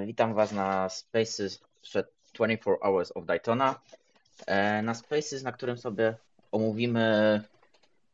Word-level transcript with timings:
Witam 0.00 0.34
Was 0.34 0.52
na 0.52 0.88
Spaces 0.88 1.62
przed 1.82 2.12
24 2.34 2.78
Hours 2.82 3.12
of 3.14 3.26
Daytona. 3.26 3.80
E, 4.46 4.82
na 4.82 4.94
Spaces, 4.94 5.42
na 5.42 5.52
którym 5.52 5.78
sobie 5.78 6.16
omówimy 6.52 7.42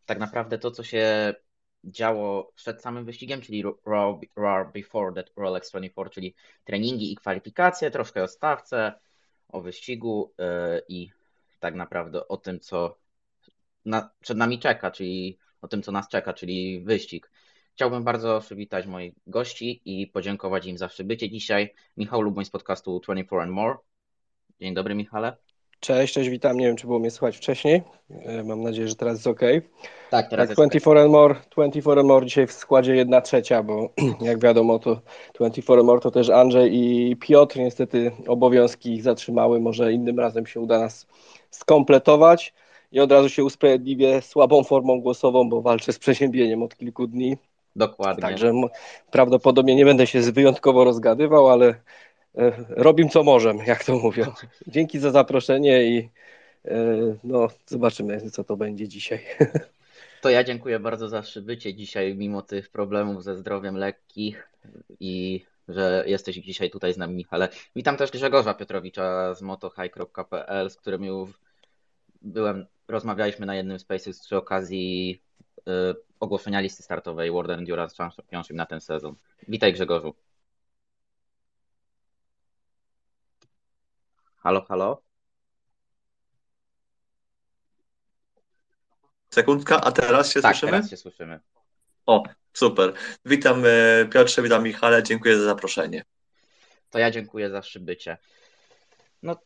tak 0.06 0.18
naprawdę 0.18 0.58
to, 0.58 0.70
co 0.70 0.84
się 0.84 1.34
działo 1.84 2.52
przed 2.54 2.82
samym 2.82 3.04
wyścigiem, 3.04 3.40
czyli 3.40 3.64
Raw, 4.36 4.72
Before 4.72 5.14
That 5.14 5.32
Rolex 5.36 5.70
24, 5.70 6.10
czyli 6.10 6.34
treningi 6.64 7.12
i 7.12 7.16
kwalifikacje, 7.16 7.90
troszkę 7.90 8.22
o 8.22 8.28
stawce, 8.28 8.92
o 9.48 9.60
wyścigu 9.60 10.34
e, 10.38 10.80
i 10.88 11.10
tak 11.60 11.74
naprawdę 11.74 12.28
o 12.28 12.36
tym, 12.36 12.60
co 12.60 12.98
przed 14.20 14.38
nami 14.38 14.58
czeka, 14.58 14.90
czyli 14.90 15.38
o 15.62 15.68
tym, 15.68 15.82
co 15.82 15.92
nas 15.92 16.08
czeka, 16.08 16.32
czyli 16.32 16.80
wyścig. 16.80 17.30
Chciałbym 17.78 18.04
bardzo 18.04 18.40
przywitać 18.40 18.86
moich 18.86 19.14
gości 19.26 19.82
i 19.84 20.06
podziękować 20.06 20.66
im 20.66 20.78
za 20.78 20.88
przybycie 20.88 21.30
dzisiaj. 21.30 21.74
Michał 21.96 22.20
Luboń 22.20 22.44
z 22.44 22.50
podcastu 22.50 23.00
24 23.00 23.42
and 23.42 23.52
More. 23.52 23.74
Dzień 24.60 24.74
dobry, 24.74 24.94
Michale. 24.94 25.36
Cześć, 25.80 26.14
cześć, 26.14 26.30
witam. 26.30 26.56
Nie 26.56 26.66
wiem, 26.66 26.76
czy 26.76 26.86
było 26.86 26.98
mnie 26.98 27.10
słychać 27.10 27.36
wcześniej. 27.36 27.82
E, 28.10 28.44
mam 28.44 28.62
nadzieję, 28.62 28.88
że 28.88 28.94
teraz 28.94 29.14
jest 29.14 29.26
ok. 29.26 29.40
Tak, 30.10 30.30
teraz 30.30 30.48
tak, 30.48 30.56
24 30.56 31.00
and 31.00 31.10
More, 31.10 31.34
24 31.50 32.00
and 32.00 32.08
More 32.08 32.26
dzisiaj 32.26 32.46
w 32.46 32.52
składzie 32.52 32.96
1 32.96 33.22
trzecia, 33.22 33.62
bo 33.62 33.88
jak 34.20 34.40
wiadomo, 34.40 34.78
to 34.78 35.00
24 35.34 35.80
and 35.80 35.86
More 35.86 36.00
to 36.00 36.10
też 36.10 36.30
Andrzej 36.30 36.74
i 36.74 37.16
Piotr. 37.16 37.58
Niestety 37.58 38.12
obowiązki 38.26 38.94
ich 38.94 39.02
zatrzymały. 39.02 39.60
Może 39.60 39.92
innym 39.92 40.20
razem 40.20 40.46
się 40.46 40.60
uda 40.60 40.78
nas 40.78 41.06
skompletować. 41.50 42.54
I 42.92 43.00
od 43.00 43.12
razu 43.12 43.28
się 43.28 43.44
usprawiedliwię 43.44 44.22
słabą 44.22 44.64
formą 44.64 45.00
głosową, 45.00 45.48
bo 45.48 45.62
walczę 45.62 45.92
z 45.92 45.98
przeziębieniem 45.98 46.62
od 46.62 46.76
kilku 46.76 47.06
dni. 47.06 47.36
Dokładnie. 47.78 48.22
Także 48.22 48.52
prawdopodobnie 49.10 49.74
nie 49.74 49.84
będę 49.84 50.06
się 50.06 50.20
wyjątkowo 50.20 50.84
rozgadywał, 50.84 51.48
ale 51.48 51.66
e, 52.38 52.52
robim 52.68 53.08
co 53.08 53.22
możemy, 53.22 53.66
jak 53.66 53.84
to 53.84 53.98
mówią. 53.98 54.32
Dzięki 54.66 54.98
za 54.98 55.10
zaproszenie 55.10 55.82
i 55.82 56.10
e, 56.64 56.86
no, 57.24 57.48
zobaczymy, 57.66 58.30
co 58.30 58.44
to 58.44 58.56
będzie 58.56 58.88
dzisiaj. 58.88 59.20
To 60.20 60.30
ja 60.30 60.44
dziękuję 60.44 60.80
bardzo 60.80 61.08
za 61.08 61.22
przybycie 61.22 61.74
dzisiaj, 61.74 62.14
mimo 62.14 62.42
tych 62.42 62.68
problemów 62.68 63.24
ze 63.24 63.36
zdrowiem 63.36 63.76
lekkich 63.76 64.48
i 65.00 65.44
że 65.68 66.04
jesteś 66.06 66.36
dzisiaj 66.36 66.70
tutaj 66.70 66.94
z 66.94 66.96
nami, 66.96 67.14
Michale. 67.14 67.48
Witam 67.76 67.96
też 67.96 68.10
Grzegorza 68.10 68.54
Piotrowicza 68.54 69.34
z 69.34 69.42
motohigh.pl, 69.42 70.70
z 70.70 70.76
którym 70.76 71.04
już 71.04 71.30
byłem, 72.22 72.66
rozmawialiśmy 72.88 73.46
na 73.46 73.54
jednym 73.54 73.78
Spaces 73.78 74.20
przy 74.20 74.36
okazji 74.36 75.22
y, 75.58 75.62
ogłoszenia 76.20 76.60
listy 76.60 76.82
startowej 76.82 77.30
World 77.30 77.50
Endurance 77.50 77.96
Championship 77.96 78.56
na 78.56 78.66
ten 78.66 78.80
sezon. 78.80 79.16
Witaj 79.48 79.72
Grzegorzu. 79.72 80.14
Halo, 84.36 84.64
halo? 84.64 85.02
Sekundka, 89.30 89.80
a 89.80 89.92
teraz 89.92 90.32
się 90.32 90.40
tak, 90.42 90.52
słyszymy? 90.56 90.72
teraz 90.72 90.90
się 90.90 90.96
słyszymy. 90.96 91.40
O, 92.06 92.22
super. 92.52 92.92
Witam 93.24 93.62
e, 93.66 94.06
Piotrze, 94.12 94.42
witam 94.42 94.64
Michale, 94.64 95.02
dziękuję 95.02 95.38
za 95.38 95.44
zaproszenie. 95.44 96.04
To 96.90 96.98
ja 96.98 97.10
dziękuję 97.10 97.50
za 97.50 97.60
przybycie. 97.60 98.18
No 99.22 99.36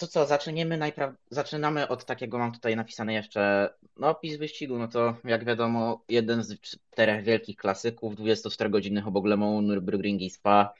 to 0.00 0.06
co, 0.06 0.26
zaczniemy 0.26 0.92
zaczynamy 1.30 1.88
od 1.88 2.04
takiego, 2.04 2.38
mam 2.38 2.52
tutaj 2.52 2.76
napisane 2.76 3.14
jeszcze, 3.14 3.74
no 3.96 4.08
opis 4.08 4.36
wyścigu, 4.36 4.78
no 4.78 4.88
to 4.88 5.16
jak 5.24 5.44
wiadomo, 5.44 6.04
jeden 6.08 6.42
z 6.44 6.60
czterech 6.60 7.24
wielkich 7.24 7.56
klasyków, 7.56 8.14
24-godzinnych 8.14 9.06
obok 9.06 9.26
Le 9.26 9.36
Mans, 9.36 9.66
Nürburgring 9.66 10.20
i 10.20 10.30
Spa. 10.30 10.74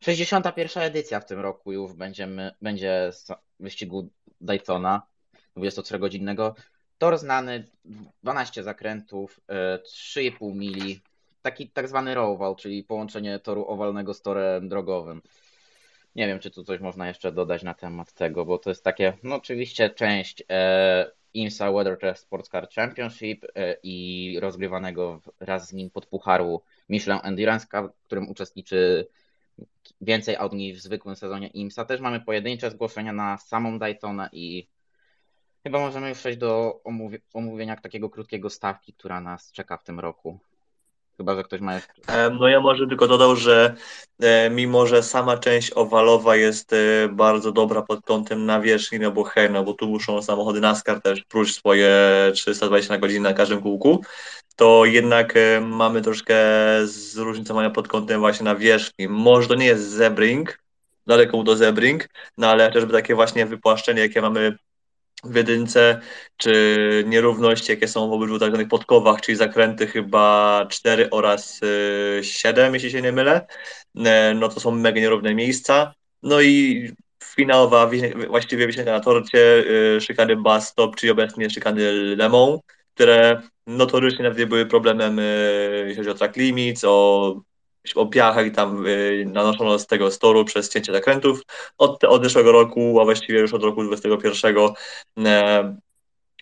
61. 0.00 0.82
edycja 0.82 1.20
w 1.20 1.24
tym 1.24 1.40
roku 1.40 1.72
już 1.72 1.92
będziemy, 1.92 2.54
będzie 2.62 3.10
wyścigu 3.60 4.08
Daytona 4.40 5.02
24-godzinnego. 5.56 6.54
Tor 6.98 7.18
znany, 7.18 7.64
12 8.22 8.62
zakrętów, 8.62 9.40
3,5 9.48 10.50
e, 10.50 10.54
mili, 10.54 11.00
taki 11.42 11.70
tak 11.70 11.88
zwany 11.88 12.14
roval, 12.14 12.56
czyli 12.56 12.84
połączenie 12.84 13.38
toru 13.38 13.66
owalnego 13.68 14.14
z 14.14 14.22
torem 14.22 14.68
drogowym. 14.68 15.22
Nie 16.16 16.26
wiem, 16.26 16.38
czy 16.38 16.50
tu 16.50 16.64
coś 16.64 16.80
można 16.80 17.08
jeszcze 17.08 17.32
dodać 17.32 17.62
na 17.62 17.74
temat 17.74 18.12
tego, 18.12 18.44
bo 18.44 18.58
to 18.58 18.70
jest 18.70 18.84
takie, 18.84 19.12
no 19.22 19.34
oczywiście 19.36 19.90
część 19.90 20.42
e, 20.50 21.10
IMSA 21.34 21.72
Weather 21.72 22.18
Sports 22.18 22.50
Car 22.50 22.68
Championship 22.68 23.44
e, 23.54 23.76
i 23.82 24.38
rozgrywanego 24.40 25.20
raz 25.40 25.68
z 25.68 25.72
nim 25.72 25.90
podpucharu 25.90 26.62
Michelin 26.88 27.20
Endurance 27.22 27.66
Cup, 27.66 27.96
w 28.00 28.04
którym 28.04 28.28
uczestniczy 28.28 29.06
więcej 30.00 30.36
aut 30.36 30.52
niż 30.52 30.78
w 30.78 30.82
zwykłym 30.82 31.16
sezonie 31.16 31.48
IMSA. 31.48 31.84
Też 31.84 32.00
mamy 32.00 32.20
pojedyncze 32.20 32.70
zgłoszenia 32.70 33.12
na 33.12 33.38
samą 33.38 33.78
Daytona 33.78 34.28
i 34.32 34.68
chyba 35.62 35.78
możemy 35.78 36.08
już 36.08 36.18
przejść 36.18 36.38
do 36.38 36.80
omówienia 37.32 37.76
takiego 37.76 38.10
krótkiego 38.10 38.50
stawki, 38.50 38.92
która 38.92 39.20
nas 39.20 39.52
czeka 39.52 39.76
w 39.76 39.84
tym 39.84 40.00
roku. 40.00 40.38
Chyba, 41.16 41.34
że 41.34 41.42
ktoś 41.42 41.60
ma 41.60 41.74
jeszcze. 41.74 42.30
No 42.30 42.48
ja 42.48 42.60
może 42.60 42.86
tylko 42.86 43.08
dodał, 43.08 43.36
że 43.36 43.74
e, 44.20 44.50
mimo, 44.50 44.86
że 44.86 45.02
sama 45.02 45.36
część 45.36 45.72
owalowa 45.74 46.36
jest 46.36 46.72
e, 46.72 47.08
bardzo 47.08 47.52
dobra 47.52 47.82
pod 47.82 48.04
kątem 48.04 48.46
nawierzchni, 48.46 48.98
no 48.98 49.10
bo 49.10 49.24
hej, 49.24 49.50
no 49.50 49.64
bo 49.64 49.74
tu 49.74 49.86
muszą 49.86 50.22
samochody 50.22 50.60
NASCAR 50.60 51.00
też 51.02 51.24
próć 51.24 51.54
swoje 51.54 51.90
320 52.34 52.94
na 52.94 53.00
godzinę 53.00 53.28
na 53.28 53.34
każdym 53.34 53.62
kółku, 53.62 54.02
to 54.56 54.84
jednak 54.84 55.36
e, 55.36 55.60
mamy 55.60 56.02
troszkę 56.02 56.36
zróżnicowania 56.84 57.70
pod 57.70 57.88
kątem 57.88 58.20
właśnie 58.20 58.44
nawierzchni. 58.44 59.08
Może 59.08 59.48
to 59.48 59.54
nie 59.54 59.66
jest 59.66 59.90
zebring, 59.90 60.58
daleko 61.06 61.42
do 61.42 61.56
zebring, 61.56 62.08
no 62.38 62.48
ale 62.48 62.66
chociażby 62.66 62.92
takie 62.92 63.14
właśnie 63.14 63.46
wypłaszczenie, 63.46 64.00
jakie 64.00 64.20
mamy 64.20 64.56
w 65.24 65.34
jedynce, 65.34 66.00
czy 66.36 67.04
nierówności, 67.06 67.72
jakie 67.72 67.88
są 67.88 68.08
w 68.08 68.12
obydwu 68.12 68.38
tak 68.38 68.48
zwanych 68.48 68.68
podkowach, 68.68 69.20
czyli 69.20 69.36
zakręty 69.36 69.86
chyba 69.86 70.66
4 70.70 71.10
oraz 71.10 71.60
7, 72.22 72.72
y, 72.72 72.76
jeśli 72.76 72.90
się 72.90 73.02
nie 73.02 73.12
mylę, 73.12 73.46
e, 73.96 74.34
no 74.34 74.48
to 74.48 74.60
są 74.60 74.70
mega 74.70 75.00
nierówne 75.00 75.34
miejsca. 75.34 75.94
No 76.22 76.40
i 76.40 76.90
finałowa, 77.24 77.90
właściwie 78.28 78.66
wisienka 78.66 78.92
na 78.92 79.00
torcie, 79.00 79.64
y, 79.96 80.00
szykany 80.00 80.36
bus 80.36 80.64
stop, 80.64 80.96
czyli 80.96 81.12
obecnie 81.12 81.50
szykany 81.50 81.92
Lemon, 82.16 82.58
które 82.94 83.42
notorycznie 83.66 84.24
nawet 84.24 84.48
były 84.48 84.66
problemem, 84.66 85.18
y, 85.18 85.84
jeśli 85.86 85.96
chodzi 85.96 86.10
o 86.10 86.14
track 86.14 86.36
limits, 86.36 86.84
o 86.84 87.40
o 87.94 88.06
piachach 88.06 88.50
tam 88.50 88.86
y, 88.86 89.24
nanoszono 89.32 89.78
z 89.78 89.86
tego 89.86 90.10
storu 90.10 90.44
przez 90.44 90.68
cięcie 90.68 90.92
zakrętów. 90.92 91.42
Od, 91.78 92.04
od 92.04 92.22
zeszłego 92.22 92.52
roku, 92.52 93.00
a 93.00 93.04
właściwie 93.04 93.38
już 93.38 93.54
od 93.54 93.62
roku 93.62 93.84
2021 93.84 94.56
e, 95.26 95.76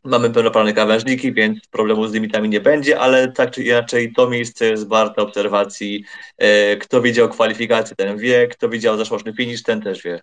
mamy 0.04 0.31
pełnoprawne 0.31 0.72
krawężniki, 0.72 1.32
więc 1.32 1.66
problemu 1.66 2.06
z 2.06 2.12
limitami 2.12 2.48
nie 2.48 2.60
będzie, 2.60 3.00
ale 3.00 3.32
tak 3.32 3.50
czy 3.50 3.64
inaczej 3.64 4.12
to 4.12 4.31
miejsce 4.31 4.66
jest 4.66 4.88
warte 4.88 5.22
obserwacji. 5.22 6.04
E, 6.38 6.76
kto 6.76 7.02
widział 7.02 7.28
kwalifikację, 7.28 7.97
ten 7.97 8.19
wie, 8.19 8.48
kto 8.48 8.69
widział 8.69 8.97
zeszłoroczny 8.97 9.32
finish, 9.32 9.62
ten 9.62 9.81
też 9.81 10.02
wie. 10.02 10.20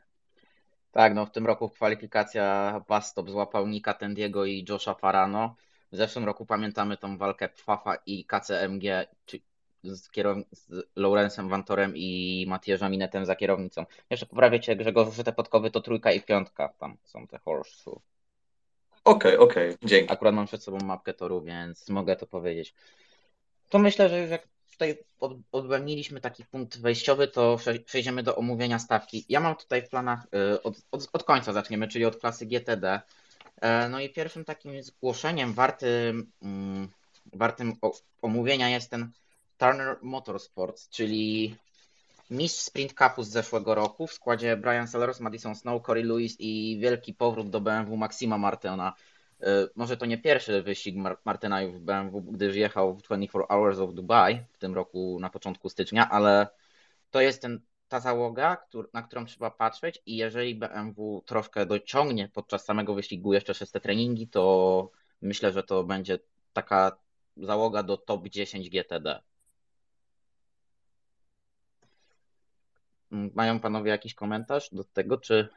Tak, 0.92 1.14
no 1.16 1.26
w 1.26 1.32
tym 1.32 1.46
roku 1.46 1.70
kwalifikacja 1.70 2.82
Bastop 2.88 3.30
złapał 3.30 3.68
Nika 3.68 3.94
Tendiego 3.94 4.46
i 4.46 4.66
Josha 4.70 4.94
Farano. 4.94 5.56
W 5.92 5.96
zeszłym 5.98 6.26
roku 6.26 6.46
pamiętamy 6.46 6.98
tą 6.98 7.18
walkę 7.18 7.50
Pfafa 7.50 7.96
i 8.06 8.26
KCMG, 8.26 9.08
czy 9.26 9.40
z, 9.84 10.10
kierow... 10.10 10.38
z 10.52 10.70
Lawrence'em 10.96 11.50
Vantorem 11.50 11.94
i 11.96 12.46
Matieżem 12.48 12.92
Minetem 12.92 13.26
za 13.26 13.36
kierownicą. 13.36 13.86
Jeszcze 14.10 14.26
poprawię 14.26 14.60
cię, 14.60 14.76
Grzegorz, 14.76 15.16
że 15.16 15.24
te 15.24 15.34
podkowy 15.34 15.72
to 15.72 15.82
trójka 15.82 16.12
i 16.12 16.22
piątka, 16.22 16.70
tam 16.80 16.98
są 17.04 17.28
te 17.28 17.40
horse 17.40 17.92
Okej, 19.04 19.38
okay, 19.38 19.40
okej, 19.40 19.70
okay, 19.70 19.88
dzięki. 19.90 20.14
Akurat 20.14 20.36
mam 20.36 20.48
przed 20.48 20.64
sobą 20.64 20.78
mapkę 20.78 21.14
toru, 21.14 21.42
więc 21.42 21.90
mogę 21.90 22.16
to 22.16 22.28
powiedzieć. 22.28 22.74
To 23.70 23.80
myślę, 23.80 24.10
że 24.10 24.22
już 24.22 24.30
jak 24.32 24.48
tutaj 24.72 24.98
odbędniliśmy 25.52 26.22
taki 26.22 26.46
punkt 26.46 26.80
wejściowy, 26.80 27.28
to 27.28 27.58
przejdziemy 27.86 28.24
do 28.24 28.36
omówienia 28.36 28.80
stawki. 28.80 29.26
Ja 29.30 29.40
mam 29.40 29.56
tutaj 29.56 29.82
w 29.82 29.90
planach, 29.90 30.28
y, 30.54 30.64
od, 30.64 30.82
od, 30.92 31.10
od 31.14 31.24
końca 31.24 31.54
zaczniemy, 31.54 31.88
czyli 31.88 32.06
od 32.06 32.18
klasy 32.18 32.46
GTD. 32.46 33.02
E, 33.62 33.90
no 33.90 34.00
i 34.00 34.10
pierwszym 34.10 34.46
takim 34.46 34.84
zgłoszeniem 34.84 35.54
wartym, 35.54 36.32
mm, 36.42 36.88
wartym 37.34 37.74
omówienia 38.22 38.70
jest 38.70 38.92
ten 38.92 39.12
Turner 39.60 39.98
Motorsports, 40.02 40.90
czyli 40.90 41.56
mistrz 42.30 42.64
Sprint 42.64 42.94
Cupu 42.94 43.24
z 43.24 43.30
zeszłego 43.30 43.76
roku 43.76 44.08
w 44.08 44.14
składzie 44.14 44.58
Brian 44.58 44.88
Sellers, 44.88 45.20
Madison 45.20 45.56
Snow, 45.56 45.84
Corey 45.84 46.04
Lewis 46.04 46.36
i 46.40 46.80
wielki 46.82 47.14
powrót 47.14 47.50
do 47.50 47.62
BMW 47.62 47.98
Maxima 47.98 48.38
Martena. 48.38 48.94
Y, 49.42 49.46
może 49.76 49.98
to 49.98 50.06
nie 50.06 50.18
pierwszy 50.18 50.62
wyścig 50.62 50.96
Martyna 51.26 51.68
w 51.68 51.80
BMW, 51.80 52.22
gdyż 52.22 52.56
jechał 52.56 52.96
w 52.96 53.02
24 53.02 53.46
Hours 53.48 53.80
of 53.80 53.94
Dubai 53.94 54.44
w 54.54 54.58
tym 54.58 54.76
roku 54.76 55.18
na 55.22 55.30
początku 55.30 55.70
stycznia, 55.70 56.10
ale 56.10 56.48
to 57.12 57.22
jest 57.22 57.42
ten, 57.42 57.62
ta 57.88 58.00
załoga, 58.00 58.58
na 58.94 59.02
którą 59.02 59.26
trzeba 59.26 59.52
patrzeć 59.52 60.02
i 60.06 60.16
jeżeli 60.16 60.56
BMW 60.56 61.24
troszkę 61.26 61.66
dociągnie 61.66 62.30
podczas 62.34 62.66
samego 62.66 62.94
wyścigu 62.94 63.34
jeszcze 63.34 63.54
przez 63.54 63.72
te 63.72 63.80
treningi, 63.80 64.28
to 64.28 64.92
myślę, 65.22 65.52
że 65.52 65.64
to 65.64 65.84
będzie 65.84 66.20
taka 66.54 66.98
załoga 67.38 67.84
do 67.84 67.98
top 67.98 68.28
10 68.28 68.70
GTD. 68.70 69.22
Mają 73.12 73.60
panowie 73.60 73.92
jakiś 73.92 74.14
komentarz 74.14 74.70
do 74.72 74.84
tego, 74.84 75.18
czy 75.18 75.50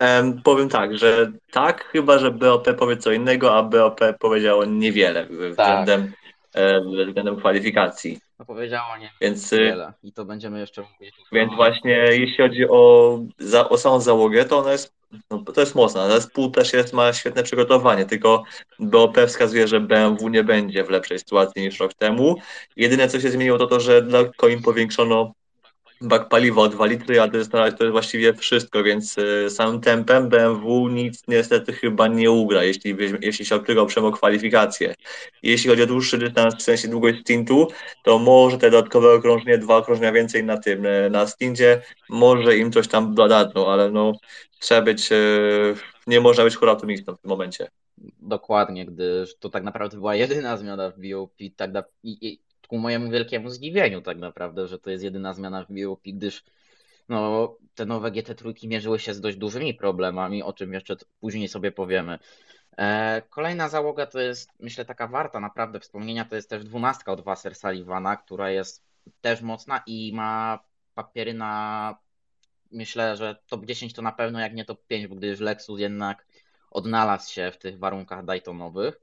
Um, 0.00 0.42
powiem 0.42 0.68
tak, 0.68 0.98
że 0.98 1.32
tak, 1.52 1.84
chyba 1.84 2.18
że 2.18 2.30
BOP 2.30 2.76
powie 2.78 2.96
co 2.96 3.12
innego, 3.12 3.56
a 3.56 3.62
BOP 3.62 4.00
powiedziało 4.18 4.64
niewiele 4.64 5.26
względem, 5.26 6.12
tak. 6.52 6.82
względem 7.08 7.36
kwalifikacji. 7.36 8.18
No 8.38 8.44
powiedziało 8.44 8.96
nie 8.96 9.10
więc, 9.20 9.50
wiele 9.50 9.92
i 10.02 10.12
to 10.12 10.24
będziemy 10.24 10.60
jeszcze 10.60 10.82
mówić. 10.82 11.14
Więc 11.32 11.54
właśnie 11.54 11.92
jeśli 11.92 12.36
chodzi 12.36 12.68
o, 12.68 13.18
za, 13.38 13.68
o 13.68 13.78
samą 13.78 14.00
załogę, 14.00 14.44
to 14.44 14.58
ona 14.58 14.72
jest, 14.72 14.94
no, 15.30 15.42
to 15.52 15.60
jest 15.60 15.74
mocna. 15.74 16.10
Zespół 16.10 16.50
też 16.50 16.72
jest, 16.72 16.92
ma 16.92 17.12
świetne 17.12 17.42
przygotowanie, 17.42 18.06
tylko 18.06 18.42
BOP 18.78 19.16
wskazuje, 19.26 19.68
że 19.68 19.80
BMW 19.80 20.28
nie 20.28 20.44
będzie 20.44 20.84
w 20.84 20.90
lepszej 20.90 21.18
sytuacji 21.18 21.62
niż 21.62 21.80
rok 21.80 21.94
temu. 21.94 22.36
Jedyne 22.76 23.08
co 23.08 23.20
się 23.20 23.30
zmieniło 23.30 23.58
to 23.58 23.66
to, 23.66 23.80
że 23.80 24.02
dla 24.02 24.20
im 24.50 24.62
powiększono 24.62 25.32
bak 26.04 26.28
paliwa 26.28 26.62
o 26.62 26.68
2 26.68 26.86
litry, 26.86 27.20
a 27.20 27.28
to 27.28 27.36
jest, 27.36 27.50
to 27.52 27.66
jest 27.66 27.90
właściwie 27.90 28.34
wszystko, 28.34 28.82
więc 28.82 29.18
y, 29.18 29.50
samym 29.50 29.80
tempem 29.80 30.28
BMW 30.28 30.88
nic 30.88 31.22
niestety 31.28 31.72
chyba 31.72 32.08
nie 32.08 32.30
ugra, 32.30 32.64
jeśli, 32.64 32.96
jeśli 33.20 33.44
się 33.44 33.64
tylko 33.64 33.82
oprzemy 33.82 34.06
o 34.06 34.12
kwalifikacje. 34.12 34.94
Jeśli 35.42 35.70
chodzi 35.70 35.82
o 35.82 35.86
dłuższy 35.86 36.18
dystans, 36.18 36.54
w 36.54 36.62
sensie 36.62 36.88
długość 36.88 37.20
stintu, 37.20 37.68
to 38.02 38.18
może 38.18 38.58
te 38.58 38.70
dodatkowe 38.70 39.12
okrążenie, 39.12 39.58
dwa 39.58 39.76
okrążenia 39.76 40.12
więcej 40.12 40.44
na 40.44 40.56
tym, 40.56 40.86
y, 40.86 41.10
na 41.10 41.26
stincie, 41.26 41.82
może 42.08 42.56
im 42.56 42.72
coś 42.72 42.88
tam 42.88 43.14
dodadzą, 43.14 43.70
ale 43.70 43.90
no 43.90 44.12
trzeba 44.58 44.82
być, 44.82 45.12
y, 45.12 45.74
nie 46.06 46.20
można 46.20 46.44
być 46.44 46.56
optymistą 46.56 47.16
w 47.16 47.20
tym 47.20 47.28
momencie. 47.28 47.68
Dokładnie, 48.20 48.86
gdyż 48.86 49.36
to 49.36 49.50
tak 49.50 49.64
naprawdę 49.64 49.96
była 49.96 50.14
jedyna 50.14 50.56
zmiana 50.56 50.90
w 50.90 50.94
BOP, 51.00 51.32
tak 51.56 51.72
na, 51.72 51.84
i, 52.02 52.28
i 52.28 52.43
ku 52.66 52.78
mojemu 52.78 53.10
wielkiemu 53.10 53.50
zdziwieniu 53.50 54.00
tak 54.02 54.18
naprawdę, 54.18 54.68
że 54.68 54.78
to 54.78 54.90
jest 54.90 55.04
jedyna 55.04 55.34
zmiana 55.34 55.64
w 55.64 55.68
BOP, 55.68 56.00
gdyż 56.04 56.44
no, 57.08 57.56
te 57.74 57.86
nowe 57.86 58.10
GT 58.10 58.34
trójki 58.34 58.68
mierzyły 58.68 58.98
się 58.98 59.14
z 59.14 59.20
dość 59.20 59.36
dużymi 59.36 59.74
problemami, 59.74 60.42
o 60.42 60.52
czym 60.52 60.72
jeszcze 60.72 60.96
później 61.20 61.48
sobie 61.48 61.72
powiemy. 61.72 62.18
E, 62.78 63.22
kolejna 63.30 63.68
załoga 63.68 64.06
to 64.06 64.20
jest, 64.20 64.50
myślę, 64.60 64.84
taka 64.84 65.08
warta 65.08 65.40
naprawdę 65.40 65.80
wspomnienia, 65.80 66.24
to 66.24 66.36
jest 66.36 66.50
też 66.50 66.64
dwunastka 66.64 67.12
od 67.12 67.20
Wasser 67.20 67.54
Sullivana, 67.54 68.16
która 68.16 68.50
jest 68.50 68.84
też 69.20 69.42
mocna 69.42 69.82
i 69.86 70.12
ma 70.14 70.58
papiery 70.94 71.34
na, 71.34 71.96
myślę, 72.72 73.16
że 73.16 73.36
top 73.46 73.64
10 73.64 73.92
to 73.92 74.02
na 74.02 74.12
pewno, 74.12 74.40
jak 74.40 74.54
nie 74.54 74.64
top 74.64 74.86
5, 74.86 75.06
gdyż 75.06 75.40
Lexus 75.40 75.80
jednak 75.80 76.26
odnalazł 76.70 77.32
się 77.32 77.50
w 77.52 77.58
tych 77.58 77.78
warunkach 77.78 78.24
Daytonowych. 78.24 79.00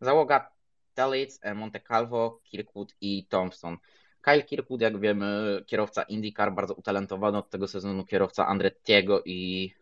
Załoga 0.00 0.50
Dalitz, 0.96 1.38
e, 1.42 1.54
Monte 1.54 1.80
Calvo, 1.80 2.40
Kirkwood 2.44 2.94
i 3.00 3.26
Thompson. 3.28 3.76
Kyle 4.22 4.42
Kirkwood, 4.42 4.80
jak 4.80 5.00
wiemy, 5.00 5.62
kierowca 5.66 6.02
IndyCar, 6.02 6.52
bardzo 6.52 6.74
utalentowany 6.74 7.38
od 7.38 7.50
tego 7.50 7.68
sezonu 7.68 8.04
kierowca 8.04 8.46
Andrettiego 8.46 9.22
i 9.24 9.72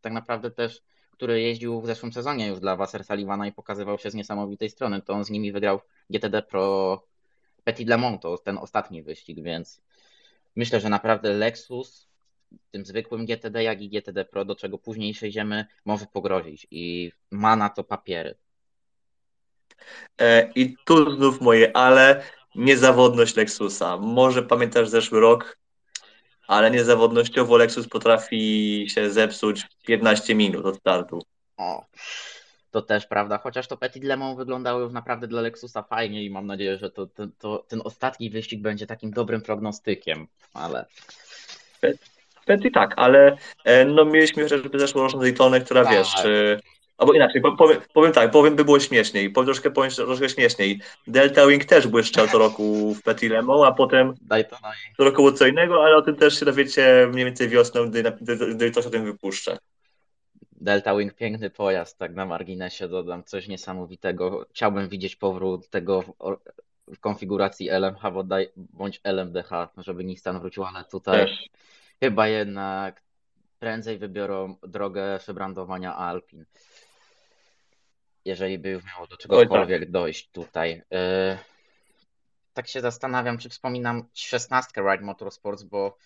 tak 0.00 0.12
naprawdę 0.12 0.50
też, 0.50 0.82
który 1.10 1.40
jeździł 1.40 1.80
w 1.80 1.86
zeszłym 1.86 2.12
sezonie 2.12 2.46
już 2.46 2.60
dla 2.60 2.76
Wasser 2.76 3.04
Sullivana 3.04 3.46
i 3.46 3.52
pokazywał 3.52 3.98
się 3.98 4.10
z 4.10 4.14
niesamowitej 4.14 4.70
strony. 4.70 5.02
To 5.02 5.12
on 5.12 5.24
z 5.24 5.30
nimi 5.30 5.52
wygrał 5.52 5.80
GTD 6.10 6.42
Pro 6.42 7.02
Petit 7.64 7.88
Le 7.88 7.98
Mans, 7.98 8.20
to 8.20 8.38
ten 8.38 8.58
ostatni 8.58 9.02
wyścig, 9.02 9.42
więc 9.42 9.80
myślę, 10.56 10.80
że 10.80 10.88
naprawdę 10.88 11.32
Lexus 11.32 12.08
tym 12.70 12.84
zwykłym 12.84 13.26
GTD, 13.26 13.62
jak 13.62 13.82
i 13.82 13.88
GTD 13.88 14.24
Pro, 14.24 14.44
do 14.44 14.56
czego 14.56 14.78
później 14.78 15.14
przejdziemy, 15.14 15.66
może 15.84 16.06
pogrozić 16.06 16.66
i 16.70 17.12
ma 17.30 17.56
na 17.56 17.68
to 17.68 17.84
papiery. 17.84 18.34
E, 20.20 20.52
I 20.54 20.76
tu 20.84 21.16
znów 21.16 21.40
moje 21.40 21.76
ale, 21.76 22.22
niezawodność 22.54 23.36
Lexusa. 23.36 23.96
Może 23.96 24.42
pamiętasz 24.42 24.88
zeszły 24.88 25.20
rok, 25.20 25.58
ale 26.48 26.70
niezawodnościowo 26.70 27.56
Lexus 27.56 27.88
potrafi 27.88 28.86
się 28.88 29.10
zepsuć 29.10 29.62
15 29.86 30.34
minut 30.34 30.66
od 30.66 30.76
startu. 30.76 31.22
O, 31.56 31.86
to 32.70 32.82
też 32.82 33.06
prawda, 33.06 33.38
chociaż 33.38 33.68
to 33.68 33.76
Petit 33.76 34.04
Le 34.04 34.16
Mans 34.16 34.36
wyglądało 34.36 34.80
już 34.80 34.92
naprawdę 34.92 35.28
dla 35.28 35.40
Lexusa 35.40 35.82
fajnie 35.82 36.24
i 36.24 36.30
mam 36.30 36.46
nadzieję, 36.46 36.78
że 36.78 36.90
to, 36.90 37.06
to, 37.06 37.26
to 37.38 37.64
ten 37.68 37.80
ostatni 37.84 38.30
wyścig 38.30 38.62
będzie 38.62 38.86
takim 38.86 39.10
dobrym 39.10 39.40
prognostykiem, 39.40 40.26
ale... 40.54 40.86
Petit 42.46 42.74
tak, 42.74 42.94
ale 42.96 43.36
e, 43.64 43.84
no 43.84 44.04
mieliśmy 44.04 44.42
chociażby 44.42 44.78
zeszłoroczną 44.78 45.20
Daytonę, 45.20 45.60
która 45.60 45.84
tak. 45.84 45.92
wiesz, 45.92 46.14
Albo 46.98 47.12
inaczej, 47.12 47.42
powiem, 47.58 47.80
powiem 47.94 48.12
tak, 48.12 48.30
powiem 48.30 48.56
by 48.56 48.64
było 48.64 48.80
śmieszniej, 48.80 49.30
powiem 49.30 49.46
troszkę, 49.46 49.70
powiem 49.70 49.90
troszkę 49.90 50.28
śmieszniej. 50.28 50.80
Delta 51.06 51.46
Wing 51.46 51.64
też 51.64 51.86
błyszczał 51.86 52.28
co 52.28 52.38
roku 52.38 52.94
w 52.94 53.02
Petit 53.02 53.30
Le 53.30 53.42
Mans, 53.42 53.62
a 53.64 53.72
potem 53.72 54.14
Daj 54.20 54.48
to 54.48 54.56
co 54.96 55.04
roku 55.04 55.16
było 55.16 55.32
co 55.32 55.46
innego, 55.46 55.84
ale 55.84 55.96
o 55.96 56.02
tym 56.02 56.16
też 56.16 56.38
się 56.38 56.44
dowiecie 56.44 57.08
mniej 57.12 57.24
więcej 57.24 57.48
wiosną, 57.48 57.90
gdy, 57.90 58.02
gdy, 58.20 58.54
gdy 58.54 58.70
coś 58.70 58.86
o 58.86 58.90
tym 58.90 59.04
wypuszczę. 59.04 59.58
Delta 60.52 60.96
Wing, 60.96 61.14
piękny 61.14 61.50
pojazd, 61.50 61.98
tak 61.98 62.14
na 62.14 62.26
marginesie 62.26 62.88
dodam, 62.88 63.24
coś 63.24 63.48
niesamowitego. 63.48 64.46
Chciałbym 64.50 64.88
widzieć 64.88 65.16
powrót 65.16 65.70
tego 65.70 66.02
w, 66.02 66.14
w 66.94 67.00
konfiguracji 67.00 67.70
LMH 67.70 68.02
bądź 68.56 69.00
LMDH, 69.04 69.50
żeby 69.76 70.04
Nissan 70.04 70.40
wrócił, 70.40 70.64
ale 70.64 70.84
tutaj 70.84 71.26
też. 71.26 71.48
chyba 72.00 72.28
jednak 72.28 73.02
prędzej 73.58 73.98
wybiorą 73.98 74.56
drogę 74.62 75.18
przebrandowania 75.18 75.96
Alpin 75.96 76.44
jeżeli 78.24 78.58
by 78.58 78.68
już 78.68 78.84
miało 78.84 79.06
do 79.06 79.16
czegokolwiek 79.16 79.80
tak. 79.80 79.90
dojść 79.90 80.28
tutaj. 80.30 80.82
E, 80.92 81.38
tak 82.54 82.68
się 82.68 82.80
zastanawiam, 82.80 83.38
czy 83.38 83.48
wspominam 83.48 84.08
szesnastkę 84.14 84.80
Ride 84.80 85.04
Motorsports, 85.04 85.62
bo 85.62 85.96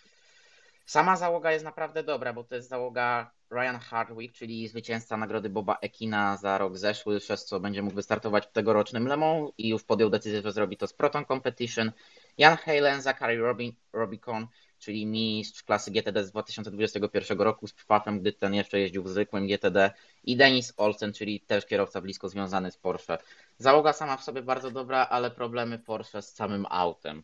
sama 0.86 1.16
załoga 1.16 1.52
jest 1.52 1.64
naprawdę 1.64 2.02
dobra, 2.02 2.32
bo 2.32 2.44
to 2.44 2.54
jest 2.54 2.68
załoga 2.68 3.30
Ryan 3.50 3.78
Hardwick, 3.78 4.34
czyli 4.34 4.68
zwycięzca 4.68 5.16
nagrody 5.16 5.50
Boba 5.50 5.78
Ekina 5.80 6.36
za 6.36 6.58
rok 6.58 6.78
zeszły, 6.78 7.20
przez 7.20 7.44
co 7.44 7.60
będzie 7.60 7.82
mógł 7.82 7.94
wystartować 7.94 8.46
w 8.46 8.52
tegorocznym 8.52 9.08
Le 9.08 9.16
Mans 9.16 9.50
i 9.58 9.68
już 9.68 9.84
podjął 9.84 10.10
decyzję, 10.10 10.42
że 10.42 10.52
zrobi 10.52 10.76
to 10.76 10.86
z 10.86 10.92
Proton 10.92 11.24
Competition. 11.24 11.92
Jan 12.38 12.56
Halen, 12.56 13.02
Zachary 13.02 13.38
Robin, 13.38 13.72
Robicon, 13.92 14.46
czyli 14.78 15.06
mistrz 15.06 15.62
klasy 15.62 15.90
GTD 15.90 16.24
z 16.24 16.30
2021 16.30 17.40
roku 17.40 17.66
z 17.66 17.72
Pfaffem, 17.72 18.20
gdy 18.20 18.32
ten 18.32 18.54
jeszcze 18.54 18.80
jeździł 18.80 19.02
w 19.02 19.08
zwykłym 19.08 19.46
GTD 19.46 19.90
i 20.24 20.36
Denis 20.36 20.72
Olsen, 20.76 21.12
czyli 21.12 21.40
też 21.40 21.66
kierowca 21.66 22.00
blisko 22.00 22.28
związany 22.28 22.70
z 22.70 22.76
Porsche. 22.76 23.18
Załoga 23.58 23.92
sama 23.92 24.16
w 24.16 24.24
sobie 24.24 24.42
bardzo 24.42 24.70
dobra, 24.70 25.06
ale 25.10 25.30
problemy 25.30 25.78
Porsche 25.78 26.22
z 26.22 26.34
samym 26.34 26.66
autem. 26.70 27.22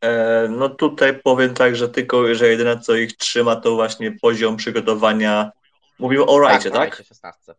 E, 0.00 0.48
no 0.48 0.68
tutaj 0.68 1.20
powiem 1.20 1.54
tak, 1.54 1.76
że 1.76 1.88
tylko, 1.88 2.34
że 2.34 2.48
jedyne 2.48 2.80
co 2.80 2.94
ich 2.94 3.16
trzyma 3.16 3.56
to 3.56 3.74
właśnie 3.74 4.12
poziom 4.12 4.56
przygotowania. 4.56 5.52
Mówimy 5.98 6.26
o 6.26 6.40
rajcie, 6.40 6.70
tak? 6.70 6.96
tak? 6.96 7.06
16 7.06 7.54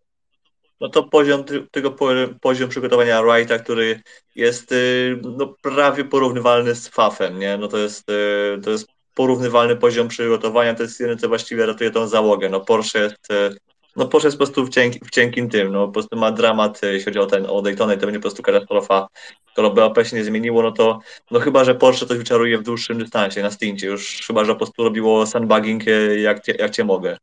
no 0.83 0.89
to 0.89 1.03
poziom 1.03 1.43
tego 1.71 1.95
poziom 2.41 2.69
przygotowania 2.69 3.23
Wrighta, 3.23 3.59
który 3.59 4.01
jest 4.35 4.71
y, 4.71 5.19
no, 5.37 5.55
prawie 5.61 6.05
porównywalny 6.05 6.75
z 6.75 6.87
Fafem, 6.87 7.39
nie? 7.39 7.57
No 7.57 7.67
to 7.67 7.77
jest, 7.77 8.09
y, 8.09 8.61
to 8.63 8.71
jest 8.71 8.87
porównywalny 9.13 9.75
poziom 9.75 10.07
przygotowania, 10.07 10.75
to 10.75 10.83
jest 10.83 10.99
jedyne, 10.99 11.19
co 11.19 11.27
właściwie 11.27 11.65
ratuje 11.65 11.91
tą 11.91 12.07
załogę. 12.07 12.49
No 12.49 12.59
Porsche 12.59 12.99
jest, 12.99 13.31
y, 13.31 13.57
no 13.95 14.07
Porsche 14.07 14.27
jest 14.27 14.37
po 14.37 14.43
prostu 14.43 14.65
w, 14.65 14.69
cienki, 14.69 14.99
w 15.05 15.09
cienkim 15.09 15.49
tym, 15.49 15.71
no 15.71 15.87
po 15.87 15.93
prostu 15.93 16.17
ma 16.17 16.31
dramat, 16.31 16.81
jeśli 16.83 17.05
chodzi 17.05 17.19
o 17.19 17.25
ten, 17.25 17.45
o 17.49 17.61
Daytona 17.61 17.93
i 17.93 17.97
to 17.97 18.05
będzie 18.05 18.19
po 18.19 18.23
prostu 18.23 18.43
katastrofa. 18.43 19.07
Skoro 19.51 19.69
BOP 19.69 20.03
się 20.03 20.15
nie 20.15 20.23
zmieniło, 20.23 20.63
no 20.63 20.71
to 20.71 20.99
no 21.31 21.39
chyba, 21.39 21.63
że 21.63 21.75
Porsche 21.75 22.05
coś 22.05 22.17
wyczaruje 22.17 22.57
w 22.57 22.63
dłuższym 22.63 22.97
dystansie, 22.97 23.41
na 23.41 23.51
stincie, 23.51 23.87
już 23.87 24.21
chyba, 24.27 24.45
że 24.45 24.51
po 24.51 24.57
prostu 24.57 24.83
robiło 24.83 25.25
sandbagging 25.25 25.83
jak, 26.17 26.47
jak 26.47 26.71
cię 26.71 26.83
mogę 26.83 27.17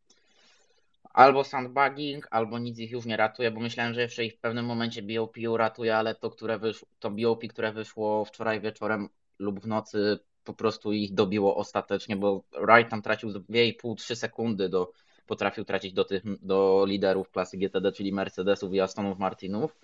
albo 1.20 1.44
sandbagging, 1.44 2.26
albo 2.30 2.58
nic 2.58 2.78
ich 2.78 2.90
już 2.90 3.04
nie 3.06 3.16
ratuje, 3.16 3.50
bo 3.50 3.60
myślałem, 3.60 3.94
że 3.94 4.02
jeszcze 4.02 4.24
ich 4.24 4.34
w 4.34 4.38
pewnym 4.38 4.66
momencie 4.66 5.02
BOP 5.02 5.36
ratuje, 5.56 5.96
ale 5.96 6.14
to, 6.14 6.30
które 6.30 6.58
wyszło, 6.58 6.88
to 6.98 7.10
BOP, 7.10 7.48
które 7.48 7.72
wyszło 7.72 8.24
wczoraj 8.24 8.60
wieczorem 8.60 9.08
lub 9.38 9.60
w 9.60 9.66
nocy, 9.66 10.18
po 10.44 10.54
prostu 10.54 10.92
ich 10.92 11.14
dobiło 11.14 11.56
ostatecznie, 11.56 12.16
bo 12.16 12.44
Wright 12.52 12.90
tam 12.90 13.02
tracił 13.02 13.30
2,5-3 13.30 14.14
sekundy 14.14 14.68
do, 14.68 14.92
potrafił 15.26 15.64
tracić 15.64 15.92
do, 15.92 16.04
tych, 16.04 16.22
do 16.46 16.84
liderów 16.88 17.30
klasy 17.30 17.56
GTD, 17.56 17.92
czyli 17.92 18.12
Mercedesów 18.12 18.74
i 18.74 18.80
Astonów 18.80 19.18
Martinów. 19.18 19.76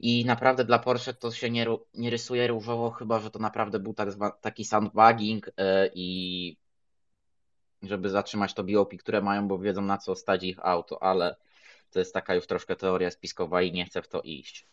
I 0.00 0.24
naprawdę 0.24 0.64
dla 0.64 0.78
Porsche 0.78 1.14
to 1.14 1.30
się 1.30 1.50
nie, 1.50 1.66
nie 1.94 2.10
rysuje 2.10 2.46
różowo, 2.46 2.90
chyba 2.90 3.20
że 3.20 3.30
to 3.30 3.38
naprawdę 3.38 3.78
był 3.78 3.94
tak, 3.94 4.08
taki 4.40 4.64
sandbagging 4.64 5.46
yy, 5.46 5.90
i 5.94 6.56
żeby 7.82 8.10
zatrzymać 8.10 8.54
to 8.54 8.64
BOP, 8.64 8.96
które 8.96 9.22
mają, 9.22 9.48
bo 9.48 9.58
wiedzą 9.58 9.82
na 9.82 9.98
co 9.98 10.14
stać 10.14 10.44
ich 10.44 10.58
auto, 10.66 11.02
ale 11.02 11.36
to 11.90 11.98
jest 11.98 12.14
taka 12.14 12.34
już 12.34 12.46
troszkę 12.46 12.76
teoria 12.76 13.10
spiskowa 13.10 13.62
i 13.62 13.72
nie 13.72 13.84
chcę 13.84 14.02
w 14.02 14.08
to 14.08 14.20
iść. 14.20 14.66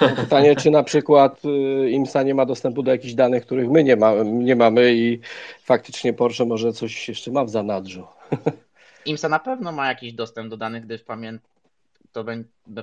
Pytanie, 0.16 0.56
czy 0.56 0.70
na 0.70 0.82
przykład 0.82 1.44
y, 1.44 1.90
IMSA 1.90 2.22
nie 2.22 2.34
ma 2.34 2.46
dostępu 2.46 2.82
do 2.82 2.90
jakichś 2.90 3.14
danych, 3.14 3.46
których 3.46 3.70
my 3.70 3.84
nie, 3.84 3.96
ma, 3.96 4.12
nie 4.24 4.56
mamy 4.56 4.94
i 4.94 5.20
faktycznie 5.64 6.12
Porsche 6.12 6.44
może 6.44 6.72
coś 6.72 7.08
jeszcze 7.08 7.30
ma 7.30 7.44
w 7.44 7.50
zanadrzu. 7.50 8.06
IMSA 9.06 9.28
na 9.28 9.38
pewno 9.38 9.72
ma 9.72 9.88
jakiś 9.88 10.12
dostęp 10.12 10.50
do 10.50 10.56
danych, 10.56 10.84
gdyż 10.84 11.02
pamię 11.02 11.38
to 12.12 12.24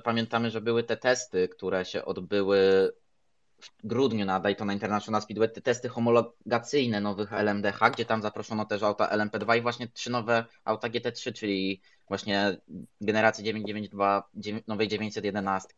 pamiętamy, 0.03 0.51
że 0.51 0.61
były 0.61 0.83
te 0.83 0.97
testy, 0.97 1.47
które 1.47 1.85
się 1.85 2.05
odbyły 2.05 2.91
w 3.59 3.87
grudniu 3.87 4.25
na 4.25 4.39
Daytona 4.39 4.73
International 4.73 5.21
Speedway. 5.21 5.49
Te 5.49 5.61
testy 5.61 5.89
homologacyjne 5.89 7.01
nowych 7.01 7.33
LMDH, 7.33 7.79
gdzie 7.93 8.05
tam 8.05 8.21
zaproszono 8.21 8.65
też 8.65 8.83
auta 8.83 9.07
LMP2 9.07 9.57
i 9.57 9.61
właśnie 9.61 9.87
trzy 9.87 10.09
nowe 10.09 10.45
auta 10.65 10.89
GT3, 10.89 11.33
czyli 11.33 11.81
właśnie 12.07 12.57
generacji 13.01 13.43
992 13.43 14.29
nowej 14.67 14.87
911, 14.87 15.73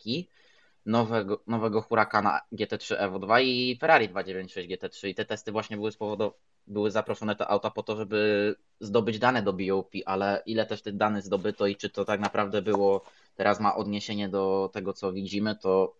nowego, 0.85 1.41
nowego 1.47 1.81
Huracana 1.81 2.41
GT3 2.53 2.95
Evo2 2.95 3.41
i 3.43 3.77
Ferrari 3.79 4.09
296 4.09 4.69
GT3 4.69 5.07
i 5.07 5.15
te 5.15 5.25
testy 5.25 5.51
właśnie 5.51 5.77
były 5.77 5.91
z 5.91 5.97
powodu 5.97 6.33
były 6.67 6.91
zaproszone 6.91 7.35
te 7.35 7.47
auta 7.47 7.71
po 7.71 7.83
to, 7.83 7.95
żeby 7.95 8.55
zdobyć 8.79 9.19
dane 9.19 9.43
do 9.43 9.53
BOP, 9.53 9.91
ale 10.05 10.43
ile 10.45 10.65
też 10.65 10.81
tych 10.81 10.97
danych 10.97 11.23
zdobyto 11.23 11.67
i 11.67 11.75
czy 11.75 11.89
to 11.89 12.05
tak 12.05 12.19
naprawdę 12.19 12.61
było, 12.61 13.03
teraz 13.35 13.59
ma 13.59 13.75
odniesienie 13.75 14.29
do 14.29 14.69
tego, 14.73 14.93
co 14.93 15.13
widzimy, 15.13 15.55
to 15.55 15.95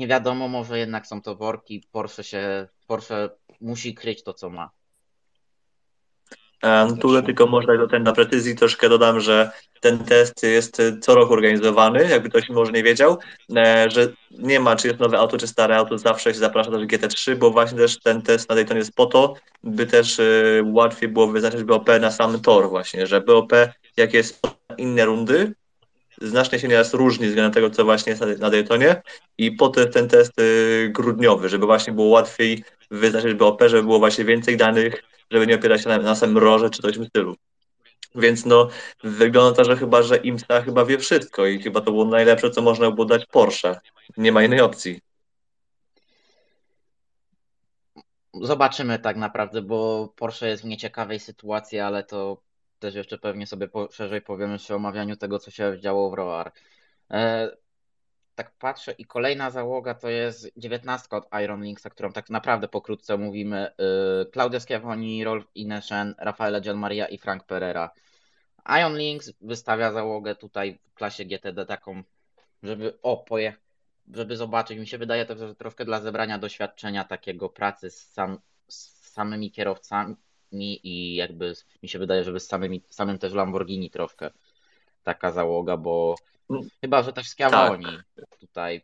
nie 0.00 0.08
wiadomo, 0.08 0.48
może 0.48 0.78
jednak 0.78 1.06
są 1.06 1.22
to 1.22 1.36
worki, 1.36 1.84
Porsche 1.92 2.24
się, 2.24 2.68
Porsche 2.86 3.30
musi 3.60 3.94
kryć 3.94 4.22
to, 4.22 4.34
co 4.34 4.50
ma. 4.50 4.70
Um, 6.62 6.98
tu 6.98 7.22
tylko 7.22 7.46
można 7.46 7.76
do 7.76 7.88
ten 7.88 8.02
na 8.02 8.12
precyzji 8.12 8.56
troszkę 8.56 8.88
dodam, 8.88 9.20
że 9.20 9.50
ten 9.80 9.98
test 9.98 10.42
jest 10.42 10.82
co 11.00 11.14
roku 11.14 11.32
organizowany, 11.32 12.08
jakby 12.08 12.28
ktoś 12.28 12.48
może 12.48 12.72
nie 12.72 12.82
wiedział, 12.82 13.18
e, 13.56 13.90
że 13.90 14.08
nie 14.30 14.60
ma 14.60 14.76
czy 14.76 14.88
jest 14.88 15.00
nowe 15.00 15.18
auto, 15.18 15.38
czy 15.38 15.46
stare 15.46 15.76
auto, 15.76 15.98
zawsze 15.98 16.34
się 16.34 16.38
zaprasza 16.38 16.70
do 16.70 16.78
GT3, 16.78 17.36
bo 17.36 17.50
właśnie 17.50 17.78
też 17.78 18.00
ten 18.00 18.22
test 18.22 18.48
na 18.48 18.54
Dayton 18.54 18.76
jest 18.76 18.94
po 18.94 19.06
to, 19.06 19.34
by 19.64 19.86
też 19.86 20.20
e, 20.20 20.24
łatwiej 20.64 21.08
było 21.08 21.26
wyznaczyć 21.26 21.62
BOP 21.62 21.88
na 22.00 22.10
sam 22.10 22.40
tor 22.40 22.68
właśnie, 22.68 23.06
że 23.06 23.20
BOP 23.20 23.52
jak 23.96 24.14
jest 24.14 24.40
inne 24.78 25.04
rundy, 25.04 25.54
znacznie 26.20 26.58
się 26.58 26.68
nieraz 26.68 26.94
różni 26.94 27.26
względem 27.26 27.52
tego, 27.52 27.70
co 27.70 27.84
właśnie 27.84 28.10
jest 28.10 28.40
na 28.40 28.50
Daytonie 28.50 29.02
i 29.38 29.52
po 29.52 29.68
to 29.68 29.86
ten 29.86 30.08
test 30.08 30.32
e, 30.38 30.42
grudniowy, 30.88 31.48
żeby 31.48 31.66
właśnie 31.66 31.92
było 31.92 32.06
łatwiej 32.06 32.64
wyznaczyć 32.90 33.34
BOP, 33.34 33.62
żeby 33.66 33.82
było 33.82 33.98
właśnie 33.98 34.24
więcej 34.24 34.56
danych, 34.56 35.02
żeby 35.30 35.46
nie 35.46 35.54
opierać 35.54 35.82
się 35.82 35.88
na, 35.88 35.98
na 35.98 36.14
samym 36.14 36.38
roże 36.38 36.70
czy 36.70 36.82
coś 36.82 36.92
w 36.92 36.96
tym 36.96 37.06
stylu. 37.06 37.36
Więc 38.14 38.46
no, 38.46 38.68
wygląda 39.04 39.56
to, 39.56 39.64
że 39.64 39.76
chyba, 39.76 40.02
że 40.02 40.16
IMSA 40.16 40.62
chyba 40.62 40.84
wie 40.84 40.98
wszystko 40.98 41.46
i 41.46 41.62
chyba 41.62 41.80
to 41.80 41.90
było 41.90 42.04
najlepsze, 42.04 42.50
co 42.50 42.62
można 42.62 42.90
było 42.90 43.04
dać 43.06 43.26
Porsche. 43.26 43.80
Nie 44.16 44.32
ma 44.32 44.42
innej 44.42 44.60
opcji. 44.60 45.00
Zobaczymy 48.34 48.98
tak 48.98 49.16
naprawdę, 49.16 49.62
bo 49.62 50.08
Porsche 50.16 50.48
jest 50.48 50.62
w 50.62 50.66
nieciekawej 50.66 51.20
sytuacji, 51.20 51.80
ale 51.80 52.04
to 52.04 52.42
też 52.80 52.94
jeszcze 52.94 53.18
pewnie 53.18 53.46
sobie 53.46 53.68
po, 53.68 53.88
szerzej 53.90 54.22
powiemy 54.22 54.58
przy 54.58 54.74
omawianiu 54.74 55.16
tego, 55.16 55.38
co 55.38 55.50
się 55.50 55.80
działo 55.80 56.10
w 56.10 56.14
Roar. 56.14 56.52
E, 57.10 57.50
tak 58.34 58.52
patrzę 58.58 58.92
i 58.92 59.04
kolejna 59.04 59.50
załoga 59.50 59.94
to 59.94 60.08
jest 60.08 60.52
dziewiętnastka 60.56 61.16
od 61.16 61.28
Iron 61.44 61.62
Linksa, 61.62 61.90
którą 61.90 62.12
tak 62.12 62.30
naprawdę 62.30 62.68
pokrótce 62.68 63.16
mówimy. 63.16 63.70
Yy, 63.78 64.30
Claudia 64.32 64.60
Schiavoni, 64.60 65.24
Rolf 65.24 65.44
Ineshen, 65.54 66.14
Rafaela 66.18 66.60
Gianmaria 66.60 67.06
i 67.06 67.18
Frank 67.18 67.44
Pereira. 67.44 67.90
Iron 68.78 68.98
Links 68.98 69.32
wystawia 69.40 69.92
załogę 69.92 70.34
tutaj 70.34 70.78
w 70.90 70.94
klasie 70.94 71.24
GTD 71.24 71.66
taką, 71.66 72.02
żeby 72.62 72.98
o, 73.02 73.16
poje, 73.16 73.54
żeby 74.14 74.36
zobaczyć. 74.36 74.78
Mi 74.78 74.86
się 74.86 74.98
wydaje 74.98 75.26
to, 75.26 75.36
że 75.36 75.54
troszkę 75.54 75.84
dla 75.84 76.00
zebrania 76.00 76.38
doświadczenia 76.38 77.04
takiego 77.04 77.48
pracy 77.48 77.90
z, 77.90 78.12
sam, 78.12 78.38
z 78.68 79.10
samymi 79.12 79.50
kierowcami 79.50 80.16
i 80.52 81.14
jakby 81.14 81.54
mi 81.82 81.88
się 81.88 81.98
wydaje, 81.98 82.24
żeby 82.24 82.40
z 82.40 82.46
samymi, 82.46 82.82
samym 82.90 83.18
też 83.18 83.32
Lamborghini 83.32 83.90
troszkę 83.90 84.30
taka 85.02 85.32
załoga, 85.32 85.76
bo 85.76 86.16
Chyba, 86.80 87.02
że 87.02 87.12
też 87.12 87.28
Schiavoni 87.28 87.84
tak. 88.16 88.38
tutaj. 88.40 88.82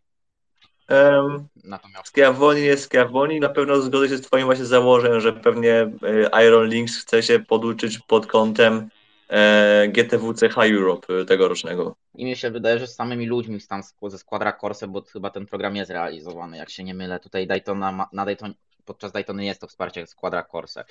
Um, 0.91 1.49
Natomiast... 1.65 2.09
Schiavoni 2.09 2.63
jest 2.63 2.85
Schiavoni. 2.85 3.41
Na 3.41 3.49
pewno 3.49 3.81
zgodzę 3.81 4.09
się 4.09 4.17
z 4.17 4.21
Twoim 4.21 4.45
właśnie 4.45 4.65
założeniem, 4.65 5.21
że 5.21 5.33
pewnie 5.33 5.91
e, 6.33 6.47
Iron 6.47 6.69
Links 6.69 6.97
chce 6.97 7.23
się 7.23 7.39
poduczyć 7.39 7.99
pod 7.99 8.27
kątem 8.27 8.89
e, 9.29 9.89
GTW 9.89 10.35
CH 10.35 10.59
Europe 10.59 11.15
e, 11.15 11.25
tegorocznego. 11.25 11.97
I 12.15 12.25
mi 12.25 12.37
się 12.37 12.51
wydaje, 12.51 12.79
że 12.79 12.87
z 12.87 12.95
samymi 12.95 13.27
ludźmi 13.27 13.61
tam 13.69 13.83
ze 14.03 14.19
Squadra 14.19 14.53
Corse, 14.53 14.89
bo 14.89 15.03
chyba 15.03 15.31
ten 15.31 15.47
program 15.47 15.77
jest 15.77 15.91
realizowany, 15.91 16.57
jak 16.57 16.71
się 16.71 16.85
nie 16.85 16.95
mylę. 16.95 17.21
Tutaj 17.21 17.47
Daytona, 17.47 18.09
na 18.13 18.25
Dayton, 18.25 18.55
podczas 18.85 19.13
Daytony 19.13 19.45
jest 19.45 19.61
to 19.61 19.67
wsparcie 19.67 20.07
Squadra 20.07 20.43
Corse. 20.43 20.85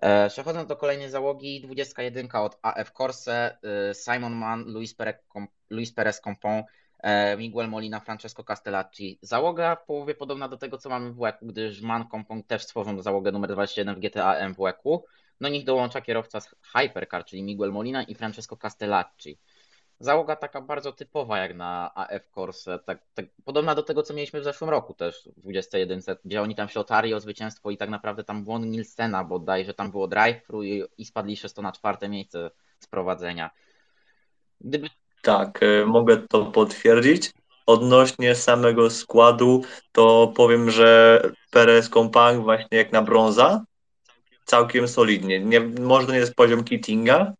E, 0.00 0.28
przechodząc 0.28 0.68
do 0.68 0.76
kolejnej 0.76 1.10
załogi, 1.10 1.60
21 1.60 2.28
od 2.32 2.58
AF 2.62 2.92
Corse, 2.92 3.58
e, 3.62 3.94
Simon 3.94 4.32
Mann, 4.32 4.64
Luis 4.64 4.94
Perez, 4.94 5.16
Luis 5.70 5.94
Compon, 6.24 6.62
e, 6.98 7.36
Miguel 7.36 7.68
Molina, 7.68 8.00
Francesco 8.00 8.44
Castellacci. 8.44 9.18
Załoga 9.22 9.76
w 9.76 9.84
połowie 9.84 10.14
podobna 10.14 10.48
do 10.48 10.56
tego, 10.56 10.78
co 10.78 10.88
mamy 10.88 11.12
w 11.12 11.18
WEC, 11.18 11.36
gdyż 11.42 11.80
Mann 11.80 12.08
Compon 12.10 12.42
też 12.42 12.62
stworzą 12.62 13.02
załogę 13.02 13.32
numer 13.32 13.52
21 13.52 13.94
w 13.94 13.98
GTA 13.98 14.34
M 14.34 14.54
w 14.54 14.58
WEC-u. 14.58 15.04
Do 15.40 15.48
nich 15.48 15.64
dołącza 15.64 16.00
kierowca 16.00 16.40
z 16.40 16.54
Hypercar, 16.62 17.24
czyli 17.24 17.42
Miguel 17.42 17.72
Molina 17.72 18.02
i 18.02 18.14
Francesco 18.14 18.56
Castellacci 18.56 19.38
załoga 20.00 20.36
taka 20.36 20.60
bardzo 20.60 20.92
typowa 20.92 21.38
jak 21.38 21.56
na 21.56 21.94
AF 21.94 22.30
Corse, 22.34 22.78
tak, 22.78 22.98
tak, 23.14 23.26
podobna 23.44 23.74
do 23.74 23.82
tego, 23.82 24.02
co 24.02 24.14
mieliśmy 24.14 24.40
w 24.40 24.44
zeszłym 24.44 24.70
roku 24.70 24.94
też 24.94 25.28
w 25.36 25.40
21, 25.40 26.00
gdzie 26.24 26.42
oni 26.42 26.54
tam 26.54 26.68
się 26.68 26.80
otarli 26.80 27.14
o 27.14 27.20
zwycięstwo 27.20 27.70
i 27.70 27.76
tak 27.76 27.90
naprawdę 27.90 28.24
tam 28.24 28.44
błąd 28.44 28.66
Nilsena 28.66 29.24
bodaj, 29.24 29.64
że 29.64 29.74
tam 29.74 29.90
było 29.90 30.08
drive-thru 30.08 30.62
i, 30.62 30.84
i 30.98 31.04
spadli 31.04 31.36
na 31.62 31.72
czwarte 31.72 32.08
miejsce 32.08 32.50
z 32.78 32.86
prowadzenia. 32.86 33.50
Gdyby... 34.60 34.88
Tak, 35.22 35.62
y, 35.62 35.86
mogę 35.86 36.16
to 36.16 36.46
potwierdzić. 36.46 37.30
Odnośnie 37.66 38.34
samego 38.34 38.90
składu, 38.90 39.62
to 39.92 40.32
powiem, 40.36 40.70
że 40.70 41.20
Perez 41.50 41.88
Kompang 41.88 42.42
właśnie 42.42 42.78
jak 42.78 42.92
na 42.92 43.02
brąza, 43.02 43.64
całkiem 44.44 44.88
solidnie. 44.88 45.40
Nie, 45.40 45.60
może 45.60 46.12
nie 46.12 46.18
jest 46.18 46.34
poziom 46.34 46.64
Kittinga, 46.64 47.32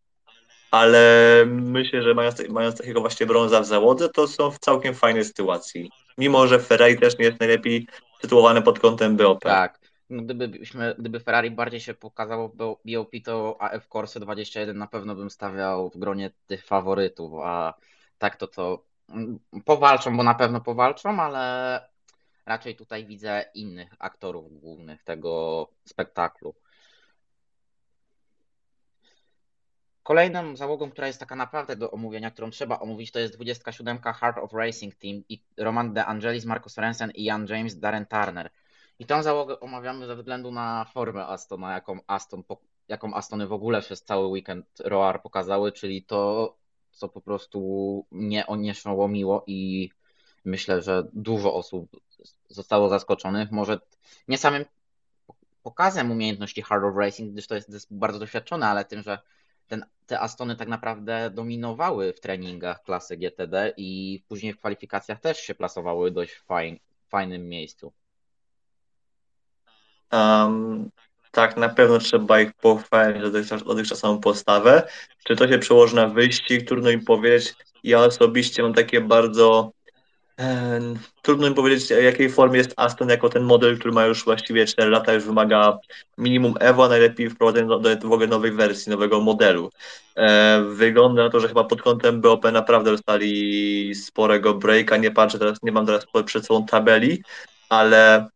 ale 0.71 1.43
myślę, 1.47 2.01
że 2.01 2.13
mając, 2.13 2.49
mając 2.49 2.77
takiego 2.77 3.01
właśnie 3.01 3.25
brąza 3.25 3.61
w 3.61 3.65
załodze, 3.65 4.09
to 4.09 4.27
są 4.27 4.51
w 4.51 4.59
całkiem 4.59 4.93
fajnej 4.95 5.25
sytuacji. 5.25 5.89
Mimo, 6.17 6.47
że 6.47 6.59
Ferrari 6.59 6.99
też 6.99 7.17
nie 7.17 7.25
jest 7.25 7.39
najlepiej 7.39 7.87
sytuowane 8.21 8.61
pod 8.61 8.79
kątem 8.79 9.17
BOP. 9.17 9.43
Tak. 9.43 9.79
No 10.09 10.23
gdybyśmy, 10.23 10.95
gdyby 10.99 11.19
Ferrari 11.19 11.51
bardziej 11.51 11.79
się 11.79 11.93
pokazało 11.93 12.49
w 12.49 12.55
BOP, 12.55 13.11
to 13.23 13.57
AF 13.59 13.87
Corse 13.87 14.19
21 14.19 14.77
na 14.77 14.87
pewno 14.87 15.15
bym 15.15 15.29
stawiał 15.29 15.89
w 15.89 15.97
gronie 15.97 16.31
tych 16.47 16.65
faworytów, 16.65 17.33
a 17.43 17.73
tak 18.17 18.35
to 18.35 18.47
to 18.47 18.83
mm, 19.09 19.39
powalczą, 19.65 20.17
bo 20.17 20.23
na 20.23 20.35
pewno 20.35 20.61
powalczą, 20.61 21.21
ale 21.21 21.81
raczej 22.45 22.75
tutaj 22.75 23.05
widzę 23.05 23.45
innych 23.53 23.95
aktorów 23.99 24.59
głównych 24.59 25.03
tego 25.03 25.67
spektaklu. 25.85 26.55
Kolejną 30.09 30.55
załogą, 30.55 30.91
która 30.91 31.07
jest 31.07 31.19
taka 31.19 31.35
naprawdę 31.35 31.75
do 31.75 31.91
omówienia, 31.91 32.31
którą 32.31 32.49
trzeba 32.49 32.79
omówić, 32.79 33.11
to 33.11 33.19
jest 33.19 33.35
27 33.35 34.01
Heart 34.01 34.37
of 34.37 34.53
Racing 34.53 34.95
Team 34.95 35.23
i 35.29 35.43
Roman 35.57 35.93
De 35.93 36.05
Angelis, 36.05 36.45
Marco 36.45 36.69
Sorensen 36.69 37.11
i 37.11 37.23
Jan 37.23 37.47
James, 37.49 37.79
Darren 37.79 38.05
Turner. 38.05 38.49
I 38.99 39.05
tą 39.05 39.23
załogę 39.23 39.59
omawiamy 39.59 40.07
ze 40.07 40.15
względu 40.15 40.51
na 40.51 40.85
formę 40.93 41.27
Astona, 41.27 41.73
jaką, 41.73 41.99
Aston, 42.07 42.43
jaką 42.87 43.13
Astony 43.13 43.47
w 43.47 43.53
ogóle 43.53 43.81
przez 43.81 44.03
cały 44.03 44.27
weekend 44.27 44.65
Roar 44.79 45.21
pokazały, 45.21 45.71
czyli 45.71 46.03
to, 46.03 46.55
co 46.91 47.09
po 47.09 47.21
prostu 47.21 48.05
mnie 48.11 48.47
onieśmiło 48.47 49.43
i 49.47 49.89
myślę, 50.45 50.81
że 50.81 51.03
dużo 51.13 51.53
osób 51.53 52.01
zostało 52.47 52.89
zaskoczonych. 52.89 53.51
Może 53.51 53.79
nie 54.27 54.37
samym 54.37 54.65
pokazem 55.63 56.11
umiejętności 56.11 56.61
Hard 56.61 56.83
of 56.83 56.95
Racing, 56.95 57.31
gdyż 57.31 57.47
to 57.47 57.55
jest 57.55 57.87
bardzo 57.91 58.19
doświadczone, 58.19 58.67
ale 58.67 58.85
tym, 58.85 59.01
że 59.01 59.19
ten, 59.67 59.85
te 60.09 60.19
Astony 60.19 60.55
tak 60.55 60.67
naprawdę 60.67 61.29
dominowały 61.29 62.13
w 62.13 62.19
treningach 62.19 62.83
klasy 62.83 63.17
GTD 63.17 63.73
i 63.77 64.21
później 64.27 64.53
w 64.53 64.57
kwalifikacjach 64.57 65.19
też 65.19 65.39
się 65.39 65.55
plasowały 65.55 66.11
dość 66.11 66.35
fajn, 66.35 66.79
fajnym 67.07 67.49
miejscu. 67.49 67.93
Um, 70.11 70.89
tak, 71.31 71.57
na 71.57 71.69
pewno 71.69 71.99
trzeba 71.99 72.41
ich 72.41 72.53
pochwalić 72.53 73.17
za 73.17 73.29
dotychczas, 73.29 73.63
dotychczasową 73.63 74.19
postawę. 74.19 74.87
Czy 75.23 75.35
to 75.35 75.47
się 75.47 75.59
przełoży 75.59 75.95
na 75.95 76.07
wyścig? 76.07 76.67
Trudno 76.67 76.89
mi 76.89 76.99
powiedzieć. 76.99 77.55
Ja 77.83 77.99
osobiście 77.99 78.63
mam 78.63 78.73
takie 78.73 79.01
bardzo 79.01 79.71
Trudno 81.21 81.49
mi 81.49 81.55
powiedzieć, 81.55 81.87
w 81.87 82.03
jakiej 82.03 82.29
formie 82.29 82.57
jest 82.57 82.73
Aston 82.77 83.09
jako 83.09 83.29
ten 83.29 83.43
model, 83.43 83.79
który 83.79 83.93
ma 83.93 84.05
już 84.05 84.23
właściwie 84.23 84.65
4 84.65 84.89
lata, 84.89 85.13
już 85.13 85.23
wymaga 85.23 85.77
minimum 86.17 86.53
Evo, 86.59 86.85
a 86.85 86.89
najlepiej 86.89 87.29
wprowadzenia 87.29 87.67
do, 87.67 87.79
do 87.79 88.09
w 88.09 88.11
ogóle 88.11 88.27
nowej 88.27 88.51
wersji, 88.51 88.89
nowego 88.89 89.21
modelu. 89.21 89.71
Wygląda 90.69 91.23
na 91.23 91.29
to, 91.29 91.39
że 91.39 91.47
chyba 91.47 91.63
pod 91.63 91.81
kątem 91.81 92.21
BOP 92.21 92.43
naprawdę 92.51 92.91
dostali 92.91 93.95
sporego 93.95 94.53
breaka. 94.53 94.97
Nie 94.97 95.11
patrzę 95.11 95.39
teraz, 95.39 95.63
nie 95.63 95.71
mam 95.71 95.85
teraz 95.85 96.05
przed 96.25 96.45
sobą 96.45 96.65
tabeli, 96.65 97.23
ale 97.69 98.27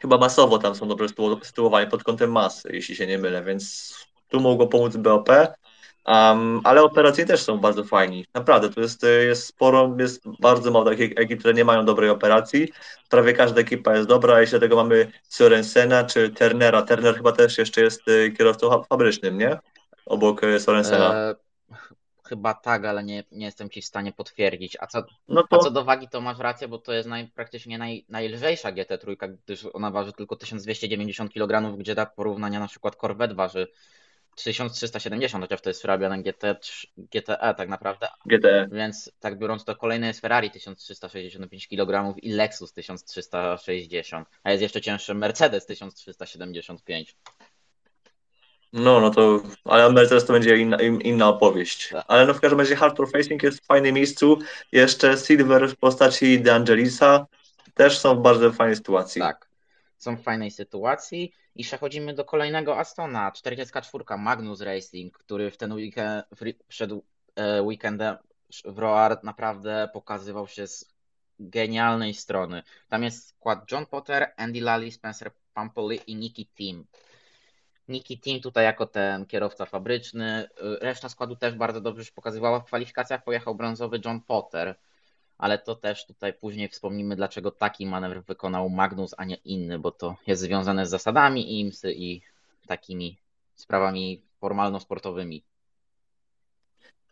chyba 0.00 0.18
masowo 0.18 0.58
tam 0.58 0.74
są 0.74 0.88
dobrze 0.88 1.06
sytuowani 1.42 1.90
pod 1.90 2.04
kątem 2.04 2.32
masy, 2.32 2.68
jeśli 2.72 2.96
się 2.96 3.06
nie 3.06 3.18
mylę, 3.18 3.44
więc 3.44 3.94
tu 4.28 4.40
mogło 4.40 4.66
pomóc 4.66 4.96
BOP. 4.96 5.28
Um, 6.06 6.60
ale 6.64 6.82
operacyjnie 6.82 7.28
też 7.28 7.42
są 7.42 7.58
bardzo 7.58 7.84
fajni. 7.84 8.26
Naprawdę, 8.34 8.70
to 8.70 8.80
jest, 8.80 9.02
jest 9.26 9.46
sporo, 9.46 9.96
jest 9.98 10.22
bardzo 10.40 10.70
mało 10.70 10.84
takich 10.84 11.12
ekip, 11.16 11.38
które 11.38 11.54
nie 11.54 11.64
mają 11.64 11.84
dobrej 11.84 12.10
operacji. 12.10 12.68
Prawie 13.08 13.32
każda 13.32 13.60
ekipa 13.60 13.96
jest 13.96 14.08
dobra, 14.08 14.40
jeśli 14.40 14.52
do 14.52 14.60
tego 14.60 14.76
mamy 14.76 15.12
Sorensena 15.28 16.04
czy 16.04 16.30
Turnera. 16.30 16.82
Turner 16.82 17.16
chyba 17.16 17.32
też 17.32 17.58
jeszcze 17.58 17.80
jest 17.80 18.08
y, 18.08 18.32
kierowcą 18.38 18.82
fabrycznym, 18.82 19.38
nie? 19.38 19.58
Obok 20.06 20.44
y, 20.44 20.60
Sorensena. 20.60 21.14
E, 21.14 21.34
chyba 22.28 22.54
tak, 22.54 22.84
ale 22.84 23.04
nie, 23.04 23.24
nie 23.32 23.46
jestem 23.46 23.70
ci 23.70 23.82
w 23.82 23.84
stanie 23.84 24.12
potwierdzić. 24.12 24.76
A 24.80 24.86
co, 24.86 25.02
no 25.28 25.42
to... 25.42 25.56
a 25.56 25.58
co 25.58 25.70
do 25.70 25.84
wagi, 25.84 26.08
to 26.08 26.20
masz 26.20 26.38
rację, 26.38 26.68
bo 26.68 26.78
to 26.78 26.92
jest 26.92 27.08
naj, 27.08 27.28
praktycznie 27.34 27.78
naj, 27.78 28.04
najlżejsza 28.08 28.72
GT3, 28.72 29.36
gdyż 29.44 29.66
ona 29.72 29.90
waży 29.90 30.12
tylko 30.12 30.36
1290 30.36 31.32
kg, 31.32 31.78
gdzie 31.78 31.94
dla 31.94 32.06
porównania 32.06 32.60
na 32.60 32.68
przykład 32.68 32.96
Corvette 32.96 33.34
waży 33.34 33.68
1370, 34.44 35.44
chociaż 35.44 35.60
to 35.60 35.70
jest 35.70 35.82
Fabian 35.82 36.22
GT, 36.22 36.60
GTE 36.96 37.54
tak 37.56 37.68
naprawdę. 37.68 38.08
GTE. 38.26 38.68
Więc 38.72 39.12
tak 39.20 39.38
biorąc 39.38 39.64
to 39.64 39.76
kolejne 39.76 40.06
jest 40.06 40.20
Ferrari 40.20 40.50
1365 40.50 41.68
kg 41.68 42.14
i 42.22 42.32
Lexus 42.32 42.72
1360, 42.72 44.28
a 44.42 44.50
jest 44.50 44.62
jeszcze 44.62 44.80
cięższy 44.80 45.14
Mercedes 45.14 45.66
1375. 45.66 47.16
No, 48.72 49.00
no 49.00 49.10
to, 49.10 49.42
ale 49.64 49.92
Mercedes 49.92 50.24
to 50.24 50.32
będzie 50.32 50.56
inna, 50.56 50.76
inna 50.82 51.28
opowieść. 51.28 51.88
Tak. 51.88 52.04
Ale 52.08 52.26
no 52.26 52.34
w 52.34 52.40
każdym 52.40 52.60
razie 52.60 52.76
Hardcore 52.76 53.10
Facing 53.10 53.42
jest 53.42 53.60
w 53.60 53.66
fajnym 53.66 53.94
miejscu. 53.94 54.38
Jeszcze 54.72 55.16
Silver 55.16 55.68
w 55.68 55.76
postaci 55.76 56.40
De 56.40 56.54
Angelisa 56.54 57.26
też 57.74 57.98
są 57.98 58.16
w 58.16 58.22
bardzo 58.22 58.52
fajnej 58.52 58.76
sytuacji. 58.76 59.20
Tak, 59.20 59.48
są 59.98 60.16
w 60.16 60.22
fajnej 60.22 60.50
sytuacji. 60.50 61.32
I 61.58 61.64
przechodzimy 61.64 62.14
do 62.14 62.24
kolejnego 62.24 62.78
Astona, 62.78 63.32
44 63.32 64.04
Magnus 64.18 64.60
Racing, 64.60 65.18
który 65.18 65.50
w 65.50 65.56
ten 65.56 65.72
weekend, 65.72 66.24
przed 66.68 66.90
e, 67.36 67.62
weekendem 67.62 68.16
w 68.64 68.78
Roar 68.78 69.24
naprawdę 69.24 69.88
pokazywał 69.92 70.48
się 70.48 70.66
z 70.66 70.94
genialnej 71.40 72.14
strony. 72.14 72.62
Tam 72.88 73.02
jest 73.02 73.28
skład 73.28 73.72
John 73.72 73.86
Potter, 73.86 74.32
Andy 74.36 74.60
Lally, 74.60 74.92
Spencer 74.92 75.30
Pampoli 75.54 76.00
i 76.06 76.16
Nicky 76.16 76.46
Team. 76.58 76.86
Nicky 77.88 78.18
Team 78.18 78.40
tutaj 78.40 78.64
jako 78.64 78.86
ten 78.86 79.26
kierowca 79.26 79.66
fabryczny. 79.66 80.48
Reszta 80.80 81.08
składu 81.08 81.36
też 81.36 81.54
bardzo 81.54 81.80
dobrze 81.80 82.04
się 82.04 82.12
pokazywała. 82.12 82.60
W 82.60 82.64
kwalifikacjach 82.64 83.24
pojechał 83.24 83.54
brązowy 83.54 84.00
John 84.04 84.20
Potter 84.20 84.74
ale 85.38 85.58
to 85.58 85.74
też 85.74 86.06
tutaj 86.06 86.32
później 86.32 86.68
wspomnimy, 86.68 87.16
dlaczego 87.16 87.50
taki 87.50 87.86
manewr 87.86 88.22
wykonał 88.22 88.70
Magnus, 88.70 89.14
a 89.16 89.24
nie 89.24 89.34
inny, 89.34 89.78
bo 89.78 89.90
to 89.90 90.16
jest 90.26 90.42
związane 90.42 90.86
z 90.86 90.90
zasadami 90.90 91.60
IMSY 91.60 91.92
i 91.92 92.22
takimi 92.66 93.18
sprawami 93.54 94.22
formalno-sportowymi. 94.40 95.42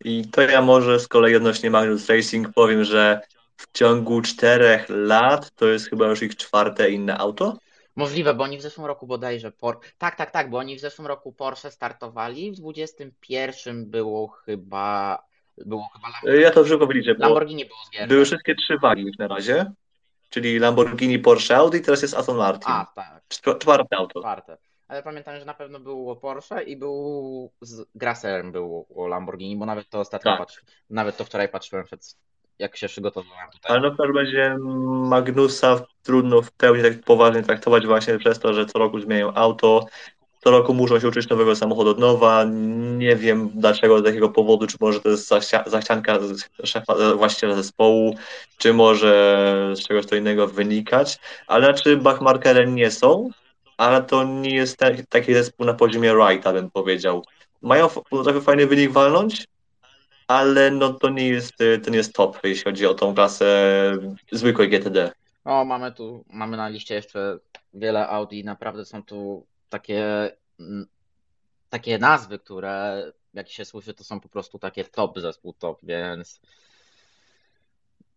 I 0.04 0.25
to 0.25 0.42
ja 0.42 0.62
może 0.62 1.00
z 1.00 1.09
kolei 1.09 1.37
odnośnie 1.37 1.71
Magnus 1.71 2.09
Racing 2.09 2.52
powiem, 2.54 2.85
że 2.85 3.21
w 3.56 3.73
ciągu 3.73 4.23
czterech 4.23 4.87
lat 4.88 5.50
to 5.54 5.66
jest 5.66 5.90
chyba 5.90 6.06
już 6.06 6.23
ich 6.23 6.37
czwarte 6.37 6.90
inne 6.90 7.18
auto. 7.18 7.59
Możliwe, 7.97 8.35
bo 8.35 8.45
oni 8.45 8.59
w 8.59 8.62
zeszłym 8.62 8.87
roku 8.87 9.06
bodajże. 9.06 9.52
Por... 9.52 9.80
Tak, 9.99 10.16
tak, 10.16 10.30
tak, 10.30 10.50
bo 10.50 10.59
oni 10.59 10.76
w 10.76 10.80
zeszłym 10.80 11.06
roku 11.06 11.33
Porsche 11.33 11.71
startowali. 11.71 12.52
W 12.52 12.54
21 12.54 13.90
było 13.90 14.28
chyba 14.28 15.18
było 15.67 15.89
chyba 15.93 16.09
Lamborghini. 16.09 16.43
Ja 16.43 16.51
to 16.51 16.67
szybko 16.67 16.87
wyliczę. 16.87 17.15
Lamborghini 17.19 17.65
było 17.65 17.79
z 17.85 18.09
Były 18.09 18.25
wszystkie 18.25 18.55
trzy 18.55 18.79
wagi 18.79 19.03
już 19.03 19.19
na 19.19 19.29
razie. 19.29 19.73
Czyli 20.31 20.59
Lamborghini, 20.59 21.19
Porsche, 21.19 21.57
Audi, 21.57 21.81
teraz 21.81 22.03
jest 22.03 22.15
Aston 22.15 22.37
Martin. 22.37 22.73
A, 22.73 22.87
tak. 22.95 23.23
Czwarte 23.59 23.97
auto. 23.97 24.21
Czwarte. 24.21 24.59
Ale 24.89 25.03
pamiętam, 25.03 25.39
że 25.39 25.45
na 25.45 25.55
pewno 25.55 25.81
było 25.81 26.17
Porsche 26.17 26.63
i 26.63 26.77
był 26.77 27.53
z 27.61 27.87
Grasserem 27.95 28.53
był 28.53 28.87
o 28.97 29.07
Lamborghini, 29.07 29.57
bo 29.57 29.67
nawet 29.67 29.89
to 29.89 30.01
ostatnio 30.01 30.31
tak. 30.31 30.39
Patrzy, 30.39 30.61
nawet 30.91 31.17
to 31.17 31.25
wczoraj 31.25 31.49
patrzyłem 31.49 31.85
przed, 31.85 32.17
jak 32.59 32.77
się 32.77 32.89
przygotowywałem 32.89 33.51
tutaj. 33.51 33.73
Ale 33.73 33.81
no 33.89 33.95
w 33.95 33.97
każdym 33.97 34.17
razie 34.17 34.57
Magnusa 35.09 35.81
trudno 36.03 36.43
w 36.43 36.53
pełni 36.53 36.83
tak 36.83 37.01
poważnie 37.01 37.43
traktować 37.43 37.87
właśnie 37.87 38.19
przez 38.19 38.39
to, 38.39 38.55
że 38.55 38.67
co 38.67 38.79
roku 38.79 39.01
zmieniają 39.01 39.35
auto, 39.35 39.87
co 40.46 40.50
roku 40.50 40.74
muszą 40.74 41.00
się 41.00 41.09
uczyć 41.09 41.28
nowego 41.28 41.56
samochodu 41.56 41.90
od 41.90 41.98
nowa. 41.98 42.44
Nie 42.96 43.16
wiem 43.16 43.50
dlaczego, 43.54 44.00
z 44.00 44.04
jakiego 44.04 44.28
powodu, 44.28 44.66
czy 44.66 44.76
może 44.80 45.00
to 45.00 45.09
jest 45.09 45.28
zachcianka 45.66 46.18
szefa, 46.64 46.94
właściciela 47.16 47.54
zespołu, 47.54 48.16
czy 48.59 48.72
może 48.72 49.72
z 49.76 49.87
czegoś 49.87 50.06
to 50.06 50.16
innego 50.16 50.46
wynikać, 50.46 51.18
ale 51.46 51.74
czy 51.74 51.96
Bachmarkerem 51.96 52.74
nie 52.74 52.90
są, 52.90 53.30
ale 53.76 54.02
to 54.02 54.24
nie 54.24 54.54
jest 54.54 54.78
taki 55.09 55.35
zespół 55.35 55.66
na 55.66 55.74
poziomie 55.74 56.14
Wrighta, 56.14 56.52
bym 56.52 56.70
powiedział. 56.70 57.24
Mają 57.62 57.88
trochę 58.24 58.40
fajny 58.40 58.66
wynik 58.66 58.92
walnąć, 58.92 59.46
ale 60.28 60.70
no 60.70 60.92
to 60.92 61.09
nie 61.09 61.28
jest, 61.28 61.52
to 61.85 61.90
nie 61.90 61.96
jest 61.96 62.12
top, 62.12 62.38
jeśli 62.44 62.64
chodzi 62.64 62.87
o 62.87 62.94
tą 62.94 63.14
klasę 63.14 63.46
zwykłej 64.32 64.68
GTD. 64.68 65.12
O, 65.44 65.64
mamy 65.64 65.92
tu, 65.92 66.24
mamy 66.32 66.56
na 66.56 66.68
liście 66.68 66.94
jeszcze 66.94 67.38
wiele 67.74 68.09
Audi, 68.09 68.44
naprawdę 68.44 68.85
są 68.85 69.02
tu 69.02 69.46
takie, 69.68 70.31
mm, 70.61 70.87
takie 71.70 71.98
nazwy, 71.98 72.38
które 72.38 73.12
jak 73.35 73.48
się 73.48 73.64
słyszy, 73.64 73.94
to 73.94 74.05
są 74.05 74.20
po 74.20 74.29
prostu 74.29 74.59
takie 74.59 74.85
top 74.85 75.18
zespół 75.18 75.52
top, 75.52 75.81
więc 75.83 76.40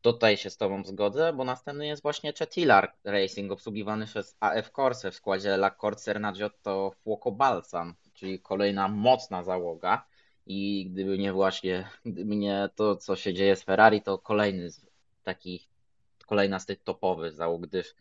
tutaj 0.02 0.38
się 0.38 0.50
z 0.50 0.58
Tobą 0.58 0.84
zgodzę, 0.84 1.34
bo 1.34 1.44
następny 1.44 1.88
jest 1.88 2.02
właśnie 2.02 2.34
Chetilar 2.34 2.94
Racing, 3.04 3.52
obsługiwany 3.52 4.06
przez 4.06 4.38
AF 4.40 4.72
Corse 4.72 5.12
w 5.12 5.16
składzie 5.16 5.50
La 5.50 5.72
Corsair 5.72 6.20
na 6.20 6.34
Giotto 6.34 6.92
Fuoco 7.04 7.32
Balsam, 7.32 7.96
czyli 8.14 8.40
kolejna 8.40 8.88
mocna 8.88 9.44
załoga. 9.44 10.06
I 10.46 10.90
gdyby 10.92 11.18
nie 11.18 11.34
właśnie, 11.34 11.90
gdyby 12.06 12.36
nie 12.36 12.70
to, 12.76 12.96
co 12.96 13.16
się 13.16 13.34
dzieje 13.34 13.56
z 13.56 13.64
Ferrari, 13.64 14.02
to 14.02 14.18
kolejny 14.18 14.72
z 14.72 14.86
takich, 15.24 15.68
kolejna 16.26 16.60
z 16.60 16.66
tych 16.66 16.84
topowych 16.84 17.34
załóg, 17.34 17.68
gdyż 17.68 17.96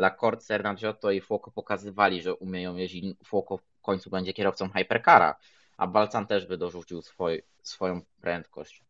Lacorte, 0.00 0.42
Sernagiotto 0.42 1.10
i 1.10 1.20
Fuoco 1.20 1.50
pokazywali, 1.50 2.22
że 2.22 2.34
umieją 2.34 2.76
jeździć. 2.76 3.04
Fuoco 3.24 3.56
w 3.56 3.80
końcu 3.82 4.10
będzie 4.10 4.32
kierowcą 4.32 4.68
Hypercara, 4.68 5.34
a 5.76 5.86
Balcan 5.86 6.26
też 6.26 6.46
by 6.46 6.58
dorzucił 6.58 7.02
swoj, 7.02 7.42
swoją 7.62 8.00
prędkość. 8.20 8.82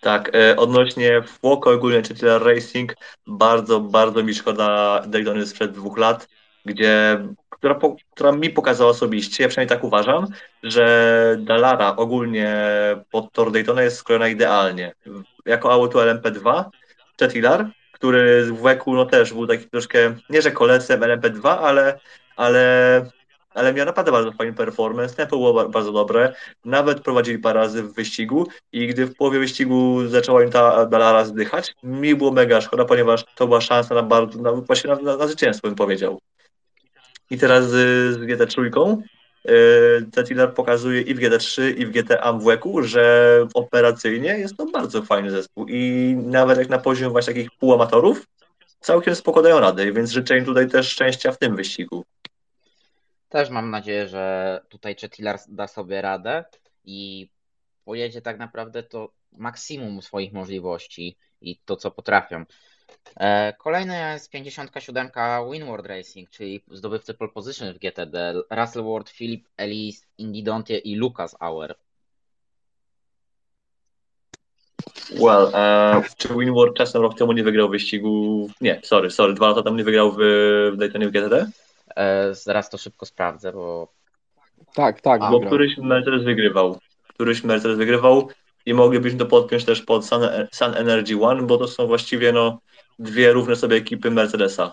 Tak, 0.00 0.34
e, 0.34 0.56
odnośnie 0.56 1.22
Fuoco 1.22 1.70
ogólnie, 1.70 2.02
czy 2.02 2.38
Racing, 2.38 2.94
bardzo, 3.26 3.80
bardzo 3.80 4.22
mi 4.22 4.34
szkoda 4.34 5.00
Daytony 5.06 5.46
sprzed 5.46 5.72
dwóch 5.72 5.98
lat, 5.98 6.28
gdzie, 6.64 7.24
która, 7.50 7.78
która 8.10 8.32
mi 8.32 8.50
pokazała 8.50 8.90
osobiście, 8.90 9.42
ja 9.42 9.48
przynajmniej 9.48 9.76
tak 9.76 9.84
uważam, 9.84 10.26
że 10.62 11.36
Dallara 11.40 11.96
ogólnie 11.96 12.56
pod 13.10 13.32
tor 13.32 13.52
Daytona 13.52 13.82
jest 13.82 13.96
skrojona 13.96 14.28
idealnie. 14.28 14.94
Jako 15.46 15.72
auto 15.72 15.98
LMP2, 15.98 16.64
Chetilar 17.20 17.70
który 17.98 18.44
w 18.44 18.60
Weku 18.62 18.94
no 18.94 19.06
też 19.06 19.32
był 19.32 19.46
taki 19.46 19.70
troszkę, 19.70 20.14
nie 20.30 20.42
że 20.42 20.50
kolecem 20.50 21.00
LMP2, 21.00 21.48
ale, 21.48 22.00
ale, 22.36 23.10
ale 23.54 23.74
miał 23.74 23.86
naprawdę 23.86 24.12
bardzo 24.12 24.32
fajny 24.32 24.52
performance, 24.52 25.14
tempo 25.14 25.36
było 25.36 25.68
bardzo 25.68 25.92
dobre, 25.92 26.34
nawet 26.64 27.00
prowadzili 27.00 27.38
parę 27.38 27.60
razy 27.60 27.82
w 27.82 27.94
wyścigu 27.94 28.46
i 28.72 28.86
gdy 28.86 29.06
w 29.06 29.16
połowie 29.16 29.38
wyścigu 29.38 30.06
zaczęła 30.06 30.42
im 30.42 30.50
ta 30.50 30.86
Dallara 30.86 31.24
zdychać, 31.24 31.74
mi 31.82 32.14
było 32.14 32.30
mega 32.32 32.60
szkoda, 32.60 32.84
ponieważ 32.84 33.24
to 33.34 33.46
była 33.46 33.60
szansa 33.60 33.94
na 33.94 34.02
bardzo, 34.02 34.42
na, 34.42 34.52
właśnie 34.52 34.90
na, 34.90 34.96
na, 34.96 35.16
na 35.16 35.26
zwycięstwo 35.26 35.68
bym 35.68 35.76
powiedział. 35.76 36.20
I 37.30 37.38
teraz 37.38 37.64
y, 37.64 38.12
z 38.12 38.18
GT3 38.18 38.70
E, 39.44 40.34
za 40.36 40.46
pokazuje 40.46 41.00
i 41.00 41.14
w 41.14 41.18
GT3, 41.18 41.78
i 41.78 41.86
w 41.86 41.90
GT 41.90 42.20
Amweku, 42.20 42.82
że 42.82 43.46
operacyjnie 43.54 44.38
jest 44.38 44.56
to 44.56 44.66
bardzo 44.66 45.02
fajny 45.02 45.30
zespół 45.30 45.66
i 45.68 46.14
nawet 46.16 46.58
jak 46.58 46.68
na 46.68 46.78
poziom 46.78 47.12
właśnie 47.12 47.34
takich 47.34 47.50
półamatorów 47.50 48.26
całkiem 48.80 49.14
spoko 49.14 49.42
dają 49.42 49.60
radę, 49.60 49.92
więc 49.92 50.10
życzę 50.10 50.38
im 50.38 50.44
tutaj 50.44 50.68
też 50.68 50.88
szczęścia 50.88 51.32
w 51.32 51.38
tym 51.38 51.56
wyścigu. 51.56 52.04
Też 53.28 53.50
mam 53.50 53.70
nadzieję, 53.70 54.08
że 54.08 54.60
tutaj 54.68 54.96
Chetlar 54.96 55.38
da 55.48 55.66
sobie 55.66 56.02
radę 56.02 56.44
i 56.84 57.28
pojedzie 57.84 58.22
tak 58.22 58.38
naprawdę 58.38 58.82
to 58.82 59.12
maksimum 59.32 60.02
swoich 60.02 60.32
możliwości 60.32 61.16
i 61.40 61.58
to, 61.64 61.76
co 61.76 61.90
potrafią. 61.90 62.44
E, 63.20 63.52
kolejny 63.52 64.12
jest 64.12 64.30
57 64.30 65.10
Winward 65.52 65.86
Racing, 65.86 66.30
czyli 66.30 66.62
zdobywcy 66.70 67.14
pole 67.14 67.30
position 67.30 67.74
w 67.74 67.78
GTD. 67.78 68.34
Russell 68.50 68.84
Ward, 68.84 69.10
Philip 69.10 69.48
Ellis, 69.56 70.06
Indy 70.18 70.42
Dontie 70.42 70.78
i 70.78 70.96
Lucas 70.96 71.36
Auer. 71.40 71.74
Well, 75.20 75.50
e, 75.54 76.02
czy 76.16 76.28
Winward 76.28 76.76
czasem 76.76 77.02
rok 77.02 77.18
temu 77.18 77.32
nie 77.32 77.44
wygrał 77.44 77.68
wyścigu? 77.68 78.46
Nie, 78.60 78.80
sorry, 78.84 79.10
sorry, 79.10 79.34
dwa 79.34 79.48
lata 79.48 79.62
temu 79.62 79.76
nie 79.76 79.84
wygrał 79.84 80.12
w, 80.12 80.16
w 80.72 80.76
Daytonie 80.76 81.08
w 81.08 81.10
GTD? 81.10 81.46
E, 81.96 82.34
zaraz 82.34 82.70
to 82.70 82.78
szybko 82.78 83.06
sprawdzę, 83.06 83.52
bo... 83.52 83.88
Tak, 84.74 85.00
tak. 85.00 85.20
Bo 85.20 85.40
któryś 85.40 85.78
Mercedes 85.78 86.24
wygrywał. 86.24 86.78
Któryś 87.08 87.44
Mercedes 87.44 87.78
wygrywał 87.78 88.28
i 88.66 88.74
moglibyśmy 88.74 89.18
to 89.18 89.26
podpiąć 89.26 89.64
też 89.64 89.82
pod 89.82 90.06
Sun, 90.06 90.20
Sun 90.52 90.74
Energy 90.74 91.20
One, 91.20 91.42
bo 91.42 91.58
to 91.58 91.68
są 91.68 91.86
właściwie 91.86 92.32
no, 92.32 92.58
dwie 92.98 93.32
równe 93.32 93.56
sobie 93.56 93.76
ekipy 93.76 94.10
Mercedesa. 94.10 94.72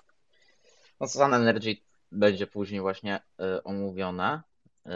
No 0.99 1.07
Sun 1.07 1.33
Energy 1.33 1.77
będzie 2.11 2.47
później 2.47 2.81
właśnie 2.81 3.19
y, 3.39 3.63
omówione 3.63 4.41
y, 4.85 4.89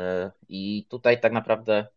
i 0.49 0.85
tutaj 0.89 1.21
tak 1.21 1.31
naprawdę 1.31 1.87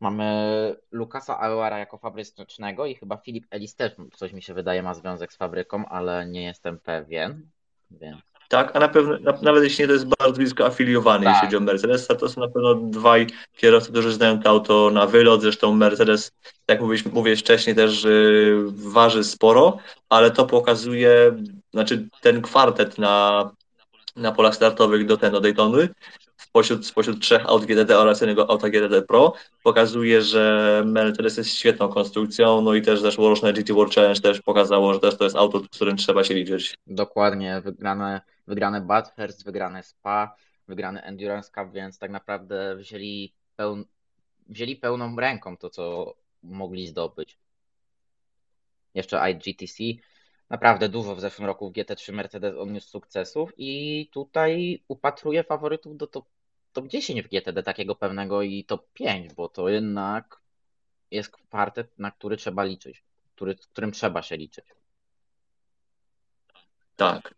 Mamy 0.00 0.76
Lukasa 0.90 1.40
Auera 1.40 1.78
jako 1.78 1.98
fabrycznego 1.98 2.86
i 2.86 2.94
chyba 2.94 3.16
Filip 3.16 3.46
Ellis 3.50 3.74
też, 3.74 3.92
coś 4.16 4.32
mi 4.32 4.42
się 4.42 4.54
wydaje, 4.54 4.82
ma 4.82 4.94
związek 4.94 5.32
z 5.32 5.36
fabryką, 5.36 5.86
ale 5.86 6.26
nie 6.26 6.44
jestem 6.44 6.78
pewien. 6.78 7.50
Więc... 7.90 8.37
Tak, 8.48 8.76
a 8.76 8.78
na 8.80 8.88
pewno, 8.88 9.18
na, 9.20 9.38
nawet 9.42 9.64
jeśli 9.64 9.82
nie 9.82 9.86
to 9.86 9.92
jest 9.92 10.06
bardzo 10.18 10.32
blisko 10.36 10.66
afiliowany, 10.66 11.24
Tak. 11.24 11.34
jeśli 11.34 11.46
chodzi 11.46 11.56
o 11.56 11.60
Mercedesa, 11.60 12.14
to 12.14 12.28
są 12.28 12.40
na 12.40 12.48
pewno 12.48 12.74
dwaj 12.74 13.26
kierowcy, 13.56 13.90
którzy 13.90 14.12
znają 14.12 14.42
to 14.42 14.50
auto 14.50 14.90
na 14.90 15.06
wylot. 15.06 15.42
Zresztą 15.42 15.74
Mercedes, 15.74 16.32
jak 16.68 16.80
mówiłeś 17.12 17.40
wcześniej, 17.40 17.76
też 17.76 18.04
y, 18.04 18.56
waży 18.68 19.24
sporo, 19.24 19.78
ale 20.08 20.30
to 20.30 20.46
pokazuje, 20.46 21.36
znaczy 21.72 22.08
ten 22.20 22.42
kwartet 22.42 22.98
na, 22.98 23.50
na 24.16 24.32
polach 24.32 24.54
startowych 24.54 25.06
do 25.06 25.16
ten, 25.16 25.32
do 25.32 25.40
Daytony, 25.40 25.88
spośród, 26.36 26.86
spośród 26.86 27.20
trzech 27.20 27.46
aut 27.46 27.64
GTD 27.64 27.98
oraz 27.98 28.20
jednego 28.20 28.50
auta 28.50 28.68
GTD 28.68 29.02
Pro, 29.02 29.32
pokazuje, 29.62 30.22
że 30.22 30.82
Mercedes 30.86 31.36
jest 31.36 31.54
świetną 31.54 31.88
konstrukcją, 31.88 32.60
no 32.60 32.74
i 32.74 32.82
też 32.82 33.00
zeszłoroczne 33.00 33.52
GT 33.52 33.72
World 33.72 33.94
Challenge 33.94 34.20
też 34.20 34.40
pokazało, 34.40 34.94
że 34.94 35.00
też 35.00 35.16
to 35.16 35.24
jest 35.24 35.36
auto, 35.36 35.60
z 35.60 35.68
którym 35.68 35.96
trzeba 35.96 36.24
się 36.24 36.34
liczyć. 36.34 36.74
Dokładnie, 36.86 37.60
wygrane, 37.64 38.20
wygrane 38.48 38.80
Bathurst, 38.80 39.44
wygrane 39.44 39.82
Spa, 39.82 40.34
wygrany 40.68 41.02
Endurance 41.02 41.50
Cup, 41.50 41.72
więc 41.72 41.98
tak 41.98 42.10
naprawdę 42.10 42.76
wzięli, 42.76 43.32
pełn, 43.56 43.84
wzięli 44.46 44.76
pełną 44.76 45.16
ręką 45.16 45.56
to, 45.56 45.70
co 45.70 46.14
mogli 46.42 46.86
zdobyć. 46.86 47.38
Jeszcze 48.94 49.30
IGTC, 49.30 49.84
naprawdę 50.50 50.88
dużo 50.88 51.14
w 51.14 51.20
zeszłym 51.20 51.46
roku 51.46 51.70
w 51.70 51.72
GT3 51.72 52.12
Mercedes 52.12 52.54
odniósł 52.54 52.88
sukcesów 52.88 53.52
i 53.56 54.08
tutaj 54.12 54.82
upatruję 54.88 55.44
faworytów 55.44 55.96
do 55.96 56.06
top, 56.06 56.24
top 56.72 56.86
10 56.86 57.22
w 57.22 57.28
GTD, 57.28 57.62
takiego 57.62 57.94
pewnego 57.94 58.42
i 58.42 58.64
top 58.64 58.92
5, 58.92 59.34
bo 59.34 59.48
to 59.48 59.68
jednak 59.68 60.40
jest 61.10 61.30
kwartet, 61.30 61.98
na 61.98 62.10
który 62.10 62.36
trzeba 62.36 62.64
liczyć, 62.64 63.04
który, 63.34 63.54
którym 63.54 63.92
trzeba 63.92 64.22
się 64.22 64.36
liczyć. 64.36 64.64
Tak, 66.96 67.34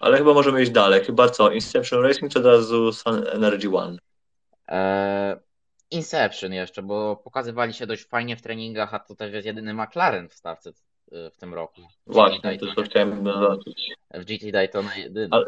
ale 0.00 0.18
chyba 0.18 0.34
możemy 0.34 0.62
iść 0.62 0.70
dalej. 0.70 1.04
Chyba 1.04 1.28
co? 1.28 1.50
Inception 1.50 2.02
Racing 2.02 2.32
czy 2.32 2.38
od 2.38 2.44
razu 2.46 2.92
Sun 2.92 3.24
Energy 3.32 3.76
One? 3.76 3.98
Eee, 4.68 5.36
Inception 5.90 6.52
jeszcze, 6.52 6.82
bo 6.82 7.16
pokazywali 7.16 7.74
się 7.74 7.86
dość 7.86 8.04
fajnie 8.04 8.36
w 8.36 8.42
treningach, 8.42 8.94
a 8.94 8.98
to 8.98 9.14
też 9.14 9.32
jest 9.32 9.46
jedyny 9.46 9.74
McLaren 9.74 10.28
w 10.28 10.34
stawce 10.34 10.70
y, 10.70 11.30
w 11.30 11.36
tym 11.36 11.54
roku. 11.54 11.80
W 12.06 12.12
Właśnie, 12.12 12.58
to, 12.58 12.74
to 12.74 12.82
chciałem 12.82 13.24
zaznaczyć. 13.24 13.90
W 14.14 14.24
GT 14.24 14.52
Daytona 14.52 14.96
jedyny. 14.96 15.28
Ale- 15.30 15.46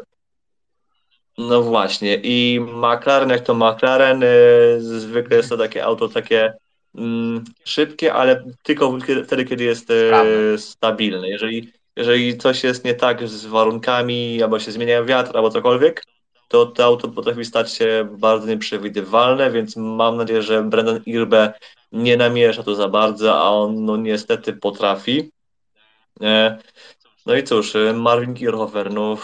No 1.37 1.61
właśnie, 1.61 2.15
i 2.23 2.59
McLaren, 2.59 3.29
jak 3.29 3.41
to 3.41 3.53
McLaren, 3.53 4.23
y, 4.23 4.81
zwykle 4.81 5.37
jest 5.37 5.49
to 5.49 5.57
takie 5.57 5.83
auto 5.85 6.09
takie 6.09 6.53
mm, 6.95 7.43
szybkie, 7.65 8.13
ale 8.13 8.45
tylko 8.63 8.97
wtedy, 9.25 9.45
kiedy 9.45 9.63
jest 9.63 9.89
y, 9.91 10.07
Sprawne. 10.07 10.57
stabilne. 10.57 11.29
Jeżeli, 11.29 11.73
jeżeli 12.01 12.37
coś 12.37 12.63
jest 12.63 12.85
nie 12.85 12.93
tak 12.93 13.27
z 13.27 13.45
warunkami, 13.45 14.43
albo 14.43 14.59
się 14.59 14.71
zmienia 14.71 15.03
wiatr, 15.03 15.31
albo 15.37 15.49
cokolwiek, 15.49 16.05
to 16.47 16.65
to 16.65 16.85
auto 16.85 17.07
potrafi 17.07 17.45
stać 17.45 17.73
się 17.73 18.09
bardzo 18.19 18.47
nieprzewidywalne, 18.47 19.51
więc 19.51 19.75
mam 19.75 20.17
nadzieję, 20.17 20.41
że 20.41 20.63
Brendan 20.63 21.01
Irbe 21.05 21.53
nie 21.91 22.17
namiesza 22.17 22.63
to 22.63 22.75
za 22.75 22.87
bardzo, 22.87 23.41
a 23.41 23.49
on 23.49 23.85
no 23.85 23.97
niestety 23.97 24.53
potrafi. 24.53 25.31
E, 26.21 26.57
No 27.25 27.35
i 27.35 27.43
cóż, 27.43 27.75
y, 27.75 27.93
Marvin 27.93 28.33
Kierhofer, 28.33 28.91
no 28.93 29.17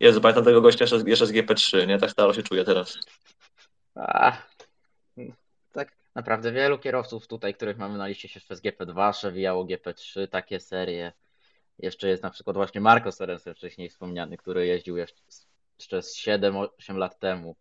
Jezu, 0.00 0.20
pamiętam 0.20 0.44
tego 0.44 0.60
gościa 0.60 0.84
jeszcze, 0.84 1.26
z 1.26 1.32
GP3, 1.32 1.86
nie? 1.86 1.98
Tak 1.98 2.10
staro 2.10 2.34
się 2.34 2.42
czuję 2.42 2.64
teraz. 2.64 2.98
A, 3.94 4.32
tak 5.72 5.96
naprawdę 6.14 6.52
wielu 6.52 6.78
kierowców 6.78 7.26
tutaj, 7.26 7.54
których 7.54 7.78
mamy 7.78 7.98
na 7.98 8.06
liście 8.06 8.28
się 8.28 8.38
jeszcze 8.38 8.56
z 8.56 8.62
GP2 8.62 9.12
przewijało 9.12 9.64
GP3, 9.64 10.28
takie 10.28 10.60
serie. 10.60 11.12
Jeszcze 11.78 12.08
jest 12.08 12.22
na 12.22 12.30
przykład 12.30 12.56
właśnie 12.56 12.80
Marco 12.80 13.12
Sorensen 13.12 13.54
wcześniej 13.54 13.88
wspomniany, 13.88 14.36
który 14.36 14.66
jeździł 14.66 14.96
jeszcze, 14.96 15.22
z 16.02 16.18
7-8 16.18 16.96
lat 16.96 17.18
temu 17.18 17.56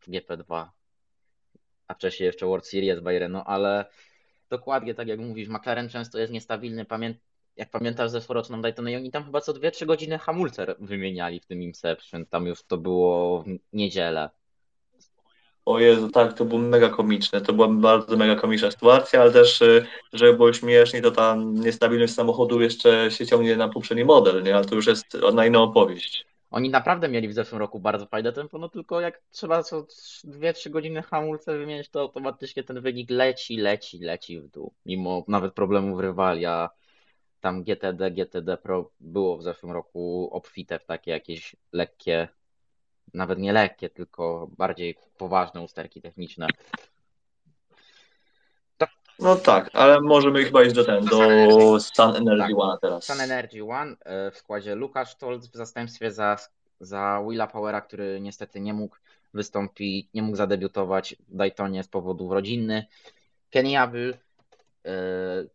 w 0.00 0.08
GP2. 0.08 0.66
A 1.88 1.94
wcześniej 1.94 2.26
jeszcze 2.26 2.46
World 2.46 2.66
Series 2.66 3.00
Bayern, 3.00 3.32
no 3.32 3.44
ale 3.44 3.84
dokładnie 4.50 4.94
tak 4.94 5.08
jak 5.08 5.20
mówisz, 5.20 5.48
McLaren 5.48 5.88
często 5.88 6.18
jest 6.18 6.32
niestabilny. 6.32 6.84
Pamię 6.84 7.14
jak 7.56 7.70
pamiętasz 7.70 8.10
zeszłoroczną 8.10 8.62
Daytonę 8.62 8.92
i 8.92 8.96
oni 8.96 9.10
tam 9.10 9.24
chyba 9.24 9.40
co 9.40 9.52
2-3 9.52 9.86
godziny 9.86 10.18
hamulce 10.18 10.74
wymieniali 10.78 11.40
w 11.40 11.46
tym 11.46 11.62
Inception. 11.62 12.26
Tam 12.26 12.46
już 12.46 12.62
to 12.62 12.78
było 12.78 13.42
w 13.42 13.46
niedzielę. 13.72 14.30
O 15.66 15.78
Jezu, 15.78 16.08
tak, 16.10 16.32
to 16.32 16.44
było 16.44 16.60
mega 16.60 16.88
komiczne. 16.88 17.40
To 17.40 17.52
była 17.52 17.68
bardzo 17.68 18.16
mega 18.16 18.36
komiczna 18.36 18.70
sytuacja, 18.70 19.20
ale 19.20 19.32
też, 19.32 19.62
y, 19.62 19.86
żeby 20.12 20.34
było 20.34 20.52
śmieszniej, 20.52 21.02
to 21.02 21.10
ta 21.10 21.36
niestabilność 21.36 22.14
samochodu 22.14 22.60
jeszcze 22.60 23.10
się 23.10 23.26
ciągnie 23.26 23.56
na 23.56 23.68
poprzedni 23.68 24.04
model, 24.04 24.42
nie? 24.42 24.56
Ale 24.56 24.64
to 24.64 24.74
już 24.74 24.86
jest 24.86 25.16
na 25.34 25.46
inną 25.46 25.62
opowieść. 25.62 26.26
Oni 26.50 26.70
naprawdę 26.70 27.08
mieli 27.08 27.28
w 27.28 27.32
zeszłym 27.32 27.58
roku 27.58 27.80
bardzo 27.80 28.06
fajne 28.06 28.32
tempo, 28.32 28.58
no 28.58 28.68
tylko 28.68 29.00
jak 29.00 29.22
trzeba 29.30 29.62
co 29.62 29.86
2-3 30.24 30.70
godziny 30.70 31.02
hamulce 31.02 31.58
wymienić, 31.58 31.88
to 31.88 32.00
automatycznie 32.00 32.64
ten 32.64 32.80
wynik 32.80 33.10
leci, 33.10 33.56
leci, 33.56 33.98
leci 33.98 34.40
w 34.40 34.48
dół. 34.48 34.72
Mimo 34.86 35.24
nawet 35.28 35.54
problemów 35.54 36.00
rywali, 36.00 36.46
a 36.46 36.70
tam 37.40 37.62
GTD, 37.62 38.10
GTD 38.10 38.56
Pro 38.56 38.90
było 39.00 39.36
w 39.36 39.42
zeszłym 39.42 39.72
roku 39.72 40.28
obfite 40.32 40.78
w 40.78 40.84
takie 40.84 41.10
jakieś 41.10 41.56
lekkie, 41.72 42.28
nawet 43.14 43.38
nie 43.38 43.52
lekkie, 43.52 43.90
tylko 43.90 44.48
bardziej 44.58 44.96
poważne 45.18 45.60
usterki 45.60 46.02
techniczne. 46.02 46.46
No 49.18 49.36
tak, 49.36 49.70
ale 49.72 50.00
możemy 50.00 50.44
chyba 50.44 50.62
iść 50.62 50.74
do 50.74 50.84
ten, 50.84 51.04
do 51.04 51.80
Sun 51.80 52.16
Energy 52.16 52.48
Tak. 52.48 52.58
One 52.58 52.78
teraz. 52.80 53.04
Sun 53.04 53.20
Energy 53.20 53.64
One 53.64 53.96
e, 54.04 54.30
w 54.30 54.38
składzie 54.38 54.74
Lukasz 54.74 55.10
Stolz 55.10 55.48
w 55.48 55.56
zastępstwie 55.56 56.12
za, 56.12 56.36
za 56.80 57.22
Willa 57.28 57.46
Powera, 57.46 57.80
który 57.80 58.20
niestety 58.20 58.60
nie 58.60 58.74
mógł 58.74 58.96
wystąpić, 59.34 60.08
nie 60.14 60.22
mógł 60.22 60.36
zadebiutować 60.36 61.16
w 61.28 61.36
Daytonie 61.36 61.82
z 61.82 61.88
powodów 61.88 62.32
rodzinnych. 62.32 62.84
Kenny 63.50 63.80
Abel, 63.80 64.18
e, 64.84 64.90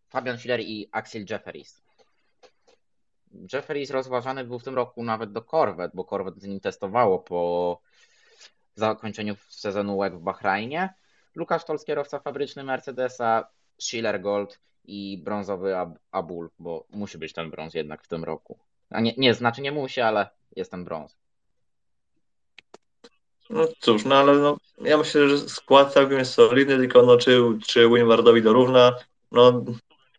Fabian 0.09 0.37
Schiller 0.37 0.59
i 0.59 0.89
Axel 0.91 1.25
Jefferies. 1.29 1.81
Jefferies 3.53 3.91
rozważany 3.91 4.45
był 4.45 4.59
w 4.59 4.63
tym 4.63 4.75
roku 4.75 5.03
nawet 5.03 5.31
do 5.31 5.41
Corvette, 5.41 5.95
bo 5.95 6.03
Corvette 6.03 6.39
z 6.39 6.43
nim 6.43 6.59
testowało 6.59 7.19
po 7.19 7.81
zakończeniu 8.75 9.35
sezonu 9.49 9.99
WEC 9.99 10.13
w 10.13 10.19
Bahrajnie. 10.19 10.93
Lukasz 11.35 11.61
Stolz, 11.61 11.85
kierowca 11.85 12.19
fabryczny 12.19 12.63
Mercedesa, 12.63 13.47
Schiller 13.77 14.21
Gold 14.21 14.59
i 14.85 15.21
brązowy 15.23 15.77
Ab- 15.77 15.99
Abul, 16.11 16.49
bo 16.59 16.85
musi 16.89 17.17
być 17.17 17.33
ten 17.33 17.49
brąz 17.49 17.73
jednak 17.73 18.03
w 18.03 18.07
tym 18.07 18.23
roku. 18.23 18.59
A 18.89 18.99
nie, 18.99 19.13
nie, 19.17 19.33
znaczy 19.33 19.61
nie 19.61 19.71
musi, 19.71 20.01
ale 20.01 20.29
jest 20.55 20.71
ten 20.71 20.83
brąz. 20.83 21.17
No 23.49 23.67
cóż, 23.79 24.05
no 24.05 24.15
ale 24.15 24.33
no, 24.33 24.57
ja 24.81 24.97
myślę, 24.97 25.29
że 25.29 25.49
skład 25.49 25.93
całkiem 25.93 26.19
jest 26.19 26.33
solidny, 26.33 26.77
tylko 26.77 27.01
no 27.03 27.17
czy, 27.17 27.41
czy 27.67 27.89
Winwardowi 27.89 28.41
dorówna, 28.41 28.95
no 29.31 29.65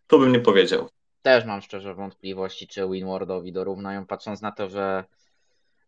tu 0.07 0.19
bym 0.19 0.31
nie 0.31 0.39
powiedział. 0.39 0.89
Też 1.21 1.45
mam 1.45 1.61
szczerze 1.61 1.93
wątpliwości, 1.95 2.67
czy 2.67 2.89
Winwardowi 2.89 3.51
dorównają, 3.51 4.05
patrząc 4.05 4.41
na 4.41 4.51
to, 4.51 4.69
że 4.69 5.03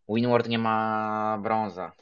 Winward 0.08 0.48
nie 0.48 0.58
ma 0.58 1.38
brąza, 1.42 1.92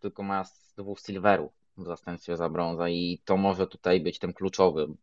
tylko 0.00 0.22
ma 0.22 0.44
z 0.44 0.74
dwóch 0.76 1.00
silverów 1.00 1.52
w 1.76 1.84
zastępstwie 1.84 2.36
za 2.36 2.48
brąza 2.48 2.88
i 2.88 3.20
to 3.24 3.36
może 3.36 3.66
tutaj 3.66 4.00
być 4.00 4.18
tym 4.18 4.32
kluczowym. 4.32 4.96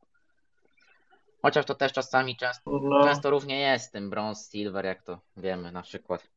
Chociaż 1.42 1.66
to 1.66 1.76
też 1.76 1.94
czasami 1.94 2.36
często, 2.38 2.72
No, 2.72 3.04
często 3.04 3.30
równie 3.30 3.60
jest 3.60 3.92
tym 3.92 4.10
brąz, 4.10 4.52
silver, 4.52 4.86
jak 4.86 5.02
to 5.04 5.20
wiemy 5.38 5.72
na 5.72 5.82
przykład 5.82 6.28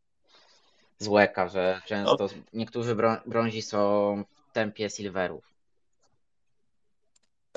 z 0.99 1.09
łeka, 1.09 1.49
że 1.49 1.81
często 1.87 2.29
niektórzy 2.53 2.97
brą- 2.97 3.21
brązi 3.27 3.63
są 3.63 4.25
w 4.49 4.53
tempie 4.53 4.91
silverów. 4.91 5.45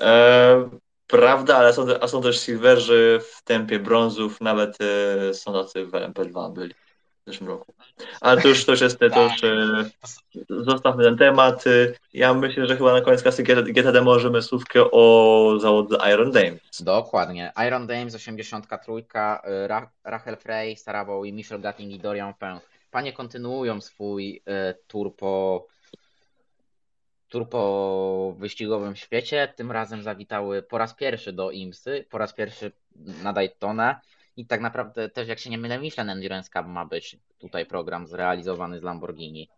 e, 0.00 0.70
prawda, 1.20 1.56
ale 1.56 1.72
są, 1.72 1.86
a 2.00 2.08
są 2.08 2.22
też 2.22 2.40
silverzy 2.40 3.20
w 3.32 3.42
tempie 3.44 3.78
brązów, 3.78 4.40
nawet 4.40 4.78
e, 4.80 5.34
są 5.34 5.52
tacy 5.52 5.86
w 5.86 5.90
LMP2 5.90 6.52
byli 6.52 6.74
w 6.74 7.30
zeszłym 7.30 7.48
roku. 7.48 7.72
Ale 8.20 8.42
to 8.42 8.48
już, 8.48 8.64
to 8.64 8.72
już 8.72 8.80
jest, 8.80 8.98
to 8.98 9.22
już 9.22 9.44
e, 9.44 9.90
zostawmy 10.50 11.04
ten 11.04 11.16
temat. 11.16 11.66
E, 11.66 11.70
Ja 12.14 12.34
myślę, 12.34 12.66
że 12.66 12.76
chyba 12.76 12.92
na 12.92 13.00
koniec 13.00 13.22
klasy 13.22 13.42
GT- 13.44 13.72
GTD 13.72 14.02
możemy 14.02 14.42
słówkę 14.42 14.90
o 14.90 15.56
zawodze 15.60 15.96
Iron 16.12 16.30
Dame. 16.32 16.56
Dokładnie. 16.80 17.52
Iron 17.68 17.86
Dames 17.86 18.14
83, 18.14 18.92
y, 18.92 19.68
Ra- 19.68 19.90
Rachel 20.04 20.36
Frey, 20.36 20.76
Sarah 20.76 21.06
Bowie, 21.06 21.32
Michel 21.32 21.60
Gatling 21.60 21.92
i 21.92 21.98
Dorian 21.98 22.34
Pen. 22.34 22.58
Panie 22.90 23.12
kontynuują 23.12 23.80
swój 23.80 24.42
y, 24.70 24.74
tour 24.86 25.16
po, 25.16 25.66
tour 27.32 27.48
po 27.48 28.34
wyścigowym 28.38 28.96
świecie. 28.96 29.52
Tym 29.56 29.72
razem 29.72 30.02
zawitały 30.02 30.62
po 30.62 30.78
raz 30.78 30.94
pierwszy 30.94 31.32
do 31.32 31.50
IMSY, 31.50 32.04
po 32.10 32.18
raz 32.18 32.32
pierwszy 32.32 32.72
na 33.22 33.32
Daytona. 33.32 34.00
I 34.36 34.46
tak 34.46 34.60
naprawdę 34.60 35.08
też, 35.08 35.28
jak 35.28 35.38
się 35.38 35.50
nie 35.50 35.58
mylę, 35.58 35.78
Michelin 35.78 36.10
Endurance 36.10 36.50
Cup 36.50 36.66
ma 36.66 36.84
być 36.84 37.18
tutaj 37.38 37.66
program 37.66 38.06
zrealizowany 38.06 38.80
z 38.80 38.82
Lamborghini. 38.82 39.48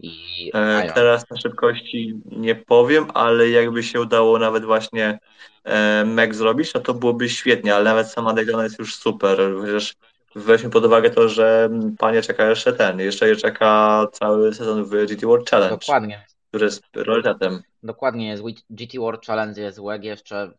i 0.00 0.50
E. 0.54 0.92
Teraz 0.94 1.30
na 1.30 1.36
szybkości 1.36 2.20
nie 2.26 2.54
powiem, 2.54 3.06
ale 3.14 3.50
jakby 3.50 3.82
się 3.82 4.00
udało 4.00 4.38
nawet 4.38 4.64
właśnie 4.64 5.18
e, 5.64 6.04
Meg 6.04 6.34
zrobić, 6.34 6.74
no 6.74 6.80
to 6.80 6.94
byłoby 6.94 7.28
świetnie, 7.28 7.74
ale 7.74 7.84
nawet 7.84 8.08
sama 8.08 8.32
Daytona 8.32 8.64
jest 8.64 8.78
już 8.78 8.94
super. 8.94 9.38
Chociaż 9.60 9.94
weźmy 10.34 10.70
pod 10.70 10.84
uwagę 10.84 11.10
to, 11.10 11.28
że 11.28 11.70
panie 11.98 12.22
czeka 12.22 12.50
jeszcze 12.50 12.72
ten, 12.72 13.00
jeszcze 13.00 13.28
je 13.28 13.36
czeka 13.36 14.06
cały 14.12 14.54
sezon 14.54 14.84
w 14.84 15.06
GT 15.06 15.26
World 15.26 15.50
Challenge, 15.50 15.76
Dokładnie. 15.76 16.24
Który 16.48 16.64
jest 16.64 16.86
priorytetem. 16.86 17.62
Dokładnie 17.82 18.28
jest 18.28 18.42
GT 18.70 18.98
World 18.98 19.26
Challenge, 19.26 19.62
jest 19.62 19.80
WEG 19.80 20.04
jeszcze 20.04 20.52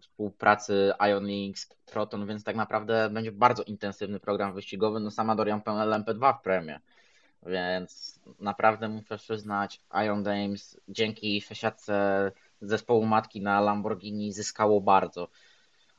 współpracy 0.00 0.92
Ion 1.10 1.26
Links, 1.26 1.68
Proton, 1.86 2.26
więc 2.26 2.44
tak 2.44 2.56
naprawdę 2.56 3.10
będzie 3.10 3.32
bardzo 3.32 3.62
intensywny 3.62 4.20
program 4.20 4.54
wyścigowy. 4.54 5.00
No 5.00 5.10
sama 5.10 5.34
Dorian 5.34 5.60
pełen 5.60 5.88
LMP2 5.88 6.38
w 6.38 6.42
premie. 6.42 6.80
Więc 7.46 8.20
naprawdę 8.40 8.88
muszę 8.88 9.18
przyznać, 9.18 9.80
Ion 10.06 10.22
Dames 10.22 10.80
dzięki 10.88 11.40
przesiadce 11.40 12.32
zespołu 12.60 13.06
matki 13.06 13.40
na 13.40 13.60
Lamborghini 13.60 14.32
zyskało 14.32 14.80
bardzo. 14.80 15.28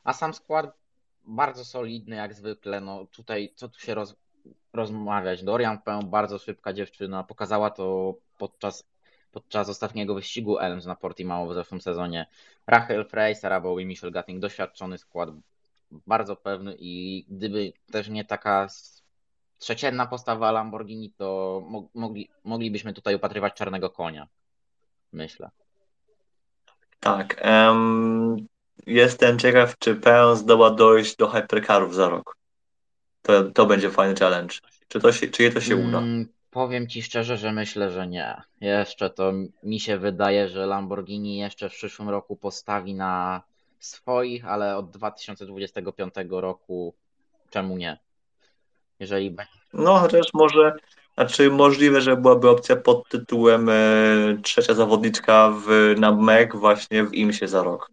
A 0.04 0.12
sam 0.12 0.34
skład 0.34 0.76
bardzo 1.24 1.64
solidny 1.64 2.16
jak 2.16 2.34
zwykle. 2.34 2.80
No 2.80 3.06
tutaj 3.06 3.52
co 3.56 3.68
tu 3.68 3.80
się 3.80 3.94
roz, 3.94 4.14
rozmawiać. 4.72 5.44
Dorian 5.44 5.78
Pę, 5.78 6.00
bardzo 6.04 6.38
szybka 6.38 6.72
dziewczyna, 6.72 7.24
pokazała 7.24 7.70
to 7.70 8.14
podczas, 8.38 8.84
podczas 9.32 9.68
ostatniego 9.68 10.14
wyścigu 10.14 10.58
Elms 10.58 10.86
na 10.86 10.94
Portimao 10.94 11.46
w 11.46 11.54
zeszłym 11.54 11.80
sezonie. 11.80 12.26
Rachel 12.66 13.04
Frey, 13.04 13.34
Sarah 13.34 13.62
Bowie, 13.62 13.86
Michelle 13.86 14.12
Gatting, 14.12 14.40
doświadczony 14.40 14.98
skład, 14.98 15.30
bardzo 15.90 16.36
pewny 16.36 16.76
i 16.78 17.24
gdyby 17.28 17.72
też 17.92 18.08
nie 18.08 18.24
taka 18.24 18.66
przeciętna 19.58 20.06
postawa 20.06 20.52
Lamborghini, 20.52 21.12
to 21.16 21.62
mo- 21.68 21.88
mogli, 21.94 22.28
moglibyśmy 22.44 22.92
tutaj 22.92 23.14
upatrywać 23.14 23.54
czarnego 23.54 23.90
konia. 23.90 24.28
Myślę. 25.12 25.50
Tak. 27.00 27.36
em, 27.38 28.36
jestem 28.86 29.38
ciekaw, 29.38 29.78
czy 29.78 29.96
Pę 29.96 30.36
zdoła 30.36 30.70
dojść 30.70 31.16
do 31.16 31.28
hypercarów 31.28 31.94
za 31.94 32.08
rok. 32.08 32.39
To, 33.22 33.44
to 33.44 33.66
będzie 33.66 33.90
fajny 33.90 34.14
challenge. 34.14 34.54
Czy, 34.88 35.00
to 35.00 35.12
się, 35.12 35.28
czy 35.28 35.50
to 35.50 35.60
się 35.60 35.76
uda? 35.76 35.98
Mm, 35.98 36.28
powiem 36.50 36.88
Ci 36.88 37.02
szczerze, 37.02 37.36
że 37.36 37.52
myślę, 37.52 37.90
że 37.90 38.06
nie. 38.06 38.42
Jeszcze 38.60 39.10
to 39.10 39.32
mi 39.62 39.80
się 39.80 39.98
wydaje, 39.98 40.48
że 40.48 40.66
Lamborghini 40.66 41.38
jeszcze 41.38 41.68
w 41.68 41.72
przyszłym 41.72 42.08
roku 42.08 42.36
postawi 42.36 42.94
na 42.94 43.42
swoich, 43.78 44.44
ale 44.44 44.76
od 44.76 44.90
2025 44.90 46.14
roku 46.30 46.94
czemu 47.50 47.76
nie? 47.76 47.98
Jeżeli 49.00 49.30
będzie. 49.30 49.52
No, 49.72 49.98
chociaż 49.98 50.26
może, 50.34 50.72
znaczy 51.14 51.50
możliwe, 51.50 52.00
że 52.00 52.16
byłaby 52.16 52.48
opcja 52.48 52.76
pod 52.76 53.08
tytułem 53.08 53.68
e, 53.68 53.74
trzecia 54.42 54.74
zawodniczka 54.74 55.54
w, 55.66 55.94
na 55.98 56.12
MEG 56.12 56.56
właśnie 56.56 57.04
w 57.04 57.14
IMSie 57.14 57.48
za 57.48 57.62
rok. 57.62 57.90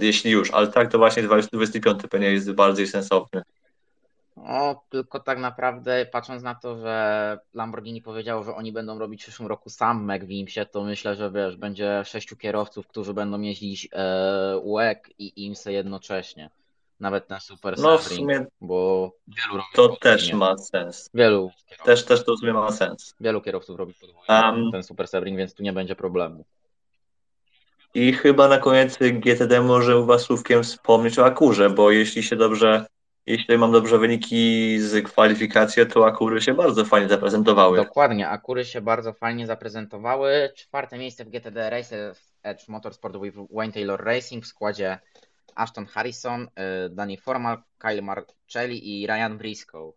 Jeśli 0.00 0.30
już, 0.30 0.50
ale 0.50 0.66
tak 0.66 0.90
to 0.90 0.98
właśnie 0.98 1.22
2025 1.22 2.02
pewnie 2.10 2.32
jest 2.32 2.52
bardziej 2.52 2.86
sensowny. 2.86 3.42
O, 4.46 4.82
tylko 4.90 5.20
tak 5.20 5.38
naprawdę 5.38 6.06
patrząc 6.12 6.42
na 6.42 6.54
to, 6.54 6.76
że 6.78 7.38
Lamborghini 7.54 8.02
powiedziało, 8.02 8.42
że 8.42 8.54
oni 8.54 8.72
będą 8.72 8.98
robić 8.98 9.20
w 9.22 9.24
przyszłym 9.24 9.48
roku 9.48 9.70
sam 9.70 10.04
MEG 10.04 10.24
w 10.24 10.30
IMSie, 10.30 10.66
to 10.66 10.82
myślę, 10.84 11.14
że 11.16 11.30
wiesz, 11.30 11.56
będzie 11.56 12.02
sześciu 12.04 12.36
kierowców, 12.36 12.86
którzy 12.86 13.14
będą 13.14 13.40
jeździć 13.40 13.88
e, 13.92 14.60
WEC 14.76 14.98
i 15.18 15.44
IMSę 15.46 15.72
jednocześnie. 15.72 16.50
Nawet 17.00 17.26
ten 17.26 17.40
Super 17.40 17.78
No 17.78 17.98
w 17.98 18.02
sumie 18.02 18.46
bo 18.60 19.10
wielu 19.28 19.52
robi 19.56 19.68
to 19.74 19.88
podwójnie. 19.88 19.98
też 20.00 20.32
ma 20.32 20.58
sens. 20.58 21.10
Wielu 21.14 21.50
kierowców, 21.66 21.86
Też, 21.86 22.04
też 22.04 22.24
to 22.24 22.34
w 22.36 22.38
sumie 22.38 22.52
ma 22.52 22.72
sens. 22.72 23.14
wielu 23.20 23.40
kierowców 23.40 23.76
robi 23.78 23.94
podwójnie 23.94 24.26
Em. 24.28 24.72
ten 24.72 24.82
Super 24.82 25.08
Sebring, 25.08 25.38
więc 25.38 25.54
tu 25.54 25.62
nie 25.62 25.72
będzie 25.72 25.96
problemu. 25.96 26.44
I 27.94 28.12
chyba 28.12 28.48
na 28.48 28.58
koniec 28.58 28.98
GTD 29.12 29.60
może 29.60 29.98
u 29.98 30.06
Was 30.06 30.22
słówkiem 30.22 30.62
wspomnieć 30.62 31.18
o 31.18 31.24
Akurze, 31.24 31.70
bo 31.70 31.90
jeśli 31.90 32.22
się 32.22 32.36
dobrze, 32.36 32.86
jeśli 33.26 33.58
mam 33.58 33.72
dobrze 33.72 33.98
wyniki 33.98 34.78
z 34.80 35.04
kwalifikacji, 35.04 35.86
to 35.86 36.06
Akury 36.06 36.40
się 36.40 36.54
bardzo 36.54 36.84
fajnie 36.84 37.08
zaprezentowały. 37.08 37.76
Dokładnie, 37.76 38.28
Akury 38.28 38.64
się 38.64 38.80
bardzo 38.80 39.12
fajnie 39.12 39.46
zaprezentowały. 39.46 40.52
Czwarte 40.56 40.98
miejsce 40.98 41.24
w 41.24 41.28
GTD 41.28 41.70
Races 41.70 42.34
Edge 42.42 42.68
Motorsport 42.68 43.16
with 43.22 43.36
Wayne 43.50 43.72
Taylor 43.72 44.04
Racing 44.04 44.44
w 44.44 44.46
składzie 44.46 44.98
Ashton 45.54 45.86
Harrison, 45.86 46.42
y, 46.86 46.90
Danny 46.90 47.16
Formal, 47.16 47.62
Kyle 47.78 48.02
Marcelli 48.02 49.02
i 49.02 49.06
Ryan 49.06 49.38
Briscoe. 49.38 49.92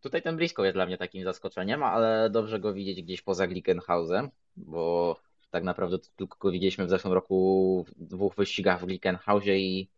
Tutaj 0.00 0.22
ten 0.22 0.36
Briscoe 0.36 0.64
jest 0.64 0.76
dla 0.76 0.86
mnie 0.86 0.98
takim 0.98 1.24
zaskoczeniem, 1.24 1.82
ale 1.82 2.30
dobrze 2.30 2.60
go 2.60 2.72
widzieć 2.72 3.02
gdzieś 3.02 3.22
poza 3.22 3.46
Glickenhausem, 3.46 4.30
bo 4.56 5.16
tak 5.50 5.64
naprawdę 5.64 5.98
tylko 6.16 6.38
go 6.38 6.50
widzieliśmy 6.50 6.86
w 6.86 6.90
zeszłym 6.90 7.12
roku 7.12 7.84
w 7.88 8.04
dwóch 8.04 8.34
wyścigach 8.34 8.80
w 8.80 8.86
Glickenhausie 8.86 9.56
i 9.56 9.88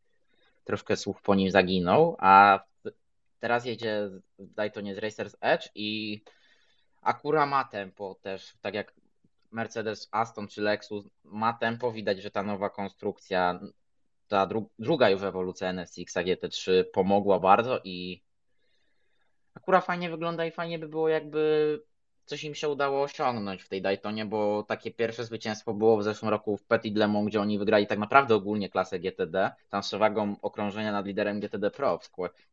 troszkę 0.66 0.96
słuch 0.96 1.22
po 1.22 1.34
nim 1.34 1.50
zaginął, 1.50 2.16
a 2.18 2.64
teraz 3.38 3.64
jedzie 3.64 4.10
Daytonie 4.38 4.94
z 4.94 4.98
Racers 4.98 5.36
Edge 5.40 5.68
i 5.74 6.20
Akura 7.02 7.46
ma 7.46 7.64
tempo 7.64 8.16
też, 8.22 8.54
tak 8.60 8.74
jak 8.74 8.94
Mercedes 9.50 10.08
Aston 10.10 10.48
czy 10.48 10.62
Lexus 10.62 11.04
ma 11.24 11.52
tempo, 11.52 11.92
widać, 11.92 12.22
że 12.22 12.30
ta 12.30 12.42
nowa 12.42 12.70
konstrukcja, 12.70 13.60
ta 14.28 14.46
dru 14.46 14.70
druga 14.78 15.10
już 15.10 15.22
ewolucja 15.22 15.68
NSX 15.68 16.14
GT3 16.14 16.84
pomogła 16.92 17.40
bardzo 17.40 17.80
i 17.84 18.22
Akura 19.54 19.80
fajnie 19.80 20.10
wygląda 20.10 20.46
i 20.46 20.50
fajnie 20.50 20.78
by 20.78 20.88
było 20.88 21.08
jakby 21.08 21.82
coś 22.26 22.44
im 22.44 22.54
się 22.54 22.68
udało 22.68 23.02
osiągnąć 23.02 23.62
w 23.62 23.68
tej 23.68 23.82
Daytonie, 23.82 24.24
bo 24.24 24.62
takie 24.62 24.90
pierwsze 24.90 25.24
zwycięstwo 25.24 25.74
było 25.74 25.96
w 25.96 26.02
zeszłym 26.02 26.30
roku 26.30 26.56
w 26.56 26.64
Petit 26.64 26.96
Le 26.96 27.08
Mans, 27.08 27.26
gdzie 27.26 27.40
oni 27.40 27.58
wygrali 27.58 27.86
tak 27.86 27.98
naprawdę 27.98 28.34
ogólnie 28.34 28.68
klasę 28.68 28.98
GTD, 28.98 29.50
tam 29.70 29.82
z 29.82 29.86
przewagą 29.86 30.36
okrążenia 30.42 30.92
nad 30.92 31.06
liderem 31.06 31.40
GTD 31.40 31.70
Pro. 31.70 32.00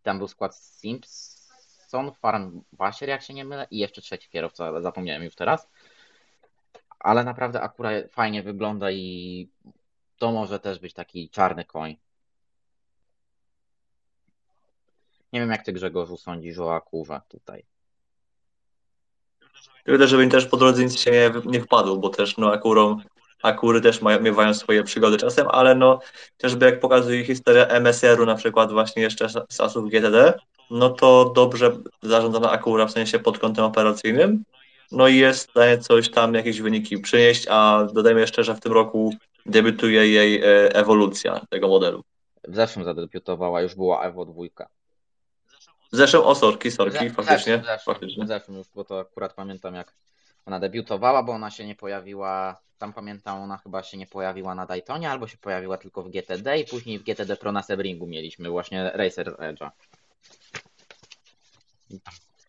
Tam 0.04 0.18
był 0.18 0.28
skład 0.28 0.56
Simpson, 0.56 2.12
Farm 2.12 2.62
Basier, 2.72 3.10
jak 3.10 3.22
się 3.22 3.34
nie 3.34 3.46
mylę, 3.46 3.68
i 3.72 3.78
jeszcze 3.78 4.02
trzeci 4.02 4.30
kierowca, 4.30 4.66
ale 4.66 4.82
zapomniałem 4.82 5.24
już 5.24 5.36
teraz. 5.36 5.70
Ale 7.00 7.24
naprawdę 7.24 7.62
akurat 7.62 8.12
fajnie 8.12 8.44
wygląda 8.44 8.92
i 8.92 9.50
to 10.18 10.32
może 10.32 10.60
też 10.60 10.80
być 10.80 10.94
taki 10.94 11.30
czarny 11.30 11.66
koń. 11.66 11.98
Nie 15.34 15.40
wiem, 15.40 15.50
jak 15.50 15.66
ty 15.66 15.74
Grzegorzu 15.74 16.18
sądzisz 16.18 16.60
o 16.60 16.76
Akurze 16.76 17.22
tutaj. 17.28 17.73
Tyle, 19.84 20.08
żeby 20.08 20.28
też 20.28 20.46
po 20.46 20.58
drodze 20.58 20.84
nic 20.84 21.00
się 21.00 21.12
nie, 21.12 21.32
nie 21.46 21.62
wpadło, 21.62 21.98
bo 21.98 22.10
też 22.10 22.38
no 22.38 22.54
akurą, 22.54 22.98
akury 23.44 23.82
też 23.82 24.02
mają, 24.02 24.22
miewają 24.22 24.54
swoje 24.54 24.84
przygody 24.84 25.18
czasem, 25.18 25.48
ale 25.50 25.76
no 25.76 26.00
chociażby 26.38 26.66
jak 26.66 26.80
pokazuje 26.80 27.26
historia 27.26 27.66
MSR-u 27.68 28.26
na 28.26 28.36
przykład 28.36 28.72
właśnie 28.72 29.04
jeszcze 29.04 29.30
z 29.30 29.34
z 29.50 29.58
czasów 29.58 29.90
GTD, 29.90 30.34
no 30.72 30.90
to 30.90 31.32
dobrze 31.36 31.78
zarządzana 32.02 32.52
akura 32.52 32.86
w 32.86 32.92
sensie 32.92 33.20
pod 33.20 33.40
kątem 33.40 33.66
operacyjnym, 33.66 34.44
no 34.92 35.08
i 35.08 35.18
jest 35.18 35.48
w 35.48 35.52
stanie 35.52 35.78
coś 35.78 36.10
tam, 36.10 36.34
jakieś 36.34 36.62
wyniki 36.62 36.98
przynieść, 36.98 37.48
a 37.50 37.88
dodajmy 37.94 38.22
jeszcze, 38.22 38.44
że 38.44 38.56
w 38.56 38.60
tym 38.60 38.72
roku 38.72 39.14
debiutuje 39.46 40.08
jej 40.08 40.42
e, 40.42 40.76
ewolucja 40.76 41.42
tego 41.50 41.68
modelu. 41.68 42.04
W 42.48 42.56
zeszłym 42.56 42.86
zadebiutowała, 42.86 43.62
już 43.62 43.76
była 43.76 44.04
Evo 44.04 44.26
2. 44.26 44.44
Zeszłym, 45.94 46.24
o 46.24 46.36
sorki, 46.36 46.72
sorki, 46.72 47.10
faktycznie, 47.10 47.58
zeszłym, 47.58 47.96
faktycznie. 47.96 48.28
zeszłym 48.28 48.58
już, 48.58 48.68
bo 48.76 48.84
to 48.84 49.00
akurat 49.00 49.34
pamiętam 49.34 49.76
jak 49.76 49.94
ona 50.46 50.60
debiutowała, 50.60 51.24
bo 51.24 51.32
ona 51.32 51.52
się 51.52 51.66
nie 51.66 51.76
pojawiła, 51.76 52.62
tam 52.78 52.94
pamiętam, 52.94 53.42
ona 53.42 53.58
chyba 53.58 53.84
się 53.84 53.98
nie 53.98 54.08
pojawiła 54.08 54.56
na 54.56 54.66
Daytonie, 54.66 55.12
albo 55.12 55.28
się 55.28 55.38
pojawiła 55.38 55.78
tylko 55.78 56.04
w 56.04 56.10
GTD 56.10 56.60
i 56.60 56.66
później 56.66 57.00
w 57.00 57.04
GTD 57.04 57.36
Pro 57.36 57.52
na 57.52 57.64
Sebringu 57.64 58.08
mieliśmy 58.08 58.50
właśnie 58.50 58.92
Racer 58.94 59.28
Edge'a. 59.28 59.70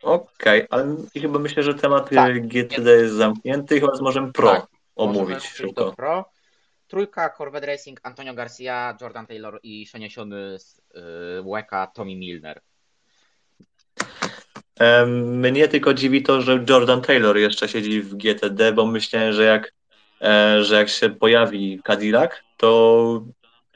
Okej, 0.02 0.66
ale 0.70 0.96
i 1.14 1.20
chyba 1.20 1.38
myślę, 1.38 1.62
że 1.62 1.74
temat 1.74 2.12
e, 2.12 2.14
Tak. 2.14 2.46
GTD 2.46 2.90
jest 2.90 3.14
zamknięty, 3.14 3.80
chyba 3.80 3.92
możemy 4.00 4.32
pro 4.32 4.50
Tak. 4.50 4.66
Omówić 4.96 5.44
szybko. 5.44 5.92
Pro. 5.92 6.30
Trójka 6.88 7.30
Corvette 7.30 7.66
Racing, 7.66 8.00
Antonio 8.02 8.34
Garcia, 8.34 8.96
Jordan 9.00 9.26
Taylor 9.26 9.60
i 9.62 9.84
przeniesiony 9.86 10.58
z 10.58 10.78
y, 10.78 11.42
Łeka 11.42 11.86
Tommy 11.86 12.16
Milner. 12.16 12.60
Mnie 15.06 15.68
tylko 15.68 15.94
dziwi 15.94 16.22
to, 16.22 16.40
że 16.40 16.64
Jordan 16.68 17.00
Taylor 17.00 17.36
jeszcze 17.36 17.68
siedzi 17.68 18.02
w 18.02 18.14
GTD, 18.14 18.72
bo 18.72 18.86
myślałem, 18.86 19.32
że 19.32 19.44
jak, 19.44 19.72
e, 20.20 20.64
że 20.64 20.76
jak 20.76 20.88
się 20.88 21.10
pojawi 21.10 21.80
Cadillac, 21.86 22.30
to, 22.56 23.22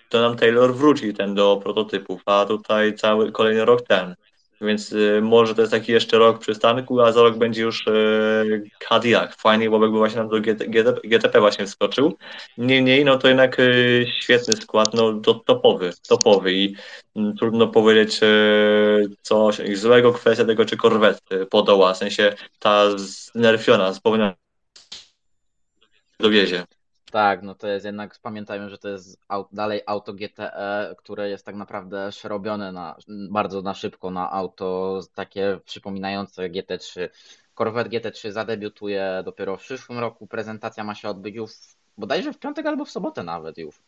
to 0.09 0.21
nam 0.21 0.37
Taylor 0.37 0.75
wróci 0.75 1.15
ten 1.15 1.35
do 1.35 1.61
prototypów, 1.63 2.23
a 2.27 2.45
tutaj 2.45 2.95
cały 2.95 3.33
kolejny 3.33 3.65
rok 3.65 3.83
ten. 3.83 4.15
Więc 4.61 4.93
y, 4.93 5.21
może 5.23 5.55
to 5.55 5.61
jest 5.61 5.73
taki 5.73 5.93
jeszcze 5.93 6.19
rok 6.19 6.39
przystanku, 6.39 7.01
a 7.01 7.13
za 7.13 7.23
rok 7.23 7.37
będzie 7.37 7.63
już 7.63 7.87
y, 7.87 8.71
Cadillac. 8.89 9.37
Fajnie, 9.37 9.71
bo 9.71 9.83
jakby 9.83 9.99
właśnie 9.99 10.19
nam 10.19 10.29
do 10.29 10.41
GT, 10.41 10.65
GTP 11.05 11.41
właśnie 11.41 11.67
wskoczył. 11.67 12.19
Niemniej, 12.59 13.05
no 13.05 13.19
to 13.19 13.29
jednak 13.29 13.59
y, 13.61 14.07
świetny 14.21 14.57
skład, 14.57 14.95
no 14.95 15.21
to 15.21 15.35
topowy, 15.35 15.93
topowy 16.09 16.53
i 16.53 16.75
mm, 17.17 17.37
trudno 17.37 17.69
powiedzieć 17.69 18.21
coś 19.23 19.61
złego. 19.75 20.13
Kwestia 20.13 20.45
tego, 20.45 20.65
czy 20.65 20.77
Corvette 20.77 21.47
podoła, 21.47 21.95
w 21.95 21.99
sensie 21.99 22.35
ta 22.59 22.99
znerfiona, 22.99 23.95
spowolniona 23.95 24.35
dowiezie. 26.21 26.78
Tak, 27.13 27.43
no 27.43 27.55
to 27.55 27.69
jest 27.69 27.87
jednak, 27.87 28.19
pamiętajmy, 28.23 28.69
że 28.71 28.79
to 28.79 28.89
jest 28.89 29.21
dalej 29.53 29.83
auto 29.87 30.13
GTE, 30.13 30.95
które 30.99 31.31
jest 31.31 31.47
tak 31.47 31.55
naprawdę 31.55 32.09
przerobione 32.11 32.73
na, 32.73 32.97
bardzo 33.31 33.63
na 33.63 33.75
szybko 33.75 34.11
na 34.11 34.33
auto 34.33 35.01
takie 35.15 35.61
przypominające 35.65 36.51
GT3. 36.51 37.09
Corvette 37.55 37.91
GT3 37.91 38.31
zadebiutuje 38.31 39.23
dopiero 39.25 39.57
w 39.57 39.61
przyszłym 39.61 39.99
roku, 39.99 40.27
prezentacja 40.27 40.85
ma 40.85 40.95
się 40.95 41.09
odbyć 41.09 41.35
już 41.35 41.53
bodajże 41.99 42.33
w 42.33 42.39
piątek 42.39 42.67
albo 42.67 42.85
w 42.85 42.91
sobotę 42.91 43.23
nawet 43.23 43.59
już 43.59 43.83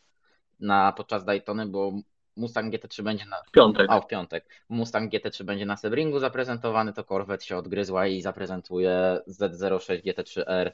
na, 0.61 0.93
podczas 0.93 1.25
Daytony, 1.25 1.67
bo 1.67 1.93
Mustang 2.37 2.75
GT3 2.75 3.03
będzie 3.03 3.25
na... 3.25 3.43
W 3.43 3.51
piątek. 3.51 3.87
A, 3.91 4.01
w 4.01 4.07
piątek. 4.07 4.45
Mustang 4.69 5.13
GT3 5.13 5.45
będzie 5.45 5.67
na 5.67 5.77
Sebringu 5.77 6.19
zaprezentowany, 6.19 6.93
to 6.93 7.05
Corvette 7.05 7.45
się 7.45 7.57
odgryzła 7.57 8.07
i 8.07 8.23
zaprezentuje 8.23 9.21
Z06 9.29 10.03
GT3R 10.03 10.71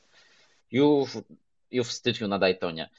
już 0.70 1.18
już 1.70 1.88
w 1.88 1.92
styczniu 1.92 2.28
na 2.28 2.38
Daytonie. 2.38 2.90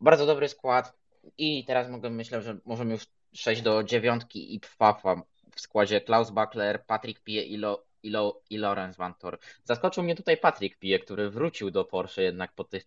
Bardzo 0.00 0.26
dobry 0.26 0.48
skład 0.48 0.92
i 1.38 1.64
teraz 1.64 1.88
mogę, 1.88 2.10
myślę, 2.10 2.42
że 2.42 2.56
możemy 2.64 2.92
już 2.92 3.06
przejść 3.32 3.62
do 3.62 3.82
dziewiątki 3.82 4.54
i 4.54 4.60
Pfafa 4.60 5.22
w 5.54 5.60
składzie 5.60 6.00
Klaus 6.00 6.30
Buckler, 6.30 6.84
Patrick 6.86 7.20
Pie 7.20 7.42
i, 7.42 7.56
Lo, 7.56 7.82
i, 8.02 8.10
Lo, 8.10 8.40
i 8.50 8.58
Lorenz 8.58 8.96
Vantor. 8.96 9.38
Zaskoczył 9.64 10.04
mnie 10.04 10.14
tutaj 10.14 10.36
Patrick 10.36 10.78
Pie, 10.78 10.98
który 10.98 11.30
wrócił 11.30 11.70
do 11.70 11.84
Porsche 11.84 12.22
jednak 12.22 12.52
po, 12.52 12.64
tych, 12.64 12.86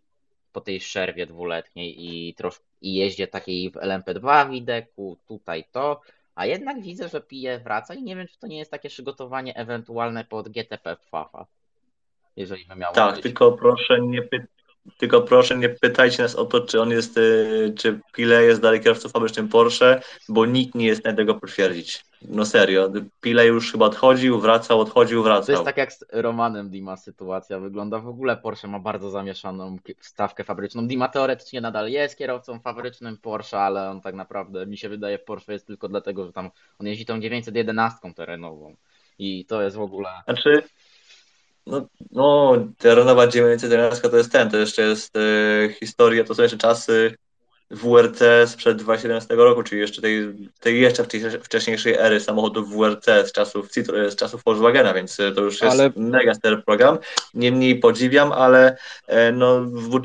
po 0.52 0.62
tej 0.62 0.80
przerwie 0.80 1.26
dwuletniej 1.26 2.06
i, 2.06 2.34
trosz, 2.34 2.62
i 2.82 2.94
jeździe 2.94 3.28
takiej 3.28 3.72
w 3.72 3.74
LMP2 3.74 4.50
wideku, 4.52 5.18
tutaj 5.28 5.64
to, 5.72 6.02
a 6.36 6.46
jednak 6.46 6.82
widzę, 6.82 7.10
że 7.10 7.22
Pie 7.22 7.60
wraca 7.60 7.94
i 7.94 8.04
nie 8.04 8.16
wiem, 8.16 8.28
czy 8.28 8.40
to 8.40 8.48
nie 8.48 8.58
jest 8.58 8.72
takie 8.72 8.90
przygotowanie 8.90 9.56
ewentualne 9.56 10.26
pod 10.26 10.50
GTP 10.50 10.96
Pfafa. 10.98 11.46
Jeżeli 12.36 12.66
by 12.66 12.76
miało 12.76 12.96
Tak, 12.96 13.16
być. 13.16 13.24
tylko 13.24 13.52
proszę 13.52 14.02
nie, 14.02 14.22
py 14.22 14.48
tylko 14.98 15.22
proszę 15.22 15.58
nie 15.58 15.70
pytajcie 15.70 16.24
nas 16.24 16.36
o 16.36 16.46
to, 16.46 16.62
czy 16.62 16.82
on 16.82 16.92
jest, 16.92 17.18
y, 17.18 17.74
czy 17.78 18.00
Pile 18.14 18.44
jest 18.44 18.62
dalej 18.62 18.82
kierowcą 18.82 19.10
fabrycznym 19.10 19.50
Porsche, 19.50 20.02
bo 20.30 20.46
nikt 20.46 20.76
nie 20.76 20.86
jest 20.86 21.00
w 21.00 21.04
stanie 21.04 21.18
tego 21.18 21.36
potwierdzić. 21.36 22.06
No 22.22 22.46
serio, 22.46 22.92
Pile 23.22 23.48
już 23.48 23.72
chyba 23.72 23.86
odchodził, 23.86 24.40
wracał, 24.40 24.80
odchodził, 24.80 25.24
wracał. 25.24 25.46
To 25.46 25.52
jest 25.52 25.64
tak 25.64 25.78
jak 25.78 25.94
z 25.94 26.06
Romanem 26.12 26.70
Dima 26.70 26.98
sytuacja 26.98 27.60
wygląda. 27.60 28.00
W 28.00 28.08
ogóle 28.08 28.38
Porsche 28.38 28.68
ma 28.68 28.80
bardzo 28.80 29.10
zamieszaną 29.10 29.78
stawkę 30.00 30.44
fabryczną. 30.44 30.88
Dima 30.88 31.08
teoretycznie 31.08 31.62
nadal 31.62 31.90
jest 31.90 32.18
kierowcą 32.18 32.60
fabrycznym 32.60 33.18
Porsche, 33.18 33.60
ale 33.60 33.90
on 33.90 34.02
tak 34.02 34.16
naprawdę, 34.16 34.66
mi 34.66 34.78
się 34.78 34.90
wydaje, 34.90 35.18
w 35.18 35.24
Porsche 35.24 35.54
jest 35.54 35.68
tylko 35.68 35.88
dlatego, 35.88 36.26
że 36.26 36.34
tam 36.34 36.50
on 36.80 36.88
jeździ 36.88 37.06
tą 37.06 37.20
911 37.20 38.14
terenową. 38.16 38.76
I 39.20 39.46
to 39.46 39.62
jest 39.62 39.76
w 39.76 39.82
ogóle... 39.82 40.10
Znaczy, 40.26 40.64
no, 41.66 41.88
no 42.12 42.58
terenowa 42.78 43.28
911 43.28 44.10
to 44.10 44.18
jest 44.18 44.32
ten, 44.32 44.50
to 44.50 44.58
jeszcze 44.58 44.82
jest 44.82 45.18
e, 45.18 45.74
historia, 45.74 46.24
to 46.24 46.36
są 46.36 46.44
jeszcze 46.44 46.58
czasy 46.58 47.18
WRC 47.72 48.20
sprzed 48.46 48.78
2017 48.78 49.36
roku, 49.36 49.64
czyli 49.64 49.82
jeszcze 49.82 50.02
tej, 50.02 50.34
tej 50.60 50.82
jeszcze 50.82 51.04
wcześniejszej 51.44 51.94
ery 51.94 52.20
samochodów 52.20 52.70
WRC 52.70 53.06
z 53.06 53.32
czasów, 53.32 53.72
z 54.10 54.16
czasów 54.16 54.44
Volkswagena, 54.44 54.94
więc 54.94 55.20
e, 55.20 55.32
to 55.32 55.42
już 55.42 55.62
jest 55.62 55.80
ale... 55.80 55.92
mega 55.96 56.34
stary 56.34 56.58
program. 56.58 56.98
Niemniej 57.34 57.80
podziwiam, 57.80 58.32
ale 58.32 58.78
e, 59.08 59.32
no, 59.32 59.62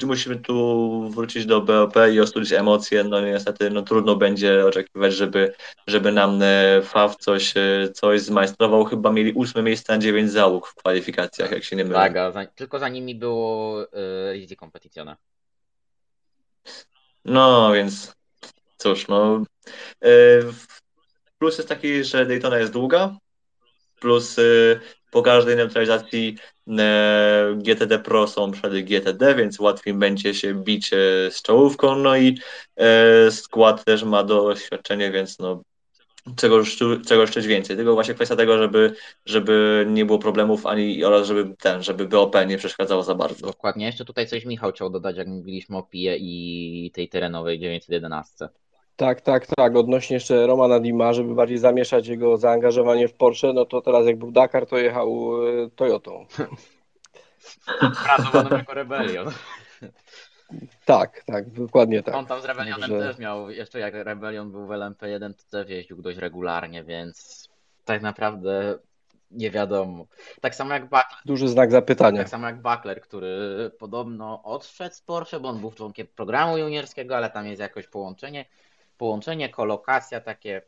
musimy 0.07 0.37
tu 0.37 1.11
wrócić 1.15 1.47
do 1.47 1.61
BOP 1.61 1.95
i 2.13 2.21
ostudzić 2.21 2.53
emocje. 2.53 3.05
No 3.05 3.21
niestety 3.21 3.71
no, 3.71 3.83
trudno 3.83 4.17
będzie 4.17 4.67
oczekiwać, 4.67 5.15
żeby, 5.15 5.55
żeby 5.87 6.13
nam 6.13 6.43
e, 6.43 6.83
FAW 6.83 7.17
coś, 7.17 7.55
coś 7.95 8.21
zmajstrował. 8.21 8.85
Chyba 8.85 9.13
mieli 9.13 9.33
ósme 9.33 9.63
miejsce 9.63 9.93
na 9.93 9.99
dziewięć 9.99 10.31
załóg 10.31 10.67
w 10.67 10.75
kwalifikacjach, 10.75 11.51
jak 11.51 11.65
się 11.65 11.77
nie 11.77 11.85
mylę. 11.85 11.97
Tak, 11.97 12.13
za, 12.35 12.47
tylko 12.47 12.79
za 12.79 12.89
nimi 12.89 13.15
było 13.15 13.83
y, 13.83 13.87
Rizzi 14.33 14.57
Competizione. 14.57 15.17
No, 17.27 17.73
więc 17.73 18.15
cóż, 18.77 19.09
no. 19.09 19.45
E, 20.05 20.09
plus 21.39 21.57
jest 21.59 21.69
taki, 21.69 22.05
że 22.05 22.27
Daytona 22.27 22.59
jest 22.59 22.73
długa, 22.73 23.17
plus 24.01 24.39
e, 24.39 24.43
po 25.11 25.23
każdej 25.23 25.57
neutralizacji 25.57 26.37
e, 26.79 27.55
GTD 27.57 27.99
Pro 27.99 28.29
są 28.29 28.53
przed 28.53 28.85
GTD, 28.85 29.35
więc 29.35 29.61
łatwiej 29.61 29.95
będzie 29.95 30.35
się 30.35 30.55
bić 30.55 30.91
z 31.31 31.43
czołówką, 31.43 31.97
no 31.97 32.17
i 32.17 32.39
skład 33.31 33.85
też 33.85 34.03
ma 34.03 34.25
doświadczenie, 34.25 35.11
więc 35.11 35.39
no 35.39 35.63
czego, 36.37 36.63
czego 37.07 37.21
jeszcze 37.21 37.41
więcej. 37.41 37.77
Tylko 37.77 37.95
właśnie 37.95 38.15
kwestia 38.15 38.37
tego, 38.37 38.59
żeby, 38.59 38.95
żeby 39.27 39.87
nie 39.91 40.05
było 40.05 40.19
problemów 40.19 40.67
ani 40.67 41.05
oraz 41.05 41.27
żeby 41.27 41.55
ten, 41.59 41.83
żeby 41.83 42.09
BOP 42.09 42.37
nie 42.47 42.59
przeszkadzało 42.59 43.03
za 43.03 43.15
bardzo. 43.15 43.47
Dokładnie. 43.47 43.87
Jeszcze 43.87 44.05
tutaj 44.05 44.27
coś 44.27 44.45
Michał 44.45 44.73
chciał 44.73 44.91
dodać, 44.91 45.17
jak 45.17 45.27
mówiliśmy 45.27 45.77
o 45.77 45.83
PIE 45.83 46.17
i 46.17 46.91
tej 46.95 47.09
terenowej 47.09 47.59
911. 47.59 48.49
Tak, 48.97 49.21
tak, 49.21 49.47
tak. 49.47 49.77
Odnośnie 49.77 50.15
jeszcze 50.15 50.47
Romana 50.47 50.81
Dima, 50.81 51.13
żeby 51.13 51.35
bardziej 51.35 51.59
zamieszać 51.59 52.09
jego 52.09 52.37
zaangażowanie 52.37 53.09
w 53.09 53.15
Porsche, 53.15 53.53
no 53.53 53.65
to 53.65 53.81
teraz 53.81 54.07
jak 54.07 54.19
był 54.19 54.31
Dakar, 54.31 54.67
to 54.67 54.79
jechał 54.79 55.37
e, 55.65 55.71
Toyotą. 55.71 56.27
Pracowano 58.05 58.57
jako 58.57 58.75
Rebellion. 58.75 59.27
Tak, 60.85 61.25
tak, 61.25 61.51
dokładnie 61.51 62.03
tak. 62.03 62.15
On 62.15 62.27
tam 62.27 62.41
z 62.41 62.45
Rebellionem 62.45 62.91
że... 62.91 62.99
też 62.99 63.19
miał, 63.19 63.51
jeszcze 63.51 63.79
jak 63.79 63.95
Rebellion 63.95 64.51
był 64.51 64.67
w 64.67 64.71
LMP1, 64.71 65.35
to 65.35 65.43
też 65.51 65.71
jeździł 65.71 66.03
dość 66.03 66.19
regularnie, 66.19 66.85
więc 66.85 67.49
tak 67.85 68.03
naprawdę 68.03 68.79
nie 69.31 69.51
wiadomo. 69.51 70.07
Tak 70.41 70.55
samo 70.55 70.75
jak 70.75 70.83
Buckler. 70.83 71.05
Duży 71.25 71.49
znak 71.49 71.71
zapytania. 71.71 72.19
Tak 72.19 72.29
samo 72.29 72.47
jak 72.47 72.63
Buckler, 72.63 73.01
który 73.01 73.71
podobno 73.79 74.43
odszedł 74.43 74.95
z 74.95 75.01
Porsche, 75.01 75.41
bo 75.41 75.49
on 75.49 75.61
był 75.61 75.73
członkiem 75.73 76.07
programu 76.07 76.59
juniorskiego, 76.59 77.17
ale 77.17 77.31
tam 77.31 77.47
jest 77.47 77.61
jakoś 77.61 77.87
połączenie, 77.87 78.45
połączenie, 78.99 79.49
kolokacja, 79.49 80.21
takie 80.21 80.63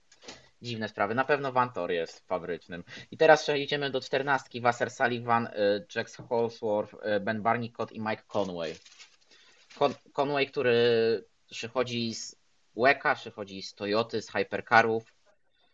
dziwne 0.63 0.89
sprawy. 0.89 1.15
Na 1.15 1.25
pewno 1.25 1.53
Vantor 1.53 1.91
jest 1.91 2.27
fabrycznym. 2.29 2.85
I 3.11 3.17
teraz 3.17 3.43
przejdziemy 3.43 3.91
do 3.91 4.01
czternastki. 4.01 4.61
Wasser 4.61 4.91
Sullivan, 4.91 5.47
y, 5.47 5.87
Jax 5.95 6.17
Holsworth, 6.17 6.95
y, 6.95 7.21
Ben 7.21 7.43
Barnicott 7.43 7.93
i 7.93 8.01
Mike 8.01 8.23
Conway. 8.29 8.75
Conway, 10.13 10.47
który 10.47 10.75
przychodzi 11.51 12.15
z 12.15 12.37
Łeka, 12.75 13.15
przychodzi 13.15 13.63
z 13.63 13.75
Toyoty, 13.75 14.23
z 14.23 14.31
Hypercarów, 14.31 15.15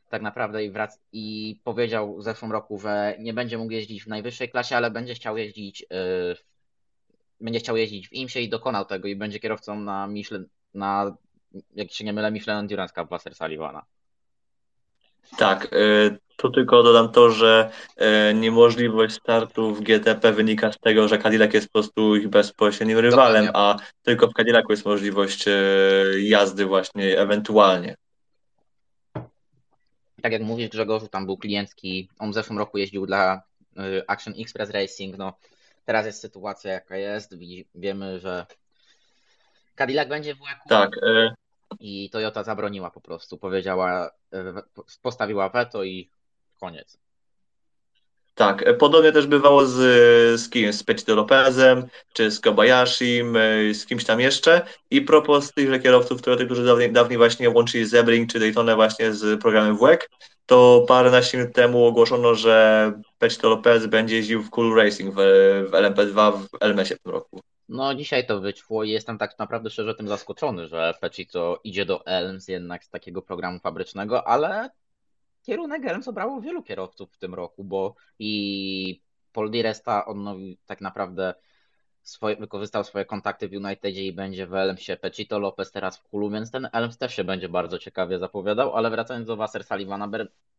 tak 0.08 0.22
naprawdę 0.22 0.64
i, 0.64 0.72
wrac- 0.72 0.98
i 1.12 1.56
powiedział 1.64 2.16
w 2.16 2.22
zeszłym 2.22 2.52
roku, 2.52 2.78
że 2.78 3.16
nie 3.18 3.34
będzie 3.34 3.58
mógł 3.58 3.72
jeździć 3.72 4.04
w 4.04 4.08
najwyższej 4.08 4.50
klasie, 4.50 4.76
ale 4.76 4.90
będzie 4.90 5.14
chciał 5.14 5.36
jeździć 5.36 5.80
yy, 5.80 6.36
będzie 7.40 7.60
chciał 7.60 7.76
jeździć 7.76 8.08
w 8.08 8.12
IMSie 8.12 8.40
i 8.40 8.48
dokonał 8.48 8.84
tego 8.84 9.08
i 9.08 9.16
będzie 9.16 9.40
kierowcą 9.40 9.80
na 9.80 10.06
Michelin, 10.06 10.48
na 10.74 11.16
jak 11.74 11.92
się 11.92 12.04
nie 12.04 12.12
mylę, 12.12 12.30
Michelin 12.30 12.58
Endurance 12.58 12.94
Cup 12.94 13.10
Wasser 13.10 13.34
Sullivana. 13.34 13.84
Tak, 15.36 15.72
y, 15.72 16.18
tu 16.36 16.50
tylko 16.50 16.82
dodam 16.82 17.12
to, 17.12 17.30
że 17.30 17.70
y, 18.30 18.34
niemożliwość 18.34 19.14
startu 19.14 19.74
w 19.74 19.80
GTP 19.80 20.32
wynika 20.32 20.72
z 20.72 20.78
tego, 20.78 21.08
że 21.08 21.18
Cadillac 21.18 21.54
jest 21.54 21.66
po 21.66 21.72
prostu 21.72 22.16
ich 22.16 22.28
bezpośrednim 22.28 22.98
rywalem, 22.98 23.48
a 23.54 23.76
tylko 24.02 24.28
w 24.28 24.32
Cadillacu 24.32 24.72
jest 24.72 24.84
możliwość 24.84 25.48
y, 25.48 26.20
jazdy 26.20 26.66
właśnie 26.66 27.18
ewentualnie. 27.18 27.96
Tak 30.22 30.32
jak 30.32 30.42
mówisz 30.42 30.68
Grzegorzu, 30.68 31.08
tam 31.08 31.26
był 31.26 31.36
kliencki, 31.36 32.08
on 32.18 32.30
w 32.30 32.34
zeszłym 32.34 32.58
roku 32.58 32.78
jeździł 32.78 33.06
dla 33.06 33.42
Action 34.06 34.34
Express 34.38 34.70
Racing, 34.70 35.18
no 35.18 35.32
teraz 35.84 36.06
jest 36.06 36.20
sytuacja 36.20 36.72
jaka 36.72 36.96
jest, 36.96 37.34
wiemy, 37.74 38.20
że 38.20 38.46
Cadillac 39.76 40.08
będzie 40.08 40.34
w 40.34 40.38
WEC. 40.38 40.58
Tak, 40.68 40.90
i 41.80 42.10
Toyota 42.10 42.42
zabroniła 42.42 42.90
po 42.90 43.00
prostu. 43.00 43.38
Powiedziała, 43.38 44.10
postawiła 45.02 45.48
weto 45.48 45.84
i 45.84 46.10
koniec. 46.60 47.04
Tak, 48.34 48.78
podobnie 48.78 49.12
też 49.12 49.26
bywało 49.26 49.66
z, 49.66 49.74
z? 50.40 50.74
Z 50.74 50.82
Petito 50.82 51.14
Lopezem, 51.14 51.86
czy 52.12 52.30
z 52.30 52.40
Kobayashim, 52.40 53.36
e, 53.36 53.74
z 53.74 53.86
kimś 53.86 54.04
tam 54.04 54.20
jeszcze. 54.20 54.62
I 54.90 55.02
propos 55.02 55.52
tych 55.52 55.82
kierowców, 55.82 56.20
które, 56.20 56.44
którzy 56.44 56.64
dawniej, 56.64 56.92
dawniej 56.92 57.18
właśnie 57.18 57.50
łączyli 57.50 57.86
Zebring 57.86 58.32
czy 58.32 58.40
Daytona 58.40 58.76
właśnie 58.76 59.12
z 59.12 59.40
programem 59.40 59.78
WEC, 59.78 60.00
to 60.46 60.84
parę 60.88 61.20
minut 61.34 61.52
temu 61.52 61.84
ogłoszono, 61.84 62.34
że 62.34 62.92
Petito 63.18 63.48
Lopez 63.48 63.86
będzie 63.86 64.16
jeździł 64.16 64.42
w 64.42 64.50
Cool 64.50 64.76
Racing 64.76 65.14
w, 65.14 65.18
w 65.70 65.72
LMP2 65.72 66.32
w 66.32 66.48
LMS-ie 66.60 66.96
w 66.96 67.02
tym 67.02 67.12
roku. 67.12 67.40
No 67.68 67.94
dzisiaj 67.94 68.26
to 68.26 68.40
wyszło 68.40 68.84
i 68.84 68.90
jestem 68.90 69.18
tak 69.18 69.38
naprawdę 69.38 69.70
szczerze 69.70 69.94
tym 69.94 70.08
zaskoczony, 70.08 70.66
że 70.66 70.94
Pecito 71.00 71.60
idzie 71.64 71.86
do 71.86 72.06
Elms 72.06 72.48
jednak 72.48 72.84
z 72.84 72.90
takiego 72.90 73.22
programu 73.22 73.58
fabrycznego, 73.58 74.28
ale 74.28 74.70
kierunek 75.42 75.86
Elms 75.86 76.08
obrało 76.08 76.40
wielu 76.40 76.62
kierowców 76.62 77.12
w 77.12 77.18
tym 77.18 77.34
roku, 77.34 77.64
bo 77.64 77.94
i 78.18 79.00
Paul 79.32 79.50
Di 79.50 79.62
Resta 79.62 80.06
odnowił 80.06 80.56
tak 80.66 80.80
naprawdę 80.80 81.34
swoje, 82.02 82.36
wykorzystał 82.36 82.84
swoje 82.84 83.04
kontakty 83.04 83.48
w 83.48 83.52
Unitedzie 83.52 84.04
i 84.04 84.12
będzie 84.12 84.46
w 84.46 84.54
Elmsie. 84.54 84.96
Pechito 84.96 85.38
Lopez 85.38 85.72
teraz 85.72 85.98
w 85.98 86.02
Kulu, 86.02 86.30
więc 86.30 86.50
ten 86.50 86.68
Elms 86.72 86.98
też 86.98 87.14
się 87.14 87.24
będzie 87.24 87.48
bardzo 87.48 87.78
ciekawie 87.78 88.18
zapowiadał, 88.18 88.76
ale 88.76 88.90
wracając 88.90 89.26
do 89.26 89.36
Wasser 89.36 89.64
Sullivana, 89.64 90.08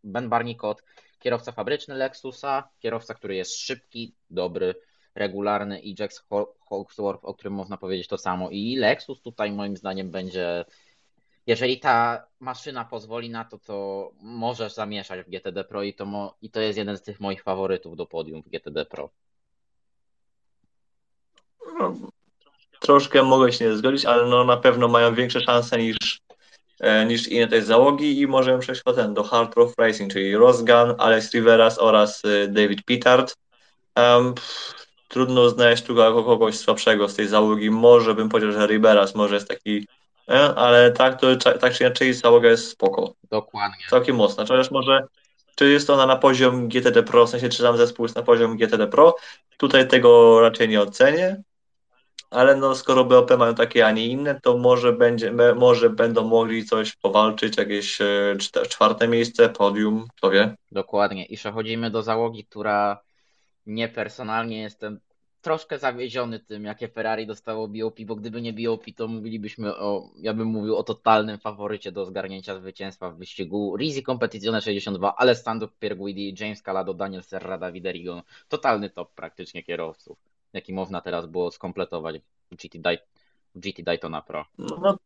Ben 0.04 0.30
Barnicot, 0.30 0.84
kierowca 1.20 1.52
fabryczny 1.52 1.96
Lexusa, 1.96 2.70
kierowca, 2.80 3.14
który 3.14 3.36
jest 3.36 3.58
szybki, 3.58 4.16
dobry, 4.30 4.76
regularny 5.16 5.80
i 5.80 5.96
Jack 6.00 6.14
Hawksworth, 6.70 7.26
o 7.26 7.34
którym 7.34 7.54
można 7.54 7.78
powiedzieć 7.78 8.08
to 8.08 8.18
samo 8.18 8.50
i 8.50 8.76
Lexus 8.76 9.22
tutaj 9.22 9.52
moim 9.52 9.78
zdaniem 9.78 10.12
będzie 10.12 10.66
jeżeli 11.48 11.80
ta 11.80 12.28
maszyna 12.40 12.86
pozwoli 12.86 13.30
na 13.30 13.46
to, 13.46 13.58
to 13.58 14.12
możesz 14.22 14.74
zamieszać 14.74 15.26
w 15.26 15.30
GTD 15.30 15.64
Pro 15.64 15.84
i 15.84 15.94
to, 15.94 16.06
mo- 16.06 16.36
i 16.42 16.50
to 16.50 16.62
jest 16.62 16.78
jeden 16.78 16.98
z 16.98 17.02
tych 17.02 17.20
moich 17.20 17.44
faworytów 17.44 17.96
do 17.96 18.06
podium 18.06 18.44
w 18.44 18.50
GTD 18.50 18.86
Pro. 18.86 19.10
No, 21.80 21.96
troszkę 22.80 23.24
mogę 23.24 23.54
się 23.54 23.66
nie 23.66 23.76
zgodzić, 23.76 24.06
ale 24.06 24.26
no 24.26 24.44
na 24.44 24.58
pewno 24.58 24.88
mają 24.88 25.16
większe 25.16 25.42
szanse 25.42 25.78
niż, 25.78 25.98
e, 26.80 27.06
niż 27.06 27.28
inne 27.28 27.48
tej 27.48 27.62
załogi 27.62 28.20
i 28.20 28.28
możemy 28.28 28.60
przejść 28.60 28.84
potem 28.84 29.14
do 29.14 29.24
Hard 29.24 29.56
Rock 29.56 29.74
Racing, 29.78 30.14
czyli 30.14 30.36
Rosgan, 30.36 30.96
Alex 30.98 31.34
Riveras 31.34 31.80
oraz 31.80 32.26
e, 32.26 32.48
David 32.48 32.86
Pittard. 32.86 33.36
Um, 33.98 34.34
trudno 35.16 35.50
znaleźć 35.50 35.84
tu 35.84 35.96
kogoś 35.96 36.58
słabszego 36.58 37.10
z 37.10 37.16
tej 37.16 37.28
załogi. 37.28 37.72
Może 37.72 38.16
bym 38.16 38.30
powiedział, 38.30 38.52
że 38.52 38.68
Riveras 38.68 39.16
może 39.16 39.36
jest 39.36 39.48
taki 39.48 39.88
E, 40.28 40.56
ale 40.56 40.92
tak, 40.92 41.22
to, 41.22 41.36
tak 41.36 41.74
czy 41.74 41.84
inaczej 41.84 42.14
załoga 42.14 42.50
jest 42.50 42.70
spoko. 42.70 43.14
Dokładnie. 43.30 43.86
Całkiem 43.90 44.16
mocna. 44.16 44.46
Chociaż 44.46 44.72
może, 44.72 45.08
czy 45.56 45.70
jest 45.70 45.90
ona 45.90 46.06
na 46.06 46.16
poziom 46.16 46.68
GTD 46.68 47.04
Pro, 47.04 47.26
w 47.26 47.30
sensie 47.30 47.50
czy 47.50 47.64
tam 47.64 47.78
zespół 47.78 48.06
jest 48.06 48.16
na 48.16 48.22
poziom 48.22 48.58
GTD 48.58 48.88
Pro, 48.88 49.16
tutaj 49.58 49.88
tego 49.88 50.42
raczej 50.42 50.70
nie 50.70 50.82
ocenię, 50.82 51.44
ale 52.30 52.56
no 52.56 52.76
skoro 52.76 53.06
BOP 53.06 53.38
mają 53.38 53.56
takie, 53.56 53.86
a 53.86 53.92
nie 53.92 54.08
inne, 54.08 54.40
to 54.42 54.58
może, 54.58 54.94
będzie, 54.94 55.34
może 55.56 55.90
będą 55.90 56.28
mogli 56.28 56.66
coś 56.66 56.96
powalczyć, 56.96 57.58
jakieś 57.58 58.02
e, 58.02 58.36
czwarte 58.70 59.08
miejsce, 59.08 59.50
podium, 59.50 60.08
kto 60.18 60.30
wie. 60.30 60.56
Dokładnie. 60.72 61.26
I 61.26 61.38
przechodzimy 61.38 61.92
do 61.92 62.04
załogi, 62.04 62.46
która 62.46 63.00
nie 63.66 63.88
personalnie 63.88 64.62
jestem 64.62 65.00
troszkę 65.46 65.80
zawieziony 65.80 66.40
tym, 66.40 66.64
jakie 66.64 66.88
Ferrari 66.88 67.28
dostało 67.28 67.68
BOP, 67.68 68.00
bo 68.06 68.16
gdyby 68.16 68.42
nie 68.42 68.54
BOP, 68.54 68.86
to 68.96 69.08
mówilibyśmy 69.08 69.76
o, 69.76 70.10
ja 70.18 70.34
bym 70.34 70.48
mówił 70.48 70.76
o 70.76 70.84
totalnym 70.84 71.38
faworycie 71.38 71.92
do 71.92 72.06
zgarnięcia 72.06 72.56
zwycięstwa 72.56 73.12
w 73.12 73.18
wyścigu. 73.18 73.76
Rizi 73.78 74.04
Competizione 74.04 74.62
62, 74.62 75.16
Alessandro 75.16 75.68
Pierguidi, 75.80 76.36
James 76.40 76.62
Calado, 76.62 76.94
Daniel 76.94 77.24
Serra, 77.24 77.58
Davide 77.58 77.92
Rigon. 77.92 78.22
Totalny 78.50 78.90
top 78.90 79.14
praktycznie 79.16 79.64
kierowców, 79.64 80.18
jaki 80.54 80.74
można 80.74 81.02
teraz 81.02 81.26
było 81.26 81.52
skompletować 81.52 82.16
w 82.52 82.56
GT, 82.56 82.78
GT 83.56 83.84
Daytona 83.84 84.22
Pro. 84.22 84.46
No, 84.58 84.98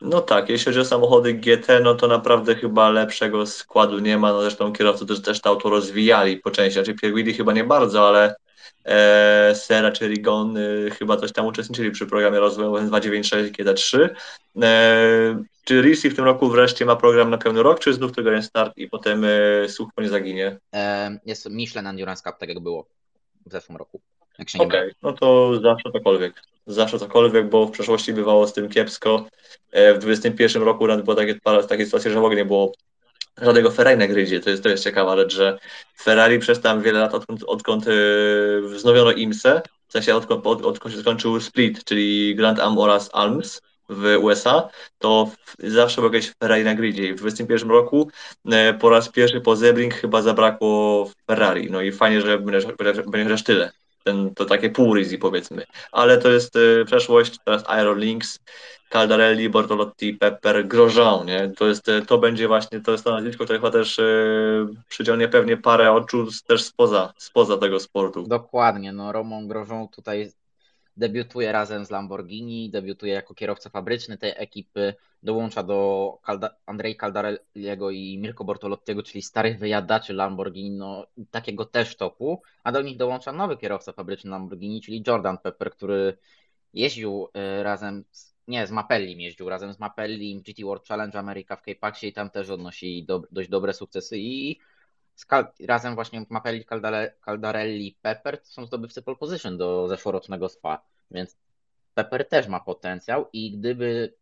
no 0.00 0.20
tak, 0.20 0.48
jeśli 0.48 0.64
chodzi 0.64 0.80
o 0.80 0.84
samochody 0.84 1.34
GT, 1.34 1.80
no 1.82 1.94
to 1.94 2.08
naprawdę 2.08 2.54
chyba 2.54 2.90
lepszego 2.90 3.46
składu 3.46 3.98
nie 3.98 4.18
ma. 4.18 4.32
No 4.32 4.40
zresztą 4.40 4.72
kierowcy 4.72 5.06
też, 5.06 5.22
też 5.22 5.40
to 5.40 5.50
auto 5.50 5.70
rozwijali 5.70 6.36
po 6.36 6.50
części. 6.50 6.74
Znaczy 6.74 6.94
Pierguidi 6.94 7.34
chyba 7.34 7.52
nie 7.52 7.64
bardzo, 7.64 8.08
ale 8.08 8.34
e, 8.84 9.54
Sera 9.54 9.92
czy 9.92 10.08
Rigon 10.08 10.56
e, 10.56 10.90
chyba 10.90 11.16
coś 11.16 11.32
tam 11.32 11.46
uczestniczyli 11.46 11.90
przy 11.90 12.06
programie 12.06 12.40
rozwoju 12.40 12.86
296 12.86 13.52
GT3. 13.52 14.08
E, 14.62 15.42
czy 15.64 15.82
Risi 15.82 16.10
w 16.10 16.16
tym 16.16 16.24
roku 16.24 16.48
wreszcie 16.48 16.84
ma 16.84 16.96
program 16.96 17.30
na 17.30 17.38
pełny 17.38 17.62
rok, 17.62 17.80
czy 17.80 17.94
znów 17.94 18.12
tego 18.12 18.30
jest 18.30 18.48
start 18.48 18.72
i 18.76 18.88
potem 18.88 19.24
e, 19.24 19.68
słuch 19.68 19.90
po 19.94 20.02
nie 20.02 20.08
zaginie? 20.08 20.58
E, 20.74 21.18
jest 21.26 21.50
Michelin 21.50 21.86
Endurance 21.86 22.22
Cup, 22.22 22.38
tak 22.38 22.48
jak 22.48 22.60
było 22.60 22.86
w 23.46 23.52
zeszłym 23.52 23.76
roku. 23.76 24.00
Okej, 24.38 24.60
okay, 24.66 24.92
no 25.02 25.12
to 25.12 25.60
zawsze 25.60 25.90
cokolwiek. 25.92 26.42
Zawsze 26.66 26.98
cokolwiek, 26.98 27.48
bo 27.48 27.66
w 27.66 27.70
przeszłości 27.70 28.12
bywało 28.12 28.46
z 28.46 28.52
tym 28.52 28.68
kiepsko. 28.68 29.26
E, 29.72 29.94
w 29.94 29.98
2021 29.98 30.62
roku 30.62 30.86
było 31.04 31.14
takie, 31.14 31.40
takie 31.68 31.84
sytuacje, 31.84 32.10
że 32.10 32.20
w 32.20 32.24
ogóle 32.24 32.36
nie 32.36 32.44
było 32.44 32.72
żadnego 33.42 33.70
Ferrari 33.70 33.98
na 33.98 34.06
gryzie. 34.06 34.40
To 34.40 34.50
jest, 34.50 34.62
to 34.62 34.68
jest 34.68 34.84
ciekawa 34.84 35.16
rzecz, 35.16 35.34
że 35.34 35.58
Ferrari 36.02 36.38
przez 36.38 36.60
tam 36.60 36.82
wiele 36.82 37.00
lat, 37.00 37.14
odkąd, 37.14 37.44
odkąd 37.44 37.86
yy, 37.86 38.62
wznowiono 38.68 39.12
IMSę, 39.12 39.62
w 39.88 39.92
sensie 39.92 40.14
odkąd, 40.14 40.46
od, 40.46 40.64
odkąd 40.64 40.94
się 40.94 41.00
skończył 41.00 41.40
Split, 41.40 41.84
czyli 41.84 42.34
Grand 42.34 42.60
Am 42.60 42.78
oraz 42.78 43.10
Alms 43.12 43.60
w 43.88 44.16
USA, 44.22 44.68
to 44.98 45.30
zawsze 45.58 46.00
było 46.00 46.14
jakieś 46.14 46.32
Ferrari 46.38 46.64
na 46.64 46.74
gridzie. 46.74 47.02
W 47.14 47.16
2021 47.16 47.70
roku 47.70 48.10
yy, 48.44 48.74
po 48.74 48.90
raz 48.90 49.08
pierwszy 49.08 49.40
po 49.40 49.56
Zebring 49.56 49.94
chyba 49.94 50.22
zabrakło 50.22 51.10
Ferrari. 51.26 51.70
No 51.70 51.80
i 51.80 51.92
fajnie, 51.92 52.20
że 52.20 52.38
będzie 52.38 52.66
chociaż 53.24 53.44
tyle 53.44 53.72
ten, 54.04 54.34
to 54.34 54.44
takie 54.44 54.70
pół 54.70 54.94
Rizzi 54.94 55.18
powiedzmy. 55.18 55.64
Ale 55.92 56.18
to 56.18 56.28
jest 56.30 56.56
y, 56.56 56.84
przeszłość, 56.86 57.38
teraz 57.44 57.64
Iron 57.82 57.98
Links, 57.98 58.40
Caldarelli, 58.90 59.48
Bortolotti, 59.48 60.14
Pepper, 60.14 60.68
Grosjean, 60.68 61.26
nie? 61.26 61.52
To, 61.56 61.66
jest, 61.66 61.90
to 62.06 62.18
będzie 62.18 62.48
właśnie, 62.48 62.80
to 62.80 62.92
jest 62.92 63.04
to 63.04 63.10
nazwisko, 63.10 63.44
które 63.44 63.58
chyba 63.58 63.70
też 63.70 63.98
yy, 63.98 64.68
przyciągnie 64.88 65.28
pewnie 65.28 65.56
parę 65.56 65.92
oczu 65.92 66.26
też 66.46 66.64
spoza, 66.64 67.12
spoza 67.18 67.56
tego 67.58 67.80
sportu. 67.80 68.22
Dokładnie, 68.22 68.92
no 68.92 69.12
Roman 69.12 69.48
Grosjean 69.48 69.88
tutaj 69.88 70.32
debiutuje 71.00 71.52
razem 71.52 71.84
z 71.84 71.90
Lamborghini, 71.90 72.70
debiutuje 72.70 73.12
jako 73.12 73.34
kierowca 73.34 73.70
fabryczny 73.70 74.18
tej 74.18 74.32
ekipy, 74.36 74.94
dołącza 75.22 75.62
do 75.62 76.18
Calda 76.26 76.50
Andrzej 76.66 76.96
Caldarelliego 76.96 77.90
i 77.90 78.18
Mirko 78.18 78.44
Bortolottiego, 78.44 79.02
czyli 79.02 79.22
starych 79.22 79.58
wyjadaczy 79.58 80.12
Lamborghini, 80.12 80.70
no 80.70 81.06
takiego 81.30 81.64
też 81.64 81.96
topu, 81.96 82.42
a 82.64 82.72
do 82.72 82.82
nich 82.82 82.96
dołącza 82.96 83.32
nowy 83.32 83.56
kierowca 83.56 83.92
fabryczny 83.92 84.30
Lamborghini, 84.30 84.80
czyli 84.80 85.02
Jordan 85.06 85.38
Pepper, 85.38 85.70
który 85.70 86.18
jeździł 86.74 87.28
y, 87.36 87.62
razem 87.62 88.04
z 88.10 88.30
nie, 88.48 88.66
z 88.66 88.70
Mapellim 88.70 89.20
jeździł 89.20 89.48
razem 89.48 89.72
z 89.72 89.78
Mapellim, 89.78 90.42
GT 90.42 90.62
World 90.64 90.86
Challenge 90.86 91.18
America 91.18 91.56
w 91.56 91.62
K-Paxie 91.62 92.08
i 92.08 92.12
tam 92.12 92.30
też 92.30 92.50
odnosi 92.50 93.04
do, 93.04 93.22
dość 93.30 93.48
dobre 93.48 93.72
sukcesy 93.72 94.18
i 94.18 94.58
razem 95.66 95.94
właśnie 95.94 96.26
Mapelli, 96.30 96.64
Caldarelli, 97.24 97.96
Pepper 98.02 98.38
to 98.38 98.46
są 98.46 98.66
zdobywcy 98.66 99.02
pole 99.02 99.16
position 99.16 99.58
do 99.58 99.88
zeszłorocznego 99.88 100.48
SPA, 100.48 100.82
więc 101.10 101.36
Pepper 101.94 102.28
też 102.28 102.48
ma 102.48 102.60
potencjał 102.60 103.26
i 103.32 103.58
gdyby 103.58 104.14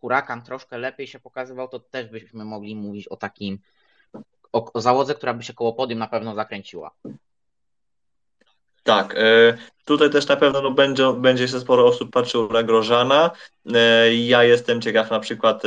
Hurakan 0.00 0.42
troszkę 0.42 0.78
lepiej 0.78 1.06
się 1.06 1.20
pokazywał, 1.20 1.68
to 1.68 1.80
też 1.80 2.06
byśmy 2.06 2.44
mogli 2.44 2.76
mówić 2.76 3.08
o 3.08 3.16
takim 3.16 3.58
o, 4.52 4.72
o 4.72 4.80
załodze, 4.80 5.14
która 5.14 5.34
by 5.34 5.42
się 5.42 5.54
koło 5.54 5.72
podium 5.72 5.98
na 5.98 6.06
pewno 6.06 6.34
zakręciła. 6.34 6.90
Tak, 8.82 9.14
e, 9.18 9.56
tutaj 9.84 10.10
też 10.10 10.28
na 10.28 10.36
pewno 10.36 10.62
no, 10.62 10.70
będzie, 10.70 11.12
będzie 11.12 11.48
się 11.48 11.60
sporo 11.60 11.86
osób 11.86 12.10
patrzyło 12.10 12.46
na 12.46 12.62
Grożana. 12.62 13.30
E, 13.74 14.14
ja 14.14 14.44
jestem 14.44 14.80
ciekaw 14.80 15.10
na 15.10 15.20
przykład, 15.20 15.62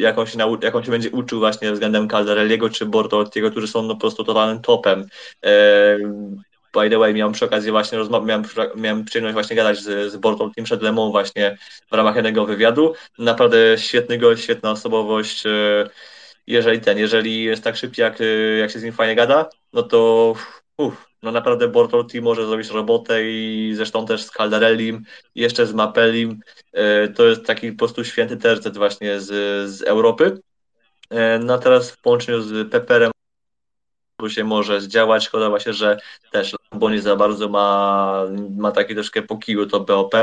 e, 0.00 0.02
jak 0.02 0.18
on 0.18 0.26
się, 0.26 0.38
nau- 0.38 0.64
jak 0.64 0.74
on 0.74 0.84
się 0.84 0.90
będzie 0.90 1.10
uczył 1.10 1.38
właśnie 1.38 1.72
względem 1.72 2.08
Caldarelliego 2.08 2.70
czy 2.70 2.86
Bortolottiego, 2.86 3.50
którzy 3.50 3.68
są 3.68 3.82
no, 3.82 3.94
po 3.94 4.00
prostu 4.00 4.24
totalnym 4.24 4.62
topem. 4.62 5.06
By 6.72 6.90
the 6.90 6.98
way, 6.98 7.14
miałem 7.14 7.32
przy 7.32 7.44
okazji 7.44 7.70
właśnie 7.70 7.98
miałem, 8.24 8.44
miałem 8.76 9.04
przyjemność 9.04 9.32
właśnie 9.32 9.56
gadać 9.56 9.78
z, 9.78 10.12
z 10.12 10.16
Bortolottim 10.16 10.64
przed 10.64 10.82
Lemą 10.82 11.10
właśnie 11.10 11.58
w 11.90 11.94
ramach 11.94 12.16
jednego 12.16 12.46
wywiadu. 12.46 12.94
Naprawdę 13.18 13.78
świetny 13.78 14.18
gość, 14.18 14.42
świetna 14.42 14.70
osobowość. 14.70 15.44
Jeżeli 16.46 16.80
ten, 16.80 16.98
jeżeli 16.98 17.44
jest 17.44 17.64
tak 17.64 17.76
szybki, 17.76 18.00
jak, 18.00 18.18
jak 18.60 18.70
się 18.70 18.78
z 18.78 18.82
nim 18.82 18.92
fajnie 18.92 19.14
gada, 19.14 19.48
no 19.72 19.82
to 19.82 20.34
uff, 20.78 21.09
no 21.22 21.32
naprawdę 21.32 21.68
Bortolti 21.68 22.20
może 22.20 22.46
zrobić 22.46 22.70
robotę 22.70 23.30
i 23.30 23.72
zresztą 23.76 24.06
też 24.06 24.22
z 24.22 24.30
Caldarellim, 24.30 25.04
jeszcze 25.34 25.66
z 25.66 25.74
Mapellim. 25.74 26.40
E, 26.72 27.08
to 27.08 27.26
jest 27.26 27.46
taki 27.46 27.72
po 27.72 27.78
prostu 27.78 28.04
święty 28.04 28.36
tercet 28.36 28.76
właśnie 28.76 29.20
z, 29.20 29.28
z 29.70 29.82
Europy. 29.82 30.40
E, 31.10 31.38
no 31.38 31.54
a 31.54 31.58
teraz 31.58 31.90
w 31.90 32.00
połączeniu 32.00 32.42
z 32.42 32.70
Pepperem 32.70 33.10
się 34.28 34.44
może 34.44 34.80
zdziałać. 34.80 35.24
Szkoda 35.24 35.50
właśnie, 35.50 35.72
że 35.72 35.98
też 36.32 36.56
Lambo 36.72 36.88
za 36.98 37.16
bardzo 37.16 37.48
ma, 37.48 38.24
ma 38.56 38.72
taki 38.72 38.94
troszkę 38.94 39.22
po 39.22 39.38
to 39.70 39.80
BOP, 39.80 40.14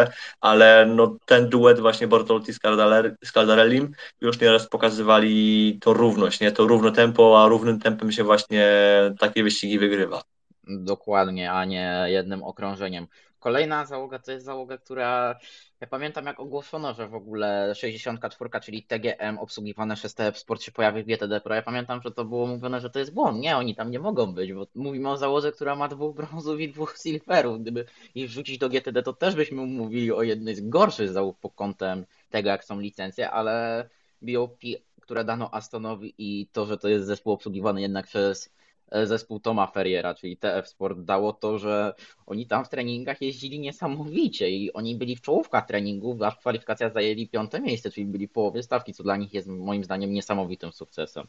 ale 0.42 0.86
no 0.96 1.18
ten 1.26 1.50
duet 1.50 1.80
właśnie 1.80 2.08
Bortolti 2.08 2.54
z 2.54 3.32
Caldarellim 3.34 3.92
już 4.22 4.40
nieraz 4.40 4.68
pokazywali 4.68 5.78
to 5.82 5.94
równość, 5.94 6.40
nie? 6.40 6.52
To 6.52 6.68
równo 6.68 6.92
tempo, 6.92 7.44
a 7.44 7.48
równym 7.48 7.80
tempem 7.80 8.12
się 8.12 8.24
właśnie 8.24 8.72
takie 9.20 9.44
wyścigi 9.44 9.80
wygrywa. 9.80 10.37
Dokładnie, 10.70 11.52
a 11.52 11.66
nie 11.66 12.06
jednym 12.08 12.44
okrążeniem. 12.44 13.08
Kolejna 13.40 13.86
załoga 13.86 14.20
to 14.20 14.32
jest 14.32 14.46
załoga, 14.46 14.78
która 14.78 15.40
ja 15.82 15.88
pamiętam 15.88 16.26
jak 16.26 16.40
ogłoszono, 16.40 16.94
że 16.94 17.08
w 17.08 17.16
ogóle 17.16 17.76
64, 17.76 18.50
czyli 18.62 18.84
TGM 18.84 19.38
obsługiwane 19.40 19.96
przez 19.96 20.16
TF 20.16 20.38
Sport 20.38 20.62
się 20.62 20.72
pojawi 20.72 21.04
w 21.04 21.06
GTD 21.06 21.42
Pro. 21.42 21.56
Ja 21.56 21.62
pamiętam, 21.62 22.02
że 22.02 22.12
to 22.12 22.26
było 22.26 22.48
mówione, 22.48 22.82
że 22.82 22.90
to 22.90 23.00
jest 23.00 23.14
błąd. 23.14 23.40
Nie, 23.40 23.58
oni 23.58 23.76
tam 23.76 23.92
nie 23.92 24.00
mogą 24.00 24.34
być, 24.34 24.54
bo 24.54 24.68
mówimy 24.76 25.10
o 25.10 25.18
załodze, 25.18 25.52
która 25.52 25.76
ma 25.76 25.88
dwóch 25.88 26.16
brązów 26.16 26.60
i 26.60 26.72
dwóch 26.72 26.98
silverów. 27.04 27.62
Gdyby 27.62 27.86
ich 28.16 28.30
wrzucić 28.30 28.58
do 28.58 28.70
GTD, 28.70 29.04
to 29.04 29.14
też 29.14 29.36
byśmy 29.36 29.66
mówili 29.66 30.12
o 30.12 30.24
jednej 30.24 30.56
z 30.56 30.70
gorszych 30.70 31.10
załóg 31.10 31.40
pod 31.40 31.54
kątem 31.54 32.06
tego, 32.30 32.50
jak 32.50 32.64
są 32.64 32.80
licencje, 32.80 33.32
ale 33.32 33.90
BOP 34.22 34.60
które 35.08 35.24
dano 35.24 35.54
Astonowi 35.54 36.14
i 36.18 36.48
to, 36.52 36.66
że 36.66 36.78
to 36.78 36.88
jest 36.88 37.06
zespół 37.06 37.34
obsługiwany 37.34 37.82
jednak 37.82 38.08
przez 38.08 38.50
zespół 38.92 39.40
Toma 39.40 39.68
Ferriera, 39.68 40.14
czyli 40.14 40.38
TF 40.38 40.68
Sport, 40.68 41.00
dało 41.00 41.34
to, 41.34 41.60
że 41.60 41.94
oni 42.26 42.48
tam 42.48 42.66
w 42.66 42.70
treningach 42.70 43.22
jeździli 43.22 43.60
niesamowicie 43.60 44.50
i 44.50 44.74
oni 44.74 44.96
byli 44.96 45.16
w 45.16 45.22
czołówkach 45.22 45.68
treningów, 45.68 46.22
a 46.22 46.32
w 46.32 46.40
kwalifikacjach 46.40 46.94
zajęli 46.94 47.28
piąte 47.28 47.60
miejsce, 47.60 47.92
czyli 47.92 48.06
byli 48.06 48.28
w 48.28 48.32
połowie 48.32 48.64
stawki, 48.64 48.94
co 48.94 49.04
dla 49.04 49.18
nich 49.18 49.34
jest 49.34 49.48
moim 49.48 49.84
zdaniem 49.84 50.14
niesamowitym 50.14 50.72
sukcesem. 50.72 51.28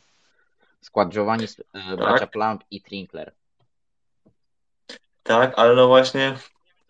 Skład 0.80 1.08
Giovanni, 1.08 1.44
e, 1.74 1.96
bracia 1.96 2.18
Tak. 2.18 2.30
Plump 2.30 2.64
i 2.70 2.80
Trinkler. 2.82 3.32
Tak, 5.22 5.52
ale 5.56 5.74
no 5.74 5.88
właśnie 5.88 6.36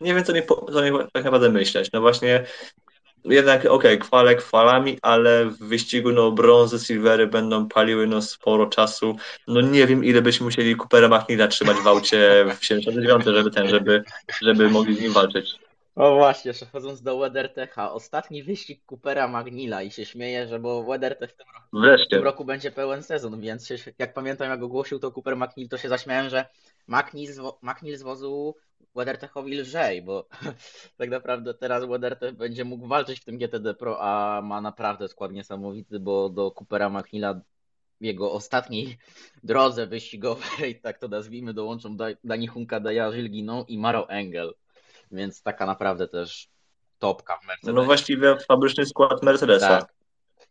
nie 0.00 0.14
wiem, 0.14 0.24
co 0.24 0.32
nie, 0.32 0.42
co 0.72 0.84
nie 0.84 0.92
tak 1.12 1.24
naprawdę 1.24 1.48
myśleć. 1.48 1.92
No 1.92 2.00
właśnie 2.00 2.44
jednak 3.24 3.64
okej, 3.64 3.98
kwale 3.98 4.34
kwalami, 4.34 4.98
ale 5.02 5.46
w 5.46 5.58
wyścigu 5.58 6.12
no 6.12 6.32
brązy, 6.32 6.78
silvery 6.78 7.26
będą 7.26 7.68
paliły 7.68 8.06
no 8.06 8.22
sporo 8.22 8.66
czasu. 8.66 9.16
No 9.46 9.60
nie 9.60 9.86
wiem, 9.86 10.04
ile 10.04 10.22
byśmy 10.22 10.44
musieli 10.44 10.76
Coopera 10.76 11.08
McNeila 11.08 11.48
trzymać 11.48 11.76
w 11.76 11.86
aucie 11.86 12.46
w 12.60 12.64
79, 12.64 13.24
żeby 13.24 13.50
ten, 13.50 13.68
żeby, 13.68 14.02
żeby 14.42 14.70
mogli 14.70 14.94
z 14.94 15.00
nim 15.00 15.12
walczyć. 15.12 15.67
O 15.98 16.14
właśnie, 16.14 16.52
przechodząc 16.52 17.02
do 17.02 17.18
WeatherTecha, 17.18 17.92
ostatni 17.92 18.42
wyścig 18.42 18.82
Coopera 18.86 19.28
Magnila 19.28 19.82
i 19.82 19.90
się 19.90 20.04
śmieję, 20.04 20.48
że 20.48 20.58
bo 20.58 20.84
WeatherTech 20.84 21.30
w 21.30 21.36
tym 21.36 21.46
roku, 21.54 21.68
w 22.04 22.08
tym 22.08 22.24
roku 22.24 22.44
będzie 22.44 22.70
pełen 22.70 23.02
sezon, 23.02 23.40
więc 23.40 23.66
się, 23.66 23.74
jak 23.98 24.14
pamiętam 24.14 24.50
jak 24.50 24.62
ogłosił 24.62 24.98
to 24.98 25.12
Cooper 25.12 25.36
McNeil, 25.36 25.68
to 25.68 25.78
się 25.78 25.88
zaśmiałem, 25.88 26.28
że 26.28 26.46
McNeil 26.88 27.32
z, 27.32 27.38
wo- 27.38 27.58
McNeil 27.62 27.96
z 27.96 28.02
wozu 28.02 28.54
WeatherTechowi 28.94 29.54
lżej, 29.60 30.02
bo 30.02 30.28
tak 30.98 31.10
naprawdę 31.10 31.54
teraz 31.54 31.84
WeatherTech 31.84 32.36
będzie 32.36 32.64
mógł 32.64 32.86
walczyć 32.86 33.20
w 33.20 33.24
tym 33.24 33.38
GTD 33.38 33.74
Pro, 33.74 34.00
a 34.00 34.42
ma 34.42 34.60
naprawdę 34.60 35.08
skład 35.08 35.32
niesamowity, 35.32 36.00
bo 36.00 36.28
do 36.28 36.50
Coopera 36.50 36.90
McNeila 36.90 37.34
w 38.00 38.04
jego 38.04 38.32
ostatniej 38.32 38.98
drodze 39.44 39.86
wyścigowej, 39.86 40.80
tak 40.82 40.98
to 40.98 41.08
nazwijmy, 41.08 41.54
dołączą 41.54 41.96
Da- 41.96 42.06
Dani 42.24 42.46
Hunka, 42.46 42.80
Daja 42.80 43.12
Żilginą 43.12 43.64
i 43.64 43.78
Maro 43.78 44.08
Engel. 44.08 44.54
Więc 45.12 45.42
taka 45.42 45.66
naprawdę 45.66 46.08
też 46.08 46.48
topka 46.98 47.36
w 47.36 47.46
Mercedesie. 47.46 47.76
No 47.76 47.84
właściwie 47.84 48.36
fabryczny 48.48 48.86
skład 48.86 49.22
Mercedesa. 49.22 49.68
Tak, 49.68 49.92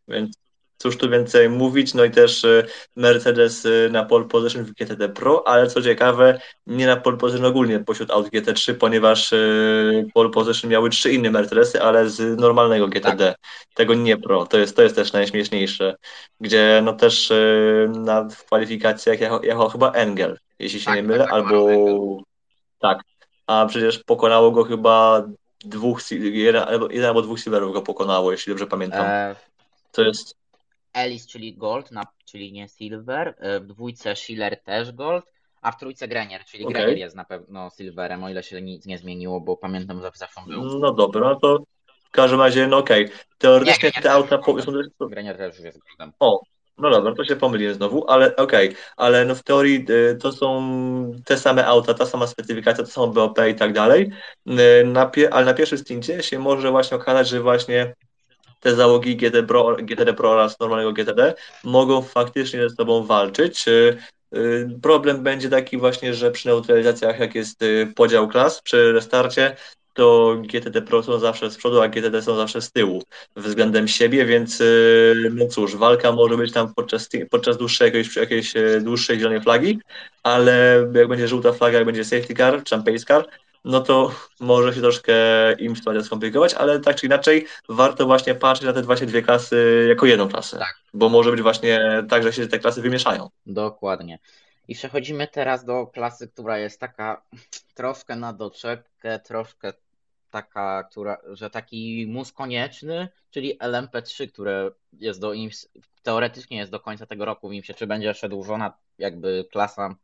Więc 0.07 0.37
cóż 0.77 0.97
tu 0.97 1.09
więcej 1.09 1.49
mówić, 1.49 1.93
no 1.93 2.03
i 2.03 2.11
też 2.11 2.43
y, 2.43 2.65
Mercedes 2.95 3.65
y, 3.65 3.89
na 3.91 4.05
pole 4.05 4.25
position 4.25 4.63
w 4.63 4.71
GTD 4.71 5.09
Pro, 5.09 5.47
ale 5.47 5.67
co 5.67 5.81
ciekawe, 5.81 6.39
nie 6.67 6.87
na 6.87 6.97
pole 6.97 7.17
position 7.17 7.45
ogólnie 7.45 7.79
pośród 7.79 8.11
aut 8.11 8.27
GT3, 8.27 8.73
ponieważ 8.73 9.33
y, 9.33 10.07
pole 10.13 10.29
position 10.29 10.71
miały 10.71 10.89
trzy 10.89 11.11
inne 11.13 11.31
Mercedesy, 11.31 11.81
ale 11.81 12.09
z 12.09 12.39
normalnego 12.39 12.87
GTD, 12.87 13.35
tego 13.73 13.93
nie 13.93 14.17
Pro, 14.17 14.45
to 14.45 14.57
jest, 14.57 14.75
to 14.75 14.83
jest 14.83 14.95
też 14.95 15.13
najśmieszniejsze, 15.13 15.95
gdzie 16.39 16.81
no 16.83 16.93
też 16.93 17.33
na 17.87 18.23
w 18.23 18.45
kwalifikacjach 18.45 19.19
jechał, 19.19 19.43
jechał 19.43 19.69
chyba 19.69 19.91
Engel, 19.91 20.37
jeśli 20.59 20.79
się 20.79 20.85
Tak, 20.85 20.95
nie 20.95 21.01
tak, 21.01 21.07
mylę, 21.07 21.23
tak, 21.23 21.33
albo 21.33 21.57
tak, 22.79 23.01
a 23.47 23.65
przecież 23.65 24.03
pokonało 24.03 24.51
go 24.51 24.63
chyba 24.63 25.23
dwóch, 25.59 26.11
jeden, 26.11 26.63
albo, 26.63 27.21
dwóch 27.21 27.39
silverów 27.39 27.73
go 27.73 27.81
pokonało, 27.81 28.31
jeśli 28.31 28.51
dobrze 28.51 28.67
pamiętam. 28.67 29.05
e, 29.05 29.35
To 29.91 30.03
jest 30.03 30.35
Ellis, 30.93 31.27
czyli 31.27 31.53
Gold, 31.57 31.91
na, 31.91 32.03
czyli 32.25 32.51
nie 32.51 32.67
Silver, 32.67 33.35
e, 33.39 33.59
w 33.59 33.65
dwójce 33.65 34.15
Schiller 34.15 34.61
też 34.63 34.91
Gold, 34.91 35.25
a 35.61 35.71
w 35.71 35.77
trójce 35.77 36.07
Grenier, 36.07 36.45
czyli 36.45 36.63
Okej. 36.65 36.73
Grenier 36.73 36.97
jest 36.97 37.15
na 37.15 37.25
pewno 37.25 37.69
Silverem, 37.77 38.23
o 38.23 38.29
ile 38.29 38.43
się 38.43 38.61
nic 38.61 38.85
nie 38.85 38.97
zmieniło, 38.97 39.41
bo 39.41 39.57
pamiętam, 39.57 40.01
że 40.01 40.11
zeszłym 40.15 40.45
był. 40.45 40.79
No 40.79 40.93
dobra, 40.93 41.21
no 41.29 41.35
to 41.35 41.59
w 42.07 42.11
każdym 42.11 42.39
razie, 42.41 42.67
no 42.67 42.77
okej. 42.77 43.09
Teoretycznie 43.37 43.91
Nie, 43.95 44.01
te 44.01 44.11
auta. 44.11 44.37
nie, 44.37 44.83
Po, 44.97 45.07
Grenier 45.07 45.37
też 45.37 45.55
już 45.55 45.65
jest 45.65 45.79
Goldem. 45.79 46.13
o, 46.19 46.41
no 46.77 46.89
dobra, 46.89 47.15
to 47.15 47.25
się 47.25 47.35
pomyliłem 47.35 47.75
znowu, 47.75 48.09
ale 48.09 48.35
okej, 48.35 48.75
ale 48.97 49.25
no 49.25 49.35
w 49.35 49.43
teorii 49.43 49.85
y, 49.89 50.15
to 50.15 50.31
są 50.31 50.61
te 51.25 51.37
same 51.37 51.65
auta, 51.65 51.93
ta 51.93 52.05
sama 52.05 52.27
specyfikacja, 52.27 52.83
to 52.83 52.89
samo 52.89 53.07
BOP 53.07 53.39
i 53.49 53.55
tak 53.55 53.73
dalej, 53.73 54.11
Y, 54.47 54.85
na 54.85 55.11
ale 55.31 55.45
na 55.45 55.53
pierwszym 55.53 55.77
stincie 55.77 56.23
się 56.23 56.39
może 56.39 56.71
właśnie 56.71 56.97
okazać, 56.97 57.29
że 57.29 57.41
właśnie 57.41 57.93
te 58.59 58.75
załogi 58.75 59.15
GT 59.15 59.43
Pro, 59.47 59.75
GTD 59.75 60.13
Pro 60.13 60.31
oraz 60.31 60.59
normalnego 60.59 60.93
GTD 60.93 61.33
mogą 61.63 62.01
faktycznie 62.01 62.69
ze 62.69 62.75
sobą 62.75 63.03
walczyć. 63.03 63.67
Y, 63.67 63.97
Problem 64.81 65.23
będzie 65.23 65.49
taki 65.49 65.77
właśnie, 65.77 66.13
że 66.13 66.31
przy 66.31 66.47
neutralizacjach, 66.47 67.19
jak 67.19 67.35
jest 67.35 67.59
podział 67.95 68.27
klas 68.27 68.61
przy 68.61 68.91
restarcie, 68.91 69.55
to 69.97 70.37
GTD 70.41 70.81
Pro 70.81 71.03
są 71.03 71.19
zawsze 71.19 71.51
z 71.51 71.57
przodu, 71.57 71.81
a 71.81 71.87
GTD 71.87 72.21
są 72.21 72.35
zawsze 72.35 72.61
z 72.61 72.71
tyłu 72.71 73.03
względem 73.35 73.87
siebie, 73.87 74.25
więc 74.25 74.61
y, 74.61 75.31
no 75.33 75.47
cóż, 75.47 75.75
walka 75.75 76.11
może 76.11 76.37
być 76.37 76.53
tam 76.53 76.73
podczas, 76.73 77.09
podczas 77.29 77.57
dłuższej, 77.57 77.85
jakiejś, 77.85 78.15
jakiejś 78.15 78.55
y, 78.55 78.81
dłuższej 78.81 79.17
zielonej 79.19 79.41
flagi, 79.41 79.79
ale 80.23 80.87
jak 80.93 81.07
będzie 81.07 81.27
żółta 81.27 81.53
flaga, 81.53 81.77
jak 81.77 81.85
będzie 81.85 82.05
safety 82.05 82.35
car 82.35 82.63
pace 82.85 83.05
car, 83.07 83.25
no 83.65 83.81
to 83.81 84.11
może 84.39 84.73
się 84.73 84.81
troszkę 84.81 85.13
im 85.53 85.75
sytuacja 85.75 86.03
skomplikować, 86.03 86.53
ale 86.53 86.79
tak 86.79 86.95
czy 86.95 87.05
inaczej 87.05 87.45
warto 87.69 88.05
właśnie 88.05 88.35
patrzeć 88.35 88.65
na 88.65 88.73
te 88.73 88.81
właśnie 88.81 89.07
dwie 89.07 89.21
klasy 89.21 89.85
jako 89.89 90.05
jedną 90.05 90.29
klasę, 90.29 90.57
Tak. 90.57 90.75
bo 90.93 91.09
może 91.09 91.31
być 91.31 91.41
właśnie 91.41 92.03
tak, 92.09 92.23
że 92.23 92.33
się 92.33 92.47
te 92.47 92.59
klasy 92.59 92.81
wymieszają. 92.81 93.29
Dokładnie. 93.45 94.19
I 94.67 94.75
przechodzimy 94.75 95.27
teraz 95.27 95.65
do 95.65 95.87
klasy, 95.87 96.27
która 96.27 96.57
jest 96.57 96.79
taka 96.79 97.21
troszkę 97.73 98.15
na 98.15 98.33
doczepkę, 98.33 99.19
troszkę 99.19 99.73
taka, 100.29 100.83
która, 100.83 101.17
że 101.31 101.49
taki 101.49 102.07
mus 102.07 102.31
konieczny, 102.31 103.09
czyli 103.31 103.57
LMP3, 103.57 104.31
które 104.31 104.71
jest 104.93 105.21
do 105.21 105.33
IMS, 105.33 105.69
teoretycznie 106.03 106.57
jest 106.57 106.71
do 106.71 106.79
końca 106.79 107.05
tego 107.05 107.25
roku 107.25 107.49
w 107.49 107.53
IMSie, 107.53 107.73
czy 107.73 107.87
będzie 107.87 108.13
przedłużona 108.13 108.73
jakby 108.97 109.45
klasa, 109.51 109.95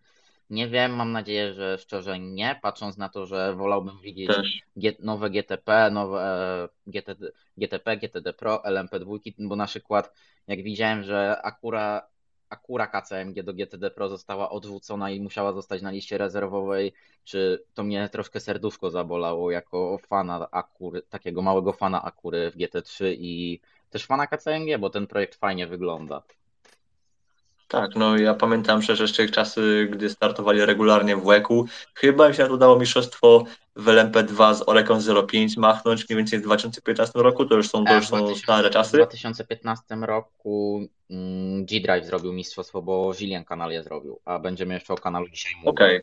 nie 0.49 0.67
wiem, 0.67 0.95
mam 0.95 1.11
nadzieję, 1.11 1.53
że 1.53 1.77
szczerze 1.77 2.19
nie, 2.19 2.59
patrząc 2.61 2.97
na 2.97 3.09
to, 3.09 3.25
że 3.25 3.53
wolałbym 3.55 4.01
widzieć 4.01 4.27
Też. 4.27 4.61
Nowe 4.99 5.29
GTP, 5.29 5.91
nowe 5.91 6.19
e, 6.21 6.69
GTD, 6.87 7.31
GTP, 7.57 7.97
GTD 7.97 8.33
Pro, 8.33 8.63
LMP2, 8.65 9.19
bo 9.39 9.55
na 9.55 9.65
przykład 9.65 10.13
jak 10.47 10.63
widziałem, 10.63 11.03
że 11.03 11.41
Akura, 11.41 12.07
Akura 12.53 12.87
KCMG 12.87 13.43
do 13.43 13.53
GTD 13.53 13.91
Pro 13.91 14.09
została 14.09 14.49
odrzucona 14.49 15.09
i 15.11 15.19
musiała 15.19 15.53
zostać 15.53 15.81
na 15.81 15.91
liście 15.91 16.17
rezerwowej, 16.17 16.93
czy 17.23 17.63
to 17.73 17.83
mnie 17.83 18.09
troszkę 18.09 18.39
serduszko 18.39 18.89
zabolało 18.89 19.51
jako 19.51 19.97
fana 19.97 20.47
Akury, 20.51 21.01
takiego 21.01 21.41
małego 21.41 21.73
fana 21.73 22.03
Akury 22.03 22.51
w 22.51 22.55
GT3 22.57 23.15
i 23.19 23.59
też 23.89 24.05
fana 24.05 24.27
KCMG, 24.27 24.77
bo 24.79 24.89
ten 24.89 25.07
projekt 25.07 25.35
fajnie 25.35 25.67
wygląda. 25.67 26.23
Tak, 27.73 27.95
no 27.95 28.17
ja 28.17 28.33
pamiętam 28.33 28.79
przecież 28.79 28.99
jeszcze 28.99 29.29
czasy, 29.29 29.87
gdy 29.91 30.09
startowali 30.09 30.65
regularnie 30.65 31.15
w 31.15 31.23
WEC-u. 31.25 31.65
Chyba 31.93 32.29
mi 32.29 32.35
się 32.35 32.53
udało 32.53 32.79
mistrzostwo 32.79 33.43
w 33.75 33.85
LMP2 33.85 34.55
z 34.55 34.69
Oregon 34.69 35.01
05 35.27 35.57
machnąć 35.57 36.09
mniej 36.09 36.17
więcej 36.17 36.39
w 36.39 36.43
2015 36.43 37.19
roku, 37.19 37.45
to 37.45 37.55
już 37.55 37.69
są, 37.69 37.85
to 37.85 37.95
już 37.95 38.05
w 38.05 38.09
są 38.09 38.17
2000 38.17 38.43
stare 38.43 38.69
W 38.69 38.71
czasy. 38.73 38.97
2015 38.97 39.95
roku 39.95 40.81
mm, 41.09 41.65
G-Drive 41.65 42.05
zrobił 42.05 42.33
mistrzostwo, 42.33 42.81
bo 42.81 43.13
Zillian 43.13 43.45
kanal 43.45 43.71
je 43.71 43.83
zrobił, 43.83 44.19
a 44.25 44.39
będziemy 44.39 44.73
jeszcze 44.73 44.93
o 44.93 44.97
kanalu 44.97 45.29
dzisiaj 45.29 45.53
mówić. 45.55 45.69
Okej. 45.69 46.01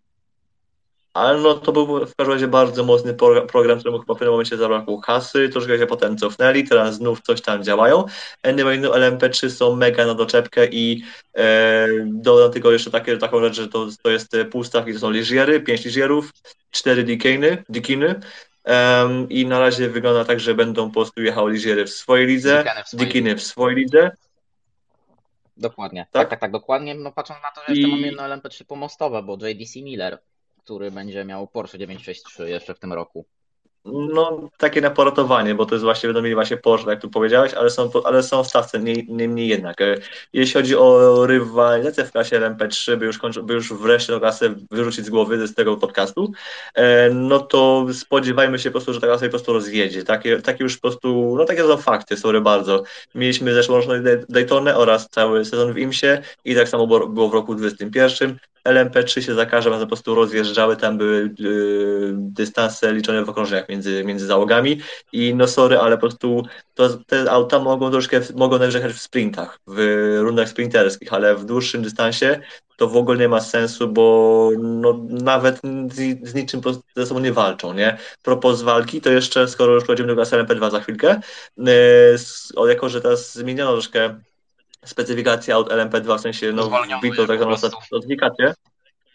Ale 1.15 1.39
no 1.39 1.55
to 1.55 1.73
był 1.73 2.07
w 2.07 2.17
każdym 2.17 2.33
razie 2.35 2.49
bardzo 2.49 2.85
mocny 2.85 3.15
pro- 3.15 3.47
program, 3.47 3.79
któremu 3.79 3.99
chyba 3.99 4.15
w 4.15 4.17
pewnym 4.17 4.31
momencie 4.33 4.57
zabrakło 4.57 5.01
kasy, 5.01 5.49
troszkę 5.49 5.79
się 5.79 5.87
potem 5.87 6.19
cofnęli, 6.19 6.65
teraz 6.69 6.95
znów 6.95 7.21
coś 7.21 7.41
tam 7.41 7.65
działają. 7.65 8.05
Anyway, 8.43 8.79
no 8.79 8.91
LMP3 8.91 9.51
są 9.51 9.77
mega 9.77 10.07
na 10.07 10.15
doczepkę 10.15 10.67
i 10.67 11.03
e, 11.37 11.89
dodam 12.07 12.53
tylko 12.53 12.73
jeszcze 12.73 12.91
takie, 12.91 13.17
taką 13.17 13.41
rzecz, 13.41 13.55
że 13.55 13.69
to, 13.69 13.87
to 14.03 14.11
jest 14.11 14.35
e, 14.35 14.45
pół 14.45 14.65
stawki, 14.65 14.93
to 14.93 14.99
są 14.99 15.11
liżiery, 15.11 15.61
pięć 15.61 15.85
liżierów, 15.85 16.31
cztery 16.71 17.05
dikiny, 17.05 17.65
dikiny 17.69 18.21
em, 18.65 19.29
i 19.29 19.47
na 19.47 19.59
razie 19.61 19.89
wygląda 19.89 20.25
tak, 20.25 20.41
że 20.41 20.55
będą 20.55 20.89
po 20.89 20.95
prostu 20.95 21.23
jechały 21.23 21.53
liżiery 21.53 21.85
w 21.85 21.91
swojej 21.91 22.27
lidze, 22.27 22.65
w 22.85 22.89
swojej 22.89 23.07
dikiny 23.07 23.37
w 23.37 23.43
swojej 23.43 23.77
lidze. 23.77 24.11
Dokładnie. 25.57 26.01
Tak? 26.11 26.23
Tak, 26.23 26.31
tak, 26.31 26.41
tak, 26.41 26.51
dokładnie. 26.51 26.95
No 26.95 27.13
patrząc 27.13 27.41
na 27.43 27.51
to, 27.51 27.61
że 27.69 27.75
jeszcze 27.75 27.89
I- 27.89 27.91
mamy 27.91 28.07
jedno 28.07 28.23
LMP3 28.23 28.65
pomostowe, 28.65 29.23
bo 29.23 29.39
JDC 29.47 29.83
Miller, 29.83 30.19
który 30.65 30.91
będzie 30.91 31.25
miał 31.25 31.47
Porsche 31.47 31.79
963 31.79 32.51
jeszcze 32.51 32.75
w 32.75 32.79
tym 32.79 32.93
roku. 32.93 33.25
No, 33.85 34.51
takie 34.59 34.81
na 34.81 34.91
poratowanie, 34.91 35.55
bo 35.55 35.67
to 35.67 35.75
jest 35.75 35.85
właśnie, 35.85 36.07
będą 36.07 36.23
mieli 36.23 36.35
właśnie 36.35 36.57
Porsche, 36.57 36.91
jak 36.91 37.01
tu 37.01 37.11
powiedziałeś, 37.11 37.55
ale 37.55 37.71
są, 37.71 37.91
ale 38.05 38.23
są 38.23 38.45
w 38.45 38.49
stawce, 38.49 38.79
nie- 38.81 39.03
niemniej 39.09 39.49
jednak. 39.49 39.81
E, 39.81 39.97
Jeśli 40.33 40.55
chodzi 40.55 40.77
o 40.77 41.27
rywalizację 41.27 42.05
w 42.05 42.13
klasie 42.13 42.37
LMP3, 42.41 42.97
by 42.97 43.07
już, 43.07 43.19
kończy, 43.19 43.43
by 43.43 43.55
już 43.55 43.73
wreszcie 43.73 44.13
tę 44.13 44.19
klasę 44.21 44.55
wyrzucić 44.71 45.05
z 45.07 45.11
głowy 45.11 45.47
z 45.47 45.55
tego 45.55 45.77
podcastu, 45.77 46.33
e, 46.75 47.11
no 47.11 47.39
to 47.39 47.87
spodziewajmy 47.93 48.59
się 48.59 48.71
po 48.71 48.73
prostu, 48.73 48.93
że 48.95 49.01
ta 49.01 49.07
klasa 49.07 49.25
po 49.25 49.31
prostu 49.31 49.53
rozjedzie. 49.53 50.05
Takie, 50.05 50.43
takie 50.43 50.65
już 50.65 50.77
po 50.77 50.81
prostu, 50.81 51.35
no 51.39 51.45
takie 51.45 51.63
są 51.63 51.77
fakty, 51.77 52.17
sorry 52.17 52.41
bardzo. 52.41 52.83
Mieliśmy 53.15 53.55
zeszłoroczną 53.55 53.95
Daytonę 54.29 54.77
oraz 54.77 55.09
cały 55.11 55.45
sezon 55.45 55.73
w 55.73 55.79
IMSie 55.79 56.23
i 56.45 56.55
tak 56.55 56.69
samo 56.69 56.87
było 56.87 57.29
w 57.29 57.35
roku 57.35 57.55
2021. 57.55 58.50
LMP3 58.69 59.21
się 59.21 59.35
za 59.35 59.47
każdym 59.47 59.73
razem 59.73 59.87
po 59.87 59.89
prostu 59.89 60.15
rozjeżdżały, 60.15 60.77
tam 60.77 60.99
były 60.99 61.35
yy, 61.39 62.13
dystanse 62.17 62.93
liczone 62.93 63.25
w 63.25 63.29
okrążeniach 63.29 63.69
między, 63.69 64.05
między 64.05 64.27
załogami 64.27 64.81
i 65.13 65.35
no 65.35 65.47
sorry, 65.47 65.79
ale 65.79 65.97
po 65.97 66.01
prostu 66.01 66.43
to, 66.75 66.89
te 66.89 67.31
auta 67.31 67.59
mogą 67.59 67.91
troszkę, 67.91 68.21
mogą 68.35 68.59
narzekać 68.59 68.93
w 68.93 69.01
sprintach, 69.01 69.59
w 69.67 70.19
rundach 70.21 70.49
sprinterskich, 70.49 71.13
ale 71.13 71.37
w 71.37 71.45
dłuższym 71.45 71.83
dystansie 71.83 72.41
to 72.81 72.89
w 72.89 72.97
ogóle 72.97 73.19
nie 73.19 73.29
ma 73.29 73.41
sensu, 73.41 73.89
bo 73.89 74.51
no, 74.59 75.07
nawet 75.09 75.61
z, 75.93 76.29
z 76.29 76.35
niczym 76.35 76.61
ze 76.97 77.07
sobą 77.07 77.21
nie 77.21 77.33
walczą, 77.33 77.75
nie? 77.75 77.99
Propos 78.23 78.63
walki, 78.63 79.01
to 79.01 79.11
jeszcze, 79.11 79.49
skoro 79.49 79.75
już 79.75 79.85
wchodzimy 79.85 80.09
do 80.09 80.15
klasy 80.15 80.37
LMP2 80.37 80.71
za 80.71 80.81
chwilkę, 80.81 81.21
yy, 81.57 82.69
jako, 82.69 82.89
że 82.89 83.01
teraz 83.01 83.35
zmieniono 83.35 83.73
troszkę 83.73 84.21
specyfikację 84.85 85.55
aut 85.55 85.69
LMP2, 85.69 86.19
w 86.19 86.21
sensie 86.21 86.53
no, 86.53 86.71
wbito 86.99 87.27
tak 87.27 87.39
zwaną 87.39 87.57
specyfikację, 87.57 88.55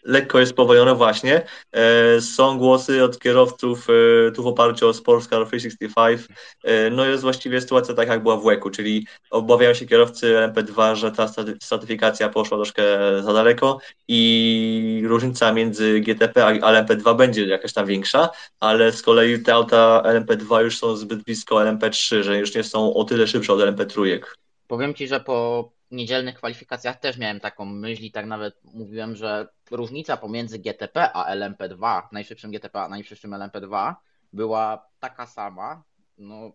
lekko 0.06 0.40
jest 0.40 0.52
spowolnione 0.52 0.94
właśnie. 0.94 1.42
E, 1.72 2.20
są 2.20 2.58
głosy 2.58 3.04
od 3.04 3.18
kierowców 3.18 3.86
e, 4.28 4.32
tu 4.32 4.42
w 4.42 4.46
oparciu 4.46 4.88
o 4.88 4.94
Sportscar 4.94 5.46
365. 5.46 6.20
E, 6.64 6.90
no 6.90 7.04
jest 7.04 7.22
właściwie 7.22 7.60
sytuacja 7.60 7.94
tak 7.94 8.08
jak 8.08 8.22
była 8.22 8.36
w 8.36 8.44
WEC-u, 8.44 8.70
czyli 8.70 9.06
obawiają 9.30 9.74
się 9.74 9.86
kierowcy 9.86 10.34
LMP2, 10.34 10.96
że 10.96 11.12
ta 11.12 11.28
certyfikacja 11.60 12.28
poszła 12.28 12.58
troszkę 12.58 12.82
za 13.22 13.32
daleko 13.32 13.78
i 14.08 15.02
różnica 15.06 15.52
między 15.52 16.00
GTP 16.00 16.46
a 16.46 16.52
LMP2 16.52 17.16
będzie 17.16 17.46
jakaś 17.46 17.72
tam 17.72 17.86
większa, 17.86 18.28
ale 18.60 18.92
z 18.92 19.02
kolei 19.02 19.42
te 19.42 19.54
auta 19.54 20.02
LMP2 20.04 20.60
już 20.60 20.78
są 20.78 20.96
zbyt 20.96 21.22
blisko 21.22 21.56
LMP3, 21.56 22.22
że 22.22 22.38
już 22.38 22.54
nie 22.54 22.64
są 22.64 22.94
o 22.94 23.04
tyle 23.04 23.26
szybsze 23.26 23.52
od 23.52 23.60
LMP3. 23.60 24.20
Powiem 24.68 24.94
Ci, 24.94 25.08
że 25.08 25.20
po 25.20 25.70
niedzielnych 25.90 26.34
kwalifikacjach 26.34 27.00
też 27.00 27.18
miałem 27.18 27.40
taką 27.40 27.64
myśl 27.64 28.02
i 28.02 28.10
tak 28.10 28.26
nawet 28.26 28.60
mówiłem, 28.64 29.16
że 29.16 29.48
różnica 29.70 30.16
pomiędzy 30.16 30.58
GTP 30.58 31.12
a 31.12 31.34
LMP2, 31.36 32.02
najszybszym 32.12 32.50
GTP 32.50 32.80
a 32.80 32.88
najszybszym 32.88 33.30
LMP2 33.30 33.94
była 34.32 34.86
taka 35.00 35.26
sama, 35.26 35.82
no, 36.18 36.52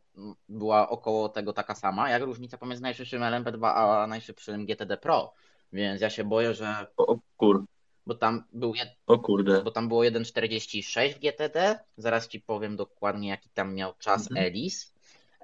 była 0.49 0.89
około 0.89 1.30
tego 1.30 1.53
taka 1.53 1.76
sama, 1.76 2.09
jak 2.09 2.24
różnica 2.24 2.57
pomiędzy 2.57 2.84
najszybszym 2.84 3.22
LMP2 3.22 3.66
a 3.66 4.07
najszybszym 4.07 4.66
GTD 4.66 4.97
Pro. 4.97 5.34
Więc 5.74 6.01
ja 6.01 6.09
się 6.09 6.24
boję, 6.24 6.53
że. 6.53 6.88
O 6.97 7.18
kur. 7.38 7.66
Bo 8.05 8.16
tam 8.16 8.43
był. 8.53 8.76
Jed... 8.76 8.89
O 9.07 9.20
kurde. 9.20 9.62
Bo 9.62 9.72
tam 9.72 9.88
było 9.88 10.01
1,46 10.03 11.14
w 11.14 11.20
GTD. 11.20 11.80
Zaraz 11.97 12.28
ci 12.28 12.39
powiem 12.39 12.76
dokładnie, 12.76 13.30
jaki 13.30 13.49
tam 13.49 13.76
miał 13.76 13.93
czas 13.99 14.22
mhm. 14.22 14.47
Elis. 14.47 14.93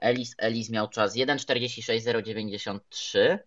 Elis, 0.01 0.35
Elis 0.37 0.69
miał 0.69 0.87
czas 0.87 1.15
1,46,093, 1.15 3.37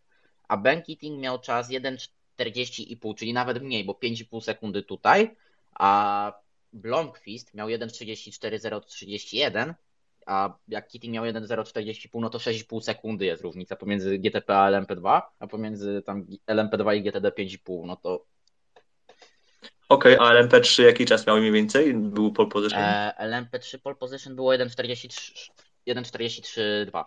a 0.49 0.57
Ben 0.57 0.83
Keating 0.83 1.21
miał 1.21 1.39
czas 1.39 1.71
1,40,5, 1.71 3.15
czyli 3.15 3.33
nawet 3.33 3.63
mniej, 3.63 3.85
bo 3.85 3.93
5,5 3.93 4.41
sekundy 4.41 4.83
tutaj, 4.83 5.37
a 5.75 6.33
Blomqvist 6.73 7.55
miał 7.55 7.69
1,34,031, 7.69 9.75
a 10.27 10.55
jak 10.69 10.89
Keating 10.89 11.15
miał 11.15 11.25
1,040,5, 11.25 12.21
no 12.21 12.31
to 12.31 12.39
6,5 12.39 12.81
sekundy 12.81 13.25
jest 13.25 13.43
różnica 13.43 13.77
pomiędzy 13.77 14.19
GTP 14.19 14.59
a 14.59 14.71
LMP2, 14.71 15.23
a 15.39 15.47
pomiędzy 15.47 16.03
tam 16.03 16.27
LMP2 16.47 16.97
i 16.97 17.03
GTD 17.03 17.31
5,5, 17.31 17.87
no 17.87 17.97
to 17.97 18.25
Okej, 19.89 20.19
okay, 20.19 20.29
a 20.29 20.43
LMP3 20.43 20.83
jaki 20.83 21.07
czas 21.07 21.27
miał 21.27 21.37
mniej 21.37 21.53
więcej? 21.53 21.95
Był 21.95 22.33
pole 22.33 22.49
position? 22.49 22.81
E, 22.81 23.15
LMP3 23.19 23.79
pole 23.79 23.97
position 23.97 24.37
było 24.37 24.53
1,43 24.53 25.51
1,43,2. 25.95 27.05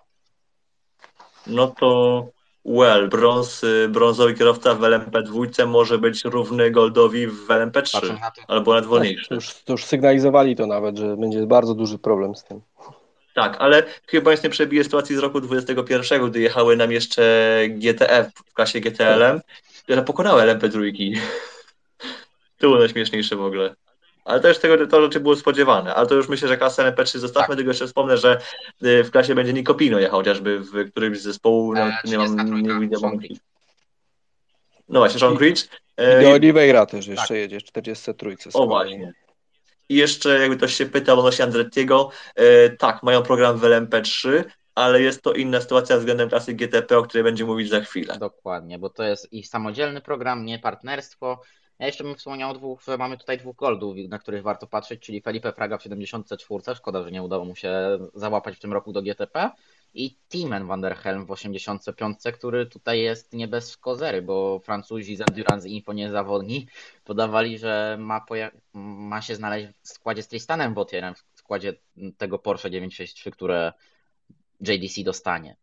No 1.48 1.68
to 1.68 2.28
well, 2.66 3.10
brąz, 3.10 3.62
brązowy 3.90 4.34
kierowca 4.34 4.76
w 4.76 4.80
LMP2 4.80 5.68
może 5.68 5.98
być 5.98 6.26
równy 6.26 6.72
Goldowi 6.72 7.28
w 7.28 7.48
LMP3, 7.48 8.18
albo 8.48 8.74
nawet 8.74 8.90
wolniejszy. 8.90 9.30
To 9.30 9.36
już, 9.36 9.54
to 9.54 9.74
już 9.74 9.86
sygnalizowali 9.86 10.56
to 10.56 10.68
nawet, 10.68 10.98
że 10.98 11.18
będzie 11.18 11.46
bardzo 11.46 11.76
duży 11.76 11.98
problem 11.98 12.36
z 12.36 12.44
tym. 12.44 12.62
Tak, 13.34 13.58
ale 13.60 13.84
chyba 14.08 14.32
nic 14.32 14.44
nie 14.44 14.50
przebije 14.50 14.84
sytuacji 14.84 15.16
z 15.16 15.20
roku 15.20 15.42
2021, 15.42 16.30
gdy 16.30 16.40
jechały 16.40 16.78
nam 16.78 16.92
jeszcze 16.92 17.24
GTF 17.70 18.32
w 18.34 18.54
klasie 18.54 18.80
GTLM, 18.80 19.42
które 19.84 20.02
pokonały 20.02 20.42
LMP3. 20.42 20.92
To 22.58 22.68
było 22.68 22.80
najśmieszniejsze 22.80 23.36
w 23.36 23.42
ogóle 23.42 23.76
ale 24.26 24.40
też 24.40 24.60
tego 24.60 24.88
to 24.88 25.02
rzeczy 25.02 25.20
było 25.20 25.36
spodziewane. 25.36 25.96
Ale 25.96 26.08
to 26.08 26.16
już 26.16 26.30
myślę, 26.30 26.48
że 26.48 26.58
klasę 26.58 26.92
NP3 26.92 27.18
zostawmy, 27.18 27.48
tak. 27.48 27.56
tylko 27.56 27.70
jeszcze 27.70 27.88
wspomnę, 27.88 28.18
że 28.18 28.40
y, 28.84 29.04
w 29.04 29.12
klasie 29.12 29.36
będzie 29.36 29.54
Nikopino 29.54 30.00
jechał 30.00 30.20
chociażby 30.20 30.60
w 30.60 30.92
którymś 30.92 31.20
z 31.20 31.24
zespołu, 31.24 31.76
e, 31.76 31.98
nie 32.06 32.18
mam, 32.18 32.62
nie, 32.62 32.98
mam 33.02 33.20
No 34.90 35.00
właśnie, 35.00 35.20
Sean 35.20 35.38
Creech. 35.38 35.70
I 35.98 36.24
do 36.24 36.32
Oliveira 36.32 36.86
też 36.86 37.08
jeszcze 37.08 37.28
tak. 37.28 37.38
jedzie, 37.38 37.62
43. 37.62 38.50
O 38.54 38.68
właśnie. 38.68 39.14
I 39.90 39.96
jeszcze 39.96 40.40
jakby 40.40 40.58
ktoś 40.58 40.74
się 40.74 40.86
pytał 40.86 41.20
odnośnie 41.20 41.46
Andrettiego, 41.46 42.10
e, 42.36 42.70
tak, 42.70 43.04
mają 43.04 43.24
program 43.24 43.58
w 43.58 43.62
LMP3, 43.62 44.44
ale 44.76 45.02
jest 45.02 45.22
to 45.22 45.34
inna 45.34 45.62
sytuacja 45.62 45.98
względem 45.98 46.30
klasy 46.30 46.54
GTP, 46.54 46.98
o 46.98 47.04
której 47.04 47.24
będziemy 47.24 47.52
mówić 47.52 47.70
za 47.70 47.82
chwilę. 47.82 48.18
Dokładnie, 48.20 48.80
bo 48.80 48.90
to 48.90 49.04
jest 49.04 49.34
ich 49.34 49.48
samodzielny 49.48 50.02
program, 50.02 50.46
nie 50.46 50.60
partnerstwo. 50.60 51.42
Ja 51.80 51.86
jeszcze 51.86 52.04
bym 52.04 52.16
wspomniał 52.16 52.52
o 52.52 52.54
dwóch, 52.54 52.84
że 52.88 52.98
mamy 52.98 53.18
tutaj 53.18 53.38
dwóch 53.38 53.56
goldów, 53.56 53.96
na 54.10 54.20
których 54.20 54.44
warto 54.44 54.68
patrzeć, 54.68 55.02
czyli 55.02 55.22
Felipe 55.22 55.54
Fraga 55.54 55.78
w 55.78 55.84
74. 55.84 56.76
Szkoda, 56.76 57.04
że 57.04 57.12
nie 57.12 57.24
udało 57.24 57.46
mu 57.46 57.56
się 57.56 58.00
załapać 58.14 58.56
w 58.56 58.60
tym 58.60 58.74
roku 58.74 58.94
do 58.94 59.02
GTP. 59.02 59.52
I 59.94 60.18
Timen 60.30 60.68
van 60.68 60.82
der 60.82 60.96
Helm 60.96 61.26
w 61.26 61.32
85, 61.32 62.18
który 62.34 62.66
tutaj 62.66 63.00
jest 63.00 63.34
nie 63.34 63.48
bez 63.48 63.78
kozery, 63.78 64.22
bo 64.22 64.60
Francuzi 64.60 65.16
z 65.16 65.22
Endurance 65.22 65.70
Info 65.70 65.94
niezawodni 65.94 66.68
podawali, 67.04 67.58
że 67.58 67.98
ma, 68.00 68.26
ma 68.74 69.22
się 69.22 69.36
znaleźć 69.36 69.68
w 69.82 69.88
składzie 69.88 70.24
z 70.24 70.28
Tristanem 70.28 70.74
Botierem, 70.74 71.16
w 71.16 71.40
składzie 71.40 71.74
tego 72.18 72.40
Porsche 72.40 72.72
963, 72.72 73.32
które 73.32 73.74
JDC 74.60 75.04
dostanie. 75.04 75.56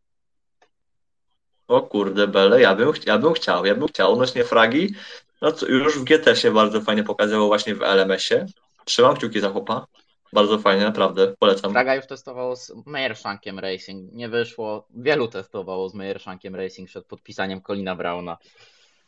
O 1.69 1.83
kurde, 1.83 2.29
Bele, 2.29 2.61
ja 2.61 2.75
bym, 2.75 2.93
ja 3.07 3.19
bym 3.19 3.33
chciał, 3.33 3.67
ja 3.67 3.75
bym 3.75 3.89
chciał. 3.89 4.13
Odnośnie 4.13 4.45
fragi, 4.45 4.95
no 5.43 5.53
to 5.53 5.67
już 5.67 5.99
w 5.99 6.05
GT 6.05 6.37
się 6.37 6.51
bardzo 6.51 6.81
fajnie 6.81 7.05
pokazało 7.05 7.47
właśnie 7.47 7.75
w 7.75 7.83
LMS-ie. 7.83 8.47
Trzymam 8.85 9.17
kciuki 9.17 9.41
za 9.41 9.51
chłopa. 9.51 9.87
Bardzo 10.33 10.59
fajnie, 10.59 10.85
naprawdę, 10.85 11.35
polecam. 11.39 11.73
Fraga 11.73 11.95
już 11.95 12.07
testowało 12.07 12.57
z 12.57 12.73
Meyershankiem 12.87 13.59
Racing. 13.59 14.13
Nie 14.13 14.29
wyszło. 14.29 14.87
Wielu 14.91 15.29
testowało 15.29 15.89
z 15.89 15.95
Meyershankiem 15.95 16.57
Racing 16.57 16.89
przed 16.89 17.07
podpisaniem 17.07 17.63
Colina 17.63 17.97
Brauna. 17.97 18.39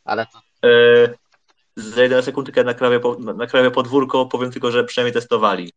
Ale 0.05 0.27
to... 0.27 0.69
E, 0.69 1.09
zejdę 1.77 2.17
na 2.17 2.23
sekundkę 2.23 2.65
na 2.65 2.75
krawie, 2.75 3.01
na 3.19 3.47
krawie 3.47 3.71
podwórko, 3.71 4.27
powiem 4.27 4.51
tylko, 4.51 4.71
że 4.71 4.85
przynajmniej 4.85 5.15
testowali. 5.15 5.73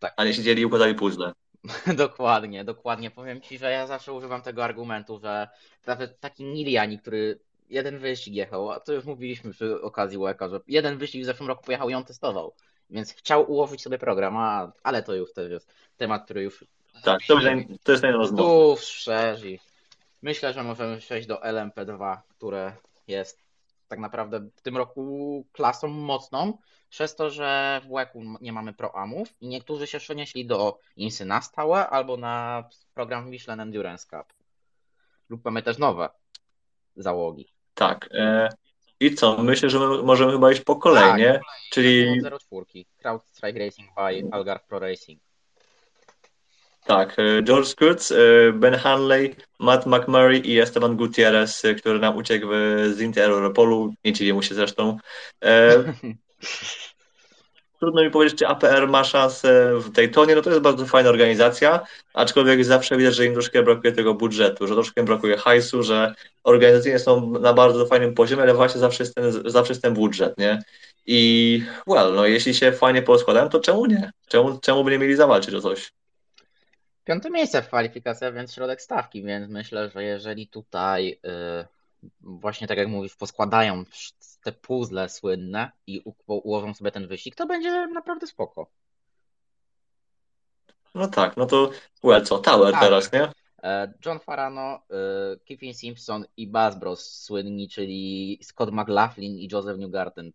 Tak. 0.00 0.14
A 0.16 0.24
nie 0.24 0.34
siedzieli 0.34 0.62
i 0.62 0.66
układali 0.66 0.94
puzzle. 0.94 1.32
dokładnie, 1.96 2.64
dokładnie. 2.64 3.10
Powiem 3.10 3.40
Ci, 3.40 3.58
że 3.58 3.70
ja 3.70 3.86
zawsze 3.86 4.12
używam 4.12 4.42
tego 4.42 4.64
argumentu, 4.64 5.18
że 5.18 5.48
nawet 5.86 6.20
taki 6.20 6.44
Niliani, 6.44 6.98
który 6.98 7.40
jeden 7.70 7.98
wyścig 7.98 8.34
jechał, 8.34 8.70
a 8.70 8.80
to 8.80 8.92
już 8.92 9.04
mówiliśmy 9.04 9.52
przy 9.52 9.82
okazji 9.82 10.18
łeka, 10.18 10.48
że 10.48 10.60
jeden 10.68 10.98
wyścig 10.98 11.22
w 11.22 11.26
zeszłym 11.26 11.48
roku 11.48 11.64
pojechał 11.64 11.90
i 11.90 11.94
on 11.94 12.04
testował. 12.04 12.54
Więc 12.90 13.12
chciał 13.12 13.50
ułożyć 13.52 13.82
sobie 13.82 13.98
program, 13.98 14.36
a, 14.36 14.72
ale 14.82 15.02
to 15.02 15.14
już 15.14 15.32
też 15.32 15.50
jest 15.50 15.74
temat, 15.96 16.24
który 16.24 16.42
już. 16.42 16.64
Tak, 17.04 17.20
to, 17.28 17.40
to 17.82 17.92
jest 17.92 18.02
najrozmowny. 18.02 18.76
szerzy. 18.82 19.58
Myślę, 20.22 20.52
że 20.52 20.62
możemy 20.62 20.98
przejść 20.98 21.28
do 21.28 21.36
LMP2, 21.36 22.16
które 22.28 22.72
jest 23.08 23.42
tak 23.88 23.98
naprawdę 23.98 24.40
w 24.56 24.62
tym 24.62 24.76
roku 24.76 25.44
klasą 25.52 25.88
mocną, 25.88 26.58
przez 26.90 27.14
to, 27.16 27.30
że 27.30 27.80
w 27.84 27.88
WEC-u 27.88 28.22
nie 28.40 28.52
mamy 28.52 28.72
proamów 28.72 29.34
i 29.40 29.48
niektórzy 29.48 29.86
się 29.86 29.98
przenieśli 29.98 30.46
do 30.46 30.78
INSY 30.96 31.24
na 31.24 31.42
stałe 31.42 31.88
albo 31.88 32.16
na 32.16 32.64
program 32.94 33.30
Michelin 33.30 33.60
Endurance 33.60 34.06
Cup. 34.06 34.32
Lub 35.28 35.44
mamy 35.44 35.62
też 35.62 35.78
nowe 35.78 36.08
załogi. 36.96 37.59
Tak. 37.74 38.08
E, 38.14 38.48
I 39.00 39.14
co? 39.14 39.42
Myślę, 39.42 39.70
że 39.70 39.78
możemy 39.78 40.32
chyba 40.32 40.52
iść 40.52 40.60
po 40.60 40.76
kolei, 40.76 41.22
tak? 41.22 41.42
Czyli... 41.70 42.22
04. 42.50 42.84
CrowdStrike 43.02 43.58
Racing 43.58 43.88
by 43.96 44.36
Algar 44.36 44.64
Pro 44.66 44.78
Racing. 44.78 45.20
Tak, 46.84 47.18
e, 47.18 47.42
George 47.42 47.66
Scutz, 47.66 48.12
e, 48.12 48.52
Ben 48.52 48.74
Hanley, 48.74 49.36
Matt 49.58 49.86
McMurray 49.86 50.40
i 50.46 50.60
Esteban 50.60 50.96
Gutierrez, 50.96 51.62
który 51.78 51.98
nam 51.98 52.16
uciekł 52.16 52.46
z 52.92 53.00
Inter 53.00 53.30
Europolu, 53.30 53.94
nie 54.04 54.12
dziwię 54.12 54.34
mu 54.34 54.42
się 54.42 54.54
zresztą. 54.54 54.98
Trudno 57.80 58.02
mi 58.02 58.10
powiedzieć, 58.10 58.38
czy 58.38 58.46
APR 58.46 58.88
ma 58.88 59.04
szansę 59.04 59.72
w 59.78 59.90
Daytonie, 59.90 60.34
no 60.34 60.42
to 60.42 60.50
jest 60.50 60.62
bardzo 60.62 60.86
fajna 60.86 61.10
organizacja, 61.10 61.80
aczkolwiek 62.14 62.64
zawsze 62.64 62.96
widać, 62.96 63.14
że 63.14 63.26
im 63.26 63.32
troszkę 63.32 63.62
brakuje 63.62 63.92
tego 63.92 64.14
budżetu, 64.14 64.66
że 64.66 64.74
troszkę 64.74 65.02
brakuje 65.02 65.36
hajsu, 65.36 65.82
że 65.82 66.14
organizacyjnie 66.44 66.98
są 66.98 67.30
na 67.30 67.52
bardzo 67.52 67.86
fajnym 67.86 68.14
poziomie, 68.14 68.42
ale 68.42 68.54
właśnie 68.54 68.80
zawsze 68.80 69.02
jest 69.02 69.14
ten, 69.14 69.50
zawsze 69.50 69.72
jest 69.72 69.82
ten 69.82 69.94
budżet, 69.94 70.38
nie? 70.38 70.62
I 71.06 71.62
well, 71.86 72.14
no 72.14 72.26
jeśli 72.26 72.54
się 72.54 72.72
fajnie 72.72 73.02
poskładają, 73.02 73.48
to 73.48 73.60
czemu 73.60 73.86
nie? 73.86 74.10
Czemu, 74.28 74.58
czemu 74.58 74.84
by 74.84 74.90
nie 74.90 74.98
mieli 74.98 75.16
zawalczyć 75.16 75.54
o 75.54 75.60
coś? 75.60 75.92
Piąte 77.04 77.30
miejsce 77.30 77.62
w 77.62 77.66
kwalifikacjach, 77.66 78.34
więc 78.34 78.54
środek 78.54 78.82
stawki, 78.82 79.22
więc 79.22 79.50
myślę, 79.50 79.90
że 79.94 80.04
jeżeli 80.04 80.48
tutaj 80.48 81.18
yy, 81.22 81.79
właśnie 82.20 82.66
tak 82.66 82.78
jak 82.78 82.88
mówisz, 82.88 83.16
poskładają 83.16 83.84
te 84.42 84.52
puzzle 84.52 85.08
słynne 85.08 85.70
i 85.86 86.02
ułożą 86.26 86.74
sobie 86.74 86.90
ten 86.90 87.06
wyścig, 87.06 87.34
to 87.34 87.46
będzie 87.46 87.86
naprawdę 87.86 88.26
spoko. 88.26 88.70
No 90.94 91.08
tak, 91.08 91.36
no 91.36 91.46
to 91.46 91.70
well, 92.04 92.24
co, 92.24 92.38
Tower 92.38 92.72
tak. 92.72 92.80
teraz, 92.80 93.12
nie? 93.12 93.32
E, 93.62 93.92
John 94.06 94.20
Farano, 94.20 94.82
e, 94.90 95.36
Kevin 95.48 95.74
Simpson 95.74 96.24
i 96.36 96.46
Buzz 96.46 96.74
Bros 96.74 97.22
słynni, 97.22 97.68
czyli 97.68 98.38
Scott 98.42 98.70
McLaughlin 98.72 99.38
i 99.38 99.48
Joseph 99.52 99.78
Newgarden, 99.78 100.32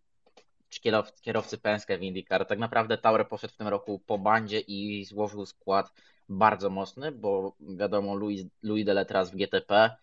kierowcy 1.22 1.58
Penske 1.58 1.98
w 1.98 2.04
IndyCar. 2.04 2.46
Tak 2.46 2.60
naprawdę 2.60 2.98
Tower 2.98 3.28
poszedł 3.28 3.54
w 3.54 3.58
tym 3.58 3.68
roku 3.68 4.00
po 4.00 4.18
bandzie 4.18 4.60
i 4.60 5.06
złożył 5.06 5.46
skład 5.46 5.92
bardzo 6.30 6.70
mocny, 6.70 7.12
bo 7.12 7.56
wiadomo, 7.60 8.16
Louis, 8.16 8.46
Louis 8.64 8.86
Deletras 8.86 9.32
w 9.32 9.36
GTP 9.36 9.96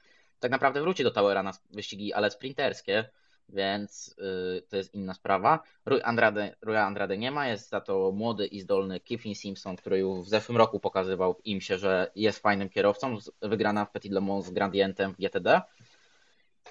tak 0.43 0.51
naprawdę 0.51 0.81
wróci 0.81 1.05
do 1.05 1.11
Towera 1.11 1.43
na 1.43 1.53
wyścigi, 1.71 2.13
ale 2.13 2.31
sprinterskie, 2.31 3.09
więc 3.49 4.15
yy, 4.19 4.63
to 4.69 4.77
jest 4.77 4.95
inna 4.95 5.15
sprawa. 5.15 5.63
Rui 5.87 6.03
Andrade, 6.03 6.57
Rui 6.63 6.77
Andrade 6.77 7.19
nie 7.19 7.31
ma, 7.31 7.49
jest 7.49 7.69
za 7.69 7.81
to 7.81 8.13
młody 8.13 8.47
i 8.47 8.61
zdolny 8.61 9.01
Kiffin 9.01 9.35
Simpson, 9.35 9.77
który 9.77 9.99
już 9.99 10.27
w 10.27 10.29
zeszłym 10.29 10.59
roku 10.59 10.81
pokazywał 10.81 11.41
im 11.45 11.61
się, 11.61 11.79
że 11.79 12.11
jest 12.17 12.39
fajnym 12.39 12.69
kierowcą, 12.69 13.19
wygrana 13.43 13.85
w 13.85 13.91
Petit 13.91 14.13
Le 14.13 14.21
Mans 14.21 14.47
z 14.47 14.51
Gradientem 14.51 15.13
w 15.13 15.17
GTD. 15.17 15.61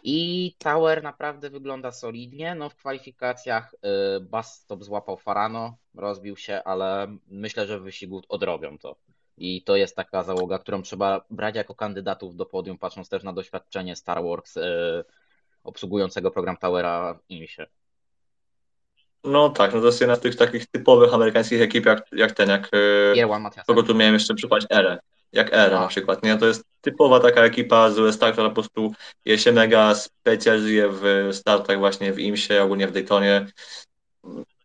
I 0.03 0.55
Tower 0.57 1.03
naprawdę 1.03 1.49
wygląda 1.49 1.91
solidnie. 1.91 2.55
No 2.55 2.69
w 2.69 2.75
kwalifikacjach 2.75 3.73
y, 3.73 4.19
Bas 4.19 4.55
Stop 4.55 4.83
złapał 4.83 5.17
Farano, 5.17 5.77
rozbił 5.95 6.37
się, 6.37 6.61
ale 6.63 7.17
myślę, 7.27 7.67
że 7.67 7.79
w 7.79 7.83
wyścigu 7.83 8.21
odrobią 8.29 8.77
to. 8.77 8.95
I 9.41 9.61
to 9.61 9.75
jest 9.75 9.95
taka 9.95 10.23
załoga, 10.23 10.59
którą 10.59 10.81
trzeba 10.81 11.21
brać 11.29 11.55
jako 11.55 11.75
kandydatów 11.75 12.35
do 12.35 12.45
podium, 12.45 12.77
patrząc 12.77 13.09
też 13.09 13.23
na 13.23 13.33
doświadczenie 13.33 13.95
Star 13.95 14.23
Wars 14.23 14.57
y, 14.57 14.61
obsługującego 15.63 16.31
program 16.31 16.57
Towera 16.57 17.13
w 17.13 17.31
IMSie. 17.31 17.65
No 19.23 19.49
tak, 19.49 19.73
no 19.73 19.79
to 19.79 19.85
jest 19.85 20.01
jedna 20.01 20.15
z 20.15 20.19
tych 20.19 20.35
takich 20.35 20.65
typowych 20.67 21.13
amerykańskich 21.13 21.61
ekip, 21.61 21.85
jak, 21.85 22.07
jak 22.11 22.31
ten, 22.31 22.49
jak. 22.49 22.69
E, 23.15 23.63
kogo 23.67 23.83
tu 23.83 23.95
miałem 23.95 24.13
jeszcze 24.13 24.33
przypaść? 24.33 24.67
Erę. 24.69 24.99
Jak 25.31 25.53
Era 25.53 25.79
na 25.79 25.87
przykład, 25.87 26.23
nie? 26.23 26.37
To 26.37 26.47
jest 26.47 26.63
typowa 26.81 27.19
taka 27.19 27.43
ekipa 27.43 27.89
z 27.89 27.99
USA, 27.99 28.31
która 28.31 28.49
po 28.49 28.55
prostu 28.55 28.93
je 29.25 29.37
się 29.37 29.51
mega 29.51 29.95
specjalizuje 29.95 30.89
w 30.89 31.29
startach 31.31 31.79
właśnie 31.79 32.13
w 32.13 32.19
IMSie, 32.19 32.63
ogólnie 32.63 32.87
w 32.87 32.91
Daytonie. 32.91 33.45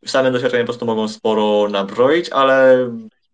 Same 0.06 0.30
doświadczenie 0.30 0.64
po 0.64 0.66
prostu 0.66 0.86
mogą 0.86 1.08
sporo 1.08 1.68
nabroić, 1.68 2.30
ale 2.30 2.78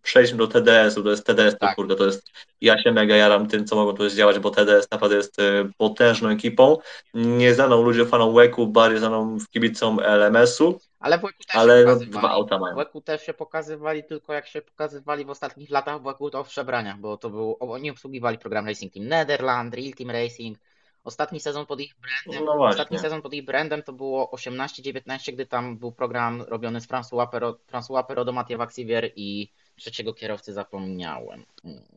przejdźmy 0.03 0.37
do 0.37 0.47
TDS-u, 0.47 1.03
to 1.03 1.09
jest 1.09 1.25
TDS, 1.25 1.57
tak. 1.59 1.69
to 1.69 1.75
kurde, 1.75 1.95
to 1.95 2.05
jest, 2.05 2.31
ja 2.61 2.81
się 2.81 2.91
mega 2.91 3.15
jaram 3.15 3.47
tym, 3.47 3.65
co 3.65 3.75
mogą 3.75 3.93
tu 3.93 4.09
zdziałać, 4.09 4.39
bo 4.39 4.49
TDS 4.49 4.91
naprawdę 4.91 5.17
jest 5.17 5.39
y, 5.39 5.69
potężną 5.77 6.29
ekipą, 6.29 6.77
nieznaną 7.13 7.83
ludziom 7.83 8.07
fanom 8.07 8.35
WEC-u, 8.35 8.67
bardziej 8.67 8.99
znaną 8.99 9.37
kibicom 9.51 9.99
LMS-u, 9.99 10.79
ale 10.99 11.17
w 11.17 11.21
też 11.21 11.55
ale 11.55 11.83
no, 11.83 11.95
dwa 11.95 12.29
auta 12.29 12.59
mają. 12.59 12.75
W 12.93 13.01
też 13.01 13.25
się 13.25 13.33
pokazywali 13.33 14.03
tylko 14.03 14.33
jak 14.33 14.47
się 14.47 14.61
pokazywali 14.61 15.25
w 15.25 15.29
ostatnich 15.29 15.69
latach 15.69 16.01
w 16.01 16.03
WEC 16.03 16.31
to 16.31 16.43
w 16.43 16.47
przebraniach, 16.47 16.99
bo 16.99 17.17
to 17.17 17.29
był, 17.29 17.57
oni 17.59 17.91
obsługiwali 17.91 18.37
program 18.37 18.67
Racing 18.67 18.93
Team 18.93 19.07
Netherland, 19.07 19.75
Real 19.75 19.93
Team 19.93 20.11
Racing, 20.11 20.57
Ostatni 21.03 21.39
sezon 21.39 21.65
pod 21.65 21.79
ich 21.79 21.95
brandem, 21.99 22.45
no 22.45 22.65
ostatni 22.65 22.99
sezon 22.99 23.21
pod 23.21 23.33
ich 23.33 23.45
brandem 23.45 23.83
to 23.83 23.93
było 23.93 24.31
18-19, 24.35 25.33
gdy 25.33 25.45
tam 25.45 25.77
był 25.77 25.91
program 25.91 26.41
robiony 26.41 26.81
z 26.81 26.87
François 26.87 27.29
Perot, 27.29 27.65
François 27.71 28.05
Perot 28.05 28.25
do 28.25 28.31
Mathieu 28.31 28.57
Vaxivier 28.57 29.11
i 29.15 29.51
trzeciego 29.75 30.13
kierowcy 30.13 30.53
zapomniałem. 30.53 31.45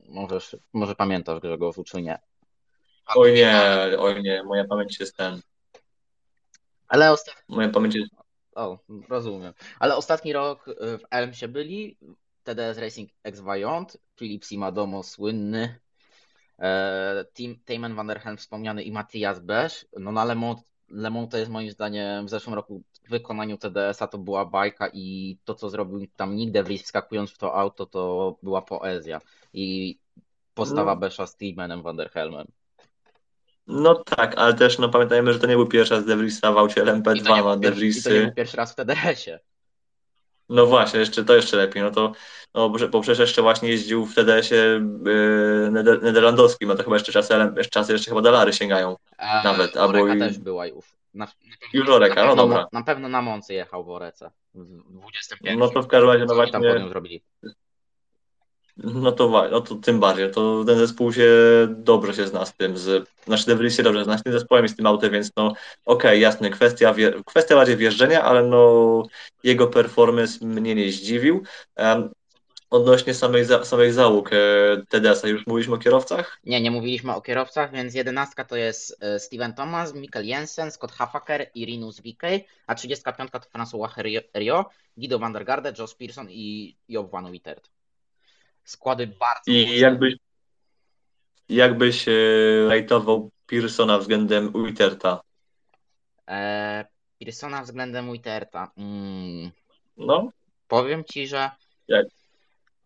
Może, 0.08 0.38
może 0.72 0.94
pamiętasz 0.94 1.40
Grzegorz, 1.40 1.76
czy 1.86 2.02
nie? 2.02 2.18
Oj 3.06 3.34
nie, 3.34 3.72
oj 3.98 4.22
nie, 4.22 4.42
moja 4.42 4.64
pamięć 4.64 5.00
jest 5.00 5.16
ten. 5.16 5.40
Ale 6.88 7.12
ostatni... 7.12 7.56
Moja 7.56 7.68
pamięć 7.68 7.94
jest... 7.94 8.10
O, 8.54 8.78
rozumiem. 9.08 9.52
Ale 9.78 9.96
ostatni 9.96 10.32
rok 10.32 10.68
y, 10.68 10.74
w 10.98 11.02
Elmsie 11.10 11.48
byli 11.48 11.98
TDS 12.44 12.78
Racing 12.78 13.10
X 13.22 13.40
Valiant, 13.40 13.96
Filip 14.16 14.44
Simadomo 14.44 15.02
słynny, 15.02 15.78
e, 16.58 17.24
Tim 17.34 17.60
Tayman 17.64 17.94
van 17.94 18.06
der 18.06 18.20
Helm 18.20 18.36
wspomniany 18.36 18.82
i 18.82 18.92
Matthias 18.92 19.40
Besz. 19.40 19.86
No 19.98 20.12
na 20.12 20.24
Le 20.24 20.34
Mans, 20.88 21.02
Le 21.02 21.10
Mans 21.10 21.30
to 21.30 21.38
jest 21.38 21.50
moim 21.50 21.70
zdaniem 21.70 22.26
w 22.26 22.30
zeszłym 22.30 22.54
roku 22.54 22.82
w 23.04 23.10
wykonaniu 23.10 23.58
TDS-a 23.58 24.06
to 24.06 24.18
była 24.18 24.44
bajka 24.44 24.88
i 24.92 25.38
to, 25.44 25.54
co 25.54 25.70
zrobił 25.70 26.06
tam 26.16 26.36
nigdy 26.36 26.62
w 26.62 26.68
wskakując 26.82 27.30
w 27.30 27.38
to 27.38 27.54
auto, 27.54 27.86
to 27.86 28.36
była 28.42 28.62
poezja. 28.62 29.20
I 29.52 29.98
postawa 30.54 30.94
no. 30.94 31.00
Besza 31.00 31.26
z 31.26 31.36
Timanem 31.36 31.82
Van 31.82 31.96
der 31.96 32.10
Helmem. 32.10 32.46
No 33.66 33.94
tak, 33.94 34.38
ale 34.38 34.54
też 34.54 34.78
no, 34.78 34.88
pamiętajmy, 34.88 35.32
że 35.32 35.38
to 35.38 35.46
nie 35.46 35.56
był 35.56 35.66
pierwszy 35.66 35.94
raz 35.94 36.04
De 36.04 36.16
Vriesa 36.16 36.52
w 36.52 36.58
aucie 36.58 36.84
LMP2 36.84 37.44
na 37.44 37.56
De 37.56 37.72
Vries. 37.72 38.02
to 38.02 38.10
nie 38.10 38.20
był 38.20 38.34
pierwszy 38.34 38.56
raz 38.56 38.72
w 38.72 38.74
TDS-ie. 38.74 39.40
No 40.48 40.66
właśnie, 40.66 41.00
jeszcze, 41.00 41.24
to 41.24 41.34
jeszcze 41.34 41.56
lepiej. 41.56 41.82
No 41.82 41.90
to 41.90 42.12
no, 42.54 42.70
bo 42.70 43.00
przecież 43.00 43.18
jeszcze 43.18 43.42
właśnie 43.42 43.68
jeździł 43.68 44.06
w 44.06 44.14
TDS-ie 44.14 44.62
yy, 45.04 45.70
neder 45.70 46.02
nederlandowskim, 46.02 46.68
no 46.68 46.74
to 46.74 46.82
chyba 46.82 46.96
jeszcze 46.96 47.12
czasy, 47.12 47.34
czasy 47.70 47.92
jeszcze 47.92 48.10
chyba 48.10 48.22
dolary 48.22 48.52
sięgają. 48.52 48.96
A, 49.18 49.42
nawet. 49.42 49.76
Albo 49.76 50.14
i... 50.14 50.18
też 50.18 50.38
była 50.38 50.66
już. 50.66 50.84
Na, 51.14 51.28
już 51.72 51.88
Oreka, 51.88 52.24
no 52.24 52.36
dobra. 52.36 52.66
Na 52.72 52.82
pewno 52.82 53.08
na 53.08 53.22
Moncy 53.22 53.54
jechał 53.54 53.84
w 53.84 53.90
Orece. 53.90 54.30
W 54.54 54.92
25. 54.92 55.58
No 55.58 55.68
to 55.68 55.82
w 55.82 55.86
każdym 55.86 56.10
razie, 56.10 56.24
no 56.24 56.34
właśnie. 56.34 56.52
Tam 56.52 56.88
zrobili. 56.88 57.22
No 58.76 59.12
to, 59.12 59.48
no 59.50 59.60
to 59.60 59.74
tym 59.74 60.00
bardziej, 60.00 60.30
to 60.30 60.64
ten 60.64 60.78
zespół 60.78 61.12
się 61.12 61.28
dobrze 61.68 62.14
się 62.14 62.26
zna 62.26 62.46
z 62.46 62.54
tym, 62.54 62.78
z, 62.78 63.08
znaczy 63.24 63.56
De 63.56 63.70
się 63.70 63.82
dobrze 63.82 64.04
zna 64.04 64.18
z 64.18 64.22
tym 64.22 64.32
zespołem 64.32 64.64
i 64.64 64.68
z 64.68 64.76
tym 64.76 64.86
autem, 64.86 65.12
więc 65.12 65.30
no 65.36 65.46
okej, 65.46 65.60
okay, 65.84 66.18
jasne, 66.18 66.50
kwestia, 66.50 66.94
kwestia 67.26 67.54
bardziej 67.54 67.76
wjeżdżenia, 67.76 68.22
ale 68.22 68.42
no 68.42 69.02
jego 69.42 69.66
performance 69.66 70.46
mnie 70.46 70.74
nie 70.74 70.92
zdziwił. 70.92 71.42
Um, 71.76 72.10
odnośnie 72.70 73.14
samych, 73.14 73.46
samych 73.64 73.92
załóg 73.92 74.30
e, 74.32 74.36
TDS-a, 74.88 75.28
już 75.28 75.46
mówiliśmy 75.46 75.74
o 75.74 75.78
kierowcach? 75.78 76.38
Nie, 76.44 76.60
nie 76.60 76.70
mówiliśmy 76.70 77.14
o 77.14 77.20
kierowcach, 77.20 77.72
więc 77.72 77.94
jedenastka 77.94 78.44
to 78.44 78.56
jest 78.56 78.96
e, 79.00 79.18
Steven 79.18 79.54
Thomas, 79.54 79.94
Mikkel 79.94 80.26
Jensen, 80.26 80.70
Scott 80.70 80.92
Hafaker 80.92 81.50
i 81.54 81.66
Rinus 81.66 82.00
Wickey, 82.00 82.44
a 82.66 82.74
35 82.74 83.30
to 83.30 83.38
François 83.38 84.20
Rio, 84.34 84.70
Guido 84.96 85.18
van 85.18 85.32
der 85.32 85.44
Garde, 85.44 85.72
Josh 85.78 85.94
Pearson 85.94 86.26
i 86.30 86.76
Job 86.88 87.10
van 87.10 87.32
Wittert. 87.32 87.75
Składy 88.66 89.06
bardzo 89.06 89.52
I 89.52 89.78
jakbyś, 89.78 90.14
jakbyś 91.48 92.08
e, 92.08 92.12
rajtował 92.68 93.30
Pearsona 93.46 93.98
względem 93.98 94.52
Witterta? 94.66 95.20
E, 96.28 96.84
Pearsona 97.18 97.62
względem 97.62 98.12
Witterta. 98.12 98.70
Mm. 98.76 99.50
No. 99.96 100.30
Powiem 100.68 101.04
ci, 101.04 101.26
że 101.26 101.50
Jak? 101.88 102.06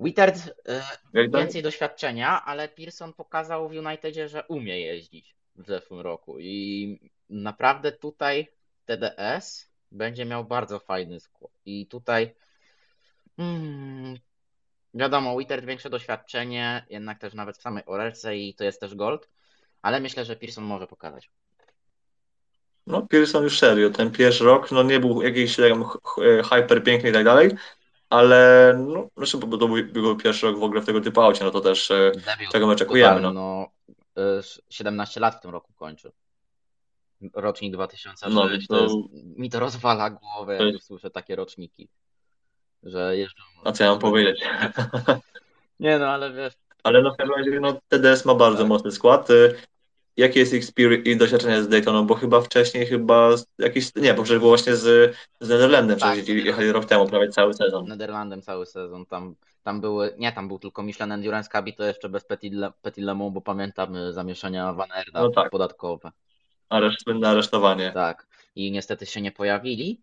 Wittert 0.01 0.37
e, 0.69 1.29
więcej 1.29 1.63
doświadczenia, 1.63 2.45
ale 2.45 2.69
Pearson 2.69 3.13
pokazał 3.13 3.69
w 3.69 3.73
Unitedzie, 3.73 4.29
że 4.29 4.45
umie 4.49 4.81
jeździć 4.81 5.35
w 5.57 5.67
zeszłym 5.67 6.01
roku 6.01 6.39
i 6.39 7.11
naprawdę 7.29 7.93
tutaj 7.93 8.49
TDS 8.85 9.71
będzie 9.91 10.25
miał 10.25 10.45
bardzo 10.45 10.79
fajny 10.79 11.21
skład. 11.21 11.53
I 11.65 11.87
tutaj 11.87 12.35
hmm, 13.37 14.17
wiadomo, 14.95 15.39
Wittert 15.39 15.65
większe 15.65 15.91
doświadczenie, 15.91 16.87
jednak 16.91 17.19
też 17.19 17.35
nawet 17.35 17.59
w 17.59 17.63
samej 17.63 17.83
Orelce 17.87 18.37
i 18.37 18.55
to 18.55 18.65
jest 18.65 18.81
też 18.81 18.95
gold, 18.95 19.29
ale 19.83 20.01
myślę, 20.01 20.25
że 20.25 20.37
Pearson 20.37 20.65
może 20.65 20.87
pokazać. 20.87 21.31
No, 22.87 23.07
Pearson 23.07 23.45
już 23.45 23.59
serio. 23.59 23.91
Ten 23.91 24.11
pierwszy 24.11 24.45
rok 24.45 24.71
no, 24.71 24.83
nie 24.83 25.01
był 25.01 25.23
jakiś 25.23 25.57
hyper 26.51 26.83
piękny 26.83 27.11
i 27.11 27.13
tak 27.13 27.25
dalej, 27.25 27.51
ale 28.11 28.75
no, 28.89 29.09
znaczy, 29.17 29.39
bo 29.39 29.59
to 29.59 29.69
był 29.69 30.17
pierwszy 30.17 30.47
rok 30.47 30.59
w 30.59 30.63
ogóle 30.63 30.81
w 30.81 30.87
tego 30.87 31.01
typu 31.01 31.21
aucie, 31.21 31.45
no 31.45 31.51
to 31.51 31.61
też 31.61 31.91
e, 31.91 32.13
Debiut, 32.15 32.53
czego 32.53 32.67
my 32.67 32.73
oczekujemy. 32.73 33.21
No. 33.21 33.33
no. 33.33 33.71
17 34.71 35.21
e, 35.21 35.23
lat 35.23 35.35
w 35.35 35.41
tym 35.41 35.51
roku 35.51 35.73
kończy. 35.73 36.13
Rocznik 37.35 37.73
2006. 37.73 38.35
No, 38.35 38.43
to... 38.43 38.49
To 38.69 38.83
jest, 38.83 38.95
mi 39.39 39.51
to 39.51 39.61
rozwala 39.61 40.11
głowę, 40.11 40.57
jak 40.57 40.73
jest... 40.73 40.87
słyszę 40.87 41.11
takie 41.11 41.37
roczniki. 41.37 41.89
Że 42.83 43.17
jeżdżą. 43.17 43.43
A 43.65 43.73
co 43.73 43.85
ja 43.85 43.91
mam 43.91 43.99
powiedzieć? 43.99 44.41
Nie 45.81 45.99
no, 45.99 46.07
ale 46.07 46.33
wiesz. 46.33 46.55
Ale 46.83 47.03
no 47.03 47.15
w 47.15 47.17
każdym 47.17 47.37
razie 47.37 47.61
no, 47.61 47.81
TDS 47.89 48.25
ma 48.25 48.35
bardzo 48.35 48.59
tak. 48.59 48.69
mocny 48.69 48.93
skład. 48.93 49.31
E, 49.31 49.35
jakie 50.17 50.41
jest 50.41 50.55
ich 50.55 50.65
i 51.05 51.17
doświadczenie 51.17 51.63
z 51.63 51.69
Daytoną, 51.69 52.07
bo 52.07 52.15
chyba 52.15 52.41
wcześniej 52.41 52.87
chyba 52.87 53.31
jakiś, 53.59 53.95
nie, 53.95 54.15
bo 54.15 54.23
przecież 54.23 54.39
było 54.39 54.51
właśnie 54.51 54.77
z, 54.77 55.17
z 55.41 55.49
Nederlandem, 55.49 55.99
tak, 55.99 56.13
przecież 56.13 56.45
jechali 56.45 56.73
rok 56.73 56.85
temu 56.85 57.07
prawie 57.07 57.29
cały 57.29 57.55
sezon. 57.55 57.89
Nederlandem 57.89 58.43
cały 58.43 58.67
sezon, 58.67 59.07
tam, 59.07 59.35
tam 59.63 59.81
były, 59.81 60.15
nie, 60.19 60.33
tam 60.33 60.49
był 60.49 60.59
tylko 60.59 60.83
Michelin 60.83 61.13
Endurance 61.13 61.51
Cup 61.51 61.67
i 61.67 61.75
to 61.75 61.85
jeszcze 61.85 62.09
bez 62.09 62.25
Petit, 62.25 62.55
Petit 62.83 63.05
Le 63.05 63.15
Mans, 63.15 63.35
bo 63.35 63.41
pamiętam 63.41 63.97
y, 63.97 64.13
zamieszania 64.13 64.73
Van 64.73 64.93
Erda 64.93 65.21
no 65.21 65.31
tak. 65.31 65.51
podatkowe. 65.51 66.13
Areszt, 66.69 67.05
aresztowanie. 67.25 67.93
Tak, 67.95 68.27
i 68.55 68.73
niestety 68.73 69.07
się 69.07 69.21
nie 69.21 69.33
pojawili, 69.33 70.01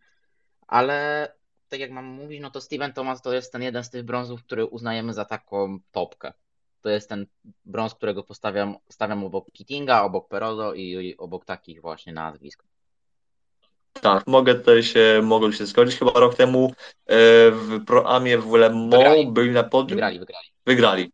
ale 0.67 1.27
tak 1.69 1.79
jak 1.79 1.91
mam 1.91 2.05
mówić, 2.05 2.41
no 2.41 2.51
to 2.51 2.61
Steven 2.61 2.93
Thomas 2.93 3.21
to 3.21 3.33
jest 3.33 3.51
ten 3.51 3.61
jeden 3.61 3.83
z 3.83 3.89
tych 3.89 4.03
brązów, 4.03 4.43
który 4.43 4.65
uznajemy 4.65 5.13
za 5.13 5.25
taką 5.25 5.79
topkę 5.91 6.33
to 6.87 6.89
jest 6.91 7.09
ten 7.09 7.25
brąz, 7.65 7.95
którego 7.95 8.23
postawiam, 8.23 8.75
stawiam 8.89 9.23
obok 9.23 9.51
Kittinga, 9.51 10.03
obok 10.03 10.27
Perodo 10.27 10.73
i, 10.73 10.81
i 10.81 11.17
obok 11.17 11.45
takich 11.45 11.81
właśnie 11.81 12.13
nazwisk. 12.13 12.63
Tak, 14.01 14.27
mogę 14.27 14.55
tutaj 14.55 14.83
się, 14.83 15.21
mogę 15.23 15.53
się 15.53 15.65
zgodzić. 15.65 15.95
Chyba 15.95 16.11
rok 16.11 16.35
temu 16.35 16.73
e, 17.05 17.15
w 17.51 17.85
Proamie 17.85 18.37
w 18.37 18.53
Le 18.53 18.69
Mans 18.69 19.31
byli 19.31 19.51
na 19.51 19.63
podium. 19.63 19.95
Wygrali, 19.95 20.19
wygrali. 20.19 20.47
Wygrali. 20.65 21.11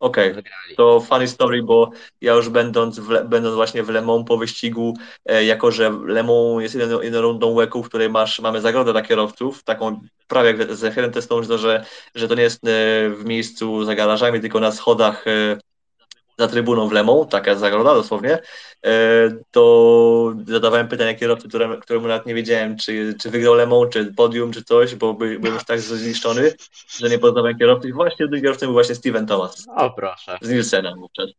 Okej, 0.00 0.34
wygrali. 0.34 0.76
to 0.76 1.00
funny 1.00 1.28
story, 1.28 1.62
bo 1.62 1.90
ja 2.20 2.34
już 2.34 2.48
będąc, 2.48 2.98
w, 2.98 3.08
będąc 3.28 3.54
właśnie 3.54 3.82
w 3.82 3.88
Le 3.88 4.02
Mans 4.02 4.28
po 4.28 4.36
wyścigu, 4.36 4.94
e, 5.26 5.44
jako 5.44 5.70
że 5.70 5.90
Le 6.06 6.22
Mans 6.22 6.62
jest 6.62 6.74
jedną, 6.74 7.00
jedną 7.00 7.20
rundą 7.20 7.48
łeku, 7.48 7.82
w 7.82 7.88
której 7.88 8.10
masz, 8.10 8.40
mamy 8.40 8.60
zagrodę 8.60 8.92
dla 8.92 9.02
kierowców, 9.02 9.62
taką 9.62 10.00
prawie 10.28 10.48
jak 10.48 10.72
z 10.74 10.94
Helen 10.94 11.12
testą, 11.12 11.42
że, 11.42 11.48
to, 11.48 11.58
że, 11.58 11.84
że 12.14 12.28
to 12.28 12.34
nie 12.34 12.42
jest 12.42 12.64
e, 12.64 12.68
w 13.10 13.24
miejscu 13.24 13.84
za 13.84 13.94
garażami, 13.94 14.40
tylko 14.40 14.60
na 14.60 14.72
schodach 14.72 15.26
e, 15.26 15.58
za 16.40 16.48
trybuną 16.48 16.88
w 16.88 16.92
Le 16.92 17.04
Mans, 17.04 17.28
taka 17.30 17.54
zagroda 17.54 17.94
dosłownie, 17.94 18.38
e, 18.86 18.90
to 19.50 20.34
zadawałem 20.46 20.88
pytania 20.88 21.14
kierowcy, 21.14 21.48
które, 21.48 21.78
któremu 21.80 22.08
nawet 22.08 22.26
nie 22.26 22.34
wiedziałem, 22.34 22.76
czy, 22.76 23.14
czy 23.20 23.30
wygrał 23.30 23.54
Le 23.54 23.66
Mans, 23.66 23.90
czy 23.92 24.14
podium, 24.14 24.52
czy 24.52 24.64
coś, 24.64 24.94
bo 24.94 25.14
by, 25.14 25.38
byłem 25.38 25.54
już 25.54 25.64
tak 25.64 25.80
zniszczony, 25.80 26.52
że 26.98 27.08
nie 27.08 27.18
poznawałem 27.18 27.58
kierowcy. 27.58 27.88
I 27.88 27.92
właśnie 27.92 28.28
tym 28.28 28.40
kierowcą 28.42 28.66
był 28.66 28.72
właśnie 28.72 28.94
Steven 28.94 29.26
Thomas 29.26 29.66
O 29.76 29.90
proszę. 29.90 30.38
z 30.42 30.50
Nielsenem 30.50 30.98
wówczas. 30.98 31.30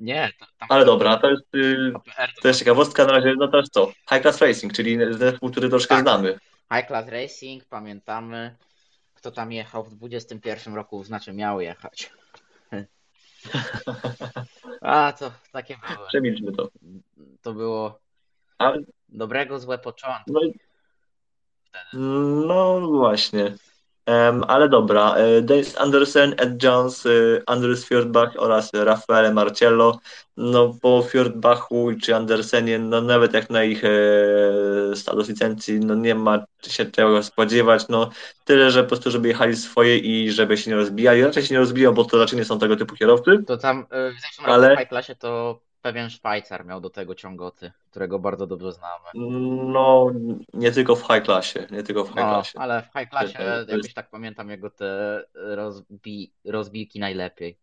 Nie, 0.00 0.30
to, 0.38 0.46
Ale 0.68 0.84
dobra, 0.84 1.16
to 1.16 1.30
jest, 1.30 1.54
y, 1.54 1.92
to 2.42 2.48
jest 2.48 2.58
ciekawostka 2.60 3.04
na 3.06 3.12
razie, 3.12 3.34
no 3.38 3.48
to 3.48 3.56
jest 3.56 3.72
co? 3.72 3.86
High 3.86 4.22
Class 4.22 4.40
Racing, 4.40 4.72
czyli 4.72 4.98
zespół, 5.10 5.50
który 5.50 5.68
troszkę 5.68 5.94
Tak. 5.94 6.02
znamy. 6.02 6.38
High 6.74 6.86
Class 6.86 7.08
Racing, 7.08 7.64
pamiętamy. 7.64 8.56
Kto 9.14 9.30
tam 9.30 9.52
jechał 9.52 9.84
w 9.84 9.90
21 9.94 10.74
roku, 10.74 11.04
znaczy 11.04 11.32
miał 11.32 11.60
jechać. 11.60 12.10
A, 14.80 15.12
to 15.12 15.32
takie 15.52 15.76
było. 15.76 16.06
Przemilczmy 16.08 16.52
to. 16.52 16.68
To 17.42 17.52
było 17.52 18.00
Ale, 18.58 18.78
dobrego 19.08 19.58
złe 19.58 19.78
początku. 19.78 20.32
no, 21.92 22.80
no 22.80 22.88
właśnie. 22.88 23.54
Em, 24.10 24.44
ale 24.48 24.68
dobra, 24.68 25.14
e, 25.16 25.42
Dennis 25.42 25.76
Andersen, 25.78 26.34
Ed 26.38 26.62
Jones, 26.62 27.06
e, 27.06 27.10
Andres 27.46 27.84
Fjordbach 27.84 28.32
oraz 28.38 28.70
Raffaele 28.74 29.32
Marcello. 29.34 29.98
No 30.36 30.74
po 30.82 31.02
Fjordbachu 31.02 31.90
czy 32.02 32.16
Andersenie, 32.16 32.78
no 32.78 33.00
nawet 33.00 33.32
jak 33.34 33.50
na 33.50 33.64
ich 33.64 33.84
e, 33.84 34.96
status 34.96 35.28
licencji, 35.28 35.80
no 35.80 35.94
nie 35.94 36.14
ma 36.14 36.44
się 36.68 36.86
czego 36.86 37.22
spodziewać. 37.22 37.88
No 37.88 38.10
tyle, 38.44 38.70
że 38.70 38.82
po 38.82 38.88
prostu, 38.88 39.10
żeby 39.10 39.28
jechali 39.28 39.56
swoje 39.56 39.98
i 39.98 40.30
żeby 40.30 40.56
się 40.56 40.70
nie 40.70 40.76
rozbijali. 40.76 41.24
Raczej 41.24 41.42
się 41.42 41.54
nie 41.54 41.60
rozbiją, 41.60 41.92
bo 41.92 42.04
to 42.04 42.18
raczej 42.18 42.38
nie 42.38 42.44
są 42.44 42.58
tego 42.58 42.76
typu 42.76 42.94
kierowcy. 42.94 43.42
To 43.46 43.56
tam 43.56 43.80
y, 43.80 43.84
w 44.12 44.20
zeszłym 44.20 44.50
Ale- 44.50 44.76
w 44.76 44.78
High 44.78 44.88
Classie 44.88 45.16
to 45.16 45.60
pewien 45.82 46.10
Szwajcar 46.10 46.66
miał 46.66 46.80
do 46.80 46.90
tego 46.90 47.14
ciągoty, 47.14 47.72
którego 47.90 48.18
bardzo 48.18 48.46
dobrze 48.46 48.72
znamy. 48.72 49.04
No, 49.72 50.10
nie 50.54 50.72
tylko 50.72 50.96
w 50.96 51.00
high 51.06 51.24
classie, 51.24 51.58
nie 51.70 51.82
tylko 51.82 52.04
w 52.04 52.08
high 52.08 52.16
No, 52.16 52.22
classie. 52.22 52.58
ale 52.58 52.82
w 52.82 52.98
High 52.98 53.10
Classie, 53.10 53.42
jest- 53.42 53.68
jakoś 53.68 53.94
tak 53.94 54.10
pamiętam 54.10 54.50
jego 54.50 54.70
te 54.70 55.22
rozbi 55.34 56.32
rozbijki 56.44 57.00
najlepiej. 57.00 57.58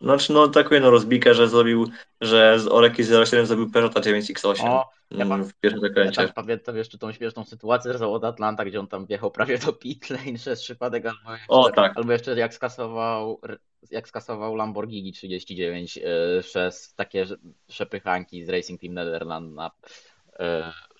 Znaczy, 0.00 0.32
no 0.32 0.48
taką 0.48 0.74
jedną 0.74 0.90
rozbikę, 0.90 1.34
że 1.34 1.48
zrobił, 1.48 1.90
że 2.20 2.58
z 2.60 2.66
Oreki 2.66 3.04
07 3.04 3.46
zrobił 3.46 3.70
Peugeota 3.70 4.00
9X8 4.00 4.64
O, 4.68 4.90
ja, 5.10 5.24
mm, 5.24 5.44
w 5.44 5.54
pierwszym 5.54 5.82
ja 5.82 5.88
zakręcie. 5.88 6.16
tam 6.24 6.32
pamiętam 6.32 6.76
jeszcze 6.76 6.98
tą 6.98 7.12
śmieszną 7.12 7.44
sytuację 7.44 7.98
z 7.98 8.02
od 8.02 8.24
Atlanta, 8.24 8.64
gdzie 8.64 8.80
on 8.80 8.86
tam 8.86 9.06
wjechał 9.06 9.30
prawie 9.30 9.58
do 9.58 9.72
pit 9.72 10.10
lane 10.10 10.32
przez 10.34 10.62
przypadek, 10.62 11.06
albo 11.06 11.32
jeszcze, 11.32 11.46
O, 11.48 11.70
tak. 11.72 11.92
albo 11.96 12.12
jeszcze 12.12 12.36
jak 12.36 12.54
skasował, 12.54 13.40
jak 13.90 14.08
skasował 14.08 14.54
Lamborghini 14.54 15.12
39 15.12 15.96
y, 15.96 16.02
przez 16.42 16.94
takie 16.94 17.26
przepychanki 17.68 18.44
z 18.44 18.48
Racing 18.48 18.80
Team 18.80 18.94
Netherlands 18.94 19.54
na 19.54 19.70
y, 20.40 20.42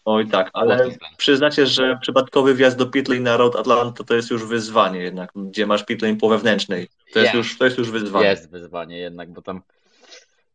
Oj 0.04 0.28
tak, 0.28 0.50
ale 0.52 0.88
przyznacie, 1.16 1.66
że 1.66 1.98
przypadkowy 2.02 2.54
wjazd 2.54 2.78
do 2.78 2.86
pitlane 2.86 3.20
na 3.20 3.36
Road 3.36 3.56
Atlanta 3.56 4.04
to 4.04 4.14
jest 4.14 4.30
już 4.30 4.46
wyzwanie 4.46 5.00
jednak, 5.00 5.30
gdzie 5.34 5.66
masz 5.66 5.84
pitlane 5.84 6.16
po 6.16 6.28
wewnętrznej. 6.28 6.88
To 7.12 7.20
jest, 7.20 7.34
już, 7.34 7.58
to 7.58 7.64
jest 7.64 7.78
już 7.78 7.90
wyzwanie. 7.90 8.26
Jest 8.26 8.50
wyzwanie 8.50 8.98
jednak, 8.98 9.32
bo 9.32 9.42
tam 9.42 9.62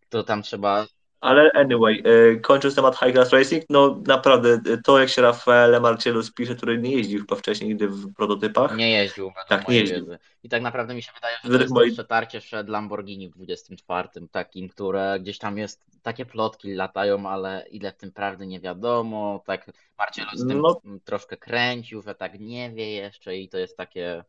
to 0.09 0.23
tam 0.23 0.41
trzeba 0.41 0.87
Ale 1.21 1.51
anyway, 1.53 2.03
e, 2.05 2.35
kończąc 2.35 2.75
temat 2.75 2.99
High 2.99 3.13
Class 3.13 3.33
Racing, 3.33 3.63
no 3.69 4.01
naprawdę 4.07 4.49
e, 4.49 4.77
to 4.85 4.99
jak 4.99 5.09
się 5.09 5.21
Rafael 5.21 5.81
Marcielu 5.81 6.23
spisze, 6.23 6.55
który 6.55 6.77
nie 6.77 6.91
jeździł 6.91 7.19
chyba 7.19 7.35
wcześniej 7.35 7.69
nigdy 7.69 7.87
w 7.87 8.13
prototypach, 8.13 8.77
nie 8.77 8.91
jeździł 8.91 9.31
Tak, 9.47 9.67
nie 9.67 9.75
jeździł. 9.75 9.97
wiedzy. 9.97 10.19
I 10.43 10.49
tak 10.49 10.61
naprawdę 10.61 10.93
mi 10.95 11.01
się 11.03 11.11
wydaje, 11.15 11.35
że 11.35 11.41
to 11.43 11.49
Według 11.57 11.79
to 11.87 11.93
przetarcie 11.93 12.39
przed 12.41 12.69
Lamborghini 12.69 13.29
w 13.29 13.31
24, 13.31 14.09
takim, 14.31 14.69
które 14.69 15.17
gdzieś 15.19 15.37
tam 15.37 15.57
jest, 15.57 15.85
takie 16.01 16.25
plotki 16.25 16.73
latają, 16.73 17.29
ale 17.29 17.65
ile 17.71 17.91
w 17.91 17.97
tym 17.97 18.11
prawdy 18.11 18.47
nie 18.47 18.59
wiadomo, 18.59 19.43
tak 19.45 19.71
Marcielo 19.97 20.29
z 20.33 20.47
tym 20.47 20.61
No. 20.61 20.81
troszkę 21.05 21.37
kręcił, 21.37 22.01
że 22.01 22.15
tak 22.15 22.39
nie 22.39 22.71
wie 22.71 22.91
jeszcze 22.91 23.37
i 23.37 23.49
to 23.49 23.57
jest 23.57 23.77
takie, 23.77 24.23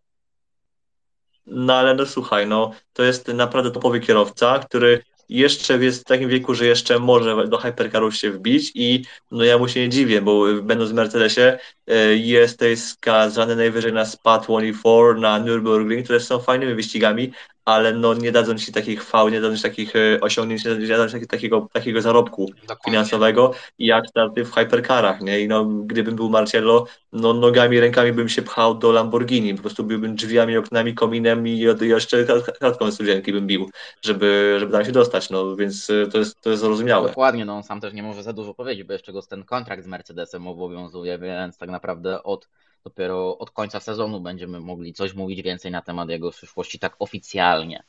No 1.46 1.74
ale 1.74 1.94
no 1.94 2.06
słuchaj, 2.06 2.46
no 2.46 2.72
to 2.92 3.02
jest 3.02 3.28
naprawdę 3.28 3.70
topowy 3.70 4.00
kierowca, 4.00 4.58
który 4.58 5.02
jeszcze 5.32 5.84
jest 5.84 6.00
w 6.00 6.04
takim 6.04 6.28
wieku, 6.28 6.54
że 6.54 6.66
jeszcze 6.66 6.98
może 6.98 7.48
do 7.48 7.58
hypercarów 7.58 8.16
się 8.16 8.30
wbić 8.30 8.72
i 8.74 9.04
no 9.30 9.44
ja 9.44 9.58
mu 9.58 9.68
się 9.68 9.80
nie 9.80 9.88
dziwię, 9.88 10.22
bo 10.22 10.44
będąc 10.62 10.90
w 10.90 10.94
Mercedesie 10.94 11.58
e, 11.86 12.16
jesteś 12.16 12.80
skazany 12.80 13.56
najwyżej 13.56 13.92
na 13.92 14.04
SPA 14.04 14.38
24, 14.38 15.20
na 15.20 15.40
Nürburgring, 15.40 16.04
które 16.04 16.20
są 16.20 16.38
fajnymi 16.38 16.74
wyścigami, 16.74 17.32
ale 17.64 17.92
no 17.92 18.14
nie 18.14 18.32
dadzą 18.32 18.54
ci 18.54 18.72
takich 18.72 19.00
chwał, 19.00 19.28
nie 19.28 19.40
dadzą 19.40 19.56
ci 19.56 19.62
takich 19.62 19.96
e, 19.96 20.20
osiągnięć, 20.20 20.64
nie 20.64 20.86
dadzą 20.86 21.20
ci 21.20 21.26
takiego, 21.26 21.68
takiego 21.72 22.00
zarobku 22.00 22.46
dokładnie. 22.46 22.76
finansowego, 22.84 23.52
jak 23.78 24.06
starty 24.06 24.44
w 24.44 24.52
hypercarach, 24.52 25.20
nie? 25.20 25.40
I 25.40 25.48
no 25.48 25.64
gdybym 25.64 26.16
był 26.16 26.30
Marcello, 26.30 26.86
no 27.12 27.32
nogami, 27.32 27.80
rękami 27.80 28.12
bym 28.12 28.28
się 28.28 28.42
pchał 28.42 28.74
do 28.74 28.92
Lamborghini, 28.92 29.54
po 29.54 29.60
prostu 29.60 29.84
byłbym 29.84 30.14
drzwiami, 30.14 30.56
oknami, 30.56 30.94
kominem 30.94 31.48
i 31.48 31.58
jeszcze 31.80 32.24
kratką 32.58 32.92
studzienki 32.92 33.32
bym 33.32 33.46
bił, 33.46 33.70
żeby, 34.02 34.56
żeby 34.58 34.72
tam 34.72 34.84
się 34.84 34.92
dostać, 34.92 35.30
no 35.30 35.56
więc 35.56 35.90
y, 35.90 36.08
to 36.12 36.18
jest, 36.18 36.40
to 36.40 36.50
jest 36.50 36.62
zrozumiałe. 36.62 37.08
Dokładnie, 37.08 37.44
no 37.44 37.56
on 37.56 37.62
sam 37.62 37.80
też 37.80 37.92
nie 37.92 38.02
może 38.02 38.22
za 38.22 38.32
dużo 38.32 38.54
powiedzieć, 38.54 38.84
bo 38.84 38.92
jeszcze 38.92 39.12
go 39.12 39.22
ten 39.22 39.44
kontrakt 39.44 39.84
z 39.84 39.86
Mercedesem 39.86 40.46
obowiązuje, 40.46 41.18
więc 41.18 41.58
tak 41.58 41.70
naprawdę 41.70 42.22
od 42.22 42.48
dopiero 42.84 43.38
od 43.38 43.50
końca 43.50 43.80
sezonu 43.80 44.20
będziemy 44.20 44.60
mogli 44.60 44.92
coś 44.94 45.14
mówić 45.14 45.42
więcej 45.42 45.70
na 45.70 45.82
temat 45.82 46.08
jego 46.08 46.30
przyszłości 46.30 46.78
tak 46.78 46.96
oficjalnie. 46.98 47.82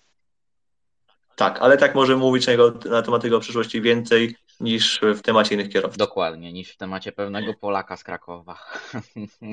Tak, 1.35 1.59
ale 1.61 1.77
tak 1.77 1.95
możemy 1.95 2.19
mówić 2.19 2.45
na, 2.45 2.51
jego, 2.51 2.73
na 2.85 3.01
temat 3.01 3.23
jego 3.23 3.39
przyszłości 3.39 3.81
więcej 3.81 4.35
niż 4.59 5.01
w 5.15 5.21
temacie 5.21 5.55
innych 5.55 5.69
kierowców. 5.69 5.97
Dokładnie, 5.97 6.53
niż 6.53 6.71
w 6.71 6.77
temacie 6.77 7.11
pewnego 7.11 7.53
Polaka 7.53 7.97
z 7.97 8.03
Krakowa. 8.03 8.57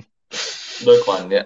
Dokładnie. 0.85 1.45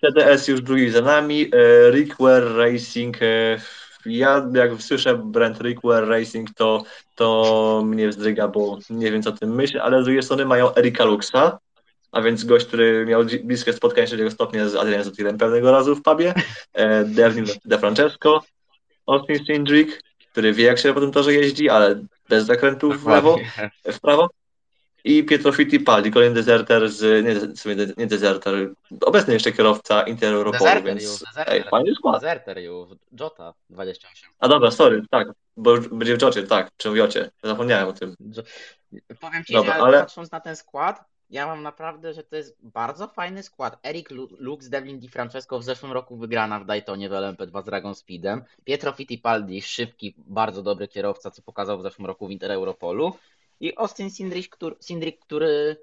TDS 0.00 0.48
już 0.48 0.62
drugi 0.62 0.90
za 0.90 1.00
nami. 1.00 1.50
e, 1.52 1.90
Rickware 1.90 2.56
Racing. 2.56 3.22
e, 3.22 3.60
Ja 4.06 4.46
jak 4.54 4.82
słyszę 4.82 5.18
brand 5.18 5.60
Rickware 5.60 6.08
Racing, 6.08 6.54
to, 6.54 6.84
to 7.14 7.82
mnie 7.86 8.08
wzdryga, 8.08 8.48
bo 8.48 8.78
nie 8.90 9.12
wiem 9.12 9.22
co 9.22 9.30
o 9.30 9.32
tym 9.32 9.54
myślę, 9.54 9.82
ale 9.82 10.02
z 10.02 10.04
drugiej 10.04 10.22
strony 10.22 10.44
mają 10.44 10.74
Erika 10.74 11.04
Luxa, 11.04 11.58
a 12.12 12.20
więc 12.22 12.44
gość, 12.44 12.66
który 12.66 13.06
miał 13.06 13.24
bliskie 13.44 13.72
spotkanie 13.72 14.06
trzeciego 14.06 14.30
stopnia 14.30 14.68
z 14.68 14.76
Adrianem 14.76 15.04
Zotirem 15.04 15.38
pewnego 15.38 15.72
razu 15.72 15.96
w 15.96 16.02
pubie, 16.02 16.34
e, 16.72 17.04
Devin 17.04 17.44
De 17.64 17.78
Francesco, 17.78 18.42
Austin 19.06 19.44
Cindric, 19.46 19.88
który 20.32 20.52
wie 20.52 20.64
jak 20.64 20.78
się 20.78 20.94
po 20.94 21.00
tym 21.00 21.12
torze 21.12 21.34
jeździ, 21.34 21.68
ale 21.70 22.04
bez 22.28 22.44
zakrętów 22.46 23.02
w 23.02 23.06
lewo, 23.08 23.38
w 23.92 24.00
prawo. 24.00 24.30
I 25.04 25.24
Pietro 25.24 25.52
Fittipaldi, 25.52 26.10
kolejny 26.10 26.34
deserter 26.34 26.88
z, 26.90 27.24
nie, 27.24 27.34
w 27.54 27.58
sumie 27.60 27.74
de- 27.76 27.92
nie 27.96 28.06
deserter, 28.06 28.54
obecny 29.00 29.34
jeszcze 29.34 29.52
kierowca 29.52 30.02
Inter 30.02 30.34
Europolu, 30.34 30.64
Deserter 30.64 30.84
więc 30.84 31.02
już, 31.02 31.12
ej, 31.12 31.18
deserter. 31.26 31.70
fajny 31.70 31.94
skład. 31.94 32.14
Deserter 32.22 32.58
już, 32.58 32.88
Jota 33.20 33.54
28. 33.70 34.30
A 34.38 34.48
dobra, 34.48 34.70
sorry, 34.70 35.02
tak, 35.10 35.28
bo 35.56 35.78
będzie 35.80 36.16
w 36.16 36.22
Jocie, 36.22 36.42
tak, 36.42 36.70
czy 36.76 36.90
w 36.90 36.96
Jocie, 36.96 37.30
zapomniałem 37.42 37.88
o 37.88 37.92
tym. 37.92 38.16
Jo- 38.36 38.42
Powiem 39.20 39.44
Ci, 39.44 39.52
Dobra, 39.52 39.74
że 39.74 39.80
ale- 39.82 40.00
patrząc 40.00 40.30
na 40.30 40.40
ten 40.40 40.56
skład, 40.56 41.04
ja 41.32 41.46
mam 41.46 41.62
naprawdę, 41.62 42.14
że 42.14 42.24
to 42.24 42.36
jest 42.36 42.56
bardzo 42.62 43.08
fajny 43.08 43.42
skład. 43.42 43.78
Eric 43.82 44.10
Lu- 44.10 44.28
Lux, 44.38 44.68
Devlin 44.68 44.98
Di 44.98 45.08
Francesco 45.08 45.58
w 45.58 45.64
zeszłym 45.64 45.92
roku 45.92 46.16
wygrana 46.16 46.60
w 46.60 46.66
Daytonie 46.66 47.08
w 47.08 47.12
LMP2 47.12 47.62
z 47.62 47.64
Dragon 47.64 47.94
Speedem. 47.94 48.44
Pietro 48.64 48.92
Fittipaldi, 48.92 49.62
szybki, 49.62 50.14
bardzo 50.18 50.62
dobry 50.62 50.88
kierowca, 50.88 51.30
co 51.30 51.42
pokazał 51.42 51.78
w 51.78 51.82
zeszłym 51.82 52.06
roku 52.06 52.26
w 52.26 52.30
Inter 52.30 52.52
Europolu. 52.52 53.16
I 53.60 53.76
Austin 53.76 54.10
Cindric, 54.10 54.48
który, 54.48 54.76
Cindric, 54.76 55.20
który 55.20 55.76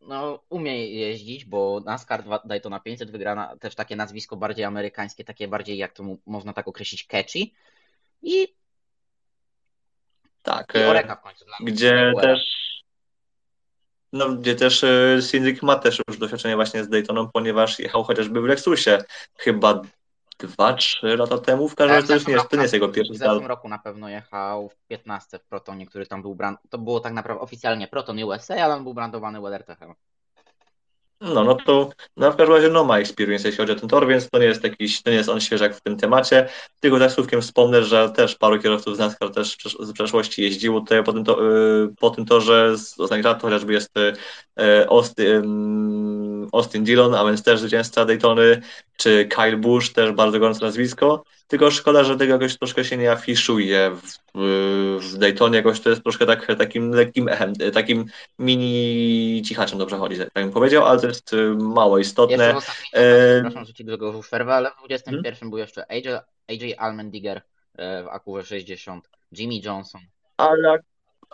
no, 0.00 0.40
umie 0.48 0.86
jeździć, 0.86 1.44
bo 1.44 1.80
NASCAR 1.84 2.24
Daytona 2.44 2.80
500 2.80 3.10
wygrana, 3.10 3.56
też 3.56 3.74
takie 3.74 3.96
nazwisko 3.96 4.36
bardziej 4.36 4.64
amerykańskie, 4.64 5.24
takie 5.24 5.48
bardziej, 5.48 5.78
jak 5.78 5.92
to 5.92 6.04
można 6.26 6.52
tak 6.52 6.68
określić, 6.68 7.06
catchy. 7.06 7.38
I, 8.22 8.54
Tak, 10.42 10.72
i 10.74 10.78
e, 10.78 10.90
Oreka 10.90 11.16
w 11.16 11.22
końcu 11.22 11.44
dla 11.44 11.56
gdzie 11.60 12.12
też 12.20 12.62
no, 14.12 14.28
gdzie 14.28 14.54
też 14.54 14.84
e, 14.84 15.18
Cindric 15.30 15.62
ma 15.62 15.76
też 15.76 16.00
już 16.08 16.18
doświadczenie 16.18 16.56
właśnie 16.56 16.84
z 16.84 16.88
Daytoną, 16.88 17.28
ponieważ 17.32 17.78
jechał 17.78 18.04
chociażby 18.04 18.40
w 18.40 18.44
Lexusie 18.44 18.98
chyba 19.36 19.82
dwa, 20.38 20.74
trzy 20.74 21.16
lata 21.16 21.38
temu. 21.38 21.68
W 21.68 21.74
każdym 21.74 21.96
razie 21.96 22.08
to, 22.08 22.14
już 22.14 22.26
nie 22.26 22.34
jest, 22.34 22.48
to 22.48 22.56
nie 22.56 22.62
jest 22.62 22.74
jego 22.74 22.88
pierwszy 22.88 23.12
W 23.12 23.16
zeszłym 23.16 23.46
roku 23.46 23.68
na 23.68 23.78
pewno 23.78 24.08
jechał 24.08 24.68
w 24.68 24.76
15 24.88 25.38
w 25.38 25.44
Protonie, 25.44 25.86
który 25.86 26.06
tam 26.06 26.22
był 26.22 26.34
brand... 26.34 26.58
To 26.70 26.78
było 26.78 27.00
tak 27.00 27.12
naprawdę 27.12 27.42
oficjalnie 27.42 27.88
Proton 27.88 28.22
USA, 28.22 28.54
ale 28.54 28.74
on 28.74 28.82
był 28.82 28.94
brandowany 28.94 29.40
WeatherTechem. 29.40 29.94
No, 31.22 31.44
no 31.44 31.54
to 31.54 31.90
no 32.16 32.32
w 32.32 32.36
każdym 32.36 32.56
razie 32.56 32.68
no 32.68 32.84
ma 32.84 32.98
experience, 32.98 33.48
jeśli 33.48 33.58
chodzi 33.58 33.72
o 33.72 33.80
ten 33.80 33.88
tor, 33.88 34.08
więc 34.08 34.30
to 34.30 34.38
nie 34.38 34.46
jest 34.46 34.64
jakiś, 34.64 35.02
to 35.02 35.10
nie 35.10 35.16
jest 35.16 35.28
on 35.28 35.40
świeżak 35.40 35.76
w 35.76 35.80
tym 35.80 35.96
temacie. 35.96 36.48
Tylko 36.80 36.98
tak 36.98 37.12
słówkiem 37.12 37.42
wspomnę, 37.42 37.84
że 37.84 38.10
też 38.10 38.36
paru 38.36 38.58
kierowców 38.58 38.96
z 38.96 38.98
NASCAR 38.98 39.30
też 39.30 39.56
z 39.80 39.92
przeszłości 39.92 40.42
jeździło 40.42 40.80
tutaj 40.80 41.04
po 41.04 41.12
tym, 41.12 41.24
to, 41.24 41.54
y, 41.84 41.88
po 42.00 42.10
tym 42.10 42.24
torze 42.26 42.78
z 42.78 43.00
ostatnich 43.00 43.24
lat, 43.24 43.42
chociażby 43.42 43.72
jest 43.72 43.96
y, 43.96 44.88
Austin, 46.52 46.84
Dillon, 46.84 47.14
a 47.14 47.24
więc 47.24 47.42
też 47.42 47.60
zwycięzca 47.60 48.04
Daytony, 48.04 48.62
czy 48.96 49.28
Kyle 49.28 49.56
Busch, 49.56 49.92
też 49.92 50.12
bardzo 50.12 50.38
gorące 50.38 50.64
nazwisko. 50.64 51.24
Tylko 51.48 51.70
szkoda, 51.70 52.04
że 52.04 52.16
tego 52.16 52.32
jakoś 52.32 52.58
troszkę 52.58 52.84
się 52.84 52.96
nie 52.96 53.12
afiszuje 53.12 53.90
w, 54.34 54.38
w 55.12 55.18
Daytonie, 55.18 55.56
jakoś 55.56 55.80
to 55.80 55.90
jest 55.90 56.02
troszkę 56.02 56.26
tak, 56.26 56.46
takim 56.58 56.90
lekkim 56.90 57.28
echem, 57.28 57.54
takim 57.74 58.04
mini 58.38 59.42
cichaczem 59.44 59.78
dobrze 59.78 59.96
chodzi, 59.98 60.18
tak 60.18 60.30
bym 60.34 60.52
powiedział, 60.52 60.86
ale 60.86 61.00
to 61.00 61.06
jest 61.06 61.32
y, 61.32 61.54
mało 61.54 61.98
istotne. 61.98 62.34
Jeszcze 62.34 62.52
w 62.52 62.56
ostatnim, 62.56 62.86
e... 62.92 63.34
przepraszam, 63.34 63.64
że 63.64 63.74
ci 63.74 63.84
przerwę, 64.22 64.54
ale 64.54 64.70
w 64.70 64.78
21 64.78 65.34
hmm? 65.34 65.50
był 65.50 65.58
jeszcze 65.58 65.90
AJ, 65.90 66.08
AJ 66.48 66.74
Almendiger 66.78 67.42
e, 67.74 68.02
w 68.02 68.08
Akurze 68.08 68.46
60, 68.46 69.10
Jimmy 69.32 69.60
Johnson. 69.64 70.00
Ale 70.36 70.78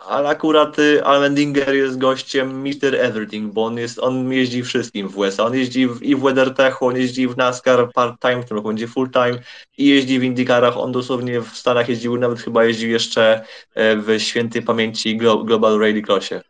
ale 0.07 0.29
akurat 0.29 0.79
y, 0.79 1.03
Almendinger 1.03 1.75
jest 1.75 1.97
gościem 1.97 2.61
Mr. 2.61 2.95
Everything, 2.95 3.53
bo 3.53 3.65
on, 3.65 3.77
jest, 3.77 3.99
on 3.99 4.31
jeździ 4.31 4.63
wszystkim 4.63 5.07
w 5.07 5.17
USA. 5.17 5.45
On 5.45 5.55
jeździ 5.55 5.87
w, 5.87 6.03
i 6.03 6.15
w 6.15 6.19
WeatherTechu, 6.19 6.87
on 6.87 6.95
jeździ 6.95 7.27
w 7.27 7.37
NASCAR 7.37 7.89
part-time, 7.93 8.41
w 8.41 8.45
tym 8.45 8.57
roku 8.57 8.67
będzie 8.67 8.87
full-time 8.87 9.39
i 9.77 9.87
jeździ 9.87 10.19
w 10.19 10.23
IndyCarach. 10.23 10.77
On 10.77 10.91
dosłownie 10.91 11.41
w 11.41 11.57
Stanach 11.57 11.89
jeździł, 11.89 12.17
nawet 12.17 12.39
chyba 12.39 12.65
jeździł 12.65 12.89
jeszcze 12.89 13.45
e, 13.75 13.95
w 13.95 14.19
świętej 14.19 14.61
pamięci 14.61 15.17
Global 15.17 15.79
Rallycrossie. 15.79 16.41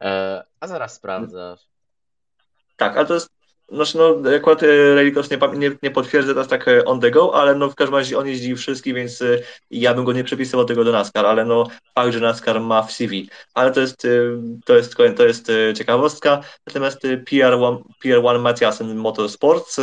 E, 0.00 0.44
a 0.60 0.66
zaraz 0.66 0.94
sprawdzasz. 0.94 1.60
Tak, 2.76 2.96
ale 2.96 3.06
to 3.06 3.14
jest 3.14 3.37
znaczy, 3.68 3.98
no, 3.98 4.16
akurat 4.36 4.62
e, 4.62 4.66
Relikos 4.94 5.30
nie, 5.30 5.38
nie, 5.54 5.70
nie 5.82 5.90
potwierdzę 5.90 6.34
teraz 6.34 6.48
tak 6.48 6.68
e, 6.68 6.84
on 6.84 7.00
the 7.00 7.10
go, 7.10 7.34
ale 7.34 7.54
no, 7.54 7.70
w 7.70 7.74
każdym 7.74 7.94
razie 7.94 8.18
on 8.18 8.26
jeździ 8.26 8.56
wszystkich, 8.56 8.94
więc 8.94 9.22
e, 9.22 9.38
ja 9.70 9.94
bym 9.94 10.04
go 10.04 10.12
nie 10.12 10.24
przepisywał 10.24 10.64
tego 10.64 10.84
do 10.84 10.92
NASCAR, 10.92 11.26
ale 11.26 11.44
no, 11.44 11.66
fakt, 11.94 12.12
że 12.12 12.20
NASCAR 12.20 12.60
ma 12.60 12.82
w 12.82 12.92
CV. 12.92 13.28
Ale 13.54 13.72
to 13.72 13.80
jest, 13.80 14.06
to 14.64 14.76
jest, 14.76 14.96
to 15.16 15.26
jest 15.26 15.52
ciekawostka. 15.76 16.40
Natomiast 16.66 17.02
PR1, 17.02 17.78
PR1 18.04 18.40
Matiasen 18.40 18.96
Motorsports 18.96 19.80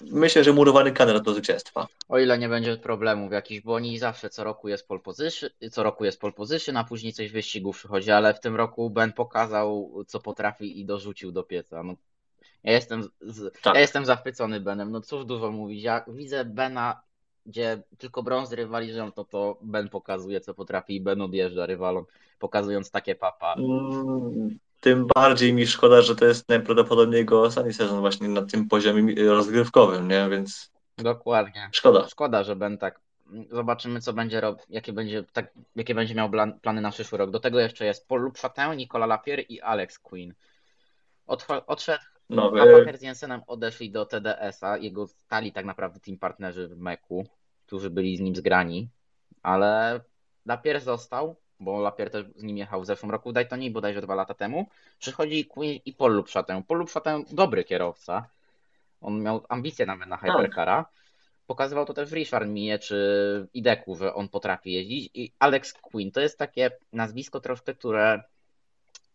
myślę, 0.00 0.44
że 0.44 0.52
murowany 0.52 0.92
kandydat 0.92 1.22
do 1.22 1.32
zwycięstwa. 1.32 1.86
O 2.08 2.18
ile 2.18 2.38
nie 2.38 2.48
będzie 2.48 2.76
problemów 2.76 3.32
jakichś, 3.32 3.64
bo 3.64 3.74
oni 3.74 3.98
zawsze 3.98 4.30
co 4.30 4.44
roku 4.44 4.68
jest 4.68 4.88
pole 4.88 5.00
position, 5.00 5.50
co 5.70 5.82
roku 5.82 6.04
jest 6.04 6.20
pole 6.20 6.32
position, 6.32 6.76
a 6.76 6.84
później 6.84 7.12
coś 7.12 7.30
wyścigów 7.30 7.78
przychodzi, 7.78 8.10
ale 8.10 8.34
w 8.34 8.40
tym 8.40 8.56
roku 8.56 8.90
Ben 8.90 9.12
pokazał, 9.12 9.92
co 10.06 10.20
potrafi 10.20 10.80
i 10.80 10.84
dorzucił 10.84 11.32
do 11.32 11.42
pieca. 11.42 11.82
No, 11.82 11.94
ja 12.64 12.72
jestem, 12.72 13.02
z, 13.20 13.60
tak. 13.62 13.74
ja 13.74 13.80
jestem 13.80 14.06
zachwycony 14.06 14.60
Benem. 14.60 14.90
No 14.90 15.00
cóż 15.00 15.24
dużo 15.24 15.50
mówić. 15.50 15.82
Ja 15.82 16.04
widzę 16.08 16.44
Bena, 16.44 17.00
gdzie 17.46 17.82
tylko 17.98 18.22
brąz 18.22 18.52
rywalizują, 18.52 19.12
to 19.12 19.24
to 19.24 19.58
Ben 19.62 19.88
pokazuje, 19.88 20.40
co 20.40 20.54
potrafi 20.54 20.94
i 20.94 21.00
Ben 21.00 21.22
odjeżdża 21.22 21.66
rywalom, 21.66 22.04
pokazując 22.38 22.90
takie 22.90 23.14
papa. 23.14 23.54
Mm, 23.54 24.58
tym 24.80 25.06
bardziej 25.14 25.54
mi 25.54 25.66
szkoda, 25.66 26.02
że 26.02 26.16
to 26.16 26.24
jest 26.24 26.48
najprawdopodobniej 26.48 27.18
jego 27.18 27.42
ostatni 27.42 27.72
sezon 27.72 28.00
właśnie 28.00 28.28
na 28.28 28.42
tym 28.42 28.68
poziomie 28.68 29.14
rozgrywkowym, 29.28 30.08
nie? 30.08 30.28
Więc. 30.30 30.72
Dokładnie. 30.98 31.68
Szkoda. 31.72 32.08
Szkoda, 32.08 32.44
że 32.44 32.56
Ben 32.56 32.78
tak. 32.78 33.00
Zobaczymy, 33.50 34.00
co 34.00 34.12
będzie 34.12 34.40
robił, 34.40 34.64
jakie 34.68 34.92
będzie, 34.92 35.24
tak, 35.32 35.52
jakie 35.76 35.94
będzie 35.94 36.14
miał 36.14 36.30
plan, 36.30 36.60
plany 36.60 36.80
na 36.80 36.90
przyszły 36.90 37.18
rok. 37.18 37.30
Do 37.30 37.40
tego 37.40 37.60
jeszcze 37.60 37.84
jest 37.84 38.08
Paul 38.08 38.32
Chatin, 38.42 38.76
Nicola 38.76 39.06
Lapierre 39.06 39.42
i 39.42 39.60
Alex 39.60 39.98
Quinn. 39.98 40.34
odszedł 41.66 42.04
Nowy... 42.30 42.60
A 42.60 42.78
Packer 42.78 42.98
z 42.98 43.02
Jensenem 43.02 43.42
odeszli 43.46 43.90
do 43.90 44.06
TDS-a, 44.06 44.76
jego 44.76 45.06
stali 45.06 45.52
tak 45.52 45.64
naprawdę 45.64 46.00
team 46.00 46.18
partnerzy 46.18 46.68
w 46.68 46.78
Meku, 46.78 47.26
którzy 47.66 47.90
byli 47.90 48.16
z 48.16 48.20
nim 48.20 48.36
zgrani, 48.36 48.88
ale 49.42 50.00
Lapier 50.46 50.80
został, 50.80 51.36
bo 51.60 51.80
Lapier 51.80 52.10
też 52.10 52.26
z 52.36 52.42
nim 52.42 52.58
jechał 52.58 52.82
w 52.82 52.86
zeszłym 52.86 53.10
roku 53.10 53.30
w 53.30 53.32
Daytonie, 53.32 53.70
bodajże 53.70 54.00
dwa 54.00 54.14
lata 54.14 54.34
temu. 54.34 54.66
Przychodzi 54.98 55.44
Queen 55.44 55.80
i 55.84 55.92
Paul 55.92 56.12
Lupszatę. 56.12 56.62
Paul 56.68 56.78
Lupszatę 56.78 57.22
dobry 57.32 57.64
kierowca, 57.64 58.28
on 59.00 59.22
miał 59.22 59.44
ambicje 59.48 59.86
nawet 59.86 60.08
na 60.08 60.16
Hypercara. 60.16 60.86
Pokazywał 61.46 61.86
to 61.86 61.94
też 61.94 62.10
w 62.10 62.12
Richard 62.12 62.48
Mie 62.48 62.78
czy 62.78 63.48
Ideku, 63.54 63.96
że 63.96 64.14
on 64.14 64.28
potrafi 64.28 64.72
jeździć. 64.72 65.10
I 65.14 65.32
Alex 65.38 65.72
Quinn 65.72 66.12
to 66.12 66.20
jest 66.20 66.38
takie 66.38 66.70
nazwisko 66.92 67.40
troszkę, 67.40 67.74
które 67.74 68.22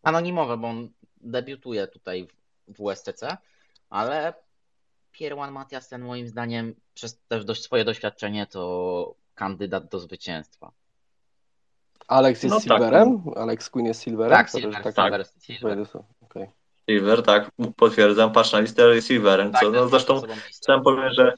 anonimowe, 0.03 0.57
bo 0.57 0.67
on 0.67 0.89
debiutuje 1.21 1.87
tutaj 1.87 2.27
w 2.67 2.81
USTC, 2.81 3.37
ale 3.89 4.33
Pierwan 5.11 5.51
Matiasen 5.51 6.01
moim 6.01 6.27
zdaniem 6.27 6.75
przez 6.93 7.19
też 7.27 7.45
dość 7.45 7.63
swoje 7.63 7.85
doświadczenie 7.85 8.47
to 8.47 9.15
kandydat 9.35 9.89
do 9.89 9.99
zwycięstwa. 9.99 10.71
Alex 12.07 12.43
jest 12.43 12.55
no, 12.55 12.59
silverem? 12.59 13.23
Tak. 13.25 13.37
Alex 13.37 13.69
Queen 13.69 13.85
jest 13.85 14.03
silverem? 14.03 14.37
Tak, 14.37 14.49
silver, 14.49 14.83
tak, 14.83 14.93
silver, 14.93 15.25
silver. 15.39 15.85
Okay. 16.21 16.47
Silver, 16.89 17.23
tak, 17.23 17.51
potwierdzam, 17.75 18.31
patrz 18.31 18.51
na 18.51 18.59
listę 18.59 19.01
silverem, 19.01 19.51
tak, 19.51 19.61
co, 19.61 19.71
no 19.71 19.87
zresztą 19.87 20.21
sam 20.51 20.83
powiem, 20.83 21.13
że 21.13 21.33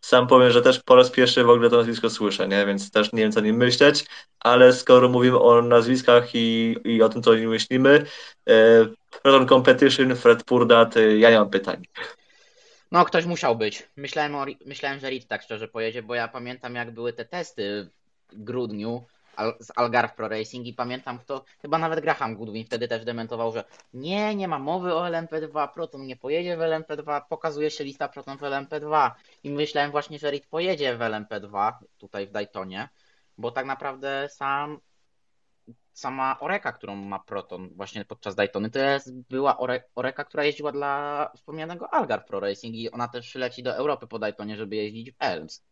sam 0.00 0.26
powiem, 0.26 0.50
że 0.50 0.62
też 0.62 0.80
po 0.80 0.96
raz 0.96 1.10
pierwszy 1.10 1.44
w 1.44 1.50
ogóle 1.50 1.70
to 1.70 1.76
nazwisko 1.76 2.10
słyszę, 2.10 2.48
nie? 2.48 2.66
więc 2.66 2.90
też 2.90 3.12
nie 3.12 3.22
wiem, 3.22 3.32
co 3.32 3.40
nim 3.40 3.56
myśleć, 3.56 4.04
ale 4.40 4.72
skoro 4.72 5.08
mówimy 5.08 5.40
o 5.40 5.62
nazwiskach 5.62 6.34
i, 6.34 6.76
i 6.84 7.02
o 7.02 7.08
tym, 7.08 7.22
co 7.22 7.30
o 7.30 7.34
nim 7.34 7.50
myślimy, 7.50 8.06
e, 8.48 8.54
Proton 9.22 9.48
Competition, 9.48 10.16
Fred 10.16 10.44
Purdat, 10.44 10.96
e, 10.96 11.16
ja 11.16 11.30
nie 11.30 11.38
mam 11.38 11.50
pytań. 11.50 11.82
No, 12.92 13.04
ktoś 13.04 13.26
musiał 13.26 13.56
być. 13.56 13.88
Myślałem, 13.96 14.34
o, 14.34 14.46
myślałem, 14.66 15.00
że 15.00 15.10
Reed 15.10 15.28
tak 15.28 15.42
szczerze 15.42 15.68
pojedzie, 15.68 16.02
bo 16.02 16.14
ja 16.14 16.28
pamiętam, 16.28 16.74
jak 16.74 16.90
były 16.90 17.12
te 17.12 17.24
testy 17.24 17.90
w 18.32 18.42
grudniu 18.42 19.04
z 19.60 19.72
Algarve 19.76 20.14
Pro 20.14 20.28
Racing 20.28 20.66
i 20.66 20.74
pamiętam 20.74 21.18
kto, 21.18 21.44
chyba 21.62 21.78
nawet 21.78 22.00
Graham 22.00 22.36
Goodwin 22.36 22.64
wtedy 22.64 22.88
też 22.88 23.04
dementował, 23.04 23.52
że 23.52 23.64
nie, 23.94 24.34
nie 24.34 24.48
ma 24.48 24.58
mowy 24.58 24.94
o 24.94 25.02
LMP2, 25.04 25.68
Proton 25.68 26.06
nie 26.06 26.16
pojedzie 26.16 26.56
w 26.56 26.60
LMP2, 26.60 27.22
pokazuje 27.28 27.70
się 27.70 27.84
lista 27.84 28.08
Proton 28.08 28.38
w 28.38 28.40
LMP2 28.40 29.10
i 29.44 29.50
myślałem 29.50 29.90
właśnie, 29.90 30.18
że 30.18 30.30
Reed 30.30 30.46
pojedzie 30.46 30.96
w 30.96 31.00
LMP2 31.00 31.72
tutaj 31.98 32.26
w 32.26 32.30
Daytonie, 32.30 32.88
bo 33.38 33.50
tak 33.50 33.66
naprawdę 33.66 34.28
sam 34.30 34.80
sama 35.92 36.36
Oreka, 36.40 36.72
którą 36.72 36.96
ma 36.96 37.18
Proton 37.18 37.68
właśnie 37.76 38.04
podczas 38.04 38.34
Daytony, 38.34 38.70
to 38.70 38.78
jest, 38.78 39.12
była 39.30 39.58
Ore, 39.58 39.82
Oreka, 39.94 40.24
która 40.24 40.44
jeździła 40.44 40.72
dla 40.72 41.30
wspomnianego 41.36 41.94
Algarve 41.94 42.26
Pro 42.26 42.40
Racing 42.40 42.76
i 42.76 42.90
ona 42.90 43.08
też 43.08 43.26
przyleci 43.28 43.62
do 43.62 43.76
Europy 43.76 44.06
po 44.06 44.18
Daytonie, 44.18 44.56
żeby 44.56 44.76
jeździć 44.76 45.10
w 45.10 45.14
Elms. 45.18 45.64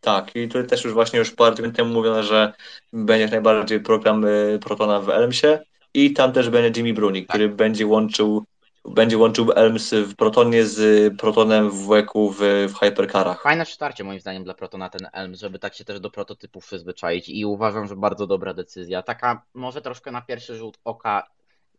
Tak, 0.00 0.36
i 0.36 0.48
tutaj 0.48 0.66
też 0.66 0.84
już 0.84 0.92
właśnie 0.94 1.18
już 1.18 1.30
parę 1.30 1.56
tygodni 1.56 1.76
temu 1.76 1.94
mówiono, 1.94 2.22
że 2.22 2.52
będzie 2.92 3.28
najbardziej 3.28 3.80
program 3.80 4.24
y, 4.24 4.58
Protona 4.62 5.00
w 5.00 5.08
Elmsie 5.08 5.46
i 5.94 6.12
tam 6.12 6.32
też 6.32 6.50
będzie 6.50 6.80
Jimmy 6.80 6.94
Bruni, 6.94 7.20
tak. 7.20 7.28
który 7.28 7.48
będzie 7.48 7.86
łączył 7.86 8.44
będzie 8.88 9.18
łączył 9.18 9.52
Elms 9.52 9.94
w 9.94 10.16
Protonie 10.16 10.66
z 10.66 11.12
Protonem 11.18 11.70
w 11.70 11.86
WEC-u 11.86 12.30
w, 12.30 12.38
w 12.68 12.74
Hypercarach. 12.80 13.42
Fajne 13.42 13.66
starcie 13.66 14.04
moim 14.04 14.20
zdaniem 14.20 14.44
dla 14.44 14.54
Protona 14.54 14.88
ten 14.88 15.08
Elms, 15.12 15.40
żeby 15.40 15.58
tak 15.58 15.74
się 15.74 15.84
też 15.84 16.00
do 16.00 16.10
prototypów 16.10 16.66
przyzwyczaić 16.66 17.28
i 17.28 17.44
uważam, 17.44 17.86
że 17.86 17.96
bardzo 17.96 18.26
dobra 18.26 18.54
decyzja. 18.54 19.02
Taka 19.02 19.42
może 19.54 19.82
troszkę 19.82 20.10
na 20.10 20.22
pierwszy 20.22 20.56
rzut 20.56 20.78
oka 20.84 21.26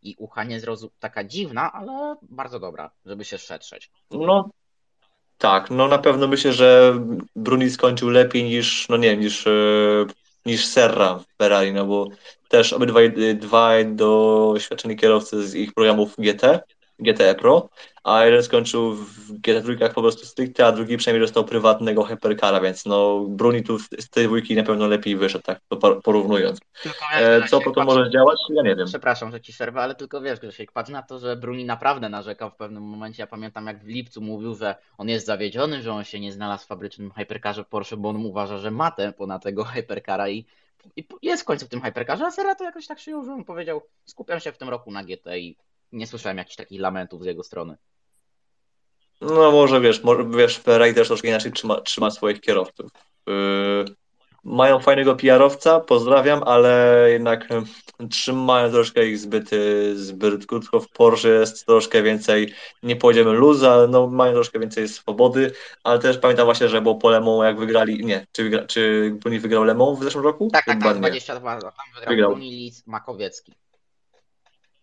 i 0.02 0.14
ucha 0.18 0.44
nie 0.44 0.60
zrozum, 0.60 0.90
taka 0.98 1.24
dziwna, 1.24 1.72
ale 1.72 2.16
bardzo 2.22 2.60
dobra, 2.60 2.90
żeby 3.06 3.24
się 3.24 3.38
szetrzeć. 3.38 3.90
No 4.10 4.50
tak, 5.38 5.70
no 5.70 5.88
na 5.88 5.98
pewno 5.98 6.28
myślę, 6.28 6.52
że 6.52 7.00
Bruni 7.36 7.70
skończył 7.70 8.10
lepiej 8.10 8.44
niż, 8.44 8.88
no 8.88 8.96
nie 8.96 9.16
niż, 9.16 9.46
e, 9.46 9.50
niż 10.46 10.66
Serra 10.66 11.18
w 11.18 11.36
Ferrari, 11.38 11.72
no 11.72 11.86
bo 11.86 12.06
też 12.48 12.72
obydwaj 12.72 13.12
dwaj 13.34 13.86
doświadczeni 13.86 14.96
kierowcy 14.96 15.48
z 15.48 15.54
ich 15.54 15.74
programów 15.74 16.14
GT 16.18 16.60
GTE 16.98 17.34
Pro, 17.34 17.68
a 18.04 18.24
jeden 18.24 18.42
skończył 18.42 18.94
w 18.94 19.32
GT3 19.40 19.92
po 19.94 20.02
prostu 20.02 20.26
stricte, 20.26 20.66
a 20.66 20.72
drugi 20.72 20.96
przynajmniej 20.96 21.26
dostał 21.26 21.44
prywatnego 21.44 22.04
hypercara, 22.04 22.60
więc 22.60 22.86
no 22.86 23.24
Bruni 23.28 23.62
tu 23.62 23.78
z 23.78 24.10
tej 24.10 24.26
dwójki 24.26 24.56
na 24.56 24.62
pewno 24.62 24.86
lepiej 24.86 25.16
wyszedł, 25.16 25.44
tak 25.44 25.60
to 25.68 26.00
porównując. 26.00 26.58
E, 27.14 27.48
co 27.48 27.60
po 27.60 27.70
to 27.70 27.84
może 27.84 28.10
działać? 28.10 28.38
Ja 28.50 28.62
nie 28.62 28.76
wiem. 28.76 28.86
Przepraszam, 28.86 29.30
że 29.30 29.40
ci 29.40 29.52
przerwę, 29.52 29.80
ale 29.80 29.94
tylko 29.94 30.20
wiesz, 30.20 30.38
że 30.42 30.52
się 30.52 30.64
patrz 30.74 30.90
na 30.90 31.02
to, 31.02 31.18
że 31.18 31.36
Bruni 31.36 31.64
naprawdę 31.64 32.08
narzekał 32.08 32.50
w 32.50 32.56
pewnym 32.56 32.82
momencie. 32.82 33.22
Ja 33.22 33.26
pamiętam, 33.26 33.66
jak 33.66 33.84
w 33.84 33.86
lipcu 33.86 34.20
mówił, 34.20 34.54
że 34.54 34.74
on 34.98 35.08
jest 35.08 35.26
zawiedziony, 35.26 35.82
że 35.82 35.92
on 35.92 36.04
się 36.04 36.20
nie 36.20 36.32
znalazł 36.32 36.64
w 36.64 36.68
fabrycznym 36.68 37.10
hypercarze 37.10 37.64
Porsche, 37.64 37.96
bo 37.96 38.08
on 38.08 38.26
uważa, 38.26 38.58
że 38.58 38.70
ma 38.70 38.90
tempo 38.90 39.26
na 39.26 39.38
tego 39.38 39.64
hypercara 39.64 40.28
i 40.28 40.46
i 40.96 41.08
jest 41.22 41.42
w 41.42 41.46
końcu 41.46 41.66
w 41.66 41.68
tym 41.68 41.82
hypercarze, 41.82 42.26
a 42.26 42.30
Sera 42.30 42.54
to 42.54 42.64
jakoś 42.64 42.86
tak 42.86 42.98
przyjął, 42.98 43.24
że 43.24 43.32
on 43.32 43.44
powiedział, 43.44 43.82
skupiam 44.04 44.40
się 44.40 44.52
w 44.52 44.58
tym 44.58 44.68
roku 44.68 44.90
na 44.90 45.04
GT 45.04 45.38
i 45.38 45.56
nie 45.92 46.06
słyszałem 46.06 46.38
jakichś 46.38 46.56
takich 46.56 46.80
lamentów 46.80 47.22
z 47.22 47.26
jego 47.26 47.44
strony. 47.44 47.76
No 49.20 49.52
może 49.52 49.80
wiesz, 49.80 50.02
może, 50.02 50.24
wiesz, 50.24 50.58
Ferrari 50.58 50.94
też 50.94 51.08
troszkę 51.08 51.28
inaczej 51.28 51.52
trzyma, 51.52 51.80
trzyma 51.80 52.10
swoich 52.10 52.40
kierowców. 52.40 52.90
Yy, 53.26 53.84
mają 54.44 54.80
fajnego 54.80 55.16
PR-owca, 55.16 55.80
pozdrawiam, 55.80 56.42
ale 56.42 57.04
jednak 57.10 57.50
yy, 58.00 58.08
trzymają 58.08 58.70
troszkę 58.70 59.06
ich 59.06 59.18
zbyt, 59.18 59.52
yy, 59.52 59.96
zbyt 59.96 60.46
krótko. 60.46 60.80
W 60.80 60.88
Porsche 60.88 61.28
jest 61.28 61.66
troszkę 61.66 62.02
więcej, 62.02 62.54
nie 62.82 62.96
powiedziemy 62.96 63.32
luz, 63.32 63.62
ale 63.62 63.88
no, 63.88 64.06
mają 64.06 64.32
troszkę 64.32 64.58
więcej 64.58 64.88
swobody, 64.88 65.52
ale 65.84 65.98
też 65.98 66.18
pamiętam 66.18 66.44
właśnie, 66.44 66.68
że 66.68 66.82
było 66.82 66.94
po 66.94 67.10
Le 67.10 67.20
Mans, 67.20 67.44
jak 67.44 67.58
wygrali, 67.58 68.06
nie, 68.06 68.26
czy, 68.32 68.44
wygra, 68.44 68.66
czy 68.66 69.12
Bruni 69.20 69.38
wygrał 69.38 69.64
Le 69.64 69.74
Mans 69.74 69.98
w 69.98 70.04
zeszłym 70.04 70.24
roku? 70.24 70.48
Tak, 70.52 70.64
tak, 70.64 70.82
tak, 70.82 70.94
nie. 70.94 71.00
22, 71.00 71.60
tam 71.60 71.70
wygrał, 71.94 72.10
Wygrał. 72.10 72.30
Bruni, 72.30 72.72
Makowiecki. 72.86 73.54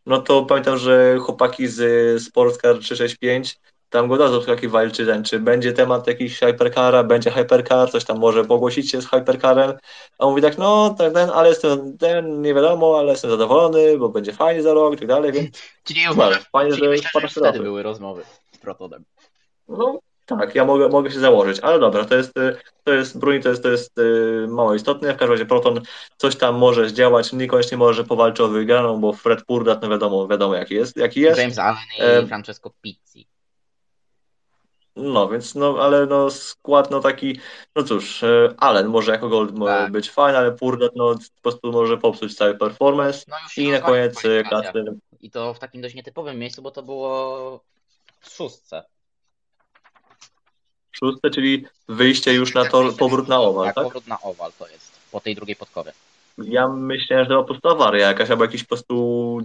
No 0.06 0.22
to 0.22 0.46
pamiętam, 0.46 0.78
że 0.78 1.18
chłopaki 1.20 1.68
z 1.68 1.80
y, 1.80 2.20
Sportscar 2.20 2.80
365 2.80 3.60
tam 3.90 4.08
go 4.08 4.18
dadzą 4.18 4.42
skakiwali, 4.42 4.92
czy 4.92 5.06
ten, 5.06 5.24
czy 5.24 5.40
będzie 5.40 5.74
temat 5.74 6.08
jakiś 6.08 6.40
hypercara, 6.40 7.04
będzie 7.04 7.32
hypercar, 7.32 7.92
coś 7.92 8.06
tam 8.06 8.20
może 8.20 8.46
pogłosić 8.46 8.92
się 8.92 9.02
z 9.02 9.10
hypercarem, 9.10 9.74
a 10.20 10.24
on 10.26 10.30
mówi 10.30 10.42
tak, 10.42 10.58
no 10.58 10.96
ten, 10.98 11.14
ten, 11.14 11.30
ale 11.30 11.50
jestem, 11.50 11.98
ten, 11.98 12.42
nie 12.42 12.54
wiadomo, 12.54 13.00
ale 13.00 13.12
jestem 13.12 13.32
zadowolony, 13.32 13.98
bo 13.98 14.10
będzie 14.10 14.34
fajnie 14.34 14.64
za 14.64 14.74
rok 14.74 14.94
i 14.94 14.98
tak 14.98 15.08
dalej, 15.08 15.32
więc 15.32 15.50
Czyli, 15.84 16.00
może, 16.16 16.40
fajnie, 16.52 16.72
czyli 16.72 16.84
że 16.84 16.90
myślę, 16.90 17.22
że 17.22 17.28
wtedy 17.28 17.60
były 17.60 17.84
rozmowy 17.84 18.24
z 18.52 18.58
Protonem. 18.58 19.04
no 19.68 20.00
tak, 20.26 20.56
ja 20.56 20.66
mogę, 20.66 20.90
mogę 20.90 21.12
się 21.12 21.20
założyć, 21.20 21.60
ale 21.60 21.80
dobra, 21.80 22.06
to 22.06 22.16
jest, 22.16 22.34
to 22.84 22.94
jest 22.94 23.20
Bruni, 23.20 23.40
to 23.40 23.50
jest, 23.50 23.64
to 23.64 23.70
jest 23.70 23.98
y, 23.98 24.46
mało 24.48 24.76
istotne, 24.76 25.14
w 25.14 25.18
każdym 25.18 25.32
razie 25.32 25.46
Proton 25.46 25.82
coś 26.18 26.36
tam 26.36 26.56
może 26.56 26.90
zdziałać, 26.90 27.34
niekoniecznie 27.34 27.78
może 27.78 28.04
powalczy 28.04 28.44
o 28.44 28.48
wygraną, 28.48 29.02
bo 29.02 29.14
Fred 29.14 29.46
Purdat, 29.46 29.82
no 29.82 29.90
wiadomo, 29.90 30.28
wiadomo 30.28 30.56
jaki 30.56 30.76
jest, 30.76 30.98
jaki 30.98 31.22
jest. 31.22 31.40
James 31.40 31.60
Allen 31.60 31.84
i 32.00 32.02
Em. 32.02 32.28
Francesco 32.28 32.72
Pizzi. 32.82 33.28
No, 34.96 35.30
więc 35.30 35.56
no, 35.56 35.78
ale 35.80 36.06
no 36.06 36.30
skład 36.30 36.92
no 36.92 37.00
taki, 37.00 37.40
no 37.76 37.84
cóż, 37.84 38.24
e, 38.24 38.54
Allen 38.58 38.88
może 38.88 39.12
jako 39.12 39.30
gold 39.30 39.58
może 39.58 39.74
Tak. 39.74 39.92
być 39.92 40.10
fajny, 40.12 40.38
ale 40.38 40.52
Purdat 40.52 40.92
no 40.96 41.16
po 41.16 41.42
prostu 41.42 41.72
może 41.72 41.98
popsuć 41.98 42.36
cały 42.36 42.58
performance 42.58 43.26
No 43.28 43.36
i 43.58 43.72
na 43.72 43.80
koniec 43.80 44.26
e, 44.26 44.44
klasy, 44.44 44.84
I 45.22 45.32
to 45.32 45.54
w 45.54 45.60
takim 45.60 45.82
dość 45.82 45.96
nietypowym 45.96 46.40
miejscu, 46.40 46.62
bo 46.62 46.72
to 46.72 46.84
było 46.84 47.64
w 48.20 48.30
szóstce. 48.30 48.84
Szóste, 51.00 51.30
czyli 51.30 51.66
wyjście 51.90 52.34
już 52.34 52.54
na 52.54 52.66
tor, 52.66 52.96
powrót 52.98 53.28
na 53.28 53.40
owal, 53.40 53.66
Tak, 53.66 53.76
tak? 53.76 53.84
powrót 53.84 54.08
na 54.08 54.22
owal 54.22 54.52
to 54.60 54.68
jest, 54.68 54.92
po 55.12 55.20
tej 55.20 55.36
drugiej 55.36 55.56
podkowie. 55.56 55.92
Ja 56.38 56.68
myślałem, 56.68 57.26
że 57.26 57.30
to 57.30 57.42
po 57.42 57.48
prostu 57.48 57.70
awaria 57.70 58.08
jakaś, 58.08 58.30
albo 58.30 58.44
jakiś 58.44 58.64
po 58.64 58.68
prostu 58.68 58.96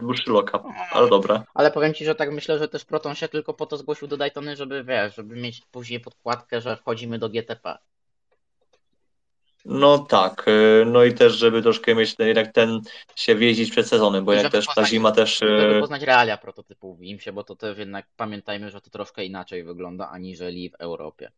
dłuższy 0.01 0.31
lock-up, 0.31 0.65
ale 0.93 1.09
dobra. 1.09 1.45
Ale 1.55 1.71
powiem 1.71 1.95
Ci, 1.95 2.05
że 2.05 2.15
tak 2.15 2.33
myślę, 2.33 2.59
że 2.59 2.69
też 2.69 2.85
Proton 2.85 3.15
się 3.15 3.29
tylko 3.29 3.55
po 3.55 3.67
to 3.67 3.77
zgłosił 3.77 4.09
do 4.09 4.17
Daytony, 4.17 4.57
żeby 4.57 4.85
wiesz, 4.85 5.15
żeby 5.15 5.37
mieć 5.37 5.63
później 5.73 6.01
podkładkę, 6.01 6.61
że 6.61 6.77
wchodzimy 6.77 7.19
do 7.19 7.29
GTP. 7.29 7.79
No 9.65 9.99
tak, 9.99 10.47
e, 10.49 10.85
no 10.85 11.05
i 11.05 11.15
też, 11.15 11.33
żeby 11.33 11.63
troszkę 11.63 11.95
mieć 11.95 12.17
ten, 12.17 12.27
jednak 12.27 12.53
ten 12.53 12.81
się 13.17 13.35
wjeździć 13.35 13.71
przed 13.71 13.89
sezonem, 13.89 14.25
bo 14.25 14.33
I 14.35 14.37
żeby 14.37 14.51
też 14.51 14.67
ta 14.67 14.73
poznać- 14.75 14.89
zima 14.91 15.13
też... 15.13 15.43
e, 15.43 15.61
Żeby 15.61 15.81
poznać 15.81 16.03
realia 16.03 16.37
prototypów 16.37 16.99
w 16.99 17.03
IMSie, 17.03 17.33
bo 17.33 17.45
to 17.45 17.57
też 17.57 17.79
jednak 17.79 18.07
pamiętajmy, 18.17 18.71
że 18.71 18.81
to 18.81 18.91
troszkę 18.91 19.25
inaczej 19.25 19.65
wygląda 19.65 20.09
aniżeli 20.11 20.71
w 20.71 20.75
Europie. 20.75 21.31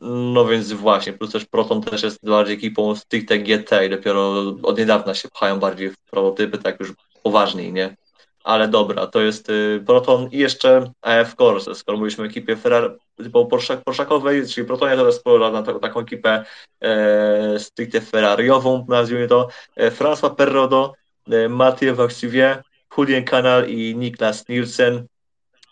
No 0.00 0.44
więc 0.44 0.72
właśnie, 0.72 1.12
plus 1.12 1.32
też 1.32 1.44
Proton 1.44 1.82
też 1.82 2.02
jest 2.02 2.18
bardziej 2.28 2.56
ekipą 2.56 2.96
stricte 2.96 3.38
GT 3.38 3.86
i 3.86 3.90
dopiero 3.90 4.32
od 4.62 4.78
niedawna 4.78 5.14
się 5.14 5.28
pchają 5.28 5.58
bardziej 5.58 5.90
w 5.90 5.96
prototypy, 6.10 6.58
tak 6.58 6.80
już 6.80 6.92
poważniej, 7.22 7.72
nie? 7.72 7.96
Ale 8.44 8.68
dobra, 8.68 9.06
to 9.06 9.20
jest 9.20 9.50
y, 9.50 9.82
Proton 9.86 10.28
i 10.32 10.38
jeszcze 10.38 10.90
AF 11.02 11.34
Corse, 11.34 11.74
skoro 11.74 11.98
mówiliśmy 11.98 12.24
o 12.24 12.26
ekipie 12.26 12.56
Ferrari, 12.56 12.94
typowo 13.24 13.46
Porszak, 13.46 13.84
Porszakowej, 13.84 14.46
czyli 14.46 14.66
Protonie 14.66 14.96
teraz 14.96 15.14
sporo 15.14 15.50
na 15.50 15.62
ta- 15.62 15.78
taką 15.78 16.00
ekipę 16.00 16.44
e, 16.80 17.58
stricte 17.58 18.00
Ferrariową, 18.00 18.86
nazwijmy 18.88 19.28
to, 19.28 19.48
e, 19.76 19.90
François 19.90 20.34
Perrodo, 20.34 20.94
e, 21.30 21.48
Mathieu 21.48 21.94
Vaxivier, 21.94 22.62
Julien 22.98 23.24
Canal 23.24 23.68
i 23.68 23.96
Niklas 23.96 24.48
Nielsen. 24.48 25.06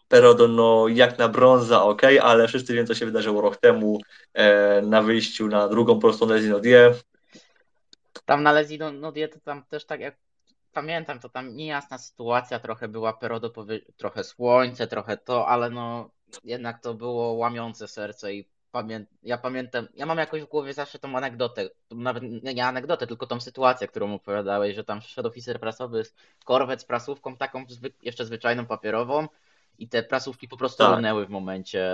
Perrodo, 0.08 0.48
no 0.48 0.88
jak 0.88 1.18
na 1.18 1.28
brąza, 1.28 1.82
ok, 1.82 2.02
ale 2.22 2.48
wszyscy 2.48 2.74
wiemy, 2.74 2.86
co 2.86 2.94
się 2.94 3.06
wydarzyło 3.06 3.40
rok 3.40 3.56
temu 3.56 4.00
e, 4.34 4.82
na 4.82 5.02
wyjściu 5.02 5.48
na 5.48 5.68
drugą 5.68 5.98
prostą 5.98 6.26
Lesinodię. 6.26 6.94
Tam 8.24 8.42
na 8.42 8.54
no, 8.78 8.92
no 8.92 9.12
to 9.12 9.40
tam 9.44 9.64
też 9.64 9.86
tak 9.86 10.00
jak 10.00 10.16
pamiętam, 10.72 11.20
to 11.20 11.28
tam 11.28 11.56
niejasna 11.56 11.98
sytuacja 11.98 12.58
trochę 12.58 12.88
była, 12.88 13.12
Perodo 13.12 13.50
powie... 13.50 13.80
trochę 13.96 14.24
słońce, 14.24 14.86
trochę 14.86 15.16
to, 15.16 15.48
ale 15.48 15.70
no 15.70 16.10
jednak 16.44 16.82
to 16.82 16.94
było 16.94 17.32
łamiące 17.32 17.88
serce 17.88 18.34
i 18.34 18.44
pamię... 18.72 19.04
ja 19.22 19.38
pamiętam, 19.38 19.88
ja 19.94 20.06
mam 20.06 20.18
jakoś 20.18 20.42
w 20.42 20.48
głowie 20.48 20.74
zawsze 20.74 20.98
tą 20.98 21.16
anegdotę, 21.16 21.68
nawet 21.90 22.22
nie 22.54 22.66
anegdotę, 22.66 23.06
tylko 23.06 23.26
tą 23.26 23.40
sytuację, 23.40 23.88
którą 23.88 24.14
opowiadałeś, 24.14 24.76
że 24.76 24.84
tam 24.84 25.00
szedł 25.00 25.28
oficer 25.28 25.60
prasowy 25.60 26.04
z 26.04 26.14
korwet 26.44 26.80
z 26.80 26.84
prasówką 26.84 27.36
taką 27.36 27.64
zwy... 27.68 27.92
jeszcze 28.02 28.24
zwyczajną 28.24 28.66
papierową 28.66 29.28
i 29.78 29.88
te 29.88 30.02
prasówki 30.02 30.48
po 30.48 30.56
prostu 30.56 30.78
Tak. 30.78 31.26
w 31.26 31.30
momencie 31.30 31.90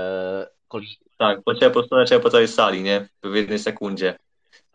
koli... 0.68 0.88
Tak, 1.18 1.42
poleciała 1.42 1.72
po 1.72 1.88
prostu 1.88 2.20
po 2.20 2.30
całej 2.30 2.48
sali, 2.48 2.82
nie? 2.82 3.08
W 3.22 3.34
jednej 3.34 3.58
sekundzie. 3.58 4.18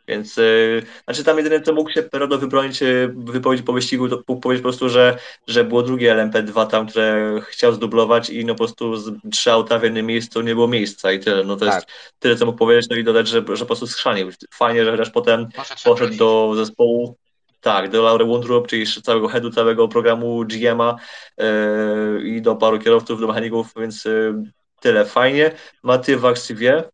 Więc, 0.10 0.38
yy, 0.38 0.84
znaczy 1.03 1.24
tam 1.24 1.38
jedyne, 1.38 1.62
co 1.62 1.74
mógł 1.74 1.91
się 1.91 2.03
Perodo 2.03 2.38
wybronić, 2.38 2.82
yy, 2.82 3.14
wypowiedzi 3.18 3.64
po 3.64 3.74
wyścigu, 3.74 4.10
to 4.10 4.22
mógł 4.28 4.41
powiedzieć 4.41 4.64
po 4.64 4.70
prostu, 4.70 4.89
że, 4.89 5.18
że 5.47 5.64
było 5.64 5.84
drugie 5.84 6.16
LMP2 6.16 6.68
tam, 6.68 6.88
które 6.88 7.41
chciał 7.49 7.74
zdublować 7.74 8.30
i 8.30 8.45
no 8.45 8.53
po 8.53 8.57
prostu 8.57 8.95
z 8.97 9.14
trzy 9.32 9.51
auta 9.51 9.80
w 9.80 9.84
jednym 9.84 10.05
miejscu 10.05 10.41
nie 10.41 10.55
było 10.55 10.68
miejsca 10.68 11.12
i 11.12 11.20
tyle. 11.20 11.43
No 11.43 11.55
to 11.55 11.66
Tak. 11.66 11.76
jest 11.76 11.88
tyle, 12.20 12.36
co 12.36 12.45
mógł 12.45 12.57
powiedzieć, 12.57 12.89
no 12.89 12.95
i 12.95 13.03
dodać, 13.03 13.28
że, 13.28 13.43
że 13.53 13.60
po 13.60 13.66
prostu 13.66 13.88
schrzanił. 13.88 14.30
Fajnie, 14.53 14.86
że 14.86 14.91
chociaż 14.91 15.10
potem 15.10 15.47
Poszedł, 15.55 15.82
poszedł 15.84 16.18
do 16.18 16.53
zespołu, 16.55 17.16
tak, 17.62 17.89
do 17.89 18.01
Laury 18.01 18.26
Wundrup, 18.26 18.68
czyli 18.68 18.86
całego 18.88 19.28
headu, 19.28 19.51
całego 19.51 19.88
programu 19.88 20.43
GM'a 20.43 20.95
yy, 21.38 22.28
i 22.30 22.41
do 22.41 22.55
paru 22.55 22.80
kierowców, 22.80 23.22
do 23.22 23.28
mechaników, 23.28 23.68
więc 23.78 24.05
yy, 24.05 24.43
tyle, 24.80 25.05
fajnie. 25.05 25.51
Mathieu 25.84 26.20
Vaxivier, 26.20 26.89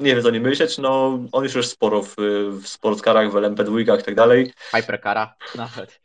nie 0.00 0.14
wiem 0.14 0.22
co 0.22 0.30
nie 0.30 0.40
myśleć, 0.40 0.78
no 0.78 1.18
on 1.32 1.44
już 1.44 1.54
jest 1.54 1.72
sporo 1.72 2.02
w, 2.02 2.16
w 2.62 2.68
sportscarach, 2.68 3.30
w 3.30 3.34
LMP2 3.34 3.82
i 3.82 4.04
tak 4.04 4.14
dalej, 4.14 4.52
Hypercara 4.56 5.34
nawet. 5.54 6.00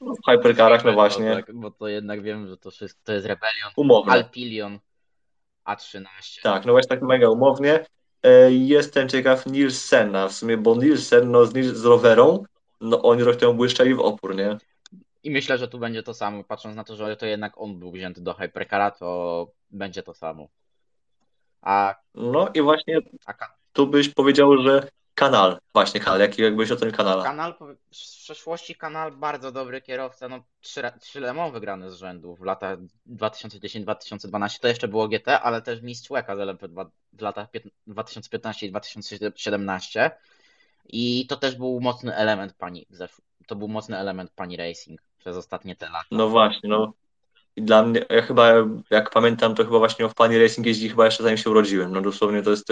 no, 0.00 0.14
w 0.14 0.30
hypercarach, 0.30 0.84
no 0.84 0.92
właśnie, 0.92 1.34
Tak, 1.34 1.54
bo 1.54 1.70
to 1.70 1.88
jednak 1.88 2.22
wiem, 2.22 2.48
że 2.48 2.56
to 2.56 2.70
wszystko 2.70 3.00
to 3.04 3.12
jest 3.12 3.26
Rebellion, 3.26 3.70
umowne. 3.76 4.12
Alpilion, 4.12 4.78
A13. 5.66 6.04
Tak, 6.42 6.64
no 6.64 6.72
właśnie 6.72 6.88
tak 6.88 7.02
mega 7.02 7.28
umownie. 7.28 7.86
E, 8.22 8.52
Jestem 8.52 9.08
ciekaw 9.08 9.46
Nielsen'a 9.46 10.28
w 10.28 10.32
sumie, 10.32 10.56
bo 10.56 10.76
Nielsen 10.76 11.30
no, 11.30 11.46
z, 11.46 11.52
z 11.52 11.84
rowerą, 11.84 12.44
no 12.80 13.02
oni 13.02 13.22
rok 13.22 13.36
temu 13.36 13.54
błyszczeli 13.54 13.94
w 13.94 14.00
opór, 14.00 14.36
nie? 14.36 14.56
I 15.22 15.30
myślę, 15.30 15.58
że 15.58 15.68
tu 15.68 15.78
będzie 15.78 16.02
to 16.02 16.14
samo, 16.14 16.44
patrząc 16.44 16.76
na 16.76 16.84
to, 16.84 16.96
że 16.96 17.16
to 17.16 17.26
jednak 17.26 17.52
on 17.56 17.78
był 17.78 17.92
wzięty 17.92 18.20
do 18.20 18.34
Hypercara, 18.34 18.90
to 18.90 19.48
będzie 19.70 20.02
to 20.02 20.14
samo. 20.14 20.48
A, 21.64 21.94
No 22.14 22.48
i 22.54 22.62
właśnie 22.62 22.98
tu 23.72 23.86
byś 23.86 24.08
powiedział, 24.08 24.62
że 24.62 24.88
kanal, 25.14 25.58
właśnie 25.72 26.00
kanal, 26.00 26.20
jaki 26.20 26.42
jakbyś 26.42 26.70
o 26.70 26.76
tym 26.76 26.92
kanala. 26.92 27.24
kanal, 27.24 27.54
w 27.54 27.76
przeszłości 27.90 28.74
kanal 28.74 29.12
bardzo 29.12 29.52
dobry 29.52 29.80
kierowca, 29.80 30.28
no 30.28 30.44
trzy, 30.60 30.82
trzy 31.00 31.20
Le 31.20 31.34
Mans 31.34 31.52
wygrane 31.52 31.90
z 31.90 31.94
rzędu 31.94 32.36
w 32.36 32.42
latach 32.42 32.78
2010-2012, 33.06 34.60
to 34.60 34.68
jeszcze 34.68 34.88
było 34.88 35.08
GT, 35.08 35.40
ale 35.40 35.62
też 35.62 35.82
mistrz 35.82 36.10
łeka 36.10 36.36
z 36.36 36.38
LMP2 36.38 36.86
w 37.12 37.20
latach 37.20 37.50
pięt- 37.50 37.70
2015 37.86 38.66
i 38.66 38.70
2017 38.70 40.10
i 40.88 41.26
to 41.26 41.36
też 41.36 41.56
był 41.56 41.80
mocny 41.80 42.16
element 42.16 42.52
pani, 42.52 42.86
to 43.46 43.56
był 43.56 43.68
mocny 43.68 43.98
element 43.98 44.30
pani 44.30 44.56
racing 44.56 45.00
przez 45.18 45.36
ostatnie 45.36 45.76
te 45.76 45.86
lata. 45.86 46.06
No 46.10 46.28
właśnie, 46.28 46.68
no. 46.68 46.92
I 47.56 47.62
dla 47.62 47.82
mnie, 47.82 48.04
ja 48.10 48.22
chyba, 48.22 48.52
jak 48.90 49.10
pamiętam, 49.10 49.54
to 49.54 49.64
chyba 49.64 49.78
właśnie 49.78 50.08
w 50.08 50.14
Pani 50.14 50.38
Racing 50.38 50.66
jeździ 50.66 50.88
chyba 50.88 51.04
jeszcze 51.04 51.22
zanim 51.22 51.38
się 51.38 51.50
urodziłem. 51.50 51.92
No 51.92 52.00
dosłownie 52.00 52.42
to 52.42 52.50
jest, 52.50 52.68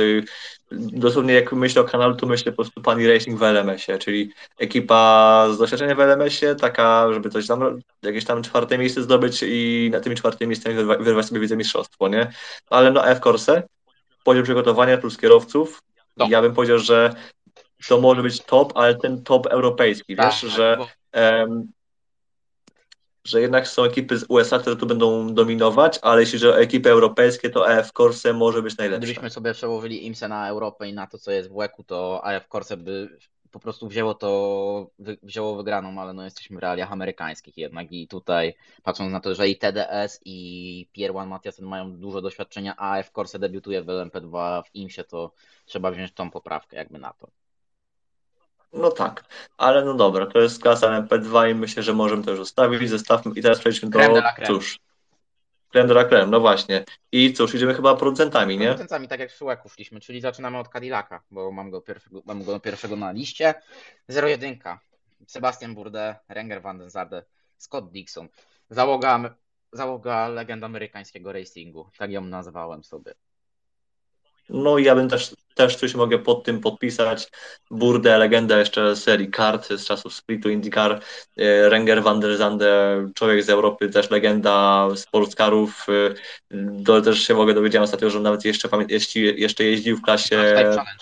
dosłownie 0.72 1.34
jak 1.34 1.52
myślę 1.52 1.82
o 1.82 1.84
kanalu, 1.84 2.16
to 2.16 2.26
myślę 2.26 2.52
po 2.52 2.56
prostu 2.56 2.82
Pani 2.82 3.08
Racing 3.08 3.38
w 3.38 3.42
LMS-ie, 3.42 3.98
czyli 3.98 4.32
ekipa 4.58 5.46
z 5.52 5.58
doświadczeniem 5.58 5.96
w 5.96 6.00
LMS-ie, 6.00 6.54
taka, 6.54 7.12
żeby 7.12 7.30
coś 7.30 7.46
tam, 7.46 7.80
jakieś 8.02 8.24
tam 8.24 8.42
czwarte 8.42 8.78
miejsce 8.78 9.02
zdobyć 9.02 9.44
i 9.46 9.88
na 9.92 10.00
tym 10.00 10.14
czwartym 10.16 10.48
miejscem 10.48 10.76
wyrwa- 10.76 11.02
wyrwać 11.02 11.26
sobie 11.26 11.40
wicemistrzostwo, 11.40 12.08
nie? 12.08 12.32
Ale 12.70 12.90
na 12.90 13.04
F-Corse, 13.04 13.62
poziom 14.24 14.44
przygotowania 14.44 14.98
plus 14.98 15.18
kierowców, 15.18 15.82
No. 16.16 16.26
ja 16.30 16.42
bym 16.42 16.54
powiedział, 16.54 16.78
że 16.78 17.14
to 17.88 18.00
może 18.00 18.22
być 18.22 18.40
top, 18.40 18.72
ale 18.74 18.94
ten 18.94 19.22
top 19.22 19.46
europejski, 19.46 20.16
wiesz, 20.16 20.40
Tak, 20.40 20.50
że 20.50 20.76
bo 20.78 20.86
że 23.24 23.40
jednak 23.40 23.68
są 23.68 23.84
ekipy 23.84 24.18
z 24.18 24.24
USA, 24.28 24.58
które 24.58 24.76
tu 24.76 24.86
będą 24.86 25.34
dominować, 25.34 25.98
ale 26.02 26.20
jeśli 26.20 26.38
chodzi 26.38 26.48
o 26.48 26.60
ekipy 26.60 26.90
europejskie, 26.90 27.50
to 27.50 27.68
AF 27.68 27.92
Corse 27.92 28.32
może 28.32 28.62
być 28.62 28.76
najlepsze. 28.76 28.98
Gdybyśmy 28.98 29.30
sobie 29.30 29.54
przełożyli 29.54 30.06
IMSE 30.06 30.28
na 30.28 30.48
Europę 30.48 30.88
i 30.88 30.92
na 30.92 31.06
to, 31.06 31.18
co 31.18 31.30
jest 31.30 31.50
w 31.50 31.54
WEC-u, 31.54 31.84
to 31.84 32.24
AF 32.24 32.48
Corse 32.48 32.76
by 32.76 33.18
po 33.50 33.60
prostu 33.60 33.88
wzięło 33.88 34.14
to, 34.14 34.90
wzięło 35.22 35.56
wygraną, 35.56 36.00
ale 36.00 36.12
no 36.12 36.24
jesteśmy 36.24 36.56
w 36.56 36.60
realiach 36.60 36.92
amerykańskich 36.92 37.58
jednak 37.58 37.92
i 37.92 38.08
tutaj 38.08 38.54
patrząc 38.82 39.12
na 39.12 39.20
to, 39.20 39.34
że 39.34 39.48
i 39.48 39.58
TDS 39.58 40.20
i 40.24 40.88
Pierre 40.92 41.12
Juan 41.12 41.28
Matiasen 41.28 41.66
mają 41.66 41.92
dużo 41.96 42.22
doświadczenia, 42.22 42.74
a 42.76 42.98
F 42.98 43.10
Corse 43.10 43.38
debiutuje 43.38 43.82
w 43.82 43.86
LMP2 43.86 44.62
w 44.62 44.74
IMSie, 44.74 45.04
to 45.04 45.32
trzeba 45.64 45.90
wziąć 45.90 46.12
tą 46.12 46.30
poprawkę 46.30 46.76
jakby 46.76 46.98
na 46.98 47.12
to. 47.12 47.28
No 48.72 48.90
tak, 48.90 49.24
ale 49.56 49.84
no 49.84 49.94
dobra, 49.94 50.26
to 50.26 50.38
jest 50.38 50.62
klasa 50.62 50.86
LMP2 50.86 51.50
i 51.50 51.54
myślę, 51.54 51.82
że 51.82 51.92
możemy 51.92 52.24
to 52.24 52.30
już 52.30 52.38
zostawić, 52.38 52.90
zostawmy 52.90 53.32
i 53.34 53.42
teraz 53.42 53.58
przejdźmy 53.58 53.90
do, 53.90 54.22
cóż, 54.46 54.78
Creme 55.72 55.88
de 55.88 55.94
la 55.94 56.04
creme, 56.04 56.26
no 56.26 56.40
właśnie. 56.40 56.84
I 57.12 57.32
cóż, 57.32 57.54
idziemy 57.54 57.74
chyba 57.74 57.96
producentami, 57.96 58.58
nie? 58.58 58.66
Producentami, 58.66 59.08
tak 59.08 59.20
jak 59.20 59.30
w 59.32 59.36
Szułeku 59.36 59.68
szliśmy, 59.68 60.00
czyli 60.00 60.20
zaczynamy 60.20 60.58
od 60.58 60.68
Cadillaca, 60.68 61.20
bo 61.30 61.52
mam 61.52 61.70
go 61.70 61.80
pierwszego, 61.80 62.22
mam 62.24 62.44
go 62.44 62.60
pierwszego 62.60 62.96
na 62.96 63.12
liście. 63.12 63.54
01. 64.08 64.58
Sebastian 65.26 65.74
Burde, 65.74 66.16
Renger 66.28 66.62
van 66.62 66.78
den 66.78 66.90
Zarde, 66.90 67.24
Scott 67.56 67.90
Dixon. 67.90 68.28
Załoga, 68.70 69.34
załoga 69.72 70.28
legend 70.28 70.64
amerykańskiego 70.64 71.32
racingu, 71.32 71.90
tak 71.98 72.10
ją 72.10 72.20
nazwałem 72.20 72.84
sobie. 72.84 73.14
No 74.48 74.78
i 74.78 74.84
ja 74.84 74.94
bym 74.94 75.08
też, 75.08 75.36
też 75.54 75.76
coś 75.76 75.94
mogę 75.94 76.18
pod 76.18 76.44
tym 76.44 76.60
podpisać. 76.60 77.30
Burde, 77.70 78.18
legenda 78.18 78.58
jeszcze 78.58 78.96
serii 78.96 79.30
kart 79.30 79.68
z 79.68 79.86
czasów 79.86 80.14
Splitu 80.14 80.50
IndyCar, 80.50 81.00
e, 81.36 81.68
Renger 81.68 82.02
van 82.02 82.20
der 82.20 82.36
Zande, 82.36 83.02
człowiek 83.14 83.44
z 83.44 83.50
Europy, 83.50 83.88
też 83.88 84.10
legenda 84.10 84.88
sportskarów. 84.94 85.86
E, 86.50 86.84
to 86.84 87.00
też 87.00 87.22
się 87.26 87.34
mogę 87.34 87.54
dowiedziałem 87.54 87.84
ostatnio, 87.84 88.10
że 88.10 88.20
nawet 88.20 88.44
jeszcze, 88.44 88.68
jeśli, 88.88 89.40
jeszcze 89.40 89.64
jeździł 89.64 89.96
w 89.96 90.02
klasie 90.02 90.54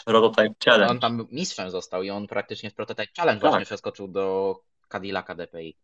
Prototype 0.04 0.54
Challenge. 0.64 0.90
On 0.90 1.00
tam 1.00 1.26
mistrzem 1.32 1.70
został 1.70 2.02
i 2.02 2.10
on 2.10 2.26
praktycznie 2.26 2.70
w 2.70 2.74
Prototype 2.74 3.12
Challenge 3.16 3.40
tak. 3.40 3.50
właśnie 3.50 3.66
przeskoczył 3.66 4.08
do 4.08 4.56
Cadillaca 4.88 5.34
DPI. 5.34 5.76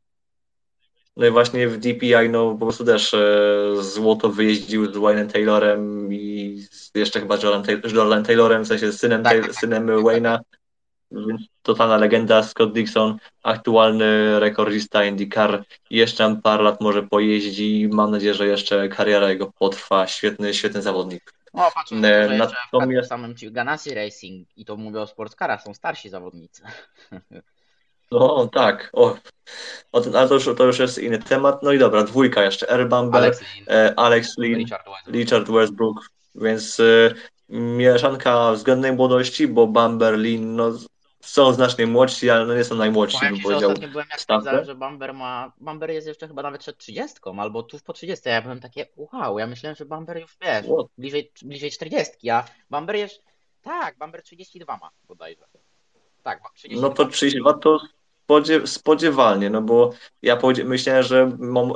No 1.17 1.27
i 1.27 1.31
właśnie 1.31 1.69
w 1.69 1.79
DPI 1.79 2.29
no 2.31 2.55
po 2.55 2.67
prostu 2.67 2.85
też 2.85 3.15
e, 3.15 3.19
złoto 3.81 4.29
wyjeździł 4.29 4.93
z 4.93 4.97
Wayne'em 4.97 5.33
Taylorem 5.33 6.13
i 6.13 6.36
jeszcze 6.95 7.21
chyba 7.21 7.39
Jordan 7.93 8.25
Taylorem, 8.25 8.65
w 8.65 8.69
sensie 8.69 8.93
synem, 8.93 9.23
tak, 9.23 9.43
tak, 9.43 9.55
synem 9.55 9.87
Wayne'a. 9.87 10.39
Totalna 11.63 11.97
legenda, 11.97 12.43
Scott 12.43 12.73
Dixon, 12.73 13.17
aktualny 13.43 14.41
rekordista 14.41 15.05
IndyCar. 15.05 15.65
Jeszcze 15.91 16.41
parę 16.43 16.63
lat 16.63 16.81
może 16.81 17.03
pojeździ. 17.03 17.89
Mam 17.93 18.11
nadzieję, 18.11 18.35
że 18.35 18.47
jeszcze 18.47 18.89
kariera 18.89 19.31
jego 19.31 19.53
potrwa. 19.53 20.07
Świetny, 20.07 20.55
świetny 20.55 20.83
zawodnik. 20.83 21.35
O, 21.53 21.71
patrząc 21.75 22.03
na 22.03 22.09
to, 22.09 22.29
że 22.29 22.39
Natomiast... 22.73 23.09
samym 23.09 23.35
Ganassi 23.43 23.95
Racing 23.95 24.49
i 24.57 24.65
to 24.65 24.77
mówię 24.77 25.01
o 25.01 25.07
sportskarach, 25.07 25.63
są 25.63 25.75
starsi 25.75 26.09
zawodnicy. 26.09 26.63
No 28.11 28.49
tak, 28.55 28.91
o, 28.93 29.17
o 29.93 30.01
ten, 30.01 30.17
ale 30.17 30.29
to 30.29 30.35
już, 30.35 30.45
to 30.57 30.65
już 30.65 30.79
jest 30.79 30.99
inny 30.99 31.19
temat. 31.19 31.63
No 31.63 31.73
i 31.73 31.79
dobra, 31.79 32.05
dwójka 32.05 32.43
jeszcze. 32.43 32.71
Air 32.71 32.89
Bumble, 32.89 33.31
Alex 33.97 34.39
e, 34.39 34.43
Lin 34.43 34.59
Richard, 34.59 34.87
Westbrook. 34.87 35.17
Richard 35.17 35.51
Westbrook, 35.51 36.11
więc 36.41 36.81
e, 36.81 37.15
mieszanka 37.49 38.53
względnej 38.53 38.93
młodości, 38.93 39.49
bo 39.49 39.67
Bumber, 39.67 40.19
Lin, 40.19 40.57
no 40.57 40.73
są 41.21 41.53
znacznie 41.53 41.87
młodsi, 41.87 42.31
ale 42.31 42.47
no 42.47 42.55
nie 42.55 42.65
są 42.65 42.75
najmłodsi, 42.75 43.19
bym 43.21 43.41
powiedział. 43.41 43.71
Ostatnio 43.71 43.89
byłem 43.89 44.07
jak 44.11 44.21
sprawdzałem, 44.21 44.65
że 44.65 44.75
Bumber 44.75 45.15
ma, 45.15 45.53
Bumber 45.61 45.91
jest 45.91 46.07
jeszcze 46.07 46.29
chyba 46.29 46.43
nawet 46.43 46.61
przed 46.61 46.79
30, 46.79 47.17
albo 47.39 47.63
tuż 47.63 47.83
po 47.83 47.93
30. 47.93 48.29
Ja 48.29 48.43
byłem 48.43 48.61
takie, 48.61 48.87
wow, 48.97 49.39
ja 49.39 49.47
myślałem, 49.47 49.77
że 49.77 49.85
Bumber 49.85 50.21
już 50.21 50.37
wiesz, 50.41 50.67
bliżej, 50.99 51.33
bliżej 51.43 51.71
40, 51.71 52.31
a 52.31 52.45
Bumber 52.71 52.97
jest, 52.97 53.23
tak, 53.63 53.99
Bumber 53.99 54.23
32 54.23 54.77
ma 54.77 54.91
bodajże. 55.09 55.45
Tak, 56.23 56.41
32. 56.55 56.89
No 56.89 56.95
to 56.95 57.07
32 57.07 57.55
to 57.55 57.81
spodziewalnie, 58.65 59.51
no 59.51 59.63
bo 59.63 59.93
ja 60.23 60.39
myślałem, 60.65 61.03
że 61.03 61.33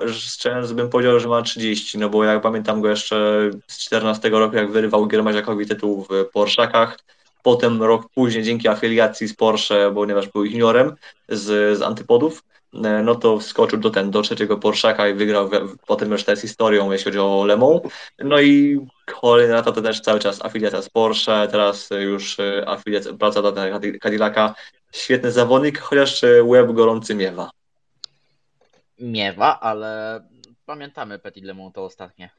szczerze 0.09 0.75
bym 0.75 0.89
powiedział, 0.89 1.21
że 1.21 1.29
ma 1.29 1.43
30, 1.43 1.99
no 1.99 2.09
bo 2.09 2.25
jak 2.25 2.43
pamiętam 2.43 2.81
go 2.81 2.89
jeszcze 2.89 3.51
z 3.67 3.79
14 3.79 4.31
roku, 4.31 4.57
jak 4.57 4.71
wyrywał 4.71 5.07
Giermaziakowi 5.07 5.67
tytuł 5.67 6.07
w 6.11 6.31
Porszakach, 6.33 6.99
potem 7.43 7.83
rok 7.83 8.09
później 8.15 8.45
dzięki 8.45 8.69
afiliacji 8.69 9.29
z 9.29 9.35
Porsche, 9.35 9.93
ponieważ 9.95 10.29
był 10.29 10.45
juniorem 10.45 10.97
z, 11.29 11.79
z 11.79 11.83
Antypodów, 11.83 12.43
E, 12.75 13.03
no 13.03 13.15
to 13.15 13.39
wskoczył 13.39 13.79
do 13.79 13.91
ten, 13.91 14.11
do 14.11 14.23
trzeciego 14.23 14.57
Porszaka 14.57 15.09
i 15.09 15.15
wygrał 15.15 15.51
potem 15.87 16.11
już 16.11 16.25
też 16.25 16.41
historią, 16.41 16.93
jeśli 16.93 17.05
chodzi 17.05 17.19
o 17.19 17.45
Lemą. 17.47 17.81
No 18.19 18.41
i 18.41 18.81
kolejny 19.07 19.55
lata 19.55 19.73
to 19.73 19.83
też 19.83 20.01
cały 20.01 20.21
czas 20.21 20.45
afiliacja 20.45 20.83
z 20.83 20.89
Porsche, 20.89 21.49
teraz 21.51 21.89
już 22.01 22.41
e, 22.41 22.69
afiliacja, 22.69 23.13
praca 23.13 23.43
dla 23.43 23.53
Cadillaca. 24.03 24.55
Świetny 24.93 25.33
zawodnik, 25.33 25.79
chociaż 25.79 26.25
e, 26.25 26.45
łeb 26.45 26.73
gorący 26.73 27.15
miewa. 27.15 27.51
Miewa, 28.99 29.61
ale 29.61 30.21
pamiętamy 30.67 31.19
Petit 31.19 31.45
Le 31.45 31.55
Mans 31.55 31.73
to 31.73 31.85
ostatnie, 31.85 32.31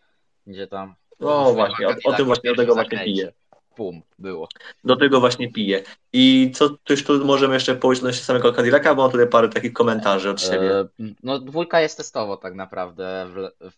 gdzie 0.47 0.67
tam... 0.67 0.95
No 1.19 1.53
właśnie, 1.53 1.87
o, 1.87 1.95
o 2.03 2.13
tym 2.13 2.25
właśnie, 2.25 2.49
do 2.49 2.55
tego 2.55 2.73
właśnie 2.73 2.99
piję 2.99 3.33
pum, 3.75 4.01
było. 4.19 4.47
Do 4.83 4.95
tego 4.95 5.19
właśnie 5.19 5.51
piję. 5.51 5.83
I 6.13 6.51
co 6.53 6.69
też 6.69 7.03
tu 7.03 7.25
możemy 7.25 7.53
jeszcze 7.53 7.75
powiedzieć 7.75 8.03
odnośnie 8.03 8.23
samego 8.23 8.53
Cadillaca, 8.53 8.95
bo 8.95 9.01
mam 9.01 9.11
tutaj 9.11 9.27
parę 9.27 9.49
takich 9.49 9.73
komentarzy 9.73 10.29
od 10.29 10.41
siebie. 10.41 10.79
E, 10.79 10.87
no 11.23 11.39
dwójka 11.39 11.81
jest 11.81 11.97
testowo 11.97 12.37
tak 12.37 12.55
naprawdę. 12.55 13.27
W, 13.29 13.69
w, 13.69 13.73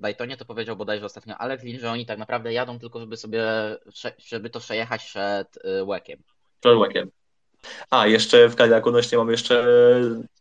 Daytonie 0.00 0.36
to 0.36 0.44
powiedział 0.44 0.76
bodajże 0.76 1.06
ostatnio 1.06 1.38
Alex 1.38 1.64
Lin, 1.64 1.78
że 1.78 1.90
oni 1.90 2.06
tak 2.06 2.18
naprawdę 2.18 2.52
jadą 2.52 2.78
tylko, 2.78 3.00
żeby 3.00 3.16
sobie, 3.16 3.44
żeby 4.26 4.50
to 4.50 4.60
przejechać 4.60 5.04
przed 5.04 5.56
y, 5.56 5.84
łekiem. 5.84 6.22
Przed 6.60 6.76
łekiem. 6.76 7.10
A, 7.90 8.06
jeszcze 8.06 8.48
w 8.48 8.54
Cadillacu 8.54 8.88
odnośnie 8.88 9.18
mam 9.18 9.30
jeszcze 9.30 9.66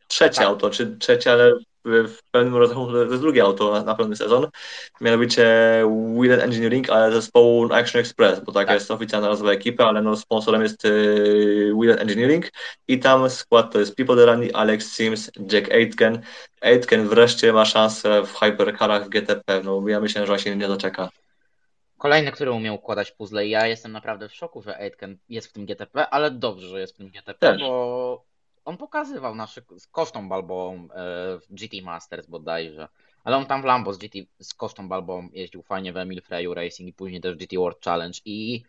trzecie 0.08 0.38
tak. 0.38 0.48
auto, 0.48 0.70
czy 0.70 0.98
trzecie, 0.98 1.32
ale 1.32 1.54
w 1.86 2.18
pewnym 2.32 2.56
rozrachunku 2.56 2.92
to 2.92 3.06
jest 3.06 3.22
drugie 3.22 3.44
auto 3.44 3.72
na, 3.72 3.84
na 3.84 3.96
pełny 3.96 4.16
sezon, 4.16 4.48
mianowicie 5.02 5.46
Wheel 6.20 6.42
Engineering, 6.42 6.90
ale 6.90 7.12
zespołu 7.12 7.74
Action 7.74 8.02
Express, 8.02 8.40
bo 8.40 8.52
taka 8.52 8.66
tak. 8.66 8.76
jest 8.76 8.92
oficjalna 8.92 9.30
nazwa 9.30 9.52
ekipy, 9.52 9.84
ale 9.84 10.02
no 10.02 10.18
sponsorem 10.18 10.62
jest 10.62 10.86
y, 10.86 11.74
Wheel 11.82 12.00
Engineering 12.00 12.52
i 12.88 13.00
tam 13.00 13.30
skład 13.30 13.74
to 13.74 13.80
jest 13.80 13.96
Pipo 13.96 14.16
Derani, 14.16 14.54
Alex 14.54 14.96
Sims, 14.96 15.32
Jack 15.52 15.72
Aitken. 15.72 16.22
Aitken 16.62 17.08
wreszcie 17.08 17.54
ma 17.54 17.66
szansę 17.66 18.24
w 18.24 18.34
hypercarach 18.34 19.06
w 19.06 19.10
GTP, 19.10 19.62
no 19.64 19.88
ja 19.88 20.00
myślę, 20.00 20.26
że 20.28 20.34
on 20.34 20.40
się 20.40 20.56
nie 20.56 20.68
doczeka. 20.68 21.10
Kolejny, 21.98 22.32
który 22.32 22.52
umiał 22.52 22.76
układać 22.76 23.12
puzzle 23.12 23.48
i 23.48 23.50
ja 23.50 23.68
jestem 23.68 23.92
naprawdę 23.92 24.30
w 24.30 24.36
szoku, 24.36 24.62
że 24.62 24.78
Aitken 24.78 25.18
jest 25.30 25.48
w 25.48 25.54
tym 25.54 25.66
GTP, 25.66 26.08
ale 26.10 26.32
dobrze, 26.32 26.68
że 26.68 26.80
jest 26.80 26.94
w 26.94 26.98
tym 26.98 27.10
GTP, 27.10 27.40
Też. 27.40 27.62
bo 27.62 28.26
on 28.66 28.78
pokazywał 28.78 29.36
nasze 29.36 29.62
z 29.78 29.88
kosztą 29.88 30.30
balbą 30.30 30.74
e, 30.76 30.88
w 31.40 31.48
GT 31.50 31.84
Masters 31.84 32.28
bodajże. 32.28 32.88
Ale 33.24 33.38
on 33.38 33.46
tam 33.46 33.62
w 33.62 33.66
Lambo 33.66 33.94
z, 33.94 33.98
GT, 33.98 34.18
z 34.40 34.54
kosztą 34.54 34.90
balbą 34.90 35.30
jeździł 35.34 35.62
fajnie 35.64 35.94
w 35.94 35.98
Emil 35.98 36.22
Freyu 36.22 36.54
Racing 36.54 36.90
i 36.90 36.94
później 36.94 37.22
też 37.22 37.36
GT 37.36 37.56
World 37.58 37.84
Challenge 37.84 38.20
i 38.26 38.64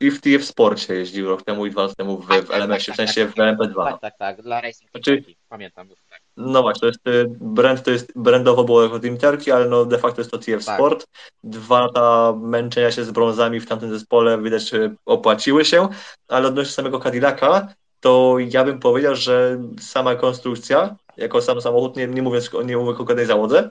i 0.00 0.10
w 0.10 0.20
TF 0.20 0.44
Sporcie 0.44 0.94
jeździł 0.94 1.28
rok 1.28 1.42
temu 1.42 1.66
i 1.66 1.70
dwa 1.70 1.82
lata 1.82 1.94
temu 1.94 2.18
w, 2.18 2.28
tak, 2.28 2.44
w 2.44 2.50
LMS, 2.50 2.86
tak, 2.86 2.94
w 2.94 2.96
sensie 2.96 3.26
tak, 3.26 3.34
w 3.34 3.36
LMP2. 3.36 3.84
Tak, 3.84 4.00
tak, 4.00 4.18
tak, 4.18 4.42
dla 4.42 4.60
Racing 4.60 4.90
znaczy, 4.90 5.24
pamiętam 5.48 5.88
już. 5.88 5.98
Tak. 6.10 6.20
No 6.36 6.62
właśnie, 6.62 6.80
to 6.80 6.86
jest 6.86 7.06
y, 7.06 7.36
brand, 7.40 7.82
to 7.82 7.90
jest 7.90 8.12
brandowo 8.16 8.64
było 8.64 8.82
jako 8.82 9.00
Team 9.00 9.18
Turkey, 9.18 9.54
ale 9.54 9.68
no 9.68 9.84
de 9.84 9.98
facto 9.98 10.20
jest 10.20 10.30
to 10.30 10.38
TF 10.38 10.64
tak. 10.64 10.74
Sport. 10.74 11.06
Dwa 11.44 11.80
lata 11.80 12.34
męczenia 12.40 12.90
się 12.90 13.04
z 13.04 13.10
brązami 13.10 13.60
w 13.60 13.66
tamtym 13.66 13.90
zespole 13.90 14.42
widać 14.42 14.70
opłaciły 15.06 15.64
się, 15.64 15.88
ale 16.28 16.48
odnośnie 16.48 16.72
samego 16.72 17.00
Cadillaca, 17.00 17.68
to 18.00 18.36
ja 18.38 18.64
bym 18.64 18.80
powiedział, 18.80 19.14
że 19.14 19.62
sama 19.80 20.14
konstrukcja, 20.14 20.96
jako 21.16 21.42
sam 21.42 21.60
samochód, 21.60 21.96
nie, 21.96 22.06
nie 22.06 22.22
mówiąc 22.22 22.50
nie 22.64 22.76
mówię 22.76 22.90
o 22.90 22.94
konkretnej 22.94 23.26
załodze, 23.26 23.70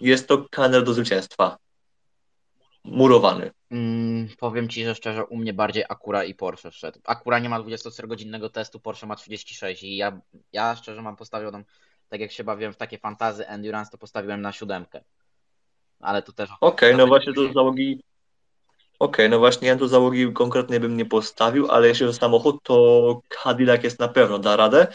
jest 0.00 0.28
to 0.28 0.46
kaner 0.50 0.84
do 0.84 0.94
zwycięstwa. 0.94 1.56
Murowany. 2.84 3.50
Mm, 3.70 4.05
powiem 4.38 4.68
Ci, 4.68 4.84
że 4.84 4.94
szczerze, 4.94 5.24
u 5.24 5.36
mnie 5.36 5.54
bardziej 5.54 5.84
Acura 5.88 6.24
i 6.24 6.34
Porsche 6.34 6.70
wszedł. 6.70 7.00
Acura 7.04 7.38
nie 7.38 7.48
ma 7.48 7.60
24-godzinnego 7.60 8.50
testu, 8.50 8.80
Porsche 8.80 9.06
ma 9.06 9.16
36 9.16 9.82
i 9.82 9.96
ja, 9.96 10.20
ja 10.52 10.76
szczerze 10.76 11.02
mam 11.02 11.16
postawioną, 11.16 11.62
tak 12.08 12.20
jak 12.20 12.32
się 12.32 12.44
bawiłem 12.44 12.72
w 12.72 12.76
takie 12.76 12.98
fantazy 12.98 13.46
Endurance, 13.46 13.90
to 13.90 13.98
postawiłem 13.98 14.42
na 14.42 14.52
siódemkę. 14.52 15.00
Ale 16.00 16.22
to 16.22 16.32
też... 16.32 16.50
Okej, 16.60 16.88
okay, 16.88 16.96
no 16.98 17.06
właśnie 17.06 17.32
tu 17.32 17.52
załogi 17.52 18.02
Okej, 18.98 19.30
no 19.30 19.38
właśnie 19.38 19.68
ja 19.68 19.76
tu 19.76 19.88
załogi 19.88 20.32
konkretnie 20.32 20.80
bym 20.80 20.96
nie 20.96 21.04
postawił, 21.04 21.70
ale 21.70 21.88
jeśli 21.88 22.06
chodzi 22.06 22.16
o 22.16 22.20
samochód, 22.20 22.56
to 22.62 23.20
Cadillac 23.42 23.84
jest 23.84 23.98
na 23.98 24.08
pewno 24.08 24.38
da 24.38 24.56
radę. 24.56 24.86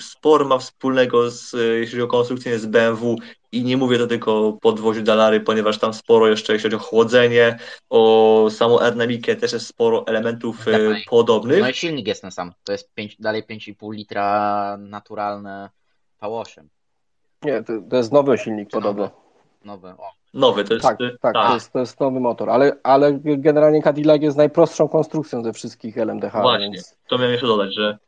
Spor 0.00 0.46
ma 0.46 0.58
wspólnego 0.58 1.30
z, 1.30 1.52
jeśli 1.52 1.86
chodzi 1.86 2.02
o 2.02 2.06
konstrukcję 2.06 2.58
z 2.58 2.66
BMW 2.66 3.16
i 3.52 3.64
nie 3.64 3.76
mówię 3.76 3.98
to 3.98 4.06
tylko 4.06 4.48
o 4.48 4.52
podwoziu 4.52 5.02
Dalary, 5.02 5.40
ponieważ 5.40 5.78
tam 5.78 5.94
sporo 5.94 6.28
jeszcze, 6.28 6.52
jeśli 6.52 6.70
chodzi 6.70 6.76
o 6.76 6.86
chłodzenie, 6.86 7.58
o 7.90 8.46
samą 8.50 8.78
aerodynamikę, 8.80 9.36
też 9.36 9.52
jest 9.52 9.66
sporo 9.66 10.06
elementów 10.06 10.68
e, 10.68 10.72
Dawaj. 10.72 11.04
podobnych. 11.10 11.60
No 11.60 11.68
i 11.68 11.74
silnik 11.74 12.06
jest 12.06 12.22
ten 12.22 12.30
sam, 12.30 12.52
to 12.64 12.72
jest 12.72 12.94
5, 12.94 13.16
dalej 13.20 13.42
5,5 13.42 13.94
litra 13.94 14.76
naturalne 14.80 15.70
V8. 16.22 16.64
Nie, 17.42 17.62
to, 17.62 17.72
to 17.90 17.96
jest 17.96 18.12
nowy 18.12 18.38
silnik 18.38 18.70
podobno. 18.70 19.10
Nowy, 19.64 19.88
o. 19.88 20.23
Nowy, 20.34 20.64
to 20.64 20.74
jest... 20.74 20.86
Tak, 20.86 20.98
tak, 21.20 21.34
To, 21.34 21.54
jest, 21.54 21.72
to 21.72 21.78
jest 21.78 22.00
nowy 22.00 22.20
motor, 22.20 22.50
ale, 22.50 22.72
ale 22.82 23.18
generalnie 23.22 23.82
Cadillac 23.82 24.22
jest 24.22 24.36
najprostszą 24.36 24.88
konstrukcją 24.88 25.42
ze 25.42 25.52
wszystkich 25.52 25.98
LMDH. 25.98 26.32
Właśnie, 26.32 26.70
więc... 26.70 26.96
to 27.08 27.18
miałem 27.18 27.32
jeszcze 27.32 27.46
dodać, 27.46 27.74
że 27.74 27.98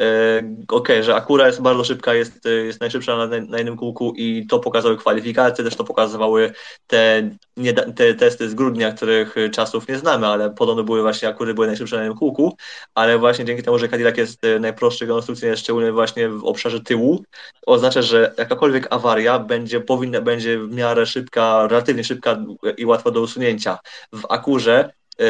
okej, 0.00 0.66
okay, 0.68 1.02
że 1.02 1.14
Akura 1.14 1.46
jest 1.46 1.62
bardzo 1.62 1.84
szybka, 1.84 2.14
jest, 2.14 2.44
jest 2.66 2.80
najszybsza 2.80 3.16
na, 3.16 3.26
na 3.26 3.58
jednym 3.58 3.76
kółku 3.76 4.12
i 4.16 4.46
to 4.46 4.58
pokazały 4.58 4.96
kwalifikacje, 4.96 5.64
też 5.64 5.76
to 5.76 5.84
pokazywały 5.84 6.52
te, 6.86 7.30
nie, 7.56 7.72
te 7.72 8.14
testy 8.14 8.48
z 8.48 8.54
grudnia, 8.54 8.92
których 8.92 9.34
czasów 9.52 9.88
nie 9.88 9.98
znamy, 9.98 10.26
ale 10.26 10.50
podobno 10.50 10.84
były 10.84 11.02
właśnie 11.02 11.28
Akury 11.28 11.54
były 11.54 11.66
najszybsze 11.66 11.96
na 11.96 12.02
jednym 12.02 12.18
kółku, 12.18 12.56
ale 12.94 13.18
właśnie 13.18 13.44
dzięki 13.44 13.62
temu, 13.62 13.78
że 13.78 13.88
Cadillac 13.88 14.16
jest 14.16 14.44
e, 14.44 14.58
najprostszy 14.58 15.06
konstrukcyjnie, 15.06 15.56
szczególnie 15.56 15.92
właśnie 15.92 16.28
w 16.28 16.44
obszarze 16.44 16.80
tyłu, 16.80 17.24
oznacza, 17.66 18.02
że 18.02 18.34
jakakolwiek 18.38 18.86
awaria 18.90 19.38
będzie 19.38 19.80
powinna, 19.80 20.20
będzie 20.20 20.58
w 20.58 20.74
miarę 20.74 21.06
szybka, 21.06 21.66
relatywnie 21.66 22.04
szybka 22.04 22.44
i 22.76 22.86
łatwa 22.86 23.10
do 23.10 23.20
usunięcia. 23.20 23.78
W 24.12 24.26
Akurze 24.28 24.92
e, 25.18 25.24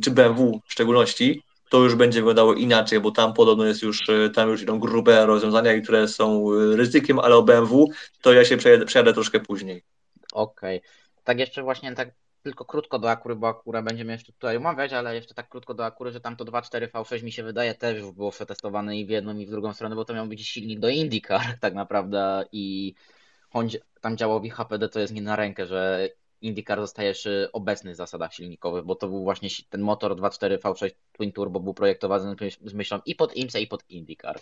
czy 0.00 0.10
BMW 0.10 0.60
w 0.66 0.72
szczególności, 0.72 1.42
to 1.70 1.78
już 1.78 1.94
będzie 1.94 2.20
wyglądało 2.20 2.54
inaczej, 2.54 3.00
bo 3.00 3.10
tam 3.10 3.32
podobno 3.32 3.64
jest 3.64 3.82
już, 3.82 4.08
e, 4.08 4.30
tam 4.30 4.48
już 4.48 4.62
idą 4.62 4.78
grube 4.78 5.26
rozwiązania, 5.26 5.80
które 5.80 6.08
są 6.08 6.52
e, 6.52 6.76
ryzykiem, 6.76 7.18
ale 7.18 7.36
o 7.36 7.42
BMW 7.42 7.90
to 8.20 8.32
ja 8.32 8.44
się 8.44 8.56
przejadę, 8.56 8.84
przejadę 8.84 9.12
troszkę 9.12 9.40
później. 9.40 9.82
Okej. 10.32 10.78
Okay. 10.78 10.90
Tak 11.24 11.38
jeszcze 11.38 11.62
właśnie 11.62 11.94
tak 11.94 12.10
tylko 12.42 12.64
krótko 12.64 12.98
do 12.98 13.10
Akury, 13.10 13.36
bo 13.36 13.48
Akura 13.48 13.82
będziemy 13.82 14.12
jeszcze 14.12 14.32
tutaj 14.32 14.56
omawiać, 14.56 14.92
ale 14.92 15.14
jeszcze 15.14 15.34
tak 15.34 15.48
krótko 15.48 15.74
do 15.74 15.84
Akury, 15.84 16.12
że 16.12 16.20
tam 16.20 16.36
to 16.36 16.44
2.4 16.44 16.90
V6 16.90 17.22
mi 17.22 17.32
się 17.32 17.42
wydaje 17.42 17.74
też 17.74 17.98
już 17.98 18.10
było 18.10 18.30
przetestowane 18.30 18.96
i 18.96 19.06
w 19.06 19.08
jedną 19.08 19.38
i 19.38 19.46
w 19.46 19.50
drugą 19.50 19.72
stronę, 19.72 19.96
bo 19.96 20.04
to 20.04 20.14
miał 20.14 20.26
być 20.26 20.48
silnik 20.48 20.78
do 20.78 20.88
IndyCar 20.88 21.42
tak 21.60 21.74
naprawdę 21.74 22.44
i 22.52 22.94
tam 24.00 24.16
działał 24.16 24.40
w 24.40 24.48
HPD, 24.48 24.88
to 24.88 25.00
jest 25.00 25.12
nie 25.12 25.22
na 25.22 25.36
rękę, 25.36 25.66
że 25.66 26.08
IndyCar 26.42 26.80
zostaje 26.80 27.12
przy 27.12 27.48
obecnych 27.52 27.96
zasadach 27.96 28.34
silnikowych, 28.34 28.84
bo 28.84 28.94
to 28.94 29.08
był 29.08 29.24
właśnie 29.24 29.48
ten 29.70 29.80
motor 29.80 30.16
2.4 30.16 30.58
V6 30.58 30.90
Twin 31.12 31.32
Turbo 31.32 31.60
był 31.60 31.74
projektowany 31.74 32.36
z 32.64 32.74
myślą 32.74 33.00
i 33.06 33.14
pod 33.14 33.36
IMSA 33.36 33.58
i 33.58 33.66
pod 33.66 33.90
IndyCar. 33.90 34.40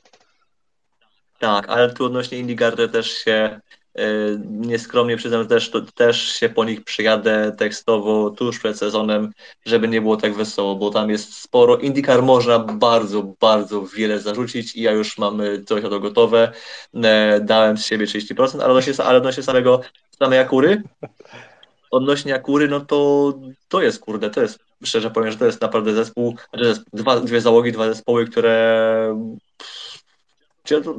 Tak, 1.38 1.68
ale 1.68 1.94
tu 1.94 2.04
odnośnie 2.04 2.38
IndyCar 2.38 2.76
to 2.76 2.88
też 2.88 3.12
się 3.12 3.60
yy, 3.94 4.40
nieskromnie 4.44 5.16
przyznam, 5.16 5.42
że 5.42 5.48
też, 5.48 5.70
to, 5.70 5.80
też 5.80 6.22
się 6.22 6.48
po 6.48 6.64
nich 6.64 6.84
przyjadę 6.84 7.52
tekstowo 7.58 8.30
tuż 8.30 8.58
przed 8.58 8.78
sezonem, 8.78 9.32
żeby 9.66 9.88
nie 9.88 10.00
było 10.00 10.16
tak 10.16 10.34
wesoło, 10.34 10.76
bo 10.76 10.90
tam 10.90 11.10
jest 11.10 11.34
sporo. 11.34 11.76
IndyCar 11.76 12.22
można 12.22 12.58
bardzo, 12.58 13.22
bardzo 13.40 13.86
wiele 13.86 14.20
zarzucić 14.20 14.76
i 14.76 14.82
ja 14.82 14.92
już 14.92 15.18
mam 15.18 15.40
coś 15.66 15.84
o 15.84 15.88
to 15.88 16.00
gotowe. 16.00 16.52
E, 16.94 17.40
dałem 17.40 17.78
z 17.78 17.86
siebie 17.86 18.06
30%, 18.06 18.54
ale 18.54 18.66
odnośnie, 18.66 19.04
ale 19.04 19.18
odnośnie 19.18 19.42
samego 19.42 19.80
samej 20.18 20.38
Akury, 20.38 20.82
odnośnie 21.90 22.34
Akury, 22.34 22.68
no 22.68 22.80
to 22.80 23.32
to 23.68 23.82
jest, 23.82 24.00
kurde, 24.00 24.30
to 24.30 24.42
jest, 24.42 24.58
szczerze 24.84 25.10
powiem, 25.10 25.32
że 25.32 25.38
to 25.38 25.46
jest 25.46 25.60
naprawdę 25.60 25.94
zespół, 25.94 26.36
znaczy 26.54 26.82
dwa, 26.92 27.20
dwie 27.20 27.40
załogi, 27.40 27.72
dwa 27.72 27.88
zespoły, 27.88 28.26
które 28.26 29.34
pff, 29.58 30.04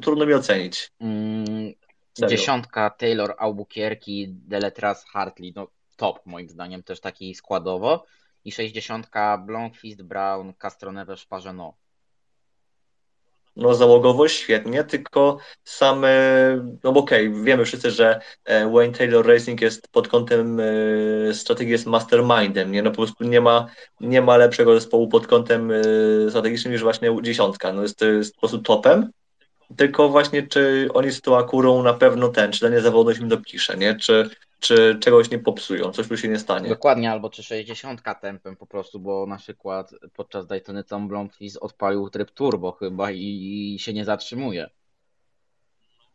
trudno 0.02 0.26
mi 0.26 0.34
ocenić. 0.34 0.92
Mm, 1.00 1.74
dziesiątka 2.30 2.90
Taylor 2.90 3.36
Albuquerque, 3.38 4.28
Deletras 4.28 5.06
Hartley, 5.06 5.54
no 5.56 5.68
top 5.96 6.26
moim 6.26 6.50
zdaniem, 6.50 6.84
też 6.84 7.00
taki 7.00 7.36
składowo. 7.36 8.06
I 8.46 8.52
sześćdziesiątka 8.52 9.38
Blomqvist, 9.38 10.02
Brown, 10.02 10.54
Castroneves, 10.54 11.26
Parzeno 11.26 11.74
no 13.56 13.74
załogowo 13.74 14.28
świetnie, 14.28 14.84
tylko 14.84 15.38
same, 15.64 16.10
no 16.84 16.90
okej, 16.90 17.28
okay, 17.28 17.44
wiemy 17.44 17.66
wszyscy, 17.66 17.92
że 17.92 18.20
e, 18.46 18.70
Wayne 18.70 18.94
Taylor 18.94 19.28
Racing 19.28 19.62
jest 19.62 19.88
pod 19.92 20.08
kątem 20.08 20.60
e, 20.60 21.34
strategii 21.34 21.72
jest 21.72 21.86
mastermindem, 21.86 22.72
nie? 22.72 22.82
No 22.82 22.90
po 22.90 22.96
prostu 22.96 23.24
nie 23.24 23.42
ma, 23.42 23.68
nie 24.00 24.22
ma 24.22 24.38
lepszego 24.38 24.76
zespołu 24.76 25.08
pod 25.08 25.28
kątem 25.28 25.72
e, 25.72 25.84
strategicznym 26.30 26.74
niż 26.74 26.84
właśnie 26.84 27.18
dziesiątka, 27.22 27.74
no 27.74 27.82
jest, 27.82 28.02
jest 28.02 28.34
po 28.34 28.40
prostu 28.40 28.60
topem, 28.60 29.12
tylko 29.78 30.10
właśnie 30.10 30.48
czy 30.48 30.88
oni 30.94 31.12
z 31.12 31.22
tą 31.22 31.38
akurą 31.38 31.84
na 31.84 31.94
pewno 31.94 32.30
ten, 32.30 32.52
czy 32.52 32.62
danie 32.62 32.82
zawodność 32.82 33.20
im 33.20 33.28
dopisze, 33.28 33.78
nie? 33.78 33.96
Czy, 33.96 34.30
czy 34.60 34.98
czegoś 35.00 35.32
nie 35.32 35.40
popsują, 35.40 35.92
coś 35.92 36.08
tu 36.08 36.18
się 36.18 36.28
nie 36.28 36.40
stanie. 36.40 36.70
Dokładnie, 36.70 37.12
albo 37.12 37.30
czy 37.30 37.44
60 37.44 38.02
tempem 38.22 38.56
po 38.56 38.66
prostu, 38.66 39.00
bo 39.00 39.26
na 39.26 39.38
przykład 39.38 39.92
podczas 40.14 40.48
Daytony 40.48 40.84
Tom 40.84 41.08
Blomqvist 41.08 41.58
odpalił 41.58 42.10
tryb 42.10 42.32
turbo 42.32 42.72
chyba 42.72 43.12
i, 43.12 43.74
i 43.76 43.80
się 43.80 43.94
nie 43.94 44.06
zatrzymuje. 44.06 44.70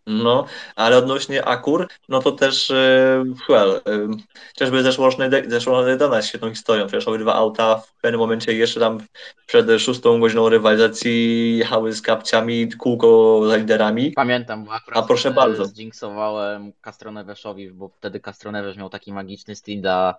No, 0.07 0.47
ale 0.77 0.97
odnośnie 0.99 1.45
Akur, 1.45 1.89
no 2.09 2.23
to 2.23 2.33
też, 2.33 2.71
e, 2.71 3.25
well, 3.49 3.81
e, 3.87 4.09
chociażby 4.49 4.83
zeszłoroczny, 4.83 5.31
zeszłoroczny 5.47 5.97
Dana 5.97 6.23
świetną 6.23 6.51
historią. 6.51 6.87
Przecież 6.87 7.09
obydwa 7.09 7.35
auta 7.35 7.77
w 7.77 7.93
pewnym 8.01 8.21
momencie 8.21 8.53
jeszcze 8.53 8.81
tam 8.81 9.01
przed 9.47 9.67
szóstą 9.79 10.21
godziną 10.21 10.49
rywalizacji 10.49 11.59
jechały 11.59 11.93
z 11.93 12.03
kapciami 12.03 12.73
kółko 12.73 13.41
za 13.49 13.57
liderami. 13.57 14.13
Pamiętam, 14.13 14.65
bo 14.65 14.73
akurat 14.73 15.05
A 15.05 15.07
proszę 15.07 15.31
bardzo. 15.31 15.65
zjinksowałem 15.65 16.73
Castroneweszowi, 16.83 17.71
bo 17.71 17.89
wtedy 17.89 18.21
Castronewesz 18.21 18.77
miał 18.77 18.89
taki 18.89 19.13
magiczny 19.13 19.57
stint, 19.57 19.87
a 19.87 20.15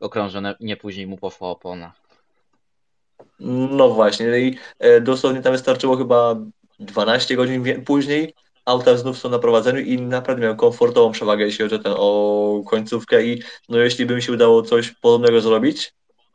okrążone 0.00 0.54
nie 0.60 0.76
później 0.76 1.06
mu 1.06 1.16
poszła 1.16 1.48
opona. 1.48 1.92
No 3.40 3.88
właśnie, 3.88 4.38
i 4.40 4.58
e, 4.78 5.00
dosłownie 5.00 5.42
tam 5.42 5.52
wystarczyło 5.52 5.96
chyba 5.96 6.36
12 6.80 7.36
godzin 7.36 7.84
później, 7.84 8.34
auta 8.66 8.96
znów 8.96 9.18
są 9.18 9.28
na 9.28 9.38
prowadzeniu 9.38 9.80
i 9.80 10.00
naprawdę 10.00 10.42
miał 10.42 10.56
komfortową 10.56 11.12
przewagę, 11.12 11.44
jeśli 11.44 11.62
chodzi 11.62 11.74
o, 11.74 11.78
ten, 11.78 11.94
o 11.96 12.62
końcówkę 12.66 13.24
i 13.24 13.42
no 13.68 13.78
jeśli 13.78 14.06
by 14.06 14.14
mi 14.14 14.22
się 14.22 14.32
udało 14.32 14.62
coś 14.62 14.90
podobnego 14.90 15.40
zrobić, 15.40 15.92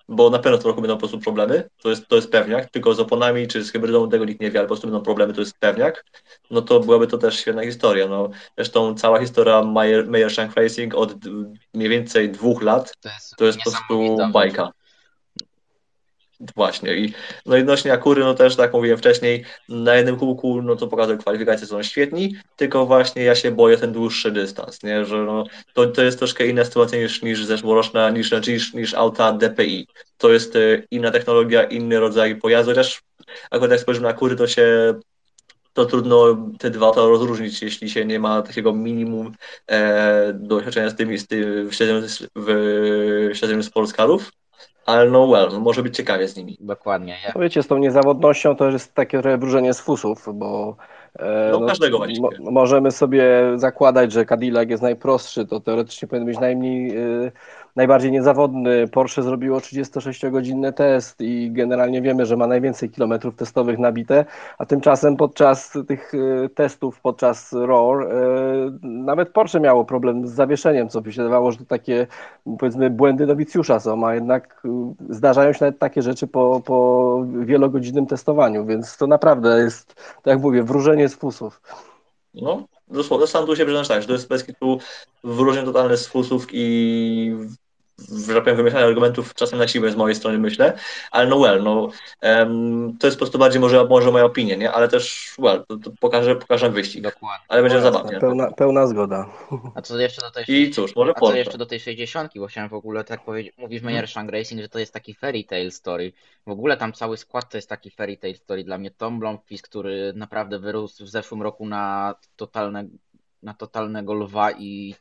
bo 0.10 0.30
na 0.30 0.40
pewno 0.40 0.58
trochę 0.58 0.82
będą 0.82 0.96
po 0.96 1.00
prostu 1.00 1.20
problemy, 1.20 1.70
to 1.84 1.90
jest, 1.90 2.08
to 2.08 2.16
jest 2.16 2.32
pewniak, 2.32 2.70
tylko 2.70 2.94
z 2.94 3.00
oponami 3.00 3.48
czy 3.48 3.64
z 3.64 3.72
hybrydą 3.72 4.10
tego 4.10 4.26
nikt 4.26 4.42
nie 4.42 4.52
wie, 4.52 4.60
ale 4.60 4.68
po 4.68 4.74
prostu 4.74 4.88
będą 4.88 5.04
problemy, 5.04 5.34
to 5.34 5.42
jest 5.42 5.60
pewniak, 5.60 6.06
no 6.52 6.62
to 6.62 6.80
byłaby 6.80 7.08
to 7.08 7.18
też 7.18 7.40
świetna 7.40 7.64
historia. 7.64 8.08
No, 8.08 8.30
zresztą 8.58 8.96
cała 8.96 9.20
historia 9.20 9.64
Meyer, 9.64 10.08
Meyer 10.08 10.32
Shank 10.32 10.56
Racing 10.56 10.96
od 10.96 11.16
mniej 11.74 11.90
więcej 11.90 12.32
dwóch 12.32 12.62
lat 12.62 12.94
to 13.02 13.10
jest, 13.10 13.36
to 13.38 13.46
jest 13.46 13.60
po 13.64 13.72
prostu 13.72 14.18
bajka. 14.32 14.72
Właśnie. 16.56 16.96
I, 16.96 17.14
no 17.46 17.58
i 17.58 17.62
odnośnie 17.62 17.94
Akury, 17.94 18.24
no 18.24 18.34
też 18.34 18.56
tak 18.56 18.74
mówiłem 18.74 18.98
wcześniej, 18.98 19.46
na 19.70 19.96
jednym 19.96 20.18
kółku, 20.18 20.62
no 20.62 20.76
to 20.76 20.88
pokazują 20.88 21.18
kwalifikacje 21.18 21.68
są 21.68 21.84
świetni, 21.84 22.36
tylko 22.56 22.86
właśnie 22.86 23.24
ja 23.24 23.36
się 23.36 23.52
boję 23.52 23.78
ten 23.78 23.92
dłuższy 23.92 24.32
dystans, 24.32 24.84
nie? 24.84 25.06
że 25.06 25.18
no, 25.18 25.46
to, 25.74 25.88
to 25.88 26.04
jest 26.04 26.18
troszkę 26.18 26.48
inna 26.48 26.66
sytuacja 26.66 27.00
niż, 27.00 27.22
niż 27.22 27.46
zeszłoroczna, 27.46 28.10
niż, 28.10 28.32
niż, 28.48 28.74
niż 28.74 28.94
auta 28.94 29.34
DPI. 29.34 29.88
To 30.18 30.30
jest 30.30 30.56
e, 30.56 30.60
inna 30.92 31.12
technologia, 31.12 31.64
inny 31.64 32.00
rodzaj 32.00 32.36
pojazdu, 32.36 32.72
chociaż 32.72 33.02
akurat 33.52 33.72
jak 33.72 33.80
spojrzymy 33.80 34.04
na 34.04 34.10
Akury, 34.10 34.36
to 34.36 34.48
się 34.48 34.94
to 35.74 35.86
trudno 35.86 36.48
te 36.60 36.70
dwa 36.70 36.88
auta 36.88 37.02
rozróżnić, 37.02 37.62
jeśli 37.62 37.90
się 37.90 38.06
nie 38.06 38.20
ma 38.20 38.42
takiego 38.42 38.74
minimum 38.74 39.32
e, 39.68 40.34
doświadczenia 40.34 40.90
z 40.90 40.96
tymi, 40.96 41.18
z 41.18 41.28
tym, 41.28 41.70
w 41.70 41.74
śledzeniu, 41.74 42.02
w 42.36 43.30
śledzeniu 43.34 43.64
sportscarów 43.64 44.32
ale 44.86 45.10
no 45.10 45.28
well, 45.28 45.50
no 45.52 45.60
może 45.60 45.84
być 45.84 45.96
ciekawie 45.96 46.28
z 46.28 46.38
nimi. 46.38 46.58
Dokładnie. 46.60 47.18
Ja. 47.26 47.32
No 47.36 47.42
wiecie, 47.42 47.64
z 47.64 47.68
tą 47.68 47.78
niezawodnością 47.78 48.56
to 48.56 48.70
jest 48.70 48.94
takie 48.94 49.22
wróżenie 49.22 49.74
z 49.74 49.80
fusów, 49.80 50.30
bo 50.34 50.76
e, 51.20 51.50
no, 51.52 51.60
no, 51.60 51.68
każdego 51.68 52.00
mo 52.20 52.52
możemy 52.52 52.92
sobie 52.92 53.24
zakładać, 53.56 54.12
że 54.12 54.26
Cadillac 54.26 54.70
jest 54.70 54.84
najprostszy, 54.84 55.46
to 55.46 55.60
teoretycznie 55.60 56.08
powinien 56.08 56.26
być 56.26 56.40
najmniej 56.40 56.98
y, 56.98 57.32
najbardziej 57.76 58.12
niezawodny. 58.12 58.88
Porsche 58.88 59.24
zrobiło 59.24 59.60
36-godzinny 59.60 60.74
test 60.74 61.22
i 61.22 61.52
generalnie 61.52 62.02
wiemy, 62.02 62.26
że 62.26 62.38
ma 62.38 62.48
najwięcej 62.48 62.90
kilometrów 62.90 63.36
testowych 63.36 63.80
nabite, 63.80 64.26
a 64.58 64.66
tymczasem 64.66 65.18
podczas 65.18 65.78
tych 65.88 66.14
y, 66.14 66.50
testów, 66.56 67.02
podczas 67.02 67.54
ROR, 67.54 68.04
y, 68.04 68.08
nawet 68.82 69.30
Porsche 69.30 69.60
miało 69.60 69.86
problem 69.86 70.28
z 70.28 70.32
zawieszeniem, 70.32 70.90
co 70.90 71.02
by 71.02 71.14
się 71.14 71.22
wydawało, 71.22 71.52
że 71.52 71.58
to 71.58 71.66
takie 71.66 72.08
powiedzmy 72.60 72.90
błędy 72.90 73.28
nowicjusza 73.28 73.80
są, 73.80 74.08
a 74.08 74.16
jednak 74.16 74.62
y, 74.66 74.70
zdarzają 75.14 75.54
się 75.54 75.66
nawet 75.66 75.80
takie 75.80 76.02
rzeczy 76.02 76.28
po, 76.28 76.62
po 76.66 77.26
wielogodzinnym 77.40 78.06
testowaniu, 78.06 78.66
więc 78.66 78.98
to 78.98 79.08
naprawdę 79.08 79.60
jest, 79.60 79.96
tak 79.96 80.26
jak 80.26 80.42
mówię, 80.42 80.64
wróżenie 80.64 81.10
z 81.10 81.16
fusów. 81.16 81.62
No, 82.34 82.68
dosłownie, 82.88 83.28
sam 83.28 83.46
tu 83.46 83.56
się 83.56 83.66
przyznać 83.66 83.88
tak, 83.88 84.02
że 84.02 84.08
to 84.08 84.14
jest 84.14 84.28
bez 84.28 84.46
tu 84.60 84.80
wróżenie 85.24 85.66
totalne 85.66 85.98
z 85.98 86.08
fusów 86.08 86.48
i 86.52 87.36
że 88.28 88.42
powiem, 88.42 88.58
wymieszanie 88.58 88.86
argumentów 88.86 89.34
czasem 89.34 89.60
na 89.60 89.68
siłę 89.68 89.92
z 89.92 89.96
mojej 89.96 90.16
strony 90.16 90.40
myślę, 90.40 90.74
ale 91.12 91.28
no 91.28 91.38
well, 91.38 91.64
no 91.64 91.90
um, 92.22 92.98
to 93.00 93.08
jest 93.08 93.18
po 93.18 93.20
prostu 93.20 93.40
bardziej 93.40 93.62
może, 93.62 93.86
może 93.86 94.12
moja 94.12 94.26
opinia, 94.26 94.56
nie? 94.56 94.72
Ale 94.72 94.88
też 94.88 95.36
well, 95.40 95.64
to, 95.68 95.78
to 95.78 95.92
pokażę, 96.00 96.36
pokażę 96.36 96.70
wyścig. 96.70 97.02
Dokładnie. 97.04 97.46
Ale 97.48 97.62
będzie 97.62 97.78
no, 97.78 97.84
zabawnie. 97.84 98.20
Pełna, 98.20 98.52
pełna 98.52 98.88
zgoda. 98.88 99.30
A 99.76 99.82
co 99.82 100.00
jeszcze 100.00 100.22
do 100.22 100.32
tej 100.32 100.46
I 100.48 100.72
cóż, 100.72 100.96
może 100.96 101.14
A 101.16 101.20
co 101.20 101.36
jeszcze 101.36 101.58
do 101.58 101.66
tej 101.66 101.80
60, 101.80 102.32
bo 102.36 102.48
chciałem 102.48 102.70
w 102.70 102.74
ogóle 102.74 103.04
tak 103.04 103.26
powiedzieć, 103.26 103.54
mówisz 103.58 103.82
Meyer 103.82 104.08
Shang 104.08 104.32
Racing, 104.32 104.62
że 104.62 104.70
to 104.70 104.80
jest 104.80 104.94
taki 104.94 105.14
fairy 105.14 105.44
tale 105.44 105.72
story. 105.72 106.14
W 106.48 106.52
ogóle 106.52 106.78
tam 106.78 106.94
cały 106.94 107.18
skład 107.18 107.50
to 107.50 107.58
jest 107.58 107.70
taki 107.70 107.92
fairy 107.92 108.18
tale 108.18 108.36
story 108.36 108.64
dla 108.64 108.78
mnie. 108.78 108.92
Tom 108.92 109.20
Blomqvist, 109.20 109.68
który 109.68 110.14
naprawdę 110.16 110.60
wyrósł 110.60 111.06
w 111.06 111.10
zeszłym 111.10 111.42
roku 111.42 111.66
na 111.66 112.16
totalne, 112.36 112.88
na 113.44 113.54
totalnego 113.54 114.14
lwa 114.14 114.52
i 114.52 114.96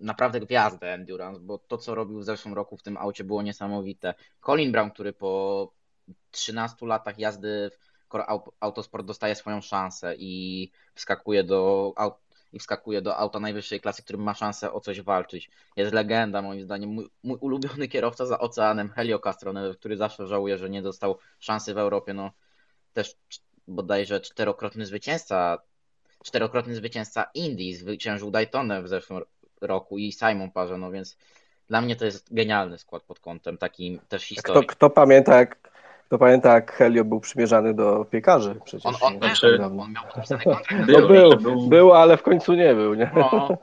naprawdę 0.00 0.40
gwiazdę 0.40 0.94
Endurance, 0.94 1.40
bo 1.40 1.58
to, 1.58 1.78
co 1.78 1.94
robił 1.94 2.18
w 2.18 2.24
zeszłym 2.24 2.54
roku 2.54 2.76
w 2.76 2.82
tym 2.82 2.96
aucie 2.96 3.24
było 3.24 3.42
niesamowite. 3.42 4.14
Colin 4.40 4.72
Brown, 4.72 4.90
który 4.90 5.12
po 5.12 5.72
13 6.30 6.86
latach 6.86 7.18
jazdy 7.18 7.70
w 7.70 7.90
Autosport 8.60 9.06
dostaje 9.06 9.34
swoją 9.34 9.60
szansę 9.60 10.14
i 10.18 10.70
wskakuje 10.94 11.44
do 11.44 11.94
i 12.52 12.58
wskakuje 12.58 13.02
do 13.02 13.16
auta 13.16 13.40
najwyższej 13.40 13.80
klasy, 13.80 14.02
którym 14.02 14.22
ma 14.22 14.34
szansę 14.34 14.72
o 14.72 14.80
coś 14.80 15.00
walczyć. 15.00 15.50
Jest 15.76 15.92
legenda, 15.92 16.42
moim 16.42 16.62
zdaniem. 16.62 16.90
Mój, 16.90 17.10
mój 17.22 17.38
ulubiony 17.40 17.88
kierowca 17.94 18.26
za 18.26 18.38
oceanem, 18.38 18.90
Helio 18.90 19.18
Castroneves, 19.18 19.76
który 19.76 19.96
zawsze 19.96 20.26
żałuje, 20.26 20.58
że 20.58 20.70
nie 20.70 20.82
dostał 20.82 21.18
szansy 21.38 21.74
w 21.74 21.78
Europie. 21.78 22.14
No, 22.14 22.30
też 22.92 23.16
bodajże 23.68 24.20
czterokrotny 24.20 24.86
zwycięzca, 24.86 25.58
czterokrotny 26.24 26.74
zwycięzca 26.74 27.24
Indii, 27.34 27.74
zwyciężył 27.74 28.30
Daytonę 28.30 28.82
w 28.82 28.88
zeszłym 28.88 29.18
roku 29.18 29.39
i 29.96 30.12
Simon 30.12 30.50
Parze, 30.50 30.78
no 30.78 30.90
więc 30.90 31.16
dla 31.68 31.80
mnie 31.80 31.96
to 31.96 32.04
jest 32.04 32.34
genialny 32.34 32.78
skład 32.78 33.02
pod 33.02 33.20
kątem 33.20 33.58
takim 33.58 34.00
też 34.08 34.22
historii. 34.22 34.62
Kto, 34.62 34.72
kto 34.72 34.90
pamięta, 34.90 35.38
jak 35.38 35.70
to 36.08 36.18
pamiętam, 36.18 36.52
jak 36.52 36.72
Helio 36.72 37.04
był 37.04 37.20
przymierzany 37.20 37.74
do 37.74 38.04
piekarzy 38.04 38.56
przecież. 38.64 38.86
On, 38.86 38.94
on, 39.00 39.18
znaczy, 39.18 39.58
był, 39.58 39.80
on 39.80 39.92
miał 39.92 40.04
podpisany 40.04 40.44
kontrakt. 40.44 40.88
No 40.88 41.08
był, 41.08 41.36
był, 41.36 41.68
był, 41.68 41.92
ale 41.92 42.16
w 42.16 42.22
końcu 42.22 42.54
nie 42.54 42.74
był, 42.74 42.94
nie? 42.94 43.10
No, 43.14 43.58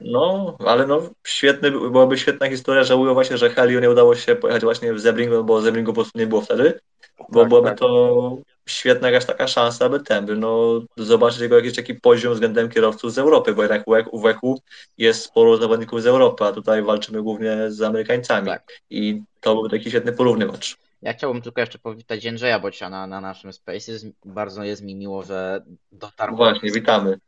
no 0.00 0.56
ale 0.66 0.86
no 0.86 1.02
świetny, 1.26 1.70
byłaby 1.70 2.18
świetna 2.18 2.48
historia, 2.48 2.84
żałuję 2.84 3.14
właśnie, 3.14 3.38
że 3.38 3.50
Helio 3.50 3.80
nie 3.80 3.90
udało 3.90 4.14
się 4.14 4.36
pojechać 4.36 4.62
właśnie 4.62 4.92
w 4.94 5.00
Zebring, 5.00 5.32
bo 5.44 5.60
Zebringu 5.60 5.92
po 5.92 5.94
prostu 5.94 6.18
nie 6.18 6.26
było 6.26 6.40
wtedy, 6.40 6.80
bo 7.28 7.40
tak, 7.40 7.48
byłaby 7.48 7.68
tak. 7.68 7.78
to 7.78 8.36
świetna 8.66 9.10
jakaś 9.10 9.26
taka 9.26 9.48
szansa, 9.48 9.84
aby 9.84 10.00
ten 10.00 10.26
by, 10.26 10.36
no 10.36 10.80
zobaczyć 10.96 11.40
jego 11.40 11.56
jakiś 11.56 11.76
taki 11.76 11.94
poziom 11.94 12.32
względem 12.32 12.68
kierowców 12.68 13.12
z 13.12 13.18
Europy, 13.18 13.54
bo 13.54 13.62
jednak 13.62 13.84
u 14.12 14.20
WEC-u 14.20 14.60
jest 14.98 15.22
sporo 15.22 15.56
zawodników 15.56 16.02
z 16.02 16.06
Europy, 16.06 16.44
a 16.44 16.52
tutaj 16.52 16.82
walczymy 16.82 17.22
głównie 17.22 17.70
z 17.70 17.82
Amerykańcami 17.82 18.46
tak. 18.46 18.72
i 18.90 19.22
to 19.40 19.54
byłby 19.54 19.70
taki 19.70 19.90
świetny 19.90 20.12
porównywacz. 20.12 20.76
Ja 21.02 21.12
chciałbym 21.12 21.42
tylko 21.42 21.60
jeszcze 21.60 21.78
powitać 21.78 22.24
Jędrzeja 22.24 22.58
Bociana 22.58 23.06
na 23.06 23.20
naszym 23.20 23.52
Spaces. 23.52 24.06
Bardzo 24.24 24.64
jest 24.64 24.82
mi 24.82 24.94
miło, 24.94 25.22
że 25.22 25.62
dotarł. 25.92 26.36
Właśnie, 26.36 26.70
witamy. 26.70 27.18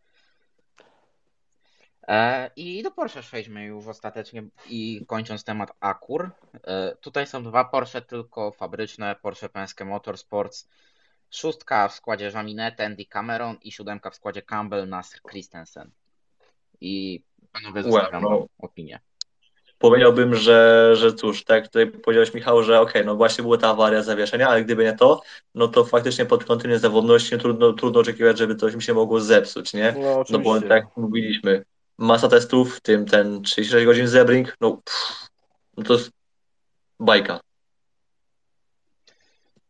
E, 2.08 2.50
I 2.56 2.82
do 2.82 2.90
Porsche 2.90 3.20
przejdźmy 3.20 3.64
już 3.64 3.86
ostatecznie 3.86 4.42
i 4.68 5.04
kończąc 5.06 5.44
temat 5.44 5.72
Akur. 5.80 6.30
E, 6.64 6.96
tutaj 7.00 7.26
są 7.26 7.42
dwa 7.42 7.64
Porsche 7.64 8.02
tylko 8.02 8.50
fabryczne, 8.50 9.16
Porsche 9.22 9.48
Penske 9.48 9.84
Motorsports. 9.84 10.68
Szóstka 11.30 11.88
w 11.88 11.94
składzie 11.94 12.30
Jaminet, 12.34 12.80
Andy 12.80 13.04
Cameron 13.04 13.56
i 13.62 13.72
siódemka 13.72 14.10
w 14.10 14.14
składzie 14.14 14.42
Campbell, 14.42 14.88
Nasr 14.88 15.20
Christensen. 15.30 15.90
I 16.80 17.22
panowie 17.52 17.82
zostawiam 17.82 18.22
well, 18.22 18.32
no. 18.40 18.46
opinię 18.58 19.00
powiedziałbym, 19.82 20.34
że, 20.34 20.90
że 20.96 21.12
cóż, 21.12 21.44
tak 21.44 21.56
jak 21.56 21.66
tutaj 21.66 21.86
powiedziałeś 21.86 22.34
Michał, 22.34 22.62
że 22.62 22.80
okej, 22.80 22.92
okay, 22.92 23.04
no 23.04 23.16
właśnie 23.16 23.42
była 23.42 23.58
ta 23.58 23.68
awaria 23.68 24.02
zawieszenia, 24.02 24.48
ale 24.48 24.64
gdyby 24.64 24.84
nie 24.84 24.92
to, 24.92 25.22
no 25.54 25.68
to 25.68 25.84
faktycznie 25.84 26.24
pod 26.24 26.44
kątem 26.44 26.70
niezawodności 26.70 27.38
trudno, 27.38 27.72
trudno 27.72 28.00
oczekiwać, 28.00 28.38
żeby 28.38 28.56
coś 28.56 28.74
mi 28.74 28.82
się 28.82 28.94
mogło 28.94 29.20
zepsuć, 29.20 29.74
nie? 29.74 29.94
No, 29.98 30.24
no 30.30 30.38
bo 30.38 30.60
tak 30.60 30.70
jak 30.70 30.96
mówiliśmy, 30.96 31.64
masa 32.02 32.28
testów, 32.28 32.76
w 32.76 32.80
tym 32.80 33.06
ten 33.06 33.42
36 33.42 33.86
godzin 33.86 34.08
zebring, 34.08 34.56
no, 34.60 34.82
no 35.76 35.84
to 35.84 35.92
jest 35.92 36.10
bajka. 37.00 37.40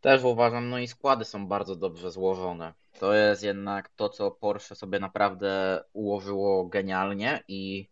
Też 0.00 0.24
uważam, 0.24 0.70
no 0.70 0.78
i 0.78 0.88
składy 0.88 1.24
są 1.24 1.46
bardzo 1.46 1.76
dobrze 1.76 2.10
złożone. 2.10 2.72
To 2.98 3.14
jest 3.14 3.42
jednak 3.42 3.88
to, 3.88 4.08
co 4.08 4.30
Porsche 4.30 4.74
sobie 4.74 4.98
naprawdę 4.98 5.82
ułożyło 5.92 6.66
genialnie 6.66 7.44
i 7.48 7.88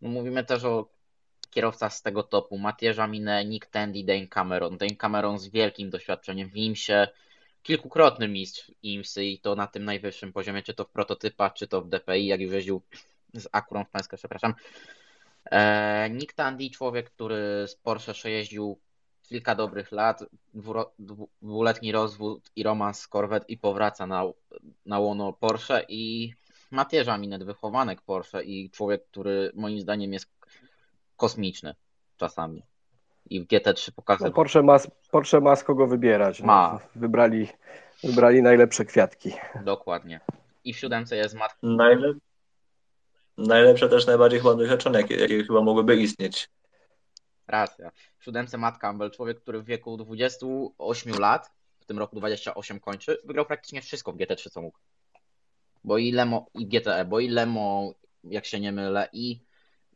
no 0.00 0.08
mówimy 0.08 0.44
też 0.44 0.64
o 0.64 0.88
kierowca 1.50 1.90
z 1.90 2.02
tego 2.02 2.22
topu, 2.22 2.58
Matierza 2.58 3.06
Mine, 3.06 3.44
Nick 3.44 3.66
Tandy, 3.66 4.04
Dane 4.04 4.26
Cameron. 4.26 4.76
Dane 4.76 4.96
Cameron 4.96 5.38
z 5.38 5.48
wielkim 5.48 5.90
doświadczeniem 5.90 6.48
w 6.48 6.56
IMSie, 6.56 7.08
kilkukrotny 7.62 8.28
mistrz 8.28 8.72
IMSy 8.82 9.24
i 9.24 9.38
to 9.38 9.54
na 9.54 9.66
tym 9.66 9.84
najwyższym 9.84 10.32
poziomie, 10.32 10.62
czy 10.62 10.74
to 10.74 10.84
w 10.84 10.90
prototypach, 10.90 11.52
czy 11.52 11.66
to 11.68 11.82
w 11.82 11.88
DPI, 11.88 12.26
jak 12.26 12.40
już 12.40 12.52
jeździł 12.52 12.82
z 13.34 13.48
Akurą 13.52 13.84
w 13.84 13.90
Pańskę, 13.90 14.16
przepraszam. 14.16 14.54
E, 15.50 16.10
Nick 16.10 16.32
Tandy, 16.32 16.70
człowiek, 16.70 17.10
który 17.10 17.64
z 17.68 17.76
Porsche 17.76 18.12
przejeździł 18.12 18.78
kilka 19.22 19.54
dobrych 19.54 19.92
lat, 19.92 20.24
dwuletni 21.42 21.92
rozwód 21.92 22.50
i 22.56 22.62
romans 22.62 23.00
z 23.00 23.08
Corvette 23.08 23.46
i 23.48 23.58
powraca 23.58 24.06
na, 24.06 24.24
na 24.86 24.98
łono 24.98 25.32
Porsche 25.32 25.84
i 25.88 26.32
Matierza 26.70 27.18
Minet, 27.18 27.44
wychowanek 27.44 28.02
Porsche 28.02 28.42
i 28.44 28.70
człowiek, 28.70 29.06
który 29.06 29.52
moim 29.54 29.80
zdaniem 29.80 30.12
jest 30.12 30.26
kosmiczny 31.16 31.74
czasami. 32.16 32.62
I 33.30 33.40
w 33.40 33.46
GT3 33.46 33.92
pokazywał. 33.92 34.30
No 34.30 34.34
Porsche, 34.34 34.62
ma, 34.62 34.78
Porsche 35.10 35.40
ma 35.40 35.56
z 35.56 35.64
kogo 35.64 35.86
wybierać. 35.86 36.40
No. 36.40 36.46
Ma. 36.46 36.80
Wybrali, 36.94 37.48
wybrali 38.04 38.42
najlepsze 38.42 38.84
kwiatki. 38.84 39.32
Dokładnie. 39.64 40.20
I 40.64 40.74
w 40.74 40.78
siódemce 40.78 41.16
jest 41.16 41.34
Matt. 41.34 41.56
Najlep... 41.62 42.16
Najlepsze 43.46 43.88
też 43.88 44.06
najbardziej 44.06 44.40
chyba 44.40 44.54
doświadczone, 44.54 45.00
jakie, 45.00 45.16
jakie 45.16 45.44
chyba 45.44 45.62
mogłyby 45.62 45.96
istnieć. 45.96 46.48
Racja. 47.46 47.90
W 48.18 48.24
siódemce 48.24 48.58
Matt 48.58 48.78
Campbell, 48.78 49.10
człowiek, 49.10 49.40
który 49.40 49.62
w 49.62 49.64
wieku 49.64 49.96
28 49.96 51.18
lat, 51.18 51.50
w 51.80 51.86
tym 51.86 51.98
roku 51.98 52.16
28 52.16 52.80
kończy, 52.80 53.18
wygrał 53.24 53.46
praktycznie 53.46 53.82
wszystko 53.82 54.12
w 54.12 54.16
GT3, 54.16 54.50
co 54.50 54.62
mógł. 54.62 54.78
Bo 55.84 55.98
i 55.98 56.12
Lemo, 56.12 56.46
i 56.54 56.66
GTE, 56.66 57.04
bo 57.04 57.20
i 57.20 57.28
Lemo, 57.28 57.94
jak 58.24 58.46
się 58.46 58.60
nie 58.60 58.72
mylę, 58.72 59.08
i 59.12 59.40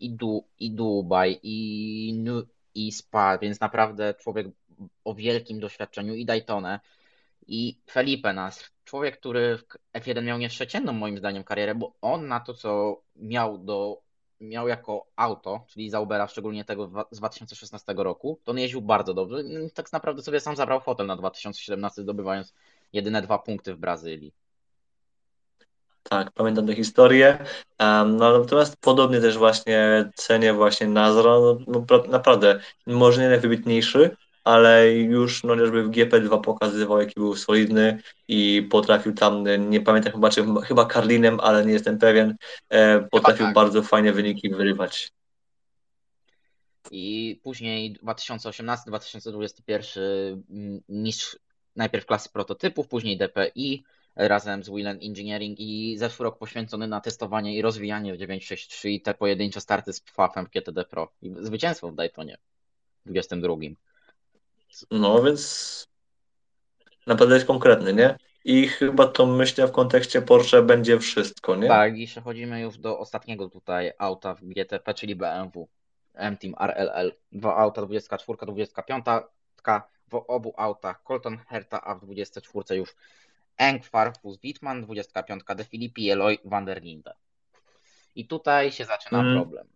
i, 0.00 0.10
du, 0.10 0.44
i 0.58 0.70
Dubaj, 0.70 1.40
i, 1.42 2.24
i 2.74 2.92
Spa, 2.92 3.38
więc 3.38 3.60
naprawdę 3.60 4.14
człowiek 4.14 4.46
o 5.04 5.14
wielkim 5.14 5.60
doświadczeniu 5.60 6.14
i 6.14 6.24
Daytonę 6.24 6.80
i 7.48 7.78
Felipe 7.90 8.32
Nas, 8.32 8.70
człowiek, 8.84 9.18
który 9.18 9.58
w 9.58 9.98
F1 9.98 10.22
miał 10.22 10.38
nieprzeciętną 10.38 10.92
moim 10.92 11.18
zdaniem 11.18 11.44
karierę, 11.44 11.74
bo 11.74 11.92
on 12.00 12.28
na 12.28 12.40
to, 12.40 12.54
co 12.54 13.02
miał 13.16 13.58
do 13.58 14.06
miał 14.40 14.68
jako 14.68 15.06
auto, 15.16 15.64
czyli 15.68 15.90
za 15.90 16.00
Ubera, 16.00 16.28
szczególnie 16.28 16.64
tego 16.64 17.06
z 17.10 17.16
2016 17.16 17.94
roku, 17.96 18.40
to 18.44 18.50
on 18.52 18.58
jeździł 18.58 18.82
bardzo 18.82 19.14
dobrze. 19.14 19.42
Tak 19.74 19.92
naprawdę 19.92 20.22
sobie 20.22 20.40
sam 20.40 20.56
zabrał 20.56 20.80
hotel 20.80 21.06
na 21.06 21.16
2017, 21.16 22.02
zdobywając 22.02 22.54
jedyne 22.92 23.22
dwa 23.22 23.38
punkty 23.38 23.74
w 23.74 23.78
Brazylii. 23.78 24.32
Tak, 26.02 26.30
pamiętam 26.32 26.66
tę 26.66 26.74
historię. 26.74 27.38
Um, 27.80 28.16
no, 28.16 28.38
natomiast 28.38 28.76
podobnie 28.80 29.20
też 29.20 29.38
właśnie 29.38 30.10
cenię 30.14 30.52
właśnie 30.52 30.86
Nazra. 30.86 31.30
No, 31.30 31.58
no, 31.66 32.02
naprawdę, 32.08 32.60
może 32.86 33.22
nie 33.22 33.28
najwybitniejszy, 33.28 34.16
ale 34.46 34.92
już 34.92 35.44
no, 35.44 35.54
chociażby 35.54 35.82
w 35.82 35.90
GP2 35.90 36.40
pokazywał, 36.40 37.00
jaki 37.00 37.14
był 37.16 37.36
solidny 37.36 38.02
i 38.28 38.68
potrafił 38.70 39.14
tam, 39.14 39.44
nie 39.70 39.80
pamiętam 39.80 40.12
chyba, 40.12 40.30
czy 40.30 40.44
chyba 40.64 40.84
Karlinem, 40.84 41.40
ale 41.40 41.66
nie 41.66 41.72
jestem 41.72 41.98
pewien, 41.98 42.36
e, 42.68 43.00
potrafił 43.00 43.46
tak. 43.46 43.54
bardzo 43.54 43.82
fajne 43.82 44.12
wyniki 44.12 44.50
wyrywać. 44.50 45.12
I 46.90 47.40
później 47.42 47.96
2018-2021 48.02 50.42
mistrz 50.88 51.38
najpierw 51.76 52.06
klasy 52.06 52.28
prototypów, 52.32 52.88
później 52.88 53.18
DPI, 53.18 53.84
razem 54.16 54.64
z 54.64 54.68
Wheeland 54.68 55.02
Engineering 55.02 55.60
i 55.60 55.96
zeszły 55.98 56.24
rok 56.24 56.38
poświęcony 56.38 56.88
na 56.88 57.00
testowanie 57.00 57.56
i 57.56 57.62
rozwijanie 57.62 58.14
w 58.14 58.18
963 58.18 58.90
i 58.90 59.00
te 59.00 59.14
pojedyncze 59.14 59.60
starty 59.60 59.92
z 59.92 60.00
PFAF-em 60.00 60.46
GTD 60.54 60.84
Pro 60.84 61.12
i 61.22 61.34
zwycięstwo 61.40 61.90
w 61.90 61.94
Daytonie 61.94 62.38
w 63.06 63.10
22. 63.10 63.56
No 64.90 65.22
więc 65.22 65.88
naprawdę 67.06 67.34
jest 67.34 67.46
konkretny, 67.46 67.94
nie? 67.94 68.16
I 68.44 68.68
chyba 68.68 69.06
to 69.06 69.26
myślę 69.26 69.66
w 69.66 69.72
kontekście 69.72 70.22
Porsche 70.22 70.62
będzie 70.62 70.98
wszystko, 70.98 71.56
nie? 71.56 71.68
Tak, 71.68 71.98
i 71.98 72.06
przechodzimy 72.06 72.60
już 72.60 72.78
do 72.78 72.98
ostatniego 72.98 73.48
tutaj 73.48 73.92
auta 73.98 74.34
w 74.34 74.44
GTP, 74.44 74.94
czyli 74.94 75.16
BMW 75.16 75.68
M-Team 76.14 76.54
RLL. 76.60 77.12
Dwa 77.32 77.56
auta, 77.56 77.82
24, 77.82 78.38
25. 78.46 79.04
W 80.10 80.24
obu 80.28 80.54
autach 80.56 81.02
Colton 81.02 81.38
Herta, 81.38 81.84
a 81.84 81.94
w 81.94 82.00
24 82.00 82.76
już 82.76 82.94
Eng 83.56 83.84
Farfus 83.84 84.40
Wittmann, 84.40 84.82
25 84.82 85.42
De 85.56 85.64
Filippi, 85.64 86.10
Eloy 86.10 86.38
van 86.44 86.64
der 86.64 86.82
Linde. 86.82 87.14
I 88.14 88.26
tutaj 88.26 88.72
się 88.72 88.84
zaczyna 88.84 89.18
hmm. 89.18 89.42
problem. 89.42 89.75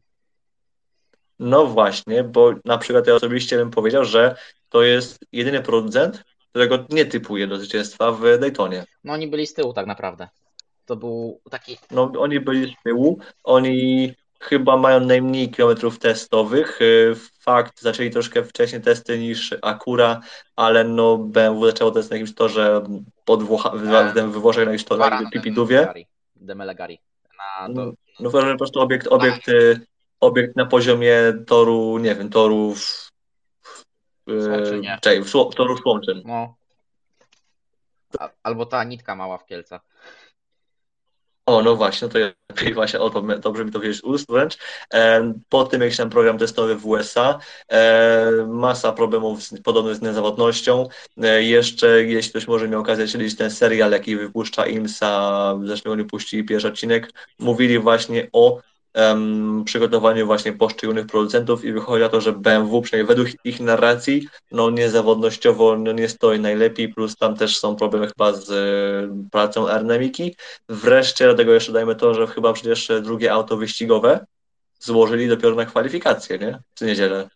No 1.40 1.66
właśnie, 1.66 2.24
bo 2.24 2.54
na 2.64 2.78
przykład 2.78 3.06
ja 3.06 3.14
osobiście 3.14 3.56
bym 3.56 3.70
powiedział, 3.70 4.04
że 4.04 4.36
to 4.68 4.82
jest 4.82 5.18
jedyny 5.32 5.62
producent, 5.62 6.24
którego 6.50 6.84
nie 6.90 7.04
typuje 7.06 7.46
do 7.46 7.56
zwycięstwa 7.56 8.12
w 8.12 8.38
Daytonie. 8.38 8.84
No 9.04 9.12
oni 9.12 9.28
byli 9.28 9.46
z 9.46 9.54
tyłu 9.54 9.72
tak 9.72 9.86
naprawdę. 9.86 10.28
To 10.86 10.96
był 10.96 11.40
taki... 11.50 11.78
No 11.90 12.12
oni 12.18 12.40
byli 12.40 12.72
z 12.72 12.82
tyłu, 12.82 13.18
oni 13.44 14.12
chyba 14.40 14.76
mają 14.76 15.00
najmniej 15.00 15.50
kilometrów 15.50 15.98
testowych. 15.98 16.82
Y, 16.82 17.14
fakt, 17.38 17.80
zaczęli 17.80 18.10
troszkę 18.10 18.44
wcześniej 18.44 18.82
testy 18.82 19.18
niż 19.18 19.54
Acura, 19.62 20.20
ale 20.56 20.84
no 20.84 21.18
BMW 21.18 21.66
zaczęło 21.66 21.90
testy 21.90 22.10
na 22.10 22.16
jakimś 22.16 22.34
torze 22.34 22.82
pod 23.24 23.42
Włocha, 23.42 23.70
we 24.14 24.28
Włoszech 24.28 24.64
na 24.64 24.72
jakimś 24.72 24.88
torze, 24.88 25.10
Pipidowie. 25.32 26.06
Demelegari. 26.36 26.98
Na, 27.38 27.68
no, 27.68 27.92
no 28.20 28.30
po 28.30 28.58
prostu 28.58 28.80
obiekt, 28.80 29.06
obiekt, 29.06 29.48
y, 29.48 29.80
obiekt 30.20 30.56
na 30.56 30.66
poziomie 30.66 31.16
toru, 31.46 31.98
nie 31.98 32.14
wiem, 32.14 32.30
torów 32.30 33.10
Słomczynie. 34.28 34.98
Czekaj, 35.02 35.22
Sło- 35.24 35.54
toru 35.54 35.76
Słomczyn. 35.76 36.22
No. 36.24 36.54
A, 38.18 38.30
albo 38.42 38.66
ta 38.66 38.84
nitka 38.84 39.16
mała 39.16 39.38
w 39.38 39.46
Kielcach. 39.46 39.80
O, 41.46 41.62
no 41.62 41.76
właśnie, 41.76 42.08
to 42.08 42.18
ja 42.18 42.26
lepiej 42.50 42.74
właśnie 42.74 43.00
o 43.00 43.10
to, 43.10 43.22
dobrze 43.22 43.64
mi 43.64 43.72
to 43.72 43.80
wiedzieć 43.80 43.98
z 44.00 44.04
ust 44.04 44.30
wręcz. 44.30 44.58
E, 44.94 45.32
Po 45.48 45.64
tym, 45.64 45.82
jak 45.82 45.90
się 45.90 45.96
tam 45.96 46.10
program 46.10 46.38
testowy 46.38 46.76
w 46.76 46.86
USA, 46.86 47.38
e, 47.68 48.30
masa 48.48 48.92
problemów 48.92 49.42
z, 49.42 49.60
podobnych 49.62 49.94
z 49.96 50.02
niezawodnością. 50.02 50.88
E, 51.22 51.42
Jeszcze, 51.42 52.04
jeśli 52.04 52.30
ktoś 52.30 52.48
może 52.48 52.68
miał 52.68 52.80
okazję 52.80 53.08
śledzić 53.08 53.36
ten 53.38 53.50
serial, 53.50 53.92
jaki 53.92 54.16
wypuszcza 54.16 54.66
IMSA, 54.66 55.54
zresztą 55.64 55.90
oni 55.90 56.04
puścili 56.04 56.44
pierwszy 56.44 56.68
odcinek, 56.68 57.12
mówili 57.38 57.78
właśnie 57.78 58.28
o 58.32 58.60
em, 58.94 59.62
przygotowaniu 59.64 60.26
właśnie 60.26 60.52
poszczególnych 60.52 61.06
producentów 61.06 61.64
i 61.64 61.72
wychodzi 61.72 62.02
na 62.02 62.08
to, 62.08 62.20
że 62.20 62.32
BMW, 62.32 62.82
przynajmniej 62.82 63.16
według 63.16 63.44
ich 63.44 63.60
narracji, 63.60 64.28
no 64.52 64.70
niezawodnościowo 64.70 65.76
no, 65.76 65.92
nie 65.92 66.08
stoi 66.08 66.40
najlepiej, 66.40 66.88
plus 66.88 67.16
tam 67.16 67.36
też 67.36 67.58
są 67.58 67.76
problemy 67.76 68.06
chyba 68.06 68.32
z 68.32 68.50
e, 68.50 69.28
pracą 69.30 69.68
aerodynamiki. 69.68 70.36
Wreszcie 70.68 71.26
do 71.26 71.34
tego 71.34 71.52
jeszcze 71.52 71.72
dajmy 71.72 71.96
to, 71.96 72.14
że 72.14 72.26
chyba 72.26 72.52
przecież 72.52 72.92
drugie 73.02 73.32
auto 73.32 73.56
wyścigowe 73.56 74.26
złożyli 74.80 75.28
dopiero 75.28 75.54
na 75.54 75.66
kwalifikacje, 75.66 76.38
nie? 76.38 76.58
W 76.76 76.80
niedzielę. 76.80 77.28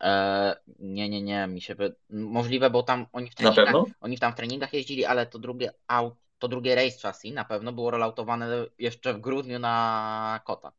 E, 0.00 0.56
nie, 0.78 1.08
nie, 1.08 1.22
nie, 1.22 1.46
mi 1.46 1.60
się 1.60 1.74
wy... 1.74 1.94
możliwe, 2.10 2.70
bo 2.70 2.82
tam 2.82 3.06
oni 3.12 3.30
w 3.30 3.34
treningach, 3.34 3.74
oni 4.00 4.18
tam 4.18 4.32
w 4.32 4.36
treningach 4.36 4.72
jeździli, 4.72 5.04
ale 5.04 5.26
to 5.26 5.38
drugie 5.38 5.72
aut, 5.88 6.14
to 6.38 6.48
drugie 6.48 6.74
race 6.74 6.98
chassis 7.02 7.34
na 7.34 7.44
pewno 7.44 7.72
było 7.72 7.90
rolautowane 7.90 8.66
jeszcze 8.78 9.14
w 9.14 9.20
grudniu 9.20 9.58
na 9.58 10.40
Kota. 10.44 10.72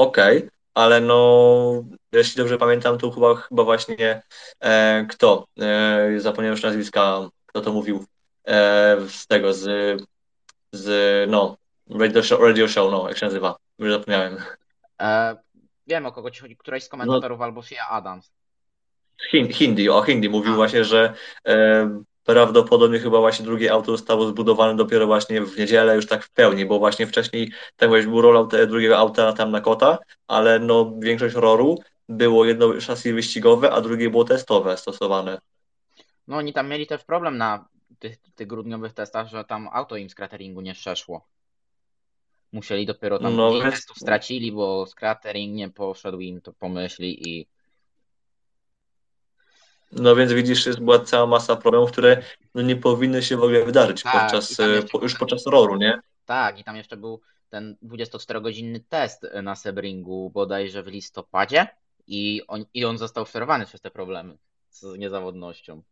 Okej, 0.00 0.48
ale 0.74 1.00
no, 1.00 1.84
jeśli 2.12 2.36
dobrze 2.36 2.58
pamiętam, 2.58 2.98
to 2.98 3.10
chyba, 3.10 3.34
chyba 3.34 3.64
właśnie 3.64 4.22
e, 4.60 5.06
kto? 5.10 5.46
E, 5.60 6.20
zapomniałem 6.20 6.54
już 6.56 6.62
nazwiska, 6.62 7.28
kto 7.46 7.60
to 7.60 7.72
mówił 7.72 8.04
e, 8.46 8.96
z 9.08 9.26
tego, 9.26 9.52
z, 9.52 9.64
z 10.72 11.30
no, 11.30 11.56
radio 11.90 12.22
show, 12.22 12.40
radio 12.40 12.68
show, 12.68 12.92
no, 12.92 13.08
jak 13.08 13.18
się 13.18 13.26
nazywa, 13.26 13.56
już 13.78 13.92
zapomniałem. 13.92 14.36
E, 15.00 15.36
wiem 15.86 16.06
o 16.06 16.12
kogo 16.12 16.30
ci 16.30 16.40
chodzi, 16.40 16.56
któraś 16.56 16.84
z 16.84 16.88
komentatorów 16.88 17.40
albo 17.40 17.62
Shea 17.62 17.88
Adams. 17.88 18.30
Hin- 19.30 19.52
Hindi, 19.52 19.90
o 19.90 20.02
Hindi 20.02 20.28
mówił 20.28 20.52
A. 20.52 20.56
właśnie, 20.56 20.84
że 20.84 21.14
e, 21.46 22.02
prawdopodobnie 22.32 22.98
chyba 22.98 23.18
właśnie 23.20 23.44
drugie 23.44 23.72
auto 23.72 23.92
zostało 23.92 24.26
zbudowane 24.26 24.76
dopiero 24.76 25.06
właśnie 25.06 25.40
w 25.42 25.58
niedzielę 25.58 25.96
już 25.96 26.06
tak 26.06 26.24
w 26.24 26.30
pełni, 26.30 26.66
bo 26.66 26.78
właśnie 26.78 27.06
wcześniej 27.06 27.52
tak 27.76 27.88
właśnie 27.88 28.08
był 28.08 28.20
rollout 28.20 28.54
e, 28.54 28.66
drugiego 28.66 28.98
auta 28.98 29.32
tam 29.32 29.50
na 29.50 29.60
kota, 29.60 29.98
ale 30.26 30.58
no 30.58 30.92
większość 30.98 31.34
roru 31.34 31.78
było 32.08 32.44
jedno 32.44 32.80
szasy 32.80 33.12
wyścigowe, 33.14 33.70
a 33.72 33.80
drugie 33.80 34.10
było 34.10 34.24
testowe 34.24 34.76
stosowane. 34.76 35.38
No 36.28 36.36
oni 36.36 36.52
tam 36.52 36.68
mieli 36.68 36.86
też 36.86 37.04
problem 37.04 37.36
na 37.38 37.68
tych, 37.98 38.16
tych 38.34 38.46
grudniowych 38.46 38.92
testach, 38.92 39.28
że 39.28 39.44
tam 39.44 39.68
auto 39.72 39.96
im 39.96 40.10
z 40.10 40.14
crateringu 40.14 40.60
nie 40.60 40.74
przeszło. 40.74 41.26
Musieli 42.52 42.86
dopiero 42.86 43.18
tam 43.18 43.36
No, 43.36 43.52
więc- 43.52 43.74
testów 43.74 43.96
stracili, 43.96 44.52
bo 44.52 44.86
z 44.86 44.94
catering 44.94 45.54
nie 45.54 45.70
poszedł 45.70 46.20
im 46.20 46.40
to 46.40 46.52
pomyśli 46.52 47.28
i 47.28 47.46
No 49.92 50.16
więc 50.16 50.32
widzisz, 50.32 50.66
jest 50.66 50.80
była 50.80 50.98
cała 50.98 51.26
masa 51.26 51.56
problemów, 51.56 51.92
które 51.92 52.22
no, 52.54 52.62
nie 52.62 52.76
powinny 52.76 53.22
się 53.22 53.36
w 53.36 53.42
ogóle 53.42 53.64
wydarzyć 53.64 54.02
Tak, 54.02 54.12
podczas, 54.22 54.60
e, 54.60 54.82
po, 54.92 54.98
już 55.02 55.12
był- 55.12 55.18
podczas 55.18 55.46
roru, 55.46 55.76
nie? 55.76 56.00
tak, 56.24 56.58
i 56.58 56.64
tam 56.64 56.76
jeszcze 56.76 56.96
był 56.96 57.20
ten 57.48 57.76
24-godzinny 57.82 58.80
test 58.88 59.26
na 59.42 59.56
Sebringu 59.56 60.30
bodajże 60.30 60.82
w 60.82 60.86
listopadzie 60.86 61.66
i 62.06 62.42
on, 62.48 62.64
i 62.74 62.84
on 62.84 62.98
został 62.98 63.24
przerwany 63.24 63.66
przez 63.66 63.80
te 63.80 63.90
problemy 63.90 64.38
z 64.70 64.98
niezawodnością. 64.98 65.82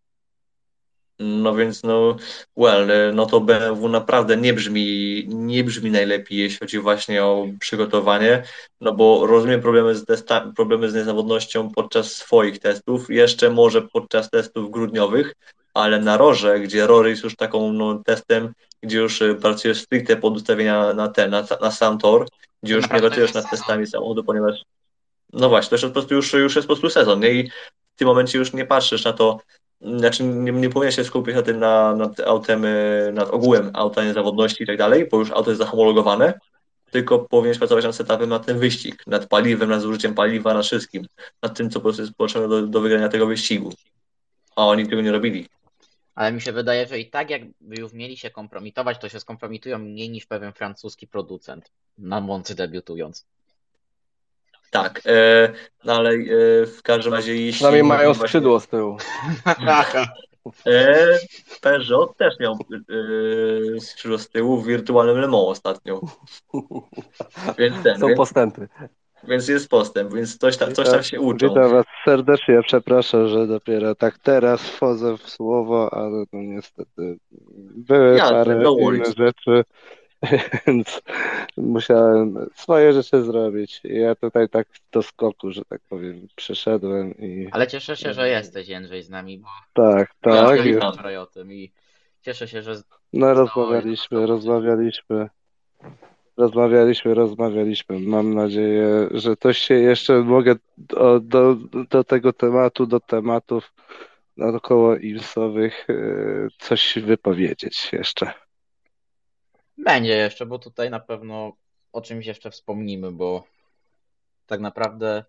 No 1.18 1.54
więc 1.54 1.82
no, 1.82 2.16
well, 2.56 2.90
e, 2.90 3.12
no 3.12 3.26
to 3.26 3.40
BMW 3.40 3.88
naprawdę 3.88 4.36
nie 4.36 4.52
brzmi, 4.52 5.24
nie 5.28 5.64
brzmi 5.64 5.90
najlepiej, 5.90 6.38
jeśli 6.38 6.58
chodzi 6.58 6.78
właśnie 6.78 7.24
o 7.24 7.46
przygotowanie, 7.60 8.42
no 8.80 8.94
bo 8.94 9.26
rozumiem 9.26 9.60
problemy 9.60 9.94
z, 9.94 10.04
testa, 10.04 10.52
problemy 10.56 10.90
z 10.90 10.94
niezawodnością 10.94 11.70
podczas 11.70 12.12
swoich 12.12 12.58
testów, 12.58 13.10
jeszcze 13.10 13.50
może 13.50 13.82
podczas 13.82 14.30
testów 14.30 14.70
grudniowych, 14.70 15.34
ale 15.74 16.00
na 16.00 16.16
rorze, 16.16 16.60
gdzie 16.60 16.86
rory 16.86 17.10
jest 17.10 17.24
już 17.24 17.36
taką 17.36 17.72
no, 17.72 18.02
testem, 18.06 18.52
gdzie 18.82 18.98
już 18.98 19.22
e, 19.22 19.34
pracujesz 19.34 19.82
stricte 19.82 20.16
pod 20.16 20.36
ustawienia 20.36 20.92
na 20.92 21.08
ten, 21.08 21.30
na, 21.30 21.44
na 21.60 21.70
sam 21.70 21.98
tor, 21.98 22.28
gdzie 22.62 22.74
już 22.74 22.90
nie 22.90 23.00
pracujesz 23.00 23.18
jest 23.18 23.34
nad 23.34 23.50
testami 23.50 23.86
samochodu, 23.86 24.24
ponieważ 24.24 24.54
no 25.32 25.48
właśnie, 25.48 25.68
to 25.70 25.74
już, 25.76 25.82
po 25.84 25.90
prostu 25.90 26.14
już, 26.14 26.32
już 26.32 26.56
jest 26.56 26.68
po 26.68 26.74
prostu 26.74 26.90
sezon, 26.90 27.20
nie? 27.20 27.32
I 27.32 27.50
w 27.94 27.98
tym 27.98 28.08
momencie 28.08 28.38
już 28.38 28.52
nie 28.52 28.64
patrzysz 28.64 29.04
na 29.04 29.12
to, 29.12 29.40
znaczy 29.80 30.24
nie, 30.24 30.52
nie 30.52 30.70
powinien 30.70 30.92
się 30.92 31.04
skupić 31.04 31.34
na 31.34 31.42
tym, 31.42 31.58
na, 31.58 31.96
nad 31.96 32.20
autem, 32.20 32.64
y, 32.64 33.10
nad 33.14 33.30
ogółem 33.30 33.70
auta 33.74 34.04
niezawodności 34.04 34.62
i 34.62 34.66
tak 34.66 34.76
dalej, 34.76 35.08
bo 35.10 35.18
już 35.18 35.30
auto 35.30 35.50
jest 35.50 35.58
zahomologowane, 35.58 36.38
tylko 36.90 37.18
powinieneś 37.18 37.58
pracować 37.58 37.84
nad 37.84 37.94
setupem, 37.94 38.28
nad 38.28 38.46
tym 38.46 38.58
wyścig, 38.58 39.06
nad 39.06 39.26
paliwem, 39.26 39.70
nad 39.70 39.80
zużyciem 39.80 40.14
paliwa, 40.14 40.54
nad 40.54 40.64
wszystkim, 40.66 41.06
nad 41.42 41.56
tym, 41.56 41.70
co 41.70 41.80
po 41.80 41.82
prostu 41.82 42.02
jest 42.02 42.14
potrzebne 42.14 42.48
do, 42.48 42.66
do 42.66 42.80
wygrania 42.80 43.08
tego 43.08 43.26
wyścigu. 43.26 43.72
A 44.56 44.66
oni 44.66 44.88
tego 44.88 45.02
nie 45.02 45.12
robili. 45.12 45.48
Ale 46.14 46.32
mi 46.32 46.40
się 46.40 46.52
wydaje, 46.52 46.86
że 46.86 46.98
i 46.98 47.10
tak 47.10 47.30
jakby 47.30 47.76
już 47.76 47.92
mieli 47.92 48.16
się 48.16 48.30
kompromitować, 48.30 48.98
to 48.98 49.08
się 49.08 49.20
skompromitują 49.20 49.78
mniej 49.78 50.10
niż 50.10 50.26
pewien 50.26 50.52
francuski 50.52 51.06
producent 51.06 51.70
na 51.98 52.20
Moncy 52.20 52.54
debiutując. 52.54 53.26
Tak, 54.70 55.00
e, 55.06 55.48
no 55.84 55.92
ale 55.92 56.10
e, 56.10 56.24
w 56.66 56.82
każdym 56.82 57.14
razie 57.14 57.36
jeśli... 57.36 57.52
Przynajmniej 57.52 57.84
mają 57.84 58.14
skrzydło 58.14 58.60
z 58.60 58.68
tyłu. 58.68 58.96
E, 60.66 61.18
Peugeot 61.60 62.16
też 62.16 62.38
miał 62.40 62.52
e, 63.76 63.80
skrzydło 63.80 64.18
z 64.18 64.28
tyłu 64.28 64.56
w 64.56 64.66
wirtualnym 64.66 65.16
Le 65.16 65.28
Mans 65.28 65.48
ostatnio. 65.48 66.00
Więc 67.58 67.82
ten, 67.82 67.98
Są 67.98 68.06
więc, 68.06 68.16
postępy. 68.16 68.68
więc 69.24 69.48
jest 69.48 69.68
postęp, 69.68 70.14
więc 70.14 70.38
coś 70.38 70.56
tam, 70.56 70.72
coś 70.72 70.90
tam 70.90 71.02
się 71.02 71.20
uczą. 71.20 71.48
Witam 71.48 71.70
Was 71.70 71.86
serdecznie. 72.04 72.60
Przepraszam, 72.62 73.28
że 73.28 73.46
dopiero 73.46 73.94
tak 73.94 74.18
teraz 74.18 74.70
wchodzę 74.70 75.16
w 75.16 75.28
słowo, 75.28 75.88
ale 75.92 76.24
no 76.32 76.42
niestety 76.42 77.18
były 77.76 78.16
Jasne, 78.16 78.36
parę 78.36 78.54
no 78.54 78.76
inne 78.78 79.04
rzeczy, 79.04 79.64
więc 80.66 81.02
musiałem 81.56 82.46
swoje 82.54 82.92
rzeczy 82.92 83.22
zrobić. 83.24 83.80
Ja 83.84 84.14
tutaj 84.14 84.48
tak 84.48 84.68
do 84.92 85.02
skoku, 85.02 85.52
że 85.52 85.64
tak 85.64 85.80
powiem, 85.88 86.28
przeszedłem 86.36 87.14
i 87.18 87.48
Ale 87.52 87.66
cieszę 87.66 87.96
się, 87.96 88.12
że 88.14 88.28
jesteś 88.28 88.68
Jędrzej 88.68 89.02
z 89.02 89.10
nami, 89.10 89.38
bo 89.38 89.48
tak, 89.74 90.10
tak. 90.20 90.34
Jasne, 90.34 90.70
i- 90.70 90.74
i 91.52 91.72
cieszę 92.22 92.48
się, 92.48 92.62
że 92.62 92.74
No 93.12 93.34
rozmawialiśmy, 93.34 94.26
rozmawialiśmy. 94.26 95.28
Rozmawialiśmy, 96.36 97.14
rozmawialiśmy. 97.14 98.00
Mam 98.00 98.34
nadzieję, 98.34 99.08
że 99.10 99.36
to 99.36 99.52
się 99.52 99.74
jeszcze 99.74 100.18
mogę 100.18 100.54
do, 100.78 101.20
do, 101.20 101.54
do 101.90 102.04
tego 102.04 102.32
tematu, 102.32 102.86
do 102.86 103.00
tematów 103.00 103.72
naokoło 104.36 104.96
imsowych 104.96 105.86
e, 105.90 105.94
coś 106.58 106.98
wypowiedzieć 106.98 107.92
jeszcze. 107.92 108.32
Będzie 109.78 110.16
jeszcze, 110.16 110.46
bo 110.46 110.58
tutaj 110.58 110.90
na 110.90 111.00
pewno 111.00 111.52
o 111.92 112.00
czymś 112.00 112.26
jeszcze 112.26 112.50
wspomnimy, 112.50 113.12
bo 113.12 113.44
tak 114.46 114.60
naprawdę 114.60 115.24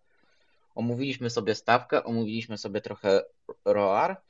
omówiliśmy 0.76 1.30
sobie 1.30 1.56
stawkę, 1.56 2.04
omówiliśmy 2.04 2.58
sobie 2.58 2.82
trochę 2.82 3.24
ROAR, 3.66 4.22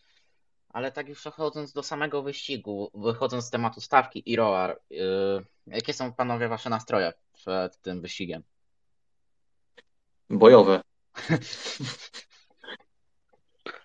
ale 0.69 0.91
tak 0.91 1.09
już 1.09 1.19
przechodząc 1.19 1.73
do 1.73 1.83
samego 1.83 2.21
wyścigu, 2.23 2.91
wychodząc 2.93 3.45
z 3.45 3.49
tematu 3.49 3.81
stawki 3.81 4.23
i 4.25 4.35
ROAR, 4.35 4.79
yy, 4.89 5.45
jakie 5.67 5.93
są 5.93 6.13
panowie 6.13 6.47
wasze 6.47 6.69
nastroje 6.69 7.13
przed 7.33 7.81
tym 7.81 8.01
wyścigiem? 8.01 8.43
Bojowe. 10.29 10.81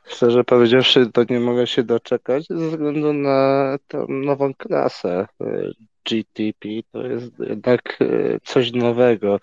Szczerze 0.05 0.45
powiedziawszy, 0.45 1.11
to 1.13 1.25
nie 1.31 1.41
mogę 1.41 1.67
się 1.67 1.83
doczekać 1.83 2.47
ze 2.51 2.69
względu 2.69 3.13
na 3.13 3.79
tę 3.89 4.07
nową 4.09 4.55
klasę. 4.55 5.27
GTP 6.05 6.69
to 6.93 7.07
jest 7.07 7.39
jednak 7.39 7.99
e, 8.01 8.41
coś 8.45 8.73
nowego. 8.73 9.41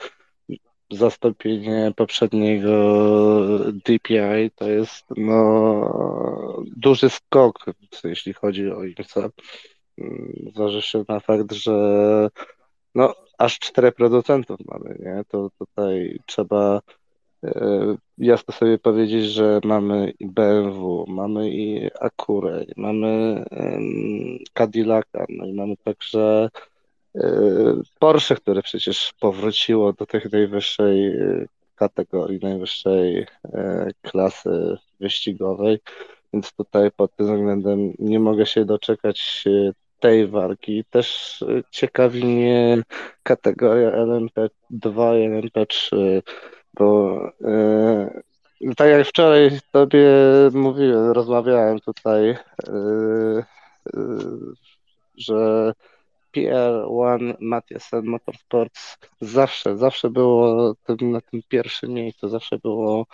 Zastąpienie 0.92 1.94
poprzedniego 1.96 2.72
DPI 3.74 4.52
to 4.56 4.70
jest 4.70 5.06
no, 5.18 6.64
duży 6.78 7.10
skok, 7.10 7.66
jeśli 8.04 8.34
chodzi 8.34 8.72
o 8.72 8.84
IMSA. 8.84 9.30
Mm, 9.98 10.34
Zważywszy 10.56 11.04
na 11.10 11.20
fakt, 11.20 11.52
że 11.52 11.72
no, 12.96 13.16
aż 13.38 13.60
czterech 13.60 13.94
producentów 13.94 14.60
mamy, 14.66 14.98
nie? 15.00 15.24
To 15.28 15.50
tutaj 15.60 16.20
trzeba 16.26 16.82
jasno 18.18 18.54
sobie 18.54 18.78
powiedzieć, 18.78 19.26
że 19.26 19.60
mamy 19.64 20.14
i 20.20 20.28
BMW, 20.28 21.06
mamy 21.08 21.50
i 21.50 21.90
Acurę, 22.00 22.64
i 22.64 22.82
mamy 22.82 23.44
Cadillaca, 24.54 25.26
no 25.30 25.46
i 25.46 25.54
mamy 25.54 25.76
także 25.84 26.50
Porsche, 28.00 28.36
które 28.36 28.62
przecież 28.62 29.14
powróciło 29.20 29.94
do 29.94 30.06
tych 30.06 30.32
najwyższej 30.32 31.14
kategorii, 31.76 32.40
najwyższej 32.42 33.26
klasy 34.02 34.78
wyścigowej, 35.00 35.80
więc 36.34 36.54
tutaj 36.54 36.92
pod 36.92 37.16
tym 37.16 37.26
względem 37.26 37.94
nie 38.00 38.20
mogę 38.20 38.46
się 38.46 38.66
doczekać 38.66 39.44
tej 40.00 40.28
walki. 40.28 40.84
Też 40.90 41.40
ciekawi 41.72 42.26
mnie 42.26 42.82
kategoria 43.24 43.92
LMP2 43.92 45.18
i 45.20 45.30
LMP3, 45.30 46.22
bo 46.74 47.20
e, 47.44 48.22
tak 48.78 48.90
jak 48.90 49.08
wczoraj 49.08 49.60
tobie 49.72 50.10
mówiłem, 50.54 51.12
rozmawiałem 51.12 51.80
tutaj, 51.80 52.30
e, 52.30 52.38
e, 52.68 53.44
że 55.18 55.74
PR1 56.36 57.34
Mathiasen 57.40 58.06
Motorsports 58.06 58.98
zawsze, 59.22 59.78
zawsze 59.78 60.10
było 60.10 60.74
tym, 60.84 61.12
na 61.12 61.22
tym 61.22 61.42
pierwszym 61.48 61.94
miejscu, 61.94 62.30
zawsze 62.30 62.58
było, 62.58 63.06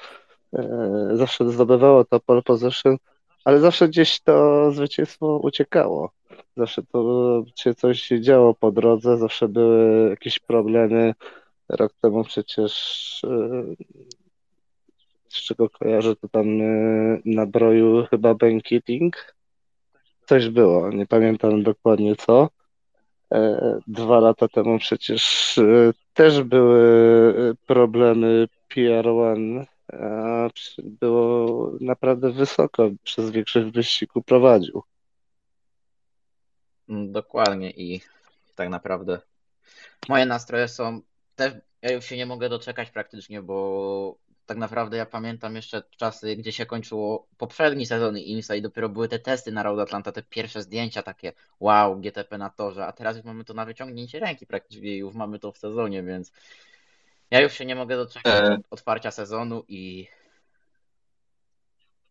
zawsze 1.14 1.52
zdobywało 1.52 2.06
to 2.06 2.20
pole 2.20 2.42
position, 2.42 2.98
ale 3.46 3.60
zawsze 3.60 3.88
gdzieś 3.88 4.20
to 4.20 4.72
zwycięstwo 4.72 5.38
uciekało. 5.44 6.12
Zawsze 6.58 6.84
to 6.84 7.44
się 7.56 7.74
coś 7.76 8.08
działo 8.08 8.54
po 8.54 8.72
drodze, 8.72 9.18
zawsze 9.18 9.48
były 9.48 10.10
jakieś 10.10 10.40
problemy. 10.40 11.14
Rok 11.70 11.94
temu 12.02 12.24
przecież 12.24 12.74
z 15.30 15.42
czego 15.44 15.70
kojarzę, 15.70 16.16
to 16.16 16.30
tam 16.30 16.48
na 17.26 17.46
broju 17.46 18.06
chyba 18.10 18.34
bankiting. 18.34 19.36
Coś 20.26 20.50
było, 20.50 20.90
nie 20.90 21.06
pamiętam 21.08 21.64
dokładnie 21.64 22.16
co. 22.16 22.50
E, 23.34 23.80
dwa 23.88 24.20
lata 24.20 24.48
temu 24.48 24.80
przecież 24.80 25.56
też 26.14 26.44
były 26.44 27.56
problemy 27.66 28.48
PR1. 28.76 29.66
Było 30.84 31.72
naprawdę 31.82 32.32
wysoko, 32.32 32.90
przez 33.04 33.30
większość 33.30 33.72
wyścigu 33.72 34.22
prowadził. 34.22 34.84
Mm, 36.90 37.12
dokładnie 37.12 37.72
i 37.72 38.02
tak 38.56 38.70
naprawdę 38.70 39.20
moje 40.10 40.26
nastroje 40.26 40.68
są 40.68 41.02
też, 41.38 41.54
ja 41.82 41.92
już 41.92 42.06
się 42.06 42.18
nie 42.18 42.26
mogę 42.26 42.50
doczekać 42.50 42.92
praktycznie, 42.92 43.42
bo 43.42 44.18
tak 44.46 44.58
naprawdę 44.58 44.98
ja 44.98 45.06
pamiętam 45.06 45.56
jeszcze 45.56 45.84
czasy, 45.98 46.36
gdzie 46.36 46.52
się 46.52 46.66
kończyło 46.66 47.28
poprzedni 47.38 47.86
sezon 47.86 48.18
IMSA 48.18 48.56
i 48.56 48.62
dopiero 48.62 48.90
były 48.90 49.08
te 49.08 49.20
testy 49.20 49.52
na 49.52 49.64
Road 49.64 49.80
Atlanta, 49.80 50.12
te 50.12 50.24
pierwsze 50.24 50.62
zdjęcia 50.62 51.04
takie 51.04 51.34
wow, 51.60 52.00
GTP 52.00 52.38
na 52.38 52.50
torze, 52.50 52.86
a 52.86 52.92
teraz 52.92 53.16
już 53.16 53.26
mamy 53.26 53.44
to 53.44 53.54
na 53.54 53.66
wyciągnięcie 53.66 54.20
ręki 54.20 54.46
praktycznie 54.46 54.98
już 54.98 55.14
mamy 55.14 55.40
to 55.40 55.52
w 55.52 55.58
sezonie, 55.58 56.04
więc 56.04 56.32
ja 57.32 57.42
już 57.42 57.54
się 57.54 57.66
nie 57.66 57.76
mogę 57.76 57.96
doczekać 57.98 58.44
e... 58.44 58.58
otwarcia 58.70 59.12
sezonu 59.12 59.64
i 59.68 60.08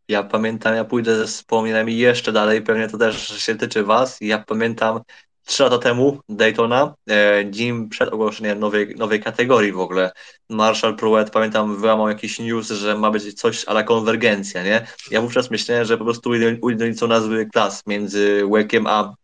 ja 0.09 0.23
pamiętam, 0.23 0.74
ja 0.74 0.85
pójdę 0.85 1.16
ze 1.16 1.27
wspomnieniami 1.27 1.98
jeszcze 1.98 2.32
dalej, 2.32 2.62
pewnie 2.62 2.89
to 2.89 2.98
też 2.98 3.28
się 3.28 3.55
tyczy 3.55 3.85
Was. 3.85 4.19
Ja 4.20 4.39
pamiętam 4.39 5.01
trzy 5.47 5.62
lata 5.62 5.78
temu 5.78 6.20
Daytona, 6.28 6.94
e, 7.10 7.44
dzień 7.51 7.89
przed 7.89 8.12
ogłoszeniem 8.12 8.59
nowej, 8.59 8.94
nowej 8.97 9.20
kategorii 9.20 9.73
w 9.73 9.81
ogóle. 9.81 10.12
Marshall 10.51 10.97
Pruett, 10.97 11.31
pamiętam, 11.31 11.81
wyłamał 11.81 12.09
jakiś 12.09 12.39
news, 12.39 12.68
że 12.68 12.98
ma 12.98 13.10
być 13.10 13.35
coś 13.35 13.64
ale 13.64 13.85
konwergencja, 13.85 14.62
nie? 14.62 14.86
Ja 15.10 15.20
wówczas 15.20 15.51
myślałem, 15.51 15.85
że 15.85 15.98
po 15.98 16.05
prostu 16.05 16.31
ujednolicą 16.60 17.06
nazwy 17.06 17.47
klas 17.47 17.82
między 17.86 18.43
Wekiem 18.51 18.86
a, 18.86 19.14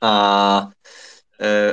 a 0.00 0.66
E, 0.66 1.05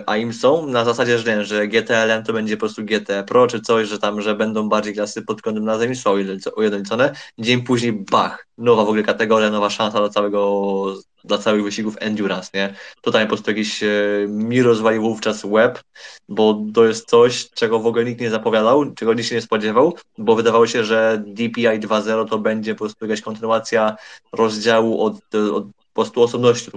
a 0.06 0.18
im 0.18 0.34
są 0.34 0.68
na 0.68 0.86
zasadzie, 0.86 1.20
że, 1.20 1.38
nie, 1.38 1.46
że 1.46 1.68
GTLM 1.68 2.24
to 2.24 2.34
będzie 2.34 2.58
po 2.58 2.60
prostu 2.60 2.84
GT 2.84 3.24
Pro 3.28 3.48
czy 3.48 3.62
coś, 3.62 3.88
że 3.88 4.00
tam, 4.00 4.22
że 4.22 4.36
będą 4.36 4.70
bardziej 4.70 4.94
klasy 4.94 5.22
pod 5.22 5.42
kątem 5.42 5.66
nazewnictwa 5.66 6.12
ujednolicone. 6.56 7.14
Dzień 7.38 7.62
później, 7.62 7.94
bach, 7.94 8.48
nowa 8.58 8.86
w 8.86 8.88
ogóle 8.88 9.04
kategoria, 9.04 9.50
nowa 9.50 9.70
szansa 9.70 10.00
dla 10.00 10.10
całego, 10.10 10.96
dla 11.24 11.38
całych 11.38 11.64
wyścigów 11.64 11.96
endurance, 12.00 12.50
nie? 12.54 12.74
Tutaj 13.02 13.24
po 13.24 13.28
prostu 13.28 13.52
jakiś 13.52 13.84
e, 13.84 13.88
mi 14.28 14.62
rozwalił 14.62 15.02
wówczas 15.02 15.46
web, 15.46 15.84
bo 16.30 16.62
to 16.74 16.86
jest 16.86 17.10
coś, 17.10 17.50
czego 17.50 17.80
w 17.80 17.88
ogóle 17.88 18.06
nikt 18.06 18.22
nie 18.22 18.30
zapowiadał, 18.30 18.94
czego 18.94 19.14
nikt 19.14 19.28
się 19.30 19.36
nie 19.36 19.42
spodziewał, 19.42 19.98
bo 20.18 20.36
wydawało 20.36 20.68
się, 20.68 20.84
że 20.84 21.24
DPI 21.28 21.80
2.0 21.80 22.30
to 22.30 22.40
będzie 22.40 22.76
po 22.76 22.80
prostu 22.80 23.06
jakaś 23.06 23.22
kontynuacja 23.22 23.96
rozdziału 24.32 25.02
od, 25.02 25.16
od 25.36 25.66
po 25.94 26.02
prostu 26.02 26.24
osobności 26.24 26.68
od 26.68 26.76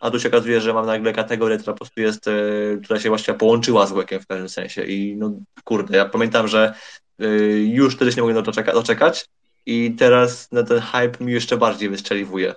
a 0.00 0.10
tu 0.10 0.20
się 0.20 0.28
okazuje, 0.28 0.60
że 0.60 0.72
mam 0.72 0.86
nagle 0.86 1.12
kategorię, 1.12 1.58
która 1.58 1.72
po 1.72 1.78
prostu 1.78 2.00
jest, 2.00 2.28
e, 2.28 2.32
która 2.84 3.00
się 3.00 3.08
właśnie 3.08 3.34
połączyła 3.34 3.86
z 3.86 3.92
łekiem 3.92 4.20
w 4.20 4.26
pewnym 4.26 4.48
sensie 4.48 4.84
i 4.84 5.16
no 5.16 5.32
kurde, 5.64 5.96
ja 5.96 6.04
pamiętam, 6.04 6.48
że 6.48 6.74
e, 7.20 7.26
już 7.58 7.96
wtedy 7.96 8.12
się 8.12 8.16
nie 8.16 8.22
mogłem 8.22 8.44
doczekać 8.74 9.26
i 9.66 9.94
teraz 9.98 10.52
na 10.52 10.62
ten 10.62 10.80
hype 10.80 11.24
mi 11.24 11.32
jeszcze 11.32 11.56
bardziej 11.56 11.88
wystrzeliwuje. 11.88 12.54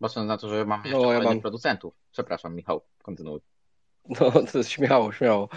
Patrząc 0.00 0.28
na 0.28 0.38
to, 0.38 0.48
że 0.48 0.64
mam 0.64 0.84
jeszcze 0.84 0.98
no, 0.98 1.12
ja 1.12 1.20
mam... 1.20 1.40
producentów. 1.40 1.94
Przepraszam, 2.12 2.54
Michał, 2.54 2.82
kontynuuj. 3.02 3.40
No, 4.20 4.30
to 4.52 4.58
jest 4.58 4.70
śmiało, 4.70 5.12
śmiało. 5.12 5.48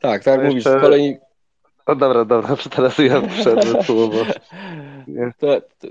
Tak, 0.00 0.24
tak 0.24 0.26
jak 0.26 0.54
jeszcze... 0.54 0.70
mówisz, 0.70 0.82
kolejni, 0.82 1.18
no 1.88 1.94
dobra, 1.94 2.24
dobra, 2.24 2.56
teraz 2.76 2.98
ja 2.98 3.20
wszedłem 3.28 3.82
słowo. 3.82 4.16
To, 5.38 5.60
to, 5.60 5.86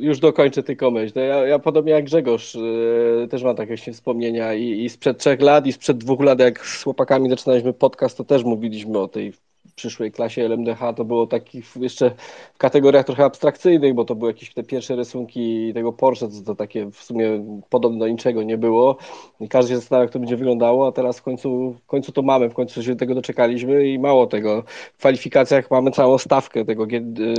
już 0.00 0.18
dokończę 0.18 0.62
tylko 0.62 0.90
myśl. 0.90 1.18
Ja, 1.18 1.46
ja 1.46 1.58
podobnie 1.58 1.92
jak 1.92 2.04
Grzegorz 2.04 2.54
yy, 2.54 3.28
też 3.30 3.42
mam 3.42 3.56
takie 3.56 3.76
wspomnienia 3.76 4.54
i, 4.54 4.84
i 4.84 4.88
sprzed 4.88 5.18
trzech 5.18 5.40
lat 5.40 5.66
i 5.66 5.72
sprzed 5.72 5.98
dwóch 5.98 6.20
lat, 6.20 6.40
jak 6.40 6.66
z 6.66 6.82
chłopakami 6.82 7.30
zaczynaliśmy 7.30 7.72
podcast, 7.72 8.16
to 8.16 8.24
też 8.24 8.44
mówiliśmy 8.44 8.98
o 8.98 9.08
tej 9.08 9.32
przyszłej 9.74 10.12
klasie 10.12 10.44
LMDH 10.44 10.78
to 10.96 11.04
było 11.04 11.26
takich 11.26 11.76
jeszcze 11.76 12.10
w 12.54 12.58
kategoriach 12.58 13.06
trochę 13.06 13.24
abstrakcyjnych, 13.24 13.94
bo 13.94 14.04
to 14.04 14.14
były 14.14 14.30
jakieś 14.30 14.54
te 14.54 14.62
pierwsze 14.62 14.96
rysunki 14.96 15.72
tego 15.74 15.92
Porsche, 15.92 16.28
to, 16.28 16.34
to 16.46 16.54
takie 16.54 16.90
w 16.90 16.96
sumie 16.96 17.44
podobne 17.70 17.98
do 17.98 18.08
niczego 18.08 18.42
nie 18.42 18.58
było. 18.58 18.96
I 19.40 19.48
każdy 19.48 19.70
się 19.70 19.76
zastanawiał, 19.76 20.04
jak 20.04 20.12
to 20.12 20.18
będzie 20.18 20.36
wyglądało, 20.36 20.86
a 20.86 20.92
teraz 20.92 21.18
w 21.18 21.22
końcu, 21.22 21.74
w 21.84 21.86
końcu 21.86 22.12
to 22.12 22.22
mamy, 22.22 22.50
w 22.50 22.54
końcu 22.54 22.82
się 22.82 22.96
tego 22.96 23.14
doczekaliśmy 23.14 23.88
i 23.88 23.98
mało 23.98 24.26
tego. 24.26 24.62
W 24.94 24.98
kwalifikacjach 24.98 25.70
mamy 25.70 25.90
całą 25.90 26.18
stawkę 26.18 26.64
tego 26.64 26.86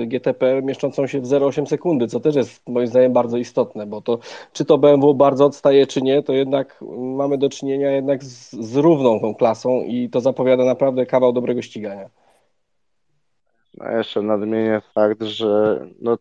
GTP 0.07 0.61
mieszczącą 0.61 1.07
się 1.07 1.21
w 1.21 1.25
0,8 1.25 1.65
sekundy, 1.65 2.07
co 2.07 2.19
też 2.19 2.35
jest 2.35 2.61
moim 2.67 2.87
zdaniem 2.87 3.13
bardzo 3.13 3.37
istotne, 3.37 3.85
bo 3.85 4.01
to 4.01 4.19
czy 4.53 4.65
to 4.65 4.77
BMW 4.77 5.13
bardzo 5.13 5.45
odstaje, 5.45 5.87
czy 5.87 6.01
nie, 6.01 6.23
to 6.23 6.33
jednak 6.33 6.83
mamy 6.97 7.37
do 7.37 7.49
czynienia 7.49 7.91
jednak 7.91 8.23
z, 8.23 8.51
z 8.51 8.75
równą 8.75 9.19
tą 9.19 9.35
klasą 9.35 9.81
i 9.81 10.09
to 10.09 10.21
zapowiada 10.21 10.65
naprawdę 10.65 11.05
kawał 11.05 11.33
dobrego 11.33 11.61
ścigania. 11.61 12.09
No 13.77 13.91
jeszcze 13.91 14.21
nadmienię 14.21 14.81
fakt, 14.93 15.23
że 15.23 15.79
no 16.01 16.17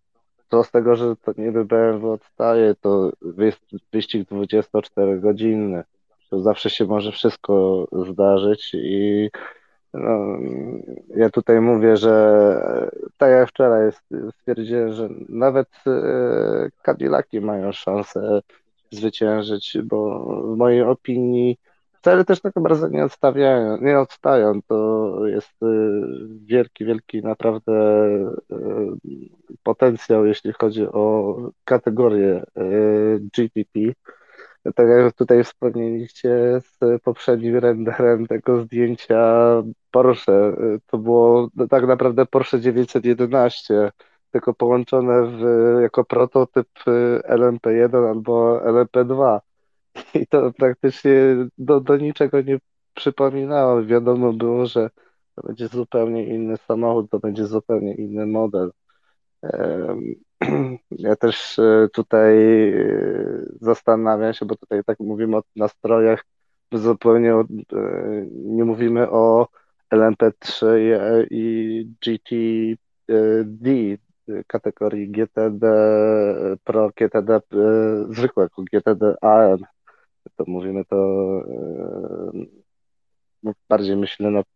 to 0.48 0.64
z 0.64 0.70
tego, 0.70 0.96
że 0.96 1.16
to 1.16 1.32
niby 1.38 1.64
BMW 1.64 2.10
odstaje, 2.10 2.74
to 2.80 3.12
wyścig 3.92 4.28
24-godzinny. 4.28 5.84
To 6.30 6.40
zawsze 6.40 6.70
się 6.70 6.84
może 6.84 7.12
wszystko 7.12 7.86
zdarzyć 8.10 8.70
i 8.74 9.30
no, 9.94 10.38
ja 11.16 11.30
tutaj 11.30 11.60
mówię, 11.60 11.96
że 11.96 12.10
tak 13.18 13.30
jak 13.30 13.48
wczoraj 13.48 13.90
stwierdziłem, 14.30 14.92
że 14.92 15.08
nawet 15.28 15.68
e, 15.86 16.70
Cadillaki 16.82 17.40
mają 17.40 17.72
szansę 17.72 18.40
zwyciężyć, 18.90 19.78
bo 19.84 20.20
w 20.54 20.56
mojej 20.56 20.82
opinii 20.82 21.58
wcale 22.04 22.24
też 22.24 22.40
tak 22.40 22.52
bardzo 22.56 22.88
nie 22.88 23.04
odstawiają, 23.04 23.78
nie 23.80 23.98
odstają. 23.98 24.62
To 24.62 25.26
jest 25.26 25.62
y, 25.62 25.66
wielki, 26.46 26.84
wielki 26.84 27.22
naprawdę 27.22 27.72
y, 28.52 29.56
potencjał, 29.62 30.26
jeśli 30.26 30.52
chodzi 30.52 30.86
o 30.86 31.36
kategorię 31.64 32.42
y, 32.58 33.20
GPP. 33.36 33.80
Tak 34.74 34.88
jak 34.88 35.12
tutaj 35.12 35.44
wspomnieliście 35.44 36.60
z 36.60 37.02
poprzednim 37.02 37.56
renderem 37.56 38.26
tego 38.26 38.60
zdjęcia 38.60 39.34
Porsche, 39.90 40.56
to 40.86 40.98
było 40.98 41.48
tak 41.70 41.86
naprawdę 41.86 42.26
Porsche 42.26 42.60
911, 42.60 43.90
tylko 44.30 44.54
połączone 44.54 45.26
w, 45.26 45.42
jako 45.82 46.04
prototyp 46.04 46.68
LMP1 47.28 48.08
albo 48.08 48.60
LMP2 48.60 49.40
i 50.14 50.26
to 50.26 50.52
praktycznie 50.52 51.12
do, 51.58 51.80
do 51.80 51.96
niczego 51.96 52.40
nie 52.40 52.58
przypominało. 52.94 53.84
Wiadomo 53.84 54.32
było, 54.32 54.66
że 54.66 54.90
to 55.34 55.42
będzie 55.46 55.68
zupełnie 55.68 56.24
inny 56.26 56.56
samochód, 56.56 57.10
to 57.10 57.18
będzie 57.18 57.46
zupełnie 57.46 57.94
inny 57.94 58.26
model. 58.26 58.70
Ja 60.90 61.16
też 61.16 61.58
e, 61.58 61.88
tutaj 61.92 62.38
e, 62.68 63.46
zastanawiam 63.60 64.34
się, 64.34 64.46
bo 64.46 64.56
tutaj 64.56 64.84
tak 64.84 65.00
mówimy 65.00 65.36
o 65.36 65.42
nastrojach, 65.56 66.24
zupełnie 66.72 67.32
e, 67.32 67.44
nie 68.30 68.64
mówimy 68.64 69.10
o 69.10 69.48
LMP3 69.92 70.66
i 71.30 71.86
GTD 72.06 73.70
kategorii 74.46 75.10
GTD 75.10 75.66
Pro, 76.64 76.90
GTD 76.96 77.40
zwykłego, 78.08 78.62
GTD 78.72 79.16
AM 79.20 79.73
to 80.36 80.44
mówimy 80.46 80.84
to 80.84 80.96
no, 83.42 83.52
bardziej 83.68 83.96
myślę 83.96 84.30
nad 84.30 84.46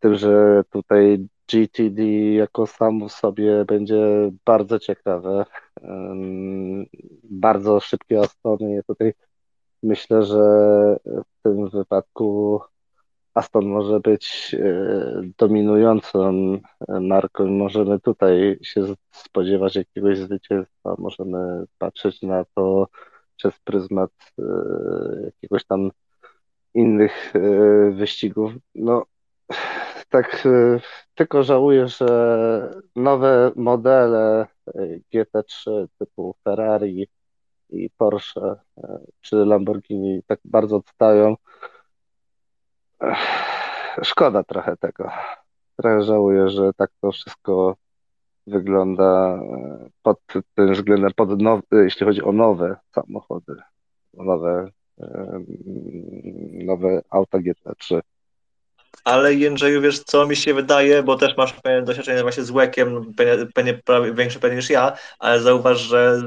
tym, 0.00 0.14
że 0.14 0.62
tutaj 0.70 1.28
GTD 1.48 2.02
jako 2.32 2.66
samo 2.66 3.08
w 3.08 3.12
sobie 3.12 3.64
będzie 3.64 4.30
bardzo 4.44 4.78
ciekawe. 4.78 5.44
Bardzo 7.24 7.80
szybkie 7.80 8.20
Astony. 8.20 8.82
Tutaj 8.86 9.14
myślę, 9.82 10.22
że 10.22 10.38
w 11.04 11.42
tym 11.42 11.68
wypadku 11.68 12.60
Aston 13.34 13.66
może 13.66 14.00
być 14.00 14.56
e, 14.60 15.22
dominującą 15.38 16.32
marką. 17.00 17.46
Możemy 17.46 18.00
tutaj 18.00 18.58
się 18.62 18.94
spodziewać 19.10 19.76
jakiegoś 19.76 20.18
zwycięstwa. 20.18 20.94
Możemy 20.98 21.64
patrzeć 21.78 22.22
na 22.22 22.44
to 22.54 22.88
przez 23.38 23.58
pryzmat 23.58 24.10
e, 24.38 24.42
jakiegoś 25.24 25.64
tam 25.64 25.90
innych 26.74 27.36
e, 27.36 27.40
wyścigów. 27.90 28.52
No, 28.74 29.06
tak 30.08 30.48
tylko 31.14 31.42
żałuję, 31.42 31.88
że 31.88 32.80
nowe 32.96 33.52
modele 33.56 34.46
GT3 35.14 35.86
typu 35.98 36.34
Ferrari 36.44 37.08
i 37.70 37.90
Porsche 37.90 38.56
czy 39.20 39.36
Lamborghini 39.36 40.22
tak 40.26 40.40
bardzo 40.44 40.76
odstają 40.76 41.36
Szkoda 44.02 44.44
trochę 44.44 44.76
tego. 44.76 45.10
Trochę 45.76 46.02
żałuję, 46.02 46.48
że 46.48 46.72
tak 46.76 46.90
to 47.00 47.12
wszystko 47.12 47.76
wygląda 48.48 49.40
e, 49.42 49.88
pod 50.02 50.18
tym 50.54 50.72
względem, 50.74 51.10
pod 51.16 51.40
now, 51.40 51.60
jeśli 51.72 52.06
chodzi 52.06 52.22
o 52.22 52.32
nowe 52.32 52.76
samochody, 52.94 53.56
o 54.16 54.24
nowe, 54.24 54.70
e, 55.00 55.40
nowe 56.64 57.02
auta 57.10 57.38
GT3. 57.38 58.00
Ale 59.04 59.34
Jędrzeju, 59.34 59.80
wiesz 59.80 60.00
co 60.00 60.26
mi 60.26 60.36
się 60.36 60.54
wydaje, 60.54 61.02
bo 61.02 61.16
też 61.16 61.36
masz 61.36 61.54
doświadczenie 61.84 62.22
właśnie 62.22 62.42
z 62.42 62.50
łekiem, 62.50 63.14
pewnie 63.54 63.80
większe 64.14 64.38
pewnie 64.38 64.56
niż 64.56 64.70
ja, 64.70 64.92
ale 65.18 65.40
zauważ, 65.40 65.78
że 65.78 66.22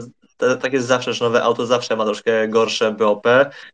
tak 0.62 0.74
jest 0.74 0.88
zawsze, 0.88 1.14
że 1.14 1.26
nowe 1.26 1.44
auto 1.44 1.66
zawsze 1.66 1.96
ma 1.96 2.06
troszkę 2.06 2.48
gorsze 2.48 2.92
BOP, 2.92 3.28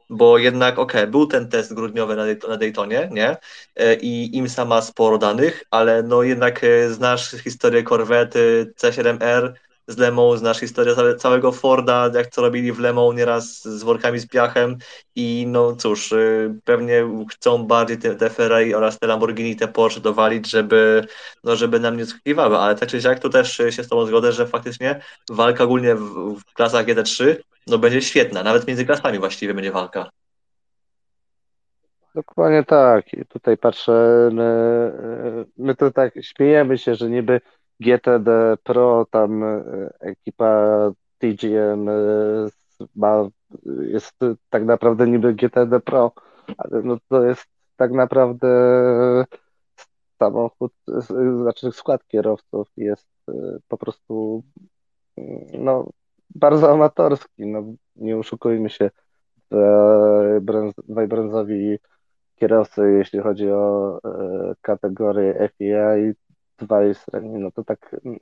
bo 0.09 0.37
jednak, 0.37 0.79
okej, 0.79 1.01
okay, 1.01 1.11
był 1.11 1.27
ten 1.27 1.49
test 1.49 1.73
grudniowy 1.73 2.15
na, 2.15 2.23
na 2.49 2.57
Daytonie, 2.57 3.09
nie? 3.11 3.37
E, 3.75 3.95
I 3.95 4.37
IMSA 4.37 4.65
ma 4.65 4.81
sporo 4.81 5.17
danych, 5.17 5.63
ale 5.71 6.03
no 6.03 6.23
jednak 6.23 6.63
e, 6.63 6.89
znasz 6.89 7.31
historię 7.31 7.83
Corvette 7.83 8.39
C7R, 8.65 9.53
z 9.87 9.97
Lemą, 9.97 10.37
znasz 10.37 10.59
historię 10.59 10.95
całego 11.17 11.51
Forda, 11.51 12.09
jak 12.13 12.27
to 12.27 12.41
robili 12.41 12.71
w 12.71 12.79
Lemą 12.79 13.13
nieraz 13.13 13.63
z 13.63 13.83
workami 13.83 14.19
z 14.19 14.27
piachem 14.27 14.77
i 15.15 15.45
no 15.47 15.75
cóż, 15.75 16.11
y, 16.11 16.55
pewnie 16.63 17.09
chcą 17.31 17.63
bardziej 17.63 17.97
te, 17.97 18.15
te 18.15 18.29
Ferrari 18.29 18.75
oraz 18.75 18.99
te 18.99 19.07
Lamborghini, 19.07 19.55
te 19.55 19.67
Porsche 19.67 20.01
dowalić, 20.01 20.49
żeby, 20.49 21.07
no, 21.43 21.55
żeby 21.55 21.79
nam 21.79 21.97
nie 21.97 22.05
skakiwały, 22.05 22.57
ale 22.57 22.75
tak 22.75 22.89
czy 22.89 23.01
siak 23.01 23.19
to 23.19 23.29
też 23.29 23.57
się 23.69 23.83
z 23.83 23.87
Tobą 23.87 24.05
zgodzę, 24.05 24.31
że 24.31 24.47
faktycznie 24.47 25.01
walka 25.29 25.63
ogólnie 25.63 25.95
w, 25.95 26.35
w 26.39 26.53
klasach 26.53 26.85
GT3 26.85 27.35
no 27.67 27.77
będzie 27.77 28.01
świetna, 28.01 28.43
nawet 28.43 28.67
między 28.67 28.85
klasami 28.85 29.19
właściwie 29.19 29.53
będzie 29.53 29.71
walka. 29.71 30.09
Dokładnie 32.15 32.63
tak. 32.63 33.13
I 33.13 33.25
tutaj 33.25 33.57
patrzę, 33.57 34.29
my, 34.33 35.47
my 35.57 35.75
to 35.75 35.91
tak 35.91 36.13
śmiejemy 36.21 36.77
się, 36.77 36.95
że 36.95 37.09
niby 37.09 37.41
GTD 37.79 38.57
Pro, 38.63 39.05
tam 39.11 39.43
e, 39.43 39.63
ekipa 39.99 40.91
TGM 41.17 41.89
e, 41.89 41.93
ma, 42.95 43.29
jest 43.81 44.19
tak 44.49 44.65
naprawdę 44.65 45.07
niby 45.07 45.33
GTD 45.33 45.79
Pro, 45.79 46.11
ale 46.57 46.81
no 46.81 46.97
to 47.09 47.23
jest 47.23 47.45
tak 47.75 47.91
naprawdę 47.91 48.47
samochód, 50.19 50.73
znaczy 51.41 51.71
skład 51.71 52.07
kierowców 52.07 52.67
jest 52.77 53.07
e, 53.29 53.33
po 53.67 53.77
prostu 53.77 54.43
no, 55.53 55.89
bardzo 56.35 56.71
amatorski, 56.71 57.45
no, 57.45 57.63
nie 57.95 58.17
oszukujmy 58.17 58.69
się, 58.69 58.89
dwaj 60.87 61.07
brązowi 61.07 61.77
kierowcy, 62.35 62.91
jeśli 62.97 63.19
chodzi 63.19 63.51
o 63.51 63.99
kategorię 64.61 65.49
FIA 65.57 65.95
dwa 66.57 66.93
średnie, 66.93 67.39
no 67.39 67.51
to 67.51 67.63
tak 67.63 67.95
mm, 68.05 68.19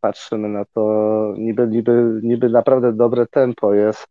patrzymy 0.00 0.48
na 0.48 0.64
to, 0.64 1.34
niby, 1.38 1.68
niby, 1.68 2.20
niby 2.22 2.48
naprawdę 2.48 2.92
dobre 2.92 3.26
tempo 3.26 3.74
jest, 3.74 4.06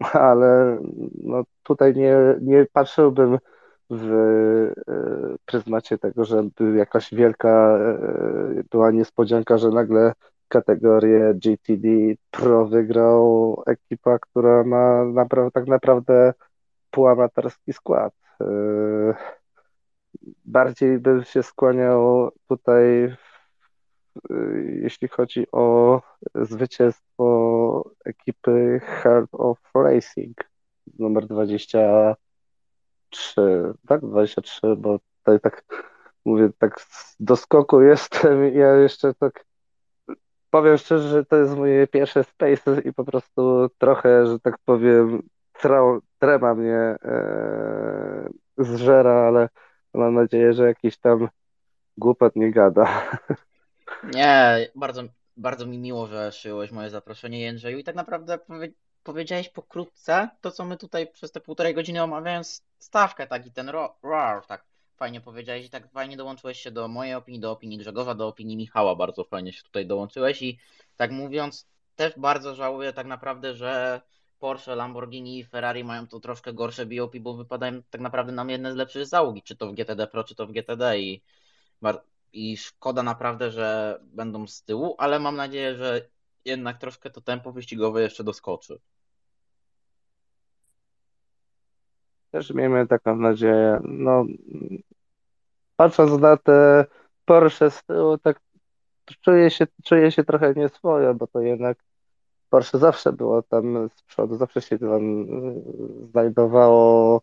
ale 0.12 0.78
no 1.24 1.44
tutaj 1.62 1.94
nie, 1.94 2.16
nie 2.40 2.66
patrzyłbym 2.72 3.38
w 3.90 4.12
e, 4.88 5.36
pryzmacie 5.46 5.98
tego, 5.98 6.24
żeby 6.24 6.76
jakaś 6.76 7.14
wielka 7.14 7.78
e, 7.78 8.62
była 8.70 8.90
niespodzianka, 8.90 9.58
że 9.58 9.68
nagle 9.68 10.12
kategorię 10.48 11.34
GTD 11.34 11.88
Pro 12.30 12.66
wygrał 12.66 13.62
ekipa, 13.66 14.18
która 14.18 14.64
ma 14.64 15.04
tak 15.52 15.66
naprawdę 15.66 16.34
półamatorski 16.90 17.72
skład. 17.72 18.14
Bardziej 20.44 20.98
bym 20.98 21.24
się 21.24 21.42
skłaniał 21.42 22.30
tutaj, 22.48 23.14
jeśli 24.82 25.08
chodzi 25.08 25.46
o 25.52 26.00
zwycięstwo 26.34 27.90
ekipy 28.04 28.80
Heart 28.84 29.30
of 29.32 29.58
Racing 29.74 30.36
numer 30.98 31.26
23, 31.26 32.16
tak? 33.88 34.00
23, 34.00 34.60
bo 34.76 34.98
tutaj 35.18 35.40
tak 35.40 35.64
mówię, 36.24 36.50
tak 36.58 36.86
do 37.20 37.36
skoku 37.36 37.82
jestem. 37.82 38.44
Ja 38.54 38.76
jeszcze 38.76 39.14
tak 39.14 39.44
powiem 40.50 40.78
szczerze, 40.78 41.08
że 41.08 41.24
to 41.24 41.36
jest 41.36 41.56
moje 41.56 41.86
pierwsze 41.86 42.24
Space 42.24 42.80
i 42.84 42.92
po 42.92 43.04
prostu 43.04 43.68
trochę, 43.78 44.26
że 44.26 44.40
tak 44.40 44.58
powiem, 44.64 45.22
trema 46.18 46.54
mnie 46.54 46.76
e, 47.04 48.28
zżera, 48.58 49.12
ale 49.12 49.48
Mam 49.94 50.14
nadzieję, 50.14 50.52
że 50.52 50.66
jakiś 50.66 50.96
tam 50.96 51.28
głupot 51.96 52.36
nie 52.36 52.50
gada. 52.50 53.10
Nie, 54.14 54.68
bardzo, 54.74 55.02
bardzo 55.36 55.66
mi 55.66 55.78
miło, 55.78 56.06
że 56.06 56.30
przyjąłeś 56.30 56.70
moje 56.70 56.90
zaproszenie, 56.90 57.40
Jędrzeju. 57.40 57.78
I 57.78 57.84
tak 57.84 57.94
naprawdę 57.94 58.38
powie, 58.38 58.72
powiedziałeś 59.02 59.48
pokrótce 59.48 60.28
to, 60.40 60.50
co 60.50 60.64
my 60.64 60.76
tutaj 60.76 61.12
przez 61.12 61.32
te 61.32 61.40
półtorej 61.40 61.74
godziny 61.74 62.02
omawiając 62.02 62.64
stawkę, 62.78 63.26
tak 63.26 63.46
i 63.46 63.52
ten 63.52 63.68
RAR, 64.02 64.46
tak 64.46 64.64
fajnie 64.96 65.20
powiedziałeś 65.20 65.66
i 65.66 65.70
tak 65.70 65.90
fajnie 65.90 66.16
dołączyłeś 66.16 66.60
się 66.60 66.70
do 66.70 66.88
mojej 66.88 67.14
opinii, 67.14 67.40
do 67.40 67.50
opinii 67.50 67.78
Grzegorza, 67.78 68.14
do 68.14 68.28
opinii 68.28 68.56
Michała, 68.56 68.96
bardzo 68.96 69.24
fajnie 69.24 69.52
się 69.52 69.62
tutaj 69.62 69.86
dołączyłeś 69.86 70.42
i 70.42 70.58
tak 70.96 71.10
mówiąc, 71.10 71.68
też 71.96 72.18
bardzo 72.18 72.54
żałuję 72.54 72.92
tak 72.92 73.06
naprawdę, 73.06 73.54
że 73.54 74.00
Porsche, 74.38 74.76
Lamborghini 74.76 75.38
i 75.38 75.44
Ferrari 75.44 75.84
mają 75.84 76.06
tu 76.06 76.20
troszkę 76.20 76.52
gorsze 76.52 76.86
BOP, 76.86 77.18
bo 77.20 77.34
wypadają 77.34 77.82
tak 77.90 78.00
naprawdę 78.00 78.32
nam 78.32 78.50
jedne 78.50 78.72
z 78.72 78.76
lepszych 78.76 79.06
załogi, 79.06 79.42
czy 79.42 79.56
to 79.56 79.68
w 79.68 79.74
GTD 79.74 80.06
Pro, 80.06 80.24
czy 80.24 80.34
to 80.34 80.46
w 80.46 80.52
GTD 80.52 80.98
i, 80.98 81.22
i 82.32 82.56
szkoda 82.56 83.02
naprawdę, 83.02 83.50
że 83.50 83.98
będą 84.02 84.46
z 84.46 84.62
tyłu, 84.62 84.94
ale 84.98 85.18
mam 85.18 85.36
nadzieję, 85.36 85.76
że 85.76 86.08
jednak 86.44 86.78
troszkę 86.78 87.10
to 87.10 87.20
tempo 87.20 87.52
wyścigowe 87.52 88.02
jeszcze 88.02 88.24
doskoczy. 88.24 88.80
Też 92.30 92.50
miejmy 92.50 92.86
taką 92.86 93.16
nadzieję. 93.16 93.80
No, 93.84 94.24
patrząc 95.76 96.20
na 96.20 96.36
te 96.36 96.84
Porsche 97.24 97.70
z 97.70 97.84
tyłu, 97.84 98.18
tak 98.18 98.40
czuję 99.20 99.50
się, 99.50 99.66
czuję 99.84 100.12
się 100.12 100.24
trochę 100.24 100.54
nieswojo, 100.54 101.14
bo 101.14 101.26
to 101.26 101.40
jednak 101.40 101.78
Porsche 102.54 102.78
zawsze 102.78 103.12
było 103.12 103.42
tam 103.42 103.88
z 103.96 104.02
przodu, 104.02 104.36
zawsze 104.36 104.60
się 104.62 104.78
tam 104.78 105.22
e, 105.22 106.06
znajdowało 106.10 107.22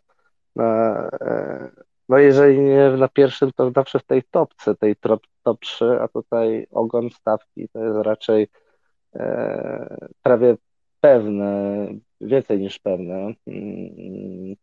na, 0.56 0.94
e, 1.20 1.70
no 2.08 2.18
jeżeli 2.18 2.60
nie 2.60 2.90
na 2.90 3.08
pierwszym, 3.08 3.50
to 3.56 3.70
zawsze 3.70 3.98
w 3.98 4.04
tej 4.04 4.22
topce, 4.30 4.74
tej 4.74 4.96
top, 4.96 5.22
top 5.42 5.60
3, 5.60 5.84
a 6.00 6.08
tutaj 6.08 6.66
ogon 6.70 7.10
stawki 7.10 7.68
to 7.68 7.84
jest 7.84 7.98
raczej 8.02 8.48
e, 9.14 10.08
prawie 10.22 10.56
pewne, 11.00 11.86
więcej 12.20 12.58
niż 12.60 12.78
pewne. 12.78 13.34
Mm, 13.46 14.54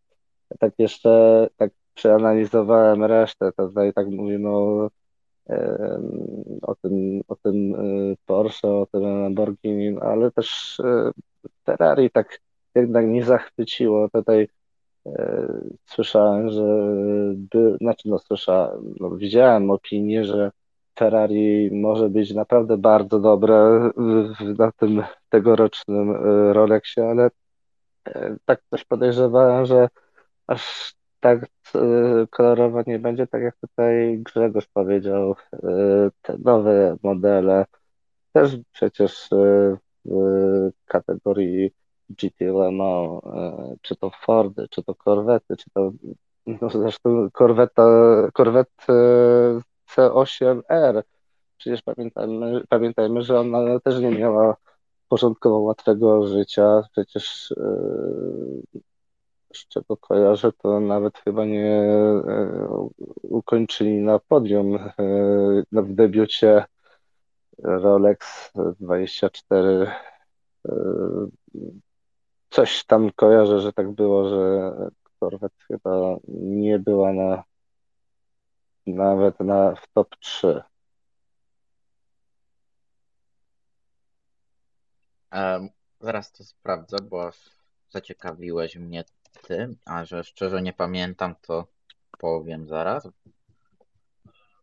tak 0.60 0.74
jeszcze 0.78 1.48
tak 1.58 1.72
przeanalizowałem 1.94 3.04
resztę, 3.04 3.52
to 3.52 3.68
tutaj 3.68 3.94
tak 3.94 4.08
mówimy 4.08 4.50
o 4.50 4.90
o 6.62 6.76
tym, 6.76 7.22
o 7.28 7.36
tym 7.36 7.76
e, 7.76 8.16
Porsche, 8.26 8.68
o 8.68 8.86
tym 8.86 9.02
Lamborghini, 9.02 9.98
ale 10.02 10.32
też 10.32 10.80
e, 10.80 11.12
Ferrari 11.66 12.12
tak 12.12 12.40
jednak 12.76 13.08
nie 13.08 13.26
zachwyciło. 13.26 14.10
Tutaj 14.10 14.48
e, 15.06 15.48
słyszałem, 15.86 16.50
że 16.50 16.94
by, 17.36 17.78
znaczy 17.82 18.10
no 18.10 18.20
słyszałem, 18.20 18.96
no, 19.00 19.10
widziałem 19.10 19.72
opinię, 19.72 20.26
że 20.26 20.52
Ferrari 21.00 21.72
może 21.72 22.10
być 22.10 22.34
naprawdę 22.34 22.78
bardzo 22.78 23.20
dobre 23.20 23.90
na 24.58 24.72
tym 24.72 25.04
tegorocznym 25.30 26.12
Rolexie, 26.54 27.10
ale 27.10 27.30
Tak 28.46 28.62
też 28.70 28.86
podejrzewałem, 28.86 29.66
że 29.66 29.90
aż 30.48 30.94
tak 31.20 31.46
e, 31.76 31.80
kolorowo 32.30 32.84
nie 32.88 33.00
będzie, 33.00 33.28
tak 33.28 33.42
jak 33.42 33.56
tutaj 33.58 34.20
Grzegorz 34.20 34.68
powiedział, 34.68 35.36
e, 35.54 36.10
te 36.22 36.38
nowe 36.38 36.98
modele 37.04 37.66
też 38.34 38.58
przecież 38.72 39.32
e, 39.34 39.78
w 40.06 40.86
kategorii 40.86 41.72
GT 42.10 42.42
Le 42.42 42.72
Mans, 42.72 43.22
czy 43.82 43.96
to 43.96 44.10
Fordy, 44.10 44.68
czy 44.70 44.84
to 44.84 44.96
Corvette, 44.96 45.58
czy 45.58 45.70
to 45.70 45.92
no 46.46 46.70
zresztą 46.70 47.30
Corvette, 47.38 47.82
Corvette 48.34 48.94
e, 48.94 49.62
C8R, 49.96 51.04
przecież 51.58 51.82
pamiętajmy, 51.82 52.64
pamiętajmy, 52.70 53.22
że 53.22 53.40
ona 53.40 53.80
też 53.80 54.00
nie 54.00 54.12
miała 54.12 54.56
początkowo 55.08 55.60
łatwego 55.60 56.28
życia, 56.28 56.82
przecież 56.92 57.54
z 59.54 59.68
czego 59.68 59.98
kojarzę, 59.98 60.52
to 60.52 60.80
nawet 60.80 61.18
chyba 61.18 61.46
nie 61.46 61.82
e, 62.28 62.90
ukończyli 63.22 63.98
na 64.02 64.20
podium 64.20 64.76
e, 64.76 64.92
no, 65.72 65.84
w 65.84 65.94
debiucie 65.94 66.66
Rolex 67.58 68.52
24. 68.80 69.92
e, 70.68 70.72
Coś 72.50 72.86
tam 72.86 73.12
kojarzę, 73.16 73.60
że 73.60 73.74
tak 73.74 73.92
było, 73.92 74.30
że 74.30 74.72
Corvette 75.20 75.64
chyba 75.68 76.18
nie 76.28 76.80
była 76.80 77.14
na 77.14 77.44
nawet 78.88 79.40
na 79.40 79.76
w 79.76 79.88
top 79.94 80.16
3. 80.20 80.62
Em, 85.32 85.70
zaraz 86.00 86.32
to 86.32 86.44
sprawdzę, 86.44 86.98
bo 87.10 87.32
zaciekawiłeś 87.90 88.76
mnie 88.76 89.04
ty, 89.48 89.76
a 89.86 90.06
że 90.06 90.24
szczerze 90.24 90.62
nie 90.62 90.74
pamiętam, 90.74 91.36
to 91.42 91.68
powiem 92.18 92.68
zaraz. 92.68 93.08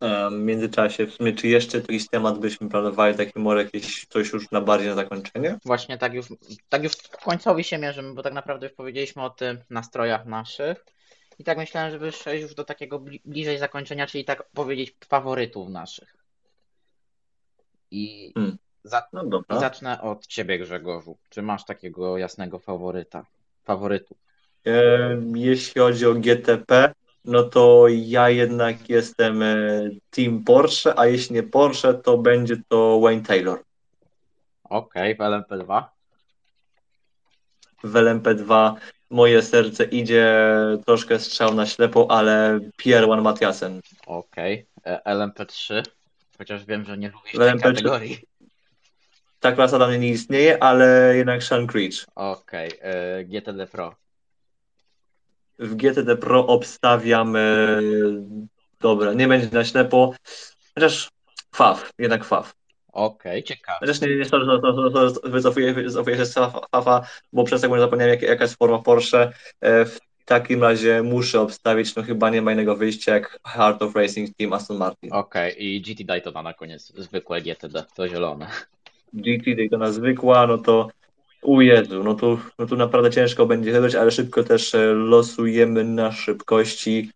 E, 0.00 0.30
W 0.30 0.32
międzyczasie, 0.32 1.06
w 1.06 1.14
sumie, 1.14 1.32
czy 1.32 1.48
jeszcze 1.48 1.78
jakiś 1.78 2.08
temat 2.08 2.38
byśmy 2.38 2.68
planowali, 2.68 3.16
taki 3.16 3.38
może 3.38 3.62
jakieś 3.62 4.06
coś 4.06 4.32
już 4.32 4.50
na 4.50 4.60
bardziej 4.60 4.88
na 4.88 4.94
zakończenie? 4.94 5.58
Właśnie 5.64 5.98
tak 5.98 6.14
już, 6.14 6.26
tak 6.68 6.84
już 6.84 6.92
końcowi 7.24 7.64
się 7.64 7.78
mierzymy, 7.78 8.14
bo 8.14 8.22
tak 8.22 8.32
naprawdę 8.34 8.66
już 8.66 8.76
powiedzieliśmy 8.76 9.22
o 9.22 9.30
tym 9.30 9.58
nastrojach 9.70 10.26
naszych. 10.26 10.84
I 11.38 11.44
tak 11.44 11.58
myślałem, 11.58 11.90
żeby 11.90 12.12
przejść 12.12 12.42
już 12.42 12.54
do 12.54 12.64
takiego 12.64 12.98
bli- 12.98 13.20
bliżej 13.24 13.58
zakończenia, 13.58 14.06
czyli 14.06 14.24
tak 14.24 14.48
powiedzieć 14.50 14.94
faworytów 15.08 15.68
naszych. 15.68 16.16
I, 17.90 18.32
Hmm. 18.34 18.58
za, 18.84 19.08
No 19.12 19.42
zacznę 19.50 20.00
od 20.02 20.26
ciebie, 20.26 20.58
Grzegorzu. 20.58 21.18
Czy 21.28 21.42
masz 21.42 21.64
takiego 21.64 22.18
jasnego 22.18 22.58
faworyta? 22.58 23.26
Faworytu? 23.64 24.16
Jeśli 25.34 25.80
chodzi 25.80 26.06
o 26.06 26.14
GTP, 26.14 26.92
no 27.24 27.42
to 27.42 27.86
ja 27.88 28.30
jednak 28.30 28.88
jestem 28.88 29.42
e, 29.42 29.56
team 30.10 30.44
Porsche, 30.44 30.98
a 30.98 31.06
jeśli 31.06 31.34
nie 31.34 31.42
Porsche, 31.42 31.94
to 31.94 32.18
będzie 32.18 32.56
to 32.68 33.00
Wayne 33.00 33.22
Taylor. 33.22 33.62
Okej, 34.64 35.14
w 35.14 35.18
LMP2. 35.18 35.82
W 37.84 37.92
LMP2 37.92 38.74
moje 39.10 39.42
serce 39.42 39.84
idzie 39.84 40.48
troszkę 40.86 41.18
strzał 41.18 41.54
na 41.54 41.66
ślepo, 41.66 42.10
ale 42.10 42.60
Pierre 42.76 43.22
Mathiasen. 43.22 43.80
Okej, 44.06 44.66
e, 44.84 45.00
LMP3. 45.04 45.82
Chociaż 46.38 46.64
wiem, 46.64 46.84
że 46.84 46.98
nie 46.98 47.08
lubisz 47.08 47.32
W 47.34 47.38
tej 47.38 47.48
LMP3. 47.48 47.62
kategorii. 47.62 48.18
Ta 49.40 49.52
klasa 49.52 49.78
dla 49.78 49.88
mnie 49.88 49.98
nie 49.98 50.08
istnieje, 50.08 50.62
ale 50.62 51.16
jednak 51.16 51.42
Sean 51.42 51.66
Creech. 51.66 52.06
Okej, 52.14 52.70
e, 52.80 53.24
GTD 53.24 53.66
Pro. 53.66 53.94
W 55.58 55.74
GTD 55.74 56.16
Pro 56.16 56.46
obstawiam. 56.46 57.36
e, 57.36 57.40
Dobra, 58.80 59.12
nie 59.12 59.28
będzie 59.28 59.48
na 59.52 59.64
ślepo. 59.64 60.14
Chociaż 60.74 61.08
Faf, 61.54 61.90
jednak 61.98 62.24
Faf. 62.24 62.54
Okej, 62.92 63.42
ciekawe. 63.42 63.78
Chociaż 63.80 64.00
nie, 64.00 64.16
nie, 64.16 64.24
sorry, 64.24 64.46
sorry, 64.46 65.10
wycofuję, 65.24 65.74
wycofuję 65.74 66.16
się 66.16 66.26
z 66.26 66.34
Fafa, 66.72 67.06
bo 67.32 67.44
przez 67.44 67.60
sekundę 67.60 67.80
zapomniałem, 67.82 68.14
jak, 68.14 68.22
jaka 68.22 68.44
jest 68.44 68.58
forma 68.58 68.78
Porsche. 68.78 69.32
E, 69.60 69.84
W 69.84 69.98
takim 70.24 70.62
razie 70.62 71.02
muszę 71.02 71.40
obstawić, 71.40 71.94
no 71.96 72.02
chyba 72.02 72.30
nie 72.30 72.42
ma 72.42 72.52
innego 72.52 72.76
wyjścia 72.76 73.14
jak 73.14 73.38
Heart 73.46 73.82
of 73.82 73.94
Racing 73.96 74.36
Team 74.36 74.52
Aston 74.52 74.76
Martin. 74.76 75.12
Okej, 75.12 75.64
i 75.64 75.80
GT 75.80 76.04
Daytona 76.04 76.42
na 76.42 76.54
koniec. 76.54 76.92
Zwykłe 76.96 77.42
GTD, 77.42 77.84
to 77.96 78.08
zielone. 78.08 78.46
GT 79.12 79.56
Daytona 79.56 79.92
zwykła, 79.92 80.46
no 80.46 80.58
to 80.58 80.88
u 81.46 81.60
Jezu, 81.60 82.04
no 82.04 82.14
tu, 82.14 82.38
no 82.58 82.66
tu 82.66 82.76
naprawdę 82.76 83.10
ciężko 83.10 83.46
będzie 83.46 83.72
wybrać, 83.72 83.94
ale 83.94 84.10
szybko 84.10 84.44
też 84.44 84.74
e, 84.74 84.86
losujemy 84.86 85.84
na 85.84 86.12
szybkości. 86.12 87.10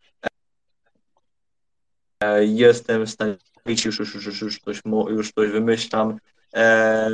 E, 2.20 2.44
Jestem 2.44 3.06
w 3.06 3.10
stanie 3.10 3.36
już, 3.66 3.84
już, 3.84 3.98
już, 3.98 4.26
już, 4.26 4.40
już, 4.40 4.58
coś, 4.58 4.80
już 5.08 5.32
coś 5.32 5.50
wymyślam. 5.50 6.18
E, 6.54 7.10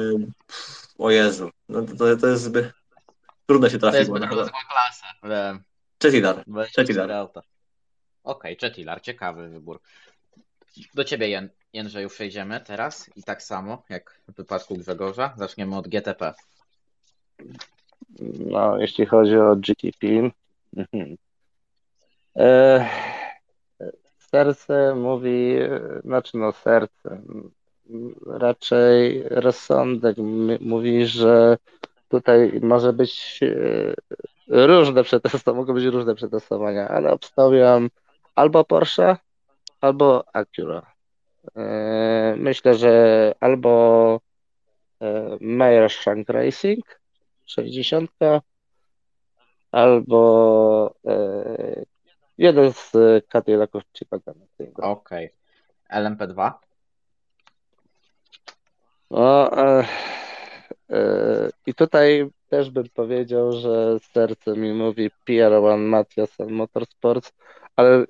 o 0.98 1.10
Jezu, 1.10 1.50
no 1.68 1.82
to, 1.82 1.96
to, 1.96 2.16
to 2.16 2.26
jest 2.26 2.42
zbyt... 2.42 2.72
Trudno 3.46 3.70
się 3.70 3.78
To 3.78 3.96
jest 3.96 4.10
zbyt 4.10 4.22
zła 4.28 4.60
klasa. 4.70 5.06
Wiem, 5.22 5.62
Chetidar. 6.02 6.44
24 6.46 6.86
Chetidar. 6.86 7.12
auta. 7.12 7.42
Okej, 8.24 8.56
Chetilar, 8.60 9.02
ciekawy 9.02 9.48
wybór. 9.48 9.80
Do 10.94 11.04
ciebie, 11.04 11.50
Jędrzej, 11.72 12.02
już 12.02 12.14
przejdziemy 12.14 12.60
teraz 12.60 13.10
i 13.16 13.22
tak 13.22 13.42
samo 13.42 13.82
jak 13.88 14.20
w 14.28 14.36
wypadku 14.36 14.76
Grzegorza. 14.76 15.34
Zaczniemy 15.36 15.76
od 15.76 15.88
GTP. 15.88 16.34
No, 18.50 18.78
jeśli 18.78 19.06
chodzi 19.06 19.36
o 19.36 19.56
GTP, 19.56 20.06
mhm. 20.76 21.16
E, 22.36 22.88
serce 24.18 24.94
mówi, 24.94 25.56
znaczy 26.04 26.38
no 26.38 26.52
serce, 26.52 27.22
raczej 28.26 29.22
rozsądek 29.30 30.16
mówi, 30.60 31.06
że 31.06 31.56
tutaj 32.08 32.60
może 32.62 32.92
być 32.92 33.40
e, 33.42 34.66
różne 34.66 35.04
przetestowania, 35.04 35.60
mogą 35.60 35.74
być 35.74 35.84
różne 35.84 36.14
przetestowania, 36.14 36.88
ale 36.88 37.12
obstawiam 37.12 37.90
albo 38.34 38.64
Porsche, 38.64 39.16
albo 39.80 40.24
Acura. 40.32 40.82
E, 41.56 42.34
Myślę, 42.38 42.74
że 42.74 43.34
albo 43.40 44.20
Meyer 45.40 45.90
Shank 45.90 46.28
Racing 46.28 47.00
60 47.46 48.10
albo 49.72 50.94
e, 51.06 51.84
jeden 52.38 52.72
z 52.72 52.92
Cadillaców 53.28 53.82
Chicago. 53.92 54.34
Okej. 54.82 55.30
LMP2. 55.90 56.52
No, 59.10 59.52
e, 59.52 59.84
e, 60.90 61.50
I 61.66 61.74
tutaj 61.74 62.30
też 62.48 62.70
bym 62.70 62.88
powiedział, 62.94 63.52
że 63.52 63.98
serce 64.00 64.56
mi 64.56 64.72
mówi 64.72 65.10
PR1 65.28 65.78
Mathiasen 65.78 66.52
Motorsports, 66.52 67.32
ale 67.76 68.04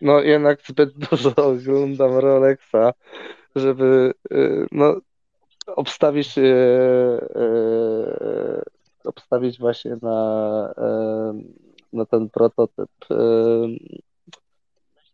no 0.00 0.20
jednak 0.20 0.60
zbyt 0.62 0.92
dużo 1.10 1.32
oglądam 1.36 2.18
Rolexa, 2.18 2.92
żeby 3.56 4.12
e, 4.30 4.36
no, 4.72 5.00
obstawić, 5.66 6.38
e, 6.38 6.42
e, 7.36 8.62
obstawić 9.04 9.58
właśnie 9.58 9.96
na, 10.02 10.74
e, 10.78 11.34
na 11.92 12.06
ten 12.06 12.30
prototyp. 12.30 12.90
E, 13.10 13.16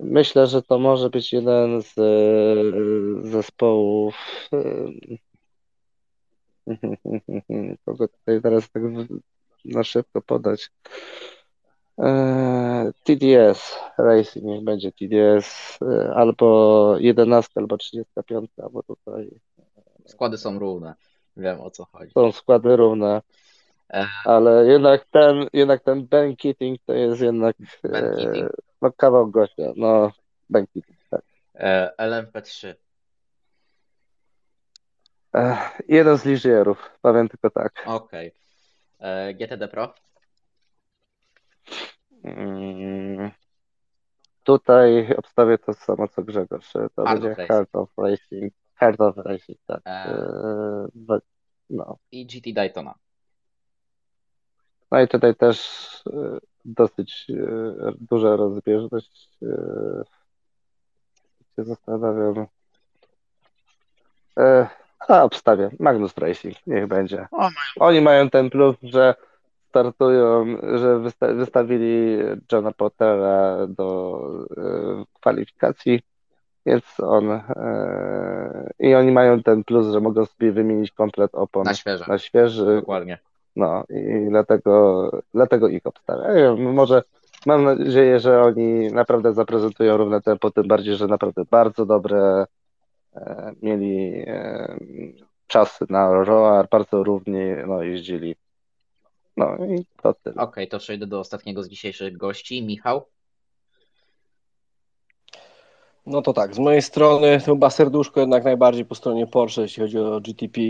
Myślę, 0.00 0.46
że 0.46 0.62
to 0.62 0.78
może 0.78 1.10
być 1.10 1.32
jeden 1.32 1.82
z 1.82 1.98
e, 1.98 3.30
zespołów. 3.30 4.14
e, 4.52 4.58
Kogo 7.84 8.08
tutaj 8.08 8.42
teraz 8.42 8.70
tak 8.70 8.82
na 9.64 9.84
szybko 9.84 10.22
podać? 10.22 10.70
TDS 13.04 13.78
Racing, 13.98 14.44
niech 14.44 14.64
będzie 14.64 14.92
TDS 14.92 15.78
albo 16.14 16.94
11, 16.98 17.52
albo 17.54 17.76
35, 17.76 18.50
bo 18.72 18.82
tutaj 18.82 19.30
Składy 20.08 20.38
są 20.38 20.58
równe. 20.58 20.94
Wiem 21.36 21.60
o 21.60 21.70
co 21.70 21.84
chodzi. 21.84 22.12
są 22.12 22.32
składy 22.32 22.76
równe. 22.76 23.22
E. 23.90 24.06
Ale 24.24 24.66
jednak 24.66 25.04
ten, 25.10 25.46
jednak 25.52 25.82
ten 25.82 26.06
Ben 26.06 26.36
Keating 26.36 26.80
to 26.86 26.92
jest 26.92 27.20
jednak 27.20 27.56
e, 27.84 28.48
no, 28.82 28.92
kawał 28.92 29.30
gościa. 29.30 29.62
No, 29.76 30.12
Ben 30.50 30.66
Keating, 30.66 30.98
tak. 31.10 31.22
E, 31.54 31.92
LMP3. 31.98 32.74
E, 35.34 35.58
jeden 35.88 36.18
z 36.18 36.24
liżierów, 36.24 36.90
powiem 37.02 37.28
tylko 37.28 37.50
tak. 37.50 37.72
Okej. 37.86 38.34
E, 38.98 39.34
GTD 39.34 39.68
Pro. 39.68 39.94
Mm, 42.24 43.30
tutaj 44.44 45.14
obstawię 45.16 45.58
to 45.58 45.74
samo 45.74 46.08
co 46.08 46.22
Grzegorz. 46.22 46.72
To 46.72 47.04
będzie. 47.04 47.34
Heart 47.34 47.70
of 47.72 47.88
Racing. 47.98 48.52
Heart 48.80 49.00
of 49.00 49.16
Racing, 49.16 49.58
tak. 49.66 49.80
E. 49.86 49.90
E, 49.90 50.14
bo- 50.94 51.20
no. 51.70 51.96
I 52.12 52.26
GT 52.26 52.52
Daytona. 52.54 52.94
No 54.90 55.00
i 55.00 55.08
tutaj 55.08 55.34
też 55.34 55.58
e, 56.06 56.38
dosyć 56.64 57.26
e, 57.30 57.34
duża 58.00 58.36
rozbieżność. 58.36 59.28
e, 59.42 60.02
Się 61.56 61.64
zastanawiam. 61.64 62.46
E, 64.38 64.68
A, 65.08 65.22
obstawię. 65.24 65.70
Magnus 65.80 66.18
Racing, 66.18 66.56
niech 66.66 66.86
będzie. 66.86 67.26
Oni 67.80 68.00
mają 68.00 68.30
ten 68.30 68.50
plus, 68.50 68.76
że 68.82 69.14
startują, 69.68 70.46
że 70.78 70.98
wysta 70.98 71.34
wystawili 71.34 72.18
Johna 72.52 72.72
Pottera 72.72 73.66
do 73.66 74.20
e, 74.56 75.04
kwalifikacji, 75.20 76.00
więc 76.66 77.00
on 77.00 77.30
e, 77.30 78.70
i 78.78 78.94
oni 78.94 79.12
mają 79.12 79.42
ten 79.42 79.64
plus, 79.64 79.92
że 79.92 80.00
mogą 80.00 80.26
sobie 80.26 80.52
wymienić 80.52 80.92
komplet 80.92 81.34
opon 81.34 81.64
Na 81.64 81.74
świeże. 81.74 82.04
na 82.08 82.18
świeży. 82.18 82.64
Dokładnie. 82.80 83.18
No 83.56 83.84
i 83.90 84.26
dlatego, 84.28 85.10
dlatego 85.34 85.68
ich 85.68 85.86
obstawiam. 85.86 86.60
Może 86.60 87.02
mam 87.46 87.64
nadzieję, 87.64 88.20
że 88.20 88.42
oni 88.42 88.92
naprawdę 88.92 89.32
zaprezentują 89.32 89.96
równe 89.96 90.20
tempo, 90.22 90.50
tym 90.50 90.68
bardziej, 90.68 90.96
że 90.96 91.06
naprawdę 91.06 91.42
bardzo 91.50 91.86
dobre 91.86 92.46
e, 93.16 93.52
mieli 93.62 94.24
e, 94.26 94.76
czasy 95.46 95.84
na 95.90 96.24
roar, 96.24 96.68
bardzo 96.70 97.04
równie 97.04 97.64
no, 97.66 97.82
jeździli. 97.82 98.36
No 99.36 99.56
i 99.56 99.84
to 100.02 100.14
tyle. 100.14 100.36
Okej, 100.36 100.68
to 100.68 100.78
przejdę 100.78 101.06
do 101.06 101.20
ostatniego 101.20 101.62
z 101.62 101.68
dzisiejszych 101.68 102.16
gości. 102.16 102.62
Michał. 102.62 103.06
No 106.08 106.22
to 106.22 106.32
tak, 106.32 106.54
z 106.54 106.58
mojej 106.58 106.82
strony 106.82 107.40
chyba 107.40 107.70
serduszko 107.70 108.20
jednak 108.20 108.44
najbardziej 108.44 108.84
po 108.84 108.94
stronie 108.94 109.26
Porsche, 109.26 109.62
jeśli 109.62 109.82
chodzi 109.82 109.98
o 109.98 110.20
GTP. 110.20 110.60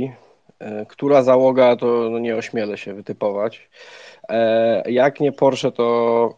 E, 0.59 0.87
Która 0.87 1.23
załoga, 1.23 1.77
to 1.77 1.87
no 2.11 2.19
nie 2.19 2.37
ośmielę 2.37 2.79
się 2.79 2.95
wytypować. 2.95 3.71
E, 4.29 4.91
Jak 4.91 5.21
nie 5.21 5.33
Porsche, 5.33 5.73
to 5.73 5.85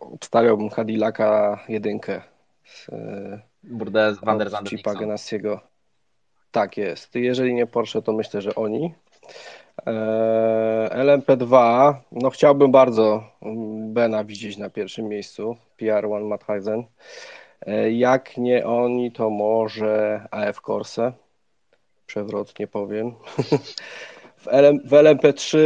obstawiałbym 0.00 0.70
Cadillaca 0.70 1.58
jedynkę 1.68 2.22
z, 2.64 2.88
e, 2.88 3.40
Burde 3.62 4.14
z 4.14 4.20
Van 4.20 4.38
der 4.38 4.50
Zanden 4.50 4.70
Chipa. 4.70 4.94
Tak 6.50 6.76
jest. 6.76 7.14
Jeżeli 7.14 7.54
nie 7.54 7.66
Porsche, 7.66 8.02
to 8.02 8.12
myślę, 8.12 8.40
że 8.42 8.54
oni. 8.54 8.94
E, 9.86 10.88
LMP2, 10.92 11.94
no 12.12 12.30
chciałbym 12.30 12.72
bardzo 12.72 13.24
mm, 13.42 13.92
Bena 13.94 14.24
widzieć 14.24 14.56
na 14.56 14.70
pierwszym 14.70 15.08
miejscu. 15.08 15.56
PR1 15.80 16.24
Matthysen. 16.24 16.84
E, 17.66 17.92
Jak 17.92 18.36
nie 18.36 18.66
oni, 18.66 19.12
to 19.12 19.30
może 19.30 20.26
AF 20.30 20.60
Corse. 20.60 21.12
Przewrotnie 22.06 22.66
powiem. 22.66 23.12
W, 24.40 24.46
LM, 24.46 24.80
w 24.84 24.90
LMP3 24.90 25.58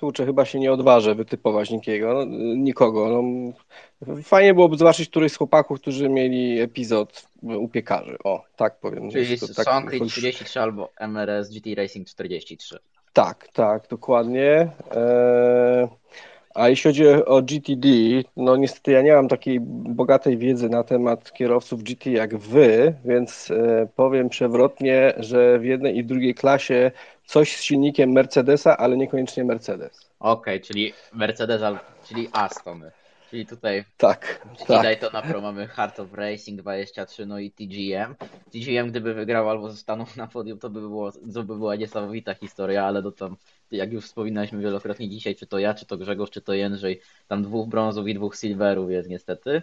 kurczę, 0.00 0.26
chyba 0.26 0.44
się 0.44 0.58
nie 0.58 0.72
odważę 0.72 1.14
wytypować 1.14 1.70
nikiego, 1.70 2.14
no, 2.14 2.24
nikogo. 2.56 3.22
No, 3.22 4.16
fajnie 4.22 4.54
byłoby 4.54 4.76
zobaczyć 4.76 5.08
któryś 5.08 5.32
z 5.32 5.36
chłopaków, 5.36 5.80
którzy 5.80 6.08
mieli 6.08 6.60
epizod 6.60 7.26
u 7.42 7.68
piekarzy. 7.68 8.16
O, 8.24 8.42
tak 8.56 8.78
powiem. 8.80 9.10
Czyli 9.10 9.38
To 9.38 9.46
tak 9.54 9.64
Sonkrit 9.64 10.02
choć- 10.02 10.10
33 10.12 10.60
albo 10.60 10.90
MRS 11.00 11.50
GT 11.50 11.74
Racing 11.76 12.08
43. 12.08 12.78
Tak, 13.12 13.48
tak, 13.52 13.88
dokładnie. 13.88 14.50
Eee, 14.90 15.88
A 16.54 16.68
jeśli 16.68 16.88
chodzi 16.88 17.06
o 17.08 17.42
GTD, 17.42 17.88
no 18.36 18.56
niestety 18.56 18.90
ja 18.92 19.02
nie 19.02 19.12
mam 19.12 19.28
takiej 19.28 19.60
bogatej 19.60 20.38
wiedzy 20.38 20.68
na 20.68 20.84
temat 20.84 21.32
kierowców 21.32 21.82
GT 21.82 22.06
jak 22.06 22.36
wy, 22.36 22.94
więc 23.04 23.50
e, 23.50 23.88
powiem 23.96 24.28
przewrotnie, 24.28 25.14
że 25.16 25.58
w 25.58 25.64
jednej 25.64 25.96
i 25.98 26.04
drugiej 26.04 26.34
klasie 26.34 26.90
coś 27.26 27.56
z 27.56 27.62
silnikiem 27.62 28.12
Mercedesa, 28.12 28.76
ale 28.76 28.96
niekoniecznie 28.96 29.44
Mercedes. 29.44 30.10
Okej, 30.20 30.60
czyli 30.60 30.92
Mercedes, 31.12 31.62
al- 31.62 31.78
czyli 32.08 32.28
Astony. 32.32 32.90
Czyli 33.34 33.46
tutaj 33.46 33.84
Tak, 33.96 34.46
GT 34.52 34.66
tak. 34.66 34.82
Daytona 34.82 35.22
Pro 35.22 35.40
mamy 35.40 35.66
Heart 35.66 36.00
of 36.00 36.12
Racing 36.12 36.60
23, 36.60 37.26
no 37.26 37.38
i 37.38 37.50
TGM. 37.50 38.14
TGM 38.50 38.90
gdyby 38.90 39.14
wygrał 39.14 39.50
albo 39.50 39.72
stanął 39.72 40.06
na 40.16 40.26
podium, 40.26 40.58
to 40.58 40.70
by, 40.70 40.80
było, 40.80 41.12
to 41.12 41.42
by 41.42 41.56
była 41.56 41.76
niesamowita 41.76 42.34
historia, 42.34 42.84
ale 42.84 43.02
to 43.02 43.12
tam, 43.12 43.36
jak 43.70 43.92
już 43.92 44.04
wspominaliśmy 44.04 44.58
wielokrotnie 44.58 45.08
dzisiaj, 45.08 45.34
czy 45.34 45.46
to 45.46 45.58
ja, 45.58 45.74
czy 45.74 45.86
to 45.86 45.96
Grzegorz, 45.96 46.30
czy 46.30 46.40
to 46.40 46.54
Jędrzej, 46.54 47.00
tam 47.28 47.42
dwóch 47.42 47.68
brązów 47.68 48.08
i 48.08 48.14
dwóch 48.14 48.36
silverów 48.36 48.90
jest 48.90 49.08
niestety. 49.08 49.62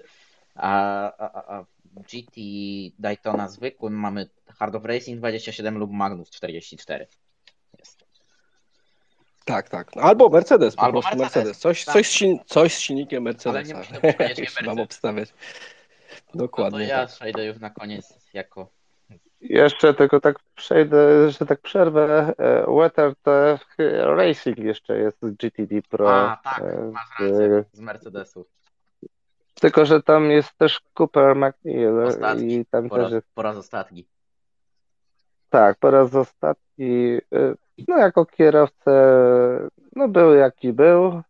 A, 0.55 1.03
a, 1.17 1.57
a, 1.57 1.65
GT 1.95 2.41
Daytona 2.99 3.47
zwykłym 3.47 3.93
mamy 3.93 4.29
Heart 4.59 4.75
of 4.75 4.85
Racing 4.85 5.19
27 5.19 5.77
lub 5.77 5.91
Magnus 5.91 6.29
44. 6.29 7.07
Tak, 9.51 9.69
tak. 9.69 9.91
Albo 9.97 10.29
Mercedes, 10.29 10.75
po 10.75 10.81
Albo 10.81 11.01
prostu 11.01 11.17
Mercedes, 11.17 11.35
Mercedes. 11.35 11.59
Coś, 11.59 11.85
tak. 11.85 11.93
coś, 11.93 12.09
z 12.09 12.45
coś 12.45 12.73
z 12.75 12.79
silnikiem 12.79 13.23
Ale 13.27 13.33
Mercedesa. 13.33 13.67
nie 13.67 13.73
musi 13.79 13.93
to 13.93 14.01
być 14.01 14.15
koniecznie 14.17 14.43
Jeśli 14.43 14.65
mam 14.67 14.75
Mercedes. 14.75 14.85
obstawiać. 14.95 15.29
No 15.33 16.31
to 16.31 16.37
Dokładnie. 16.37 16.85
ja 16.87 16.97
tak. 17.05 17.09
przejdę 17.15 17.45
już 17.45 17.59
na 17.59 17.69
koniec 17.69 18.29
jako 18.33 18.67
Jeszcze 19.41 19.93
tylko 19.93 20.19
tak 20.19 20.35
przejdę, 20.55 21.29
że 21.31 21.45
tak 21.45 21.61
przerwę. 21.61 22.33
e, 22.37 22.65
WeatherTech 22.77 23.65
Racing 24.17 24.57
jeszcze 24.57 24.97
jest 24.97 25.17
z 25.21 25.31
GTD 25.31 25.81
Pro. 25.89 26.21
A, 26.31 26.37
tak, 26.43 26.59
e, 26.63 26.91
masz 26.91 27.07
z- 27.19 27.21
rację, 27.21 27.63
z 27.73 27.79
Mercedesu. 27.79 28.45
Tylko, 29.61 29.85
że 29.85 30.03
tam 30.03 30.31
jest 30.31 30.57
też 30.57 30.79
Cooper 30.99 31.35
McNeil 31.35 31.99
Ostatni, 31.99 32.53
i 32.55 32.65
tam 32.65 32.89
Po 32.89 32.95
też 32.95 33.03
raz, 33.03 33.11
jest, 33.13 33.27
po 33.33 33.41
raz 33.41 33.57
ostatni. 33.57 34.07
Tak, 35.51 35.77
po 35.79 35.91
raz 35.91 36.15
ostatni, 36.15 37.17
e, 37.33 37.53
no 37.87 37.97
jako 37.97 38.25
kierowcę, 38.25 38.93
no 39.95 40.07
był 40.07 40.33
jaki 40.33 40.73
był, 40.73 41.21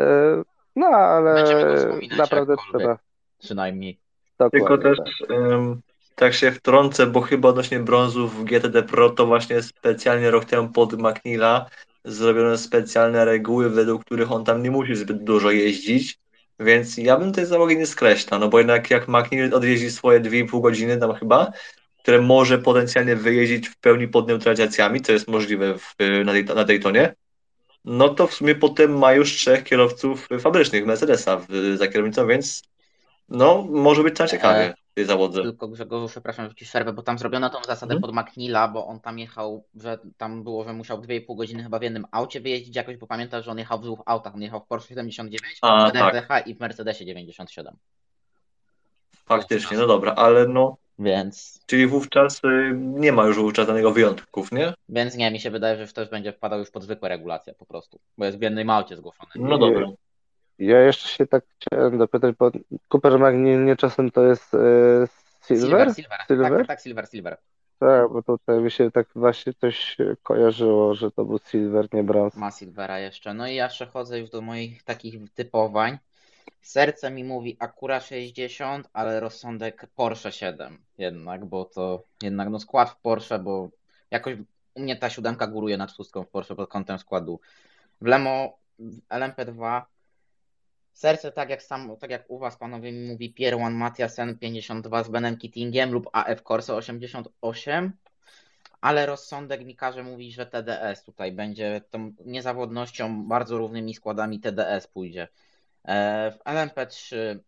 e, 0.00 0.42
no 0.76 0.86
ale 0.86 1.44
naprawdę 2.16 2.56
trzeba, 2.56 2.98
Przynajmniej. 3.38 3.98
Tylko 4.38 4.58
dokładnie 4.76 4.90
też 4.90 4.98
tak. 5.20 5.30
em, 5.30 5.80
tak 6.14 6.34
się 6.34 6.52
wtrącę, 6.52 7.06
bo 7.06 7.20
chyba 7.20 7.48
odnośnie 7.48 7.78
brązów 7.78 8.40
w 8.40 8.44
GTD 8.44 8.82
Pro 8.82 9.10
to 9.10 9.26
właśnie 9.26 9.62
specjalnie 9.62 10.30
rok 10.30 10.44
temu 10.44 10.68
pod 10.68 10.92
McNeila 10.92 11.66
zrobiono 12.04 12.58
specjalne 12.58 13.24
reguły, 13.24 13.70
według 13.70 14.04
których 14.04 14.32
on 14.32 14.44
tam 14.44 14.62
nie 14.62 14.70
musi 14.70 14.96
zbyt 14.96 15.24
dużo 15.24 15.50
jeździć, 15.50 16.18
więc 16.60 16.96
ja 16.96 17.16
bym 17.16 17.32
tej 17.32 17.46
załogi 17.46 17.76
nie 17.76 17.86
skreślał, 17.86 18.40
no 18.40 18.48
bo 18.48 18.58
jednak 18.58 18.90
jak 18.90 19.08
McNeil 19.08 19.54
odjeździ 19.54 19.90
swoje 19.90 20.20
2,5 20.20 20.60
godziny 20.60 20.96
tam 20.96 21.14
chyba, 21.14 21.52
które 22.04 22.20
może 22.20 22.58
potencjalnie 22.58 23.16
wyjeździć 23.16 23.68
w 23.68 23.76
pełni 23.76 24.08
pod 24.08 24.28
neutralizacjami, 24.28 25.00
co 25.00 25.12
jest 25.12 25.28
możliwe 25.28 25.78
w, 25.78 25.94
na, 26.24 26.54
na 26.54 26.64
Daytonie, 26.64 27.14
no 27.84 28.08
to 28.08 28.26
w 28.26 28.34
sumie 28.34 28.54
potem 28.54 28.98
ma 28.98 29.12
już 29.12 29.32
trzech 29.32 29.64
kierowców 29.64 30.28
fabrycznych 30.40 30.86
Mercedesa 30.86 31.36
w, 31.36 31.46
za 31.76 31.88
kierownicą, 31.88 32.26
więc 32.26 32.62
no 33.28 33.66
może 33.70 34.02
być 34.02 34.16
tam 34.16 34.28
ciekawie 34.28 34.74
w 34.90 34.94
tej 34.94 35.04
zawodze. 35.04 35.42
Tylko 35.42 35.68
Grzegorzu, 35.68 36.08
przepraszam, 36.08 36.48
że 36.48 36.54
ci 36.54 36.64
przerwę, 36.64 36.92
bo 36.92 37.02
tam 37.02 37.18
zrobiono 37.18 37.50
tą 37.50 37.58
zasadę 37.66 37.94
Mhm. 37.94 38.00
pod 38.00 38.24
McNeila, 38.24 38.68
bo 38.68 38.86
on 38.86 39.00
tam 39.00 39.18
jechał, 39.18 39.64
że 39.74 39.98
tam 40.16 40.44
było, 40.44 40.64
że 40.64 40.72
musiał 40.72 41.00
2,5 41.00 41.36
godziny 41.36 41.62
chyba 41.62 41.78
w 41.78 41.82
jednym 41.82 42.06
aucie 42.12 42.40
wyjeździć 42.40 42.76
jakoś, 42.76 42.96
bo 42.96 43.06
pamiętasz, 43.06 43.44
że 43.44 43.50
on 43.50 43.58
jechał 43.58 43.78
w 43.78 43.82
dwóch 43.82 44.02
autach. 44.06 44.34
On 44.34 44.42
jechał 44.42 44.60
w 44.60 44.66
Porsche 44.66 44.88
79, 44.88 45.58
A, 45.62 45.90
w 45.90 45.92
tak. 45.92 46.14
RTH 46.14 46.46
i 46.46 46.54
w 46.54 46.60
Mercedesie 46.60 47.06
97. 47.06 47.76
Faktycznie, 49.26 49.78
no 49.78 49.86
dobra, 49.86 50.14
ale 50.14 50.48
no, 50.48 50.76
Więc, 50.98 51.60
czyli 51.66 51.86
wówczas 51.86 52.44
y, 52.44 52.72
nie 52.76 53.12
ma 53.12 53.24
już 53.24 53.36
wówczas 53.36 53.66
danego 53.66 53.90
wyjątków, 53.90 54.52
nie? 54.52 54.74
więc 54.88 55.16
nie, 55.16 55.30
mi 55.30 55.40
się 55.40 55.50
wydaje, 55.50 55.86
że 55.86 55.92
też 55.92 56.08
będzie 56.08 56.32
wpadał 56.32 56.58
już 56.58 56.70
pod 56.70 56.82
zwykłe 56.82 57.08
regulacje 57.08 57.54
po 57.54 57.66
prostu, 57.66 57.98
bo 58.18 58.24
jest 58.24 58.38
w 58.38 58.42
jednym 58.42 58.70
aucie 58.70 58.96
zgłoszony. 58.96 59.30
No 59.34 59.58
dobra. 59.58 59.86
Ja 60.58 60.80
jeszcze 60.80 61.08
się 61.08 61.26
tak 61.26 61.44
chciałem 61.58 61.98
dopytać, 61.98 62.34
bo 62.38 62.50
Cooper 62.88 63.18
McNeil 63.18 63.64
nie 63.64 63.76
czasem 63.76 64.10
to 64.10 64.26
jest 64.26 64.54
e, 64.54 64.58
Silver? 65.46 65.94
Silver, 65.94 65.94
silver. 65.94 66.18
Silver? 66.28 66.48
Tak, 66.48 66.58
tak, 66.58 66.66
tak, 66.66 66.80
silver, 66.80 67.08
silver. 67.08 67.36
Tak, 67.78 68.12
bo 68.12 68.22
tutaj 68.22 68.60
mi 68.60 68.70
się 68.70 68.90
tak 68.90 69.06
właśnie 69.14 69.52
coś 69.54 69.96
kojarzyło, 70.22 70.94
że 70.94 71.10
to 71.10 71.24
był 71.24 71.38
Silver, 71.38 71.88
nie 71.92 72.02
brąz. 72.02 72.36
Ma 72.36 72.50
Silvera 72.50 72.98
jeszcze. 72.98 73.34
No 73.34 73.48
i 73.48 73.54
ja 73.54 73.68
przechodzę 73.68 74.18
już 74.18 74.30
do 74.30 74.40
moich 74.40 74.82
takich 74.82 75.32
typowań. 75.34 75.98
Serce 76.64 77.10
mi 77.10 77.24
mówi 77.24 77.56
Acura 77.60 78.00
60, 78.00 78.88
ale 78.92 79.20
rozsądek 79.20 79.86
Porsche 79.96 80.32
7 80.32 80.84
jednak, 80.98 81.44
bo 81.44 81.64
to 81.64 82.04
jednak 82.22 82.48
no 82.48 82.60
skład 82.60 82.90
w 82.90 82.96
Porsche, 82.96 83.38
bo 83.38 83.70
jakoś 84.10 84.36
u 84.74 84.80
mnie 84.80 84.96
ta 84.96 85.10
siódemka 85.10 85.46
góruje 85.46 85.76
nad 85.76 85.92
szóstką 85.92 86.24
w 86.24 86.28
Porsche 86.28 86.54
pod 86.54 86.70
kątem 86.70 86.98
składu. 86.98 87.40
W 88.00 88.06
Lemo 88.06 88.58
w 88.78 89.08
LMP2 89.08 89.82
serce 90.92 91.32
tak 91.32 91.50
jak 91.50 91.62
sam, 91.62 91.96
tak 91.96 92.10
jak 92.10 92.24
u 92.28 92.38
was 92.38 92.56
panowie 92.56 92.92
mi 92.92 93.08
mówi 93.08 93.34
Pierwan 93.34 93.74
Matiasen 93.74 94.38
52 94.38 95.02
z 95.02 95.08
Benem 95.08 95.36
Kittingiem 95.36 95.92
lub 95.92 96.08
AF 96.12 96.42
Corse 96.42 96.74
88 96.74 97.92
ale 98.80 99.06
rozsądek 99.06 99.64
mi 99.64 99.76
każe 99.76 100.02
mówić, 100.02 100.34
że 100.34 100.46
TDS 100.46 101.04
tutaj 101.04 101.32
będzie 101.32 101.80
tą 101.90 102.12
niezawodnością, 102.24 103.28
bardzo 103.28 103.58
równymi 103.58 103.94
składami 103.94 104.40
TDS 104.40 104.86
pójdzie. 104.86 105.28
E, 105.84 106.30
W 106.30 106.38
LMP3 106.44 107.38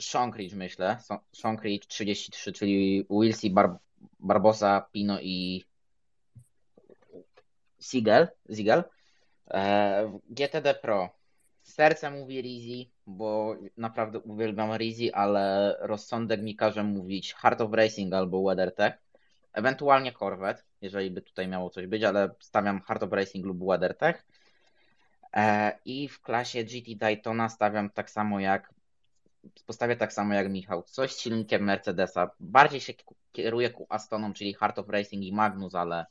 Shonkridge 0.00 0.54
myślę, 0.54 0.98
Shonkridge 1.32 1.86
33, 1.86 2.52
czyli 2.52 3.06
Wilsi, 3.10 3.50
Bar 3.50 3.78
Barbosa, 4.20 4.88
Pino 4.92 5.20
i 5.20 5.64
Siegel, 7.80 8.28
Ziegel. 8.50 8.84
E, 9.50 10.18
GTD 10.30 10.74
Pro. 10.74 11.08
Serce 11.62 12.10
mówi 12.10 12.40
Rizi, 12.40 12.90
bo 13.06 13.56
naprawdę 13.76 14.18
uwielbiam 14.20 14.76
Rizi, 14.76 15.12
ale 15.12 15.76
rozsądek 15.80 16.42
mi 16.42 16.56
każe 16.56 16.84
mówić 16.84 17.34
Heart 17.34 17.60
of 17.60 17.72
Racing 17.72 18.14
albo 18.14 18.42
WeatherTech. 18.42 18.98
Ewentualnie 19.52 20.12
Corvette, 20.12 20.62
jeżeli 20.80 21.10
by 21.10 21.22
tutaj 21.22 21.48
miało 21.48 21.70
coś 21.70 21.86
być, 21.86 22.02
ale 22.02 22.30
stawiam 22.40 22.80
Heart 22.80 23.02
of 23.02 23.12
Racing 23.12 23.46
lub 23.46 23.58
WeatherTech. 23.58 24.26
E, 25.36 25.78
I 25.84 26.08
w 26.08 26.20
klasie 26.20 26.64
GT 26.64 26.96
Daytona 26.96 27.48
stawiam 27.48 27.90
tak 27.90 28.10
samo 28.10 28.40
jak 28.40 28.74
postawię 29.66 29.96
tak 29.96 30.12
samo 30.12 30.34
jak 30.34 30.50
Michał. 30.50 30.82
Coś 30.82 31.12
z 31.12 31.20
silnikiem 31.20 31.64
Mercedesa. 31.64 32.30
Bardziej 32.40 32.80
się 32.80 32.92
kieruję 33.32 33.70
ku 33.70 33.86
Astonom, 33.88 34.32
czyli 34.32 34.54
Heart 34.54 34.78
of 34.78 34.88
Racing 34.88 35.24
i 35.24 35.32
Magnus, 35.32 35.74
ale 35.74 36.06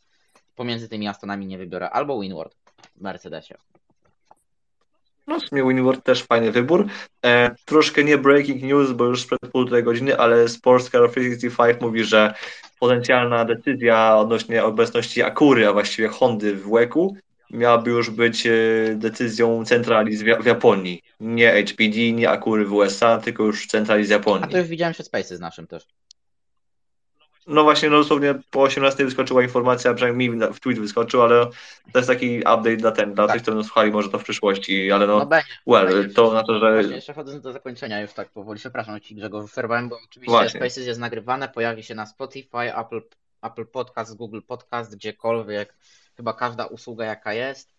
pomiędzy 0.56 0.90
tymi 0.90 1.08
Astonami 1.08 1.46
nie 1.46 1.58
wybiorę. 1.58 1.90
Albo 1.90 2.20
Winward 2.20 2.56
w 2.96 3.02
Mercedesie. 3.02 3.56
No 5.28 5.40
w 5.40 5.48
sumie 5.50 5.68
Winward 5.68 6.04
też 6.04 6.24
fajny 6.24 6.52
wybór. 6.52 6.88
E, 7.26 7.56
troszkę 7.66 8.04
nie 8.04 8.18
breaking 8.18 8.64
news, 8.64 8.92
bo 8.92 9.06
już 9.06 9.22
sprzed 9.22 9.52
półtorej 9.52 9.84
godziny, 9.84 10.18
ale 10.18 10.50
Sports 10.50 10.90
Car 10.90 11.12
365 11.12 11.82
mówi, 11.82 12.04
że 12.04 12.34
potencjalna 12.80 13.46
decyzja 13.46 14.18
odnośnie 14.18 14.64
obecności 14.64 15.24
Akury, 15.24 15.68
a 15.68 15.74
właściwie 15.74 16.08
Hondy 16.08 16.56
w 16.56 16.70
WEC-u 16.70 17.18
miałaby 17.56 17.92
już 17.92 18.10
być 18.10 18.48
e, 18.48 18.52
decyzją 18.96 19.66
centrali 19.66 20.18
w 20.18 20.46
Japonii. 20.46 21.02
Nie 21.20 21.52
HPD, 21.52 22.12
nie 22.12 22.30
Akury 22.30 22.66
w 22.66 22.74
USA, 22.74 23.18
tylko 23.18 23.44
już 23.44 23.68
centrali 23.68 24.06
z 24.06 24.10
Japonii. 24.10 24.44
A 24.44 24.48
to 24.48 24.58
już 24.58 24.68
widziałem 24.68 24.94
się 24.94 25.04
Spaces 25.04 25.40
naszym 25.40 25.68
też. 25.68 25.88
No 27.48 27.64
właśnie, 27.64 27.90
no 27.90 27.98
dosłownie 27.98 28.36
po 28.52 28.62
18 28.62 29.06
wyskoczyła 29.06 29.44
informacja, 29.44 29.94
przynajmniej 29.94 30.30
mi 30.30 30.40
w 30.54 30.60
tweet 30.60 30.80
wyskoczył, 30.80 31.22
ale 31.22 31.46
to 31.92 32.00
jest 32.00 32.10
taki 32.10 32.38
update 32.38 32.78
dla 32.78 32.92
ten, 32.92 33.14
dla 33.14 33.28
tak. 33.28 33.34
tych, 33.34 33.42
którzy 33.42 33.58
nas 33.58 33.66
słuchali 33.66 33.92
może 33.92 34.10
to 34.10 34.20
w 34.20 34.24
przyszłości, 34.24 34.92
ale 34.92 35.08
no, 35.08 35.20
no 35.20 35.26
będzie, 35.26 35.48
well, 35.68 35.88
będzie. 35.88 36.14
to 36.14 36.34
na 36.34 36.44
to, 36.44 36.60
że... 36.60 36.74
Właśnie 36.74 36.96
jeszcze 36.96 37.14
chodząc 37.14 37.42
do 37.42 37.52
zakończenia 37.52 38.02
już 38.02 38.14
tak 38.14 38.30
powoli, 38.30 38.60
przepraszam 38.60 39.02
Ci 39.02 39.16
Grzegorz, 39.16 39.52
przerwałem, 39.52 39.90
bo 39.90 40.00
oczywiście 40.06 40.32
właśnie. 40.32 40.60
Spaces 40.60 40.88
jest 40.88 41.00
nagrywane, 41.00 41.50
pojawi 41.50 41.84
się 41.84 41.96
na 41.96 42.06
Spotify, 42.06 42.76
Apple, 42.78 43.02
Apple 43.42 43.66
Podcast, 43.66 44.16
Google 44.16 44.42
Podcast, 44.48 44.96
gdziekolwiek, 44.96 45.76
chyba 46.18 46.34
każda 46.34 46.66
usługa 46.66 47.06
jaka 47.06 47.34
jest. 47.34 47.76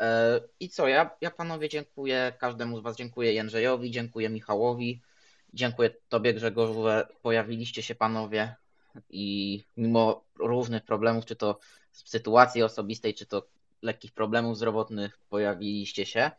E, 0.00 0.40
I 0.60 0.68
co, 0.68 0.88
ja, 0.88 1.10
ja 1.20 1.30
panowie 1.30 1.68
dziękuję, 1.68 2.32
każdemu 2.38 2.78
z 2.78 2.82
Was 2.82 2.96
dziękuję, 2.96 3.32
Jędrzejowi, 3.32 3.90
dziękuję 3.90 4.28
Michałowi, 4.28 5.00
dziękuję 5.54 5.90
Tobie 6.08 6.34
Grzegorzu, 6.34 6.82
że 6.82 7.08
pojawiliście 7.22 7.82
się 7.82 7.94
panowie 7.94 8.54
i 9.10 9.64
mimo 9.76 10.24
różnych 10.38 10.84
problemów, 10.84 11.24
czy 11.24 11.36
to 11.36 11.58
z 11.92 12.10
sytuacji 12.10 12.62
osobistej, 12.62 13.14
czy 13.14 13.26
to 13.26 13.46
lekkich 13.82 14.12
problemów 14.12 14.56
zdrowotnych 14.56 15.18
pojawiliście 15.30 16.06
się. 16.06 16.30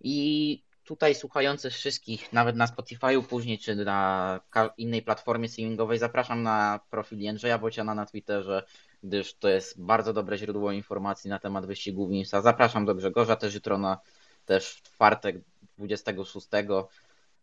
I 0.00 0.62
tutaj 0.84 1.14
słuchający 1.14 1.70
wszystkich, 1.70 2.32
nawet 2.32 2.56
na 2.56 2.66
Spotify'u 2.66 3.22
później, 3.22 3.58
czy 3.58 3.76
na 3.76 4.40
innej 4.76 5.02
platformie 5.02 5.48
streamingowej, 5.48 5.98
zapraszam 5.98 6.42
na 6.42 6.80
profil 6.90 7.20
Jędrzeja 7.20 7.58
Bociana 7.58 7.94
na 7.94 8.06
Twitterze, 8.06 8.62
gdyż 9.04 9.34
to 9.34 9.48
jest 9.48 9.82
bardzo 9.82 10.12
dobre 10.12 10.38
źródło 10.38 10.72
informacji 10.72 11.30
na 11.30 11.38
temat 11.38 11.66
wyścigu 11.66 12.08
Wimsa. 12.08 12.40
Zapraszam 12.40 12.84
do 12.84 12.94
Grzegorza 12.94 13.36
też 13.36 13.54
jutro 13.54 13.78
na 13.78 13.98
też 14.46 14.70
w 14.70 14.82
czwartek 14.82 15.36
26 15.78 16.46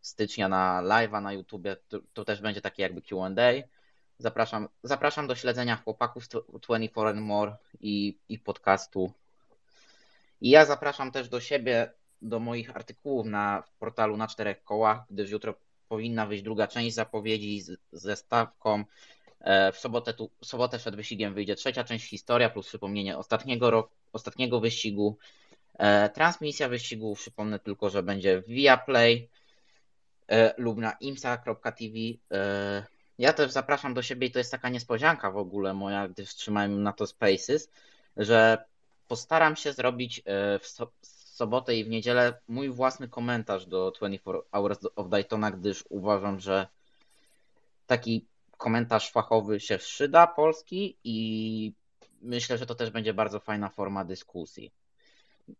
stycznia 0.01 0.49
na 0.49 0.81
live'a 0.83 1.21
na 1.21 1.33
YouTubie. 1.33 1.77
To, 1.89 1.99
to 2.13 2.25
też 2.25 2.41
będzie 2.41 2.61
takie 2.61 2.83
jakby 2.83 3.01
Q&A. 3.01 3.51
Zapraszam, 4.17 4.67
zapraszam 4.83 5.27
do 5.27 5.35
śledzenia 5.35 5.75
chłopaków 5.75 6.27
24 6.27 7.09
and 7.09 7.21
More 7.21 7.55
i, 7.79 8.17
i 8.29 8.39
podcastu. 8.39 9.11
I 10.41 10.49
ja 10.49 10.65
zapraszam 10.65 11.11
też 11.11 11.29
do 11.29 11.39
siebie, 11.39 11.93
do 12.21 12.39
moich 12.39 12.75
artykułów 12.75 13.25
na 13.27 13.63
portalu 13.79 14.17
na 14.17 14.27
czterech 14.27 14.63
kołach, 14.63 15.03
gdyż 15.09 15.29
jutro 15.29 15.53
powinna 15.89 16.25
wyjść 16.25 16.43
druga 16.43 16.67
część 16.67 16.95
zapowiedzi 16.95 17.61
z, 17.61 17.79
ze 17.91 18.15
stawką. 18.15 18.83
E, 19.41 19.71
w 19.71 19.77
sobotę, 19.77 20.13
tu, 20.13 20.29
w 20.41 20.45
sobotę 20.45 20.77
przed 20.77 20.95
wyścigiem 20.95 21.33
wyjdzie 21.33 21.55
trzecia 21.55 21.83
część 21.83 22.09
historia 22.09 22.49
plus 22.49 22.67
przypomnienie 22.67 23.17
ostatniego, 23.17 23.71
roku, 23.71 23.89
ostatniego 24.13 24.59
wyścigu. 24.59 25.17
E, 25.73 26.09
transmisja 26.09 26.69
wyścigu, 26.69 27.15
przypomnę 27.15 27.59
tylko, 27.59 27.89
że 27.89 28.03
będzie 28.03 28.43
via 28.47 28.77
Play 28.77 29.29
e, 30.27 30.53
lub 30.57 30.77
na 30.77 30.91
imsa.tv. 30.91 31.95
Ja 33.17 33.33
też 33.33 33.51
zapraszam 33.51 33.93
do 33.93 34.01
siebie 34.01 34.27
i 34.27 34.31
to 34.31 34.39
jest 34.39 34.51
taka 34.51 34.69
niespodzianka 34.69 35.31
w 35.31 35.37
ogóle 35.37 35.73
moja, 35.73 36.07
gdy 36.07 36.25
wstrzymałem 36.25 36.83
na 36.83 36.93
to 36.93 37.07
Spaces, 37.07 37.71
że 38.17 38.65
postaram 39.07 39.55
się 39.55 39.73
zrobić 39.73 40.23
w 40.61 40.67
sobotę 41.41 41.75
i 41.75 41.83
w 41.83 41.89
niedzielę 41.89 42.33
mój 42.47 42.69
własny 42.69 43.07
komentarz 43.07 43.65
do 43.65 43.91
24 43.91 44.39
Hours 44.51 44.79
of 44.95 45.09
Daytona, 45.09 45.51
gdyż 45.51 45.83
uważam, 45.89 46.39
że 46.39 46.67
taki 47.87 48.25
komentarz 48.61 49.11
fachowy 49.11 49.59
się 49.59 49.77
przyda 49.77 50.27
polski 50.27 50.97
i 51.03 51.73
myślę, 52.21 52.57
że 52.57 52.65
to 52.65 52.75
też 52.75 52.89
będzie 52.89 53.13
bardzo 53.13 53.39
fajna 53.39 53.69
forma 53.69 54.05
dyskusji. 54.05 54.71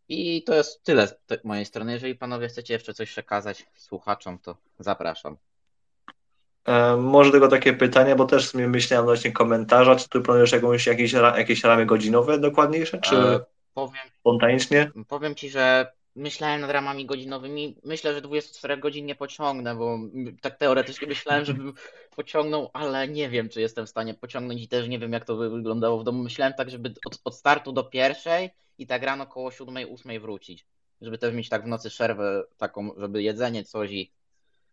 I 0.10 0.44
to 0.44 0.56
jest 0.56 0.84
tyle 0.84 1.08
z 1.08 1.16
mojej 1.44 1.66
strony. 1.66 1.94
Jeżeli 1.94 2.16
panowie 2.16 2.48
chcecie 2.48 2.74
jeszcze 2.74 2.94
coś 2.94 3.10
przekazać 3.10 3.66
słuchaczom, 3.76 4.40
to 4.40 4.58
zapraszam. 4.80 5.38
E, 6.66 6.98
może 6.98 7.32
tylko 7.32 7.48
takie 7.48 7.74
pytanie, 7.74 8.16
bo 8.16 8.26
też 8.26 8.48
sobie 8.48 8.68
myślałem 8.68 9.06
odnośnie 9.06 9.32
komentarza, 9.32 9.96
czy 9.96 10.10
tu 10.10 10.22
planujesz 10.22 10.52
jakąś, 10.52 10.88
jakieś, 10.88 11.14
jakieś 11.14 11.64
ramy 11.64 11.86
godzinowe 11.86 12.40
dokładniejsze, 12.40 13.00
czy 13.00 13.16
e, 13.16 13.40
powiem, 13.74 14.08
spontanicznie? 14.20 14.92
Powiem 15.08 15.36
Ci, 15.36 15.50
że 15.50 15.92
myślałem 16.16 16.62
nad 16.62 16.72
ramami 16.72 17.06
godzinowymi. 17.06 17.76
Myślę, 17.84 18.14
że 18.14 18.22
24 18.22 18.78
godzin 18.78 19.06
nie 19.06 19.16
pociągnę, 19.16 19.76
bo 19.76 20.00
tak 20.42 20.58
teoretycznie 20.58 21.08
myślałem, 21.08 21.46
żebym 21.46 21.74
pociągnął, 22.16 22.70
ale 22.74 23.08
nie 23.08 23.30
wiem, 23.30 23.50
czy 23.50 23.62
jestem 23.62 23.86
w 23.86 23.90
stanie 23.90 24.14
pociągnąć 24.14 24.62
i 24.62 24.68
też 24.68 24.88
nie 24.88 25.00
wiem, 25.00 25.14
jak 25.14 25.26
to 25.26 25.36
by 25.36 25.50
wyglądało 25.50 26.00
w 26.00 26.04
domu. 26.04 26.24
Myślałem 26.24 26.54
tak, 26.54 26.70
żeby 26.70 26.94
od, 27.06 27.20
od 27.24 27.36
startu 27.36 27.72
do 27.72 27.84
pierwszej 27.84 28.50
i 28.78 28.88
tak 28.88 29.04
rano 29.04 29.28
koło 29.28 29.52
7, 29.52 29.76
8 29.94 30.20
wrócić. 30.22 30.66
Żeby 31.02 31.18
też 31.18 31.34
mieć 31.34 31.50
tak 31.50 31.64
w 31.64 31.68
nocy 31.68 31.90
przerwę 31.90 32.44
taką, 32.58 32.92
żeby 32.98 33.24
jedzenie 33.24 33.64
coś 33.64 33.92
i 33.92 34.12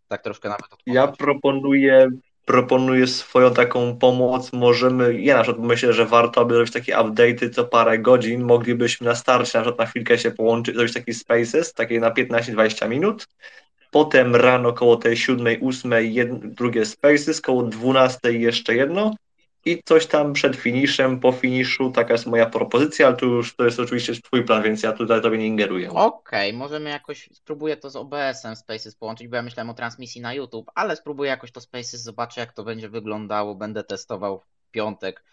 tak 0.09 0.23
troszkę 0.23 0.49
nawet 0.49 0.65
odpocząć. 0.65 0.95
Ja 0.95 1.07
proponuję, 1.07 2.11
proponuję 2.49 3.07
swoją 3.07 3.55
taką 3.55 3.97
pomoc. 3.99 4.53
Możemy, 4.53 5.21
ja 5.21 5.37
na 5.37 5.43
przykład 5.43 5.67
myślę, 5.67 5.93
że 5.93 6.07
warto 6.07 6.45
by 6.45 6.55
zrobić 6.55 6.73
takie 6.73 6.97
update'y 6.97 7.51
co 7.51 7.65
parę 7.65 7.99
godzin. 7.99 8.43
Moglibyśmy 8.43 9.07
na 9.07 9.15
starcie 9.15 9.59
na 9.59 9.65
przykład 9.65 9.79
na 9.79 9.87
chwilkę 9.87 10.19
się 10.19 10.31
połączyć, 10.31 10.75
zrobić 10.75 10.95
taki 10.95 11.15
spaces, 11.15 11.75
takie 11.75 12.01
na 12.01 12.11
15-20 12.11 12.89
minut. 12.89 13.29
Potem 13.91 14.37
rano 14.37 14.73
koło 14.73 14.97
tej 14.97 15.17
7, 15.17 15.47
8, 15.63 15.93
drugie 16.43 16.87
spaces, 16.87 17.41
koło 17.41 17.63
12 17.63 18.33
jeszcze 18.33 18.75
jedno 18.75 19.15
i 19.65 19.83
coś 19.85 20.07
tam 20.07 20.33
przed 20.33 20.57
finiszem, 20.57 21.21
po 21.21 21.33
finiszu, 21.33 21.91
taka 21.91 22.13
jest 22.13 22.27
moja 22.27 22.47
propozycja, 22.47 23.07
ale 23.07 23.17
to 23.17 23.27
już 23.27 23.57
to 23.57 23.65
jest 23.65 23.81
oczywiście 23.81 24.15
twój 24.15 24.45
plan, 24.45 24.63
więc 24.63 24.83
ja 24.83 24.93
tutaj 24.93 25.23
tobie 25.23 25.39
nie 25.39 25.47
ingeruję. 25.47 25.91
Okej, 25.91 26.49
okay, 26.51 26.53
możemy 26.53 26.91
jakoś, 26.91 27.29
spróbuję 27.33 27.77
to 27.77 27.91
z 27.91 27.97
OBS-em 27.97 28.57
Spaces 28.57 28.95
połączyć, 28.95 29.29
bo 29.29 29.37
ja 29.37 29.43
myślałem 29.43 29.71
o 29.71 29.75
transmisji 29.75 30.21
na 30.21 30.35
YouTube, 30.35 30.71
ale 30.75 30.97
spróbuję 30.97 31.31
jakoś 31.31 31.53
to 31.53 31.61
Spaces, 31.61 32.03
zobaczę 32.03 32.41
jak 32.41 32.53
to 32.53 32.65
będzie 32.65 32.89
wyglądało, 32.89 33.55
będę 33.55 33.85
testował 33.85 34.39
w 34.39 34.71
piątek, 34.71 35.25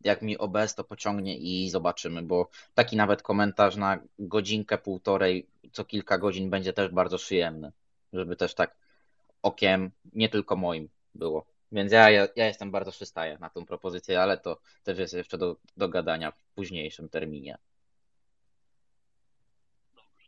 jak 0.00 0.22
mi 0.22 0.38
OBS 0.38 0.74
to 0.74 0.84
pociągnie 0.84 1.36
i 1.38 1.70
zobaczymy, 1.70 2.22
bo 2.22 2.48
taki 2.74 2.96
nawet 2.96 3.22
komentarz 3.22 3.76
na 3.76 3.98
godzinkę, 4.18 4.78
półtorej, 4.78 5.46
co 5.72 5.84
kilka 5.84 6.18
godzin 6.18 6.50
będzie 6.50 6.72
też 6.72 6.88
bardzo 6.92 7.18
przyjemny, 7.18 7.72
żeby 8.12 8.36
też 8.36 8.54
tak 8.54 8.76
okiem, 9.42 9.90
nie 10.12 10.28
tylko 10.28 10.56
moim 10.56 10.88
było. 11.14 11.55
Więc 11.72 11.92
ja, 11.92 12.10
ja, 12.10 12.28
ja 12.36 12.46
jestem 12.46 12.70
bardzo 12.70 12.92
przystaję 12.92 13.38
na 13.40 13.50
tą 13.50 13.66
propozycję, 13.66 14.22
ale 14.22 14.38
to 14.38 14.58
też 14.82 14.98
jest 14.98 15.14
jeszcze 15.14 15.38
do, 15.38 15.56
do 15.76 15.88
gadania 15.88 16.30
w 16.30 16.54
późniejszym 16.54 17.08
terminie. 17.08 17.58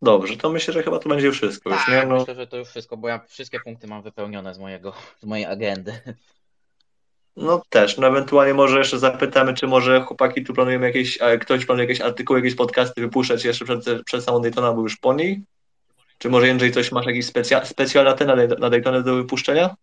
Dobrze, 0.03 0.37
to 0.37 0.51
myślę, 0.51 0.75
że 0.75 0.83
chyba 0.83 0.99
to 0.99 1.09
będzie 1.09 1.33
wszystko. 1.33 1.71
Tak, 1.71 1.79
już, 1.79 1.89
nie? 1.89 2.07
No... 2.07 2.19
myślę, 2.19 2.35
że 2.35 2.47
to 2.47 2.57
już 2.57 2.69
wszystko, 2.69 2.97
bo 2.97 3.09
ja 3.09 3.19
wszystkie 3.29 3.61
punkty 3.61 3.87
mam 3.87 4.03
wypełnione 4.03 4.55
z, 4.55 4.59
mojego, 4.59 4.93
z 5.19 5.25
mojej 5.25 5.47
agendy. 5.47 6.01
No 7.37 7.63
też, 7.69 7.99
no 7.99 8.07
ewentualnie 8.07 8.55
może 8.55 8.79
jeszcze 8.79 8.99
zapytamy, 8.99 9.55
czy 9.55 9.67
może 9.67 10.01
chłopaki 10.01 10.45
tu 10.45 10.55
planują 10.55 10.81
jakieś, 10.81 11.19
ktoś 11.41 11.67
planuje 11.67 11.89
jakieś 11.89 12.01
artykuły, 12.01 12.39
jakieś 12.39 12.55
podcasty 12.55 13.01
wypuszczać 13.01 13.45
jeszcze 13.45 13.65
przed, 13.65 14.05
przed 14.05 14.25
samą 14.25 14.41
Daytona, 14.41 14.73
bo 14.73 14.83
już 14.83 14.97
po 14.97 15.15
niej? 15.15 15.43
Czy 16.19 16.31
może 16.31 16.47
Jędrzej 16.47 16.73
coś 16.73 16.93
masz 16.93 17.07
jakiś 17.07 17.27
specjal, 17.27 17.67
specjalny 17.67 18.15
ten 18.15 18.27
na, 18.27 18.37
na 18.37 18.71
Daytonę 18.71 19.03
do 19.03 19.15
wypuszczenia? 19.15 19.77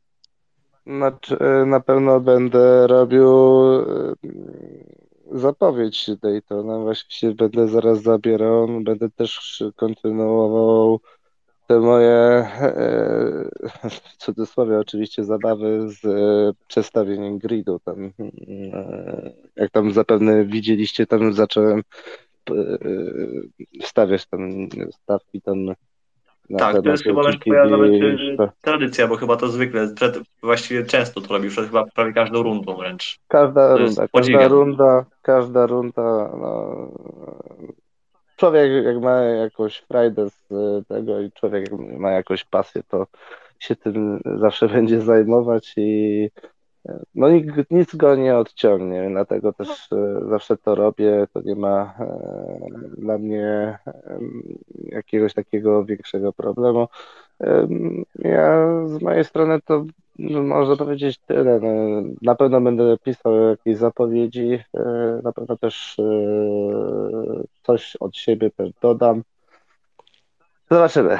Znaczy, 0.88 1.38
na 1.66 1.80
pewno 1.80 2.20
będę 2.20 2.88
robił 2.88 3.30
e, 3.80 4.16
zapowiedź 5.32 6.10
Daytona, 6.22 6.80
właśnie 6.80 7.18
się 7.18 7.36
będę 7.36 7.68
zaraz 7.68 8.02
zabierał, 8.02 8.68
będę 8.84 9.10
też 9.10 9.64
kontynuował 9.76 11.00
te 11.68 11.80
moje, 11.80 12.10
e, 12.10 13.50
w 13.90 14.18
cudzysłowie 14.18 14.80
oczywiście, 14.80 15.24
zabawy 15.24 15.90
z 15.90 16.02
przestawieniem 16.68 17.38
gridu. 17.38 17.80
Tam, 17.80 18.12
jak 19.56 19.72
tam 19.72 19.94
zapewne 19.94 20.46
widzieliście, 20.46 21.06
tam 21.08 21.34
zacząłem 21.34 21.84
stawiasz 23.84 24.26
ten 24.26 24.70
stawki 24.92 25.42
ten 25.42 25.76
na 26.50 26.60
Tak, 26.60 26.82
to 26.82 26.90
jest 26.90 27.04
chyba 27.04 27.24
też 27.24 27.38
GTD, 27.38 27.46
twoja 27.46 27.78
nawet 27.78 27.92
tradycja, 28.62 29.08
bo 29.08 29.16
chyba 29.16 29.36
to 29.36 29.48
zwykle, 29.48 29.88
przed, 29.96 30.18
właściwie 30.44 30.84
często 30.84 31.22
to 31.22 31.34
robisz, 31.34 31.54
przed 31.54 31.66
chyba 31.66 31.86
prawie 31.96 32.14
każdą 32.14 32.44
rundą 32.44 32.76
wręcz. 32.76 33.20
Każda 33.28 33.78
runda, 33.78 34.08
każda 34.08 34.48
runda, 34.48 35.06
każda 35.22 35.66
runda, 35.66 36.32
no, 36.42 36.88
człowiek 38.36 38.86
jak 38.86 39.02
ma 39.02 39.22
jakąś 39.22 39.78
frajdę 39.78 40.30
z 40.30 40.48
tego 40.88 41.22
i 41.22 41.32
człowiek 41.32 41.72
jak 41.72 41.80
ma 42.00 42.12
jakąś 42.12 42.44
pasję, 42.44 42.84
to 42.90 43.08
się 43.60 43.76
tym 43.76 44.20
zawsze 44.36 44.68
będzie 44.76 45.02
zajmować 45.02 45.74
i 45.78 46.30
no 47.16 47.30
nikt, 47.30 47.72
nic 47.72 47.96
go 47.96 48.16
nie 48.16 48.38
odciągnie, 48.38 49.08
dlatego 49.10 49.54
też 49.54 49.92
e, 49.92 50.30
zawsze 50.30 50.58
to 50.58 50.76
robię, 50.76 51.28
to 51.34 51.42
nie 51.42 51.56
ma 51.56 51.94
e, 52.00 52.70
dla 52.98 53.18
mnie 53.18 53.78
jakiegoś 54.86 55.34
takiego 55.34 55.86
większego 55.86 56.34
problemu. 56.34 56.88
Em, 57.40 58.04
Ja 58.20 58.68
z 58.88 59.02
mojej 59.02 59.24
strony 59.24 59.62
to 59.62 59.86
no, 60.20 60.44
można 60.44 60.76
powiedzieć 60.76 61.18
tyle. 61.18 61.60
No, 61.60 61.70
na 62.22 62.36
pewno 62.36 62.62
będę 62.62 62.98
pisał 63.04 63.36
jakieś 63.36 63.78
zapowiedzi, 63.78 64.60
e, 64.78 65.20
na 65.24 65.32
pewno 65.32 65.58
też 65.58 65.98
coś 67.64 67.96
od 67.96 68.18
siebie 68.18 68.52
też 68.52 68.70
dodam. 68.82 69.24
Zobaczymy. 70.72 71.18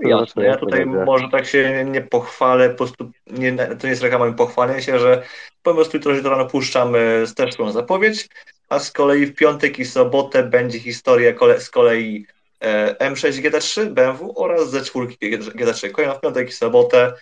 Jasne, 0.00 0.44
ja 0.44 0.56
tutaj 0.56 0.86
może 0.86 1.28
tak 1.28 1.46
się 1.46 1.84
nie 1.84 2.00
pochwalę, 2.00 2.70
po 2.70 2.76
prostu 2.76 3.10
nie, 3.26 3.56
to 3.56 3.86
nie 3.86 3.90
jest 3.90 4.02
reklama 4.02 4.32
pochwalenia 4.32 4.82
się, 4.82 4.98
że 4.98 5.22
po 5.62 5.74
prostu 5.74 5.96
jutro 5.96 6.30
rano 6.30 6.46
puszczam 6.46 6.94
e, 6.94 6.98
też 7.36 7.54
zapowiedź, 7.70 8.28
a 8.68 8.78
z 8.78 8.92
kolei 8.92 9.26
w 9.26 9.34
piątek 9.34 9.78
i 9.78 9.84
sobotę 9.84 10.42
będzie 10.42 10.78
historia 10.80 11.32
kole, 11.32 11.60
z 11.60 11.70
kolei 11.70 12.26
e, 12.60 13.10
M6 13.10 13.42
GT3 13.42 13.86
BMW 13.86 14.32
oraz 14.36 14.70
Z4 14.70 15.06
GT3. 15.54 15.90
Kolejna 15.90 16.14
w 16.14 16.20
piątek 16.20 16.48
i 16.48 16.52
sobotę. 16.52 17.12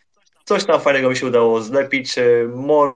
Coś 0.44 0.65
tam 0.65 0.81
fajnego 0.81 1.11
mi 1.11 1.16
się 1.16 1.27
udało 1.27 1.61
zlepić. 1.61 2.19
e, 2.19 2.24
Może 2.55 2.93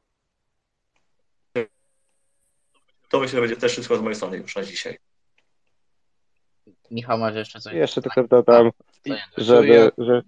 to 3.09 3.21
myślę, 3.21 3.37
że 3.37 3.41
będzie 3.41 3.57
też 3.57 3.73
wszystko 3.73 3.97
z 3.97 4.01
mojej 4.01 4.17
strony 4.17 4.37
już 4.37 4.57
na 4.57 4.63
dzisiaj. 4.63 4.99
Michał, 6.91 7.19
masz 7.19 7.35
jeszcze 7.35 7.61
coś? 7.61 7.75
Jeszcze 7.75 8.03
tylko 8.03 8.25
dodam? 8.25 8.71
Żeby, 9.37 9.69
ja- 9.69 9.91
że... 10.05 10.23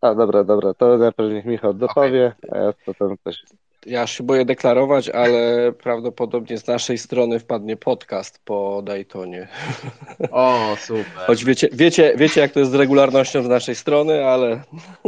A, 0.00 0.14
dobra, 0.14 0.44
dobra, 0.44 0.74
to 0.74 0.98
najpierw 0.98 1.32
niech 1.32 1.44
Michał 1.44 1.74
dopowie, 1.74 2.32
a 2.52 2.58
ja 2.58 2.72
potem 2.86 3.16
coś 3.24 3.42
Ja 3.86 4.06
się 4.06 4.24
boję 4.24 4.44
deklarować, 4.44 5.08
ale 5.08 5.72
prawdopodobnie 5.72 6.58
z 6.58 6.66
naszej 6.66 6.98
strony 6.98 7.38
wpadnie 7.38 7.76
podcast 7.76 8.40
po 8.44 8.82
Daytonie. 8.84 9.48
O, 10.30 10.76
super. 10.80 11.26
Choć 11.26 11.44
wiecie, 11.44 11.68
wiecie, 11.72 12.14
wiecie, 12.16 12.40
jak 12.40 12.52
to 12.52 12.60
jest 12.60 12.72
z 12.72 12.74
regularnością 12.74 13.42
z 13.42 13.48
naszej 13.48 13.74
strony, 13.74 14.24
ale 14.26 14.62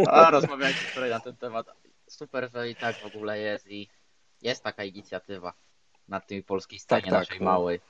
A, 0.06 0.30
rozmawialiśmy 0.30 0.88
wczoraj 0.88 1.10
na 1.10 1.20
ten 1.20 1.36
temat. 1.36 1.66
Super, 2.06 2.50
że 2.54 2.70
i 2.70 2.74
tak 2.76 2.96
w 2.96 3.16
ogóle 3.16 3.38
jest 3.38 3.70
i 3.70 3.88
jest 4.42 4.62
taka 4.64 4.84
inicjatywa 4.84 5.52
na 6.08 6.20
tej 6.20 6.42
polskiej 6.42 6.78
scenie 6.78 7.02
Tak, 7.02 7.10
tak, 7.10 7.20
naszej 7.20 7.38
no. 7.38 7.44
małej. 7.44 7.80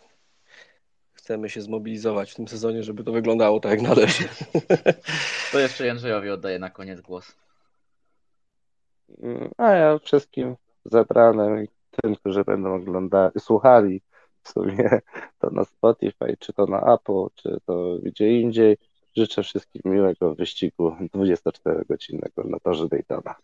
Chcemy 1.22 1.50
się 1.50 1.60
zmobilizować 1.60 2.32
w 2.32 2.34
tym 2.34 2.48
sezonie, 2.48 2.82
żeby 2.82 3.04
to 3.04 3.12
wyglądało 3.12 3.60
tak 3.60 3.70
jak 3.70 3.82
należy. 3.82 4.28
To 5.52 5.58
jeszcze 5.58 5.86
Jędrzejowi 5.86 6.30
oddaję 6.30 6.58
na 6.58 6.70
koniec 6.70 7.00
głos. 7.00 7.36
Mm, 9.22 9.50
A 9.58 9.70
ja 9.70 9.98
wszystkim 9.98 10.56
zebranym 10.84 11.64
i 11.64 11.68
tym, 12.02 12.16
którzy 12.16 12.44
będą 12.44 12.74
oglądali, 12.74 13.32
słuchali 13.38 14.00
w 14.42 14.48
sumie 14.48 15.00
to 15.38 15.50
na 15.50 15.64
Spotify, 15.64 16.36
czy 16.38 16.52
to 16.52 16.66
na 16.66 16.94
Apple, 16.94 17.26
czy 17.34 17.58
to 17.66 17.98
gdzie 18.02 18.40
indziej, 18.40 18.76
życzę 19.16 19.42
wszystkim 19.42 19.82
miłego 19.84 20.34
wyścigu 20.34 20.96
24-godzinnego 21.14 22.44
na 22.44 22.60
torze 22.60 22.88
Daytona. 22.88 23.34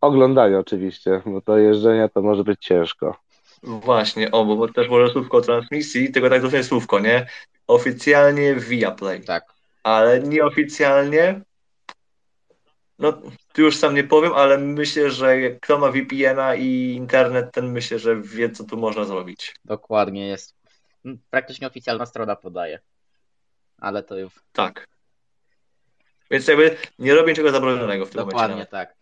Oglądali 0.00 0.54
oczywiście, 0.54 1.22
bo 1.26 1.40
to 1.40 1.58
jeżdżenia 1.58 2.08
to 2.08 2.22
może 2.22 2.44
być 2.44 2.64
ciężko. 2.64 3.27
Właśnie, 3.62 4.30
o, 4.30 4.44
bo, 4.44 4.68
też 4.72 4.88
może 4.88 5.12
słówko 5.12 5.36
o 5.36 5.40
transmisji, 5.40 6.12
tylko 6.12 6.30
tak 6.30 6.42
dosłownie 6.42 6.64
słówko, 6.64 7.00
nie? 7.00 7.26
Oficjalnie 7.66 8.54
Viaplay. 8.54 9.24
Tak. 9.24 9.44
ale 9.82 10.20
nieoficjalnie. 10.20 11.40
No, 12.98 13.12
tu 13.52 13.62
już 13.62 13.76
sam 13.76 13.94
nie 13.94 14.04
powiem, 14.04 14.32
ale 14.32 14.58
myślę, 14.58 15.10
że 15.10 15.50
kto 15.50 15.78
ma 15.78 15.88
VPN-a 15.90 16.54
i 16.54 16.92
internet, 16.96 17.52
ten 17.52 17.72
myślę, 17.72 17.98
że 17.98 18.22
wie, 18.22 18.50
co 18.50 18.64
tu 18.64 18.76
można 18.76 19.04
zrobić. 19.04 19.54
Dokładnie 19.64 20.28
jest. 20.28 20.54
Mm, 21.04 21.18
Praktycznie 21.30 21.66
oficjalna 21.66 22.06
strona 22.06 22.36
podaje. 22.36 22.78
Ale 23.78 24.02
to 24.02 24.18
już 24.18 24.32
Tak. 24.52 24.88
Więc 26.30 26.48
jakby 26.48 26.76
nie 26.98 27.14
robię 27.14 27.28
niczego 27.32 27.50
zabronionego 27.50 28.06
w 28.06 28.10
tym 28.10 28.18
momencie. 28.20 28.36
dokładnie 28.38 28.66
tak. 28.66 28.94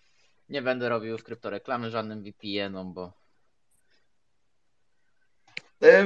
Nie 0.48 0.62
będę 0.62 0.88
robił 0.88 1.10
już 1.10 1.22
kryptoreklamy 1.22 1.90
żadnym 1.90 2.22
VPN-om, 2.22 2.92
bo 2.94 3.12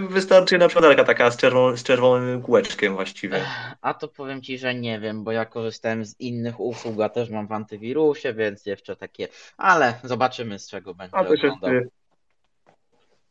Wystarczy 0.08 0.58
na 0.58 0.68
przykład 0.68 1.06
taka 1.06 1.30
z, 1.30 1.36
czerwoną, 1.36 1.76
z 1.76 1.82
czerwonym 1.82 2.42
kółeczkiem 2.42 2.94
właściwie. 2.94 3.44
A 3.80 3.94
to 3.94 4.08
powiem 4.08 4.42
ci, 4.42 4.58
że 4.58 4.74
nie 4.74 5.00
wiem, 5.00 5.24
bo 5.24 5.32
ja 5.32 5.44
korzystałem 5.44 6.04
z 6.04 6.20
innych 6.20 6.60
usług, 6.60 7.00
a 7.00 7.08
też 7.08 7.30
mam 7.30 7.46
w 7.46 7.52
antywirusie, 7.52 8.34
więc 8.34 8.66
jeszcze 8.66 8.96
takie, 8.96 9.28
ale 9.56 10.00
zobaczymy 10.04 10.58
z 10.58 10.68
czego 10.68 10.94
będzie 10.94 11.16
A 11.16 11.24
to 11.24 11.36
się, 11.36 11.48
oglądał. 11.48 11.70
e, 11.70 11.82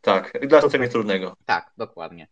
tak, 0.02 0.48
dla 0.48 0.62
nic 0.80 0.92
trudnego. 0.92 1.36
Tak, 1.46 1.72
dokładnie. 1.78 2.28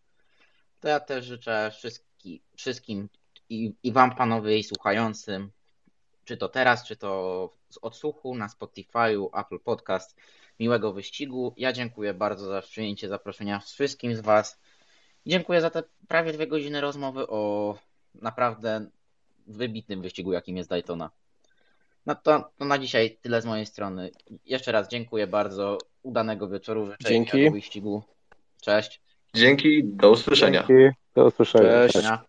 To 0.79 0.88
ja 0.88 0.99
też 0.99 1.25
życzę 1.25 1.71
wszystkim, 1.77 2.39
wszystkim 2.55 3.09
i, 3.49 3.73
i 3.84 3.91
wam 3.91 4.15
panowie 4.15 4.57
i 4.57 4.63
słuchającym, 4.63 5.51
czy 6.25 6.38
to 6.38 6.49
teraz, 6.49 6.88
czy 6.88 6.95
to 6.95 7.53
z 7.69 7.77
odsłuchu 7.81 8.35
na 8.35 8.47
Spotify'u, 8.47 9.39
Apple 9.39 9.59
Podcast, 9.59 10.15
miłego 10.59 10.93
wyścigu. 10.93 11.53
Ja 11.57 11.73
dziękuję 11.73 12.13
bardzo 12.13 12.45
za 12.45 12.61
przyjęcie 12.61 13.09
zaproszenia 13.09 13.59
wszystkim 13.59 14.15
z 14.15 14.19
was. 14.19 14.59
Dziękuję 15.25 15.61
za 15.61 15.69
te 15.69 15.84
prawie 16.07 16.34
dwie 16.34 16.47
godziny 16.47 16.81
rozmowy 16.81 17.27
o 17.27 17.75
naprawdę 18.15 18.85
wybitnym 19.47 20.01
wyścigu, 20.01 20.34
jakim 20.34 20.57
jest 20.57 20.69
Daytona. 20.69 21.09
No 22.05 22.15
to, 22.15 22.51
to 22.57 22.65
na 22.65 22.77
dzisiaj 22.77 23.17
tyle 23.21 23.41
z 23.41 23.45
mojej 23.45 23.65
strony. 23.65 24.11
Jeszcze 24.45 24.71
raz 24.71 24.88
dziękuję 24.88 25.27
bardzo. 25.27 25.77
Udanego 26.03 26.47
wieczoru. 26.47 26.85
Życzę 26.85 27.09
Dzięki. 27.09 27.38
miłego 27.38 27.55
wyścigu. 27.55 28.03
Cześć. 28.61 29.01
Dzięki, 29.34 29.84
do 29.84 30.11
usłyszenia. 30.11 30.65
Dzięki, 30.67 30.97
do 31.15 31.25
usłyszenia. 31.25 31.69
Cześć. 31.69 31.95
Widzenia. 31.95 32.26